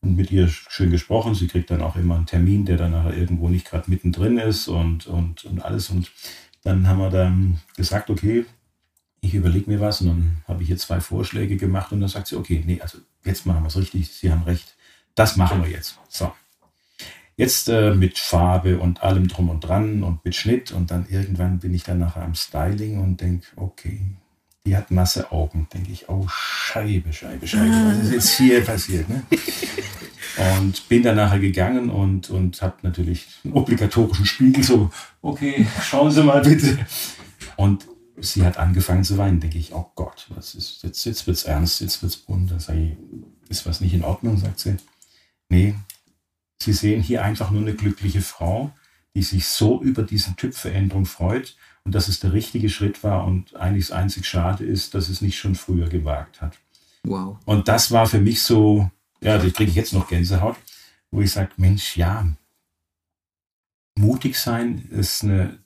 Und 0.00 0.16
mit 0.16 0.32
ihr 0.32 0.48
schön 0.48 0.90
gesprochen. 0.90 1.36
Sie 1.36 1.46
kriegt 1.46 1.70
dann 1.70 1.80
auch 1.80 1.94
immer 1.94 2.16
einen 2.16 2.26
Termin, 2.26 2.64
der 2.64 2.76
dann 2.76 2.90
nachher 2.90 3.16
irgendwo 3.16 3.48
nicht 3.48 3.70
gerade 3.70 3.88
mittendrin 3.88 4.38
ist 4.38 4.66
und, 4.66 5.06
und, 5.06 5.44
und 5.44 5.64
alles. 5.64 5.90
Und 5.90 6.10
dann 6.64 6.88
haben 6.88 6.98
wir 6.98 7.10
dann 7.10 7.60
gesagt, 7.76 8.10
okay, 8.10 8.46
ich 9.20 9.34
überlege 9.34 9.70
mir 9.70 9.78
was. 9.78 10.00
Und 10.00 10.08
dann 10.08 10.36
habe 10.48 10.64
ich 10.64 10.70
ihr 10.70 10.76
zwei 10.76 11.00
Vorschläge 11.00 11.56
gemacht 11.56 11.92
und 11.92 12.00
dann 12.00 12.08
sagt 12.08 12.26
sie, 12.26 12.36
okay, 12.36 12.64
nee, 12.66 12.80
also 12.80 12.98
jetzt 13.24 13.46
machen 13.46 13.62
wir 13.62 13.68
es 13.68 13.76
richtig, 13.76 14.10
Sie 14.10 14.32
haben 14.32 14.42
recht 14.42 14.75
das 15.16 15.36
machen 15.36 15.64
wir 15.64 15.70
jetzt. 15.70 15.98
So. 16.08 16.32
Jetzt 17.36 17.68
äh, 17.68 17.94
mit 17.94 18.18
Farbe 18.18 18.78
und 18.78 19.02
allem 19.02 19.28
drum 19.28 19.50
und 19.50 19.60
dran 19.60 20.04
und 20.04 20.24
mit 20.24 20.36
Schnitt 20.36 20.70
und 20.72 20.90
dann 20.90 21.06
irgendwann 21.10 21.58
bin 21.58 21.74
ich 21.74 21.82
dann 21.82 21.98
nachher 21.98 22.22
am 22.22 22.34
Styling 22.34 23.00
und 23.00 23.20
denke, 23.20 23.46
okay, 23.56 24.00
die 24.64 24.76
hat 24.76 24.90
nasse 24.90 25.32
Augen. 25.32 25.68
Denke 25.72 25.92
ich, 25.92 26.08
oh 26.08 26.26
Scheibe, 26.28 27.12
Scheibe, 27.12 27.46
Scheibe, 27.46 27.70
was 27.70 28.04
ist 28.04 28.12
jetzt 28.12 28.36
hier 28.36 28.64
passiert? 28.64 29.08
Ne? 29.08 29.22
Und 30.58 30.88
bin 30.88 31.02
dann 31.02 31.16
nachher 31.16 31.38
gegangen 31.38 31.88
und, 31.88 32.30
und 32.30 32.60
habe 32.60 32.76
natürlich 32.82 33.26
einen 33.44 33.54
obligatorischen 33.54 34.26
Spiegel 34.26 34.62
so, 34.62 34.90
okay, 35.22 35.66
schauen 35.82 36.10
Sie 36.10 36.22
mal 36.22 36.42
bitte. 36.42 36.78
Und 37.56 37.86
sie 38.18 38.44
hat 38.44 38.58
angefangen 38.58 39.04
zu 39.04 39.16
weinen, 39.18 39.40
denke 39.40 39.58
ich, 39.58 39.72
oh 39.72 39.90
Gott, 39.94 40.26
was 40.30 40.54
ist, 40.54 40.82
jetzt, 40.82 41.04
jetzt 41.04 41.26
es 41.28 41.44
ernst, 41.44 41.80
jetzt 41.80 42.02
wird 42.02 42.12
es 42.12 42.18
bunt. 42.18 42.50
Da 42.50 42.60
sage 42.60 42.80
ich, 42.80 43.50
ist 43.50 43.66
was 43.66 43.80
nicht 43.80 43.94
in 43.94 44.04
Ordnung, 44.04 44.36
sagt 44.36 44.60
sie. 44.60 44.76
Nee, 45.48 45.74
Sie 46.60 46.72
sehen 46.72 47.02
hier 47.02 47.22
einfach 47.24 47.50
nur 47.50 47.62
eine 47.62 47.74
glückliche 47.74 48.22
Frau, 48.22 48.72
die 49.14 49.22
sich 49.22 49.46
so 49.46 49.80
über 49.82 50.02
diese 50.02 50.34
Typveränderung 50.36 51.06
freut 51.06 51.56
und 51.84 51.94
dass 51.94 52.08
es 52.08 52.20
der 52.20 52.32
richtige 52.32 52.68
Schritt 52.68 53.04
war 53.04 53.24
und 53.24 53.54
eigentlich 53.56 53.88
das 53.88 53.96
einzig 53.96 54.26
Schade 54.26 54.64
ist, 54.64 54.94
dass 54.94 55.08
es 55.08 55.20
nicht 55.20 55.38
schon 55.38 55.54
früher 55.54 55.88
gewagt 55.88 56.42
hat. 56.42 56.58
Wow. 57.04 57.38
Und 57.44 57.68
das 57.68 57.92
war 57.92 58.06
für 58.06 58.20
mich 58.20 58.42
so, 58.42 58.90
ja, 59.20 59.38
da 59.38 59.48
kriege 59.48 59.70
ich 59.70 59.76
jetzt 59.76 59.92
noch 59.92 60.08
Gänsehaut, 60.08 60.56
wo 61.10 61.20
ich 61.20 61.30
sage, 61.30 61.50
Mensch, 61.56 61.96
ja, 61.96 62.26
mutig 63.96 64.38
sein 64.38 64.88
ist 64.90 65.22
eine, 65.22 65.58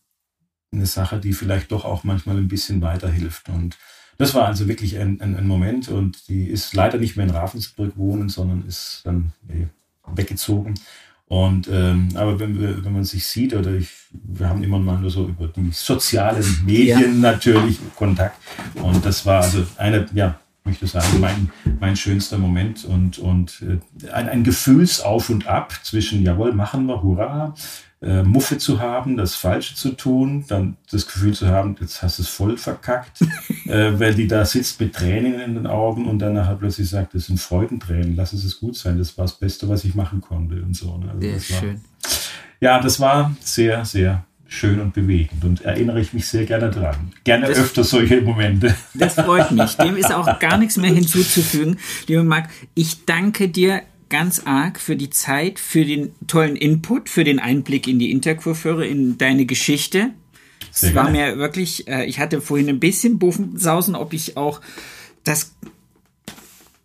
eine 0.72 0.86
Sache, 0.86 1.18
die 1.18 1.32
vielleicht 1.32 1.72
doch 1.72 1.84
auch 1.84 2.04
manchmal 2.04 2.36
ein 2.36 2.48
bisschen 2.48 2.82
weiterhilft. 2.82 3.48
Und 3.48 3.78
das 4.20 4.34
war 4.34 4.46
also 4.46 4.68
wirklich 4.68 4.98
ein, 4.98 5.18
ein, 5.22 5.34
ein, 5.34 5.46
Moment 5.46 5.88
und 5.88 6.28
die 6.28 6.44
ist 6.44 6.74
leider 6.74 6.98
nicht 6.98 7.16
mehr 7.16 7.24
in 7.24 7.32
Ravensburg 7.32 7.96
wohnen, 7.96 8.28
sondern 8.28 8.66
ist 8.68 9.00
dann 9.04 9.32
nee, 9.48 9.66
weggezogen. 10.14 10.74
Und 11.26 11.68
ähm, 11.72 12.10
aber 12.14 12.38
wenn, 12.38 12.60
wir, 12.60 12.84
wenn 12.84 12.92
man 12.92 13.04
sich 13.04 13.24
sieht, 13.24 13.54
oder 13.54 13.72
ich, 13.72 13.88
wir 14.12 14.46
haben 14.46 14.62
immer 14.62 14.78
mal 14.78 14.98
nur 14.98 15.10
so 15.10 15.26
über 15.26 15.48
die 15.48 15.70
sozialen 15.72 16.44
Medien 16.66 17.22
ja. 17.22 17.32
natürlich 17.32 17.78
Kontakt. 17.96 18.36
Und 18.74 19.06
das 19.06 19.24
war 19.24 19.42
also 19.42 19.64
eine, 19.78 20.04
ja, 20.12 20.38
möchte 20.64 20.86
sagen, 20.86 21.18
mein, 21.18 21.50
mein 21.80 21.96
schönster 21.96 22.36
Moment 22.36 22.84
und, 22.84 23.18
und 23.18 23.62
äh, 23.62 24.10
ein, 24.12 24.28
ein 24.28 24.44
Gefühlsauf 24.44 25.30
und 25.30 25.46
Ab 25.46 25.72
zwischen, 25.82 26.22
jawohl, 26.22 26.52
machen 26.52 26.84
wir, 26.84 27.02
hurra, 27.02 27.54
äh, 28.02 28.22
Muffe 28.22 28.56
zu 28.58 28.80
haben, 28.80 29.16
das 29.16 29.34
Falsche 29.34 29.74
zu 29.74 29.90
tun, 29.90 30.44
dann 30.48 30.76
das 30.90 31.06
Gefühl 31.06 31.34
zu 31.34 31.48
haben, 31.48 31.76
jetzt 31.80 32.02
hast 32.02 32.18
du 32.18 32.22
es 32.22 32.28
voll 32.28 32.56
verkackt, 32.56 33.20
äh, 33.66 33.98
weil 33.98 34.14
die 34.14 34.26
da 34.26 34.44
sitzt 34.44 34.80
mit 34.80 34.94
Tränen 34.94 35.40
in 35.40 35.54
den 35.54 35.66
Augen 35.66 36.06
und 36.06 36.18
dann 36.18 36.34
nachher 36.34 36.56
plötzlich 36.56 36.88
sagt, 36.88 37.14
das 37.14 37.26
sind 37.26 37.38
Freudentränen, 37.38 38.16
lass 38.16 38.32
es 38.32 38.58
gut 38.58 38.76
sein, 38.76 38.98
das 38.98 39.18
war 39.18 39.26
das 39.26 39.34
Beste, 39.38 39.68
was 39.68 39.84
ich 39.84 39.94
machen 39.94 40.20
konnte 40.20 40.62
und 40.62 40.74
so. 40.74 40.96
Ne? 40.96 41.10
Also 41.10 41.20
sehr 41.20 41.40
schön. 41.40 41.74
War, 41.74 42.10
ja, 42.60 42.80
das 42.80 43.00
war 43.00 43.34
sehr, 43.40 43.84
sehr 43.84 44.24
schön 44.46 44.80
und 44.80 44.94
bewegend 44.94 45.44
und 45.44 45.62
erinnere 45.62 46.00
ich 46.00 46.12
mich 46.12 46.26
sehr 46.26 46.44
gerne 46.44 46.70
dran. 46.70 47.12
Gerne 47.22 47.46
das, 47.46 47.58
öfter 47.58 47.84
solche 47.84 48.20
Momente. 48.20 48.74
Das 48.94 49.14
freut 49.14 49.52
mich. 49.52 49.76
Dem 49.76 49.96
ist 49.96 50.12
auch 50.12 50.38
gar 50.40 50.58
nichts 50.58 50.76
mehr 50.76 50.92
hinzuzufügen. 50.92 51.78
Lieber 52.08 52.24
Marc, 52.24 52.48
ich 52.74 53.04
danke 53.04 53.48
dir 53.48 53.82
ganz 54.10 54.42
arg 54.44 54.78
für 54.78 54.96
die 54.96 55.10
Zeit, 55.10 55.58
für 55.58 55.84
den 55.84 56.14
tollen 56.26 56.56
Input, 56.56 57.08
für 57.08 57.24
den 57.24 57.38
Einblick 57.38 57.86
in 57.88 57.98
die 57.98 58.10
Interkurfeure, 58.10 58.86
in 58.86 59.16
deine 59.16 59.46
Geschichte. 59.46 60.10
es 60.72 60.94
war 60.94 61.10
mir 61.10 61.38
wirklich, 61.38 61.88
äh, 61.88 62.04
ich 62.04 62.18
hatte 62.18 62.40
vorhin 62.42 62.68
ein 62.68 62.80
bisschen 62.80 63.18
Buffensausen, 63.18 63.94
ob 63.94 64.12
ich 64.12 64.36
auch 64.36 64.60
das 65.24 65.54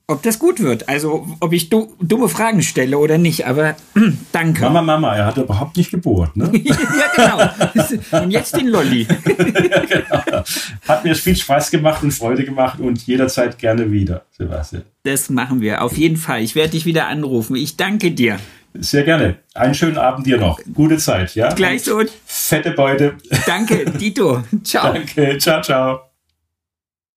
ob 0.08 0.22
das 0.22 0.40
gut 0.40 0.60
wird. 0.60 0.88
Also, 0.88 1.28
ob 1.40 1.54
ich 1.54 1.70
du, 1.70 1.96
dumme 2.00 2.30
Fragen 2.30 2.62
stelle 2.62 2.98
oder 2.98 3.18
nicht, 3.18 3.48
aber 3.48 3.76
danke. 4.32 4.62
Mama, 4.64 4.82
Mama, 4.82 5.16
er 5.16 5.26
hat 5.26 5.38
überhaupt 5.38 5.78
nicht 5.78 5.92
gebohrt, 5.92 6.36
ne? 6.36 6.52
ja, 6.64 6.76
genau. 7.16 8.24
Und 8.24 8.32
jetzt 8.32 8.56
den 8.56 8.68
Lolli. 8.68 9.06
genau. 9.26 10.44
Hat 10.88 11.04
mir 11.04 11.16
viel 11.16 11.36
Spaß 11.36 11.72
gemacht 11.72 12.04
und 12.04 12.12
Freude 12.12 12.46
gemacht 12.46 12.80
und 12.80 13.06
jederzeit 13.08 13.58
gerne 13.58 13.92
wieder, 13.92 14.26
Sebastian. 14.32 14.84
Das 15.04 15.30
machen 15.30 15.62
wir, 15.62 15.82
auf 15.82 15.98
jeden 15.98 16.18
Fall. 16.18 16.42
Ich 16.42 16.56
werde 16.56 16.72
dich 16.72 16.86
wieder 16.86 17.08
anrufen. 17.08 17.56
Ich 17.56 17.78
danke 17.78 18.12
dir. 18.12 18.38
Sehr 18.80 19.04
gerne. 19.04 19.38
Einen 19.54 19.74
schönen 19.74 19.98
Abend 19.98 20.28
dir 20.28 20.38
noch. 20.38 20.60
Gute 20.74 20.98
Zeit, 20.98 21.34
ja? 21.36 21.54
Gleich 21.54 21.84
so. 21.84 22.02
Fette 22.26 22.72
Beute. 22.72 23.16
Danke, 23.46 23.86
Dito. 24.00 24.44
Ciao. 24.64 24.94
Danke, 24.94 25.38
ciao, 25.38 25.62
ciao. 25.62 26.00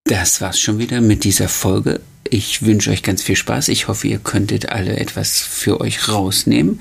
Das 0.04 0.40
war's 0.40 0.60
schon 0.60 0.78
wieder 0.78 1.00
mit 1.00 1.24
dieser 1.24 1.48
Folge. 1.48 2.00
Ich 2.30 2.64
wünsche 2.64 2.90
euch 2.90 3.02
ganz 3.02 3.22
viel 3.22 3.36
Spaß. 3.36 3.68
Ich 3.68 3.88
hoffe, 3.88 4.08
ihr 4.08 4.18
könntet 4.18 4.68
alle 4.70 4.96
etwas 4.96 5.40
für 5.40 5.80
euch 5.80 6.08
rausnehmen. 6.08 6.80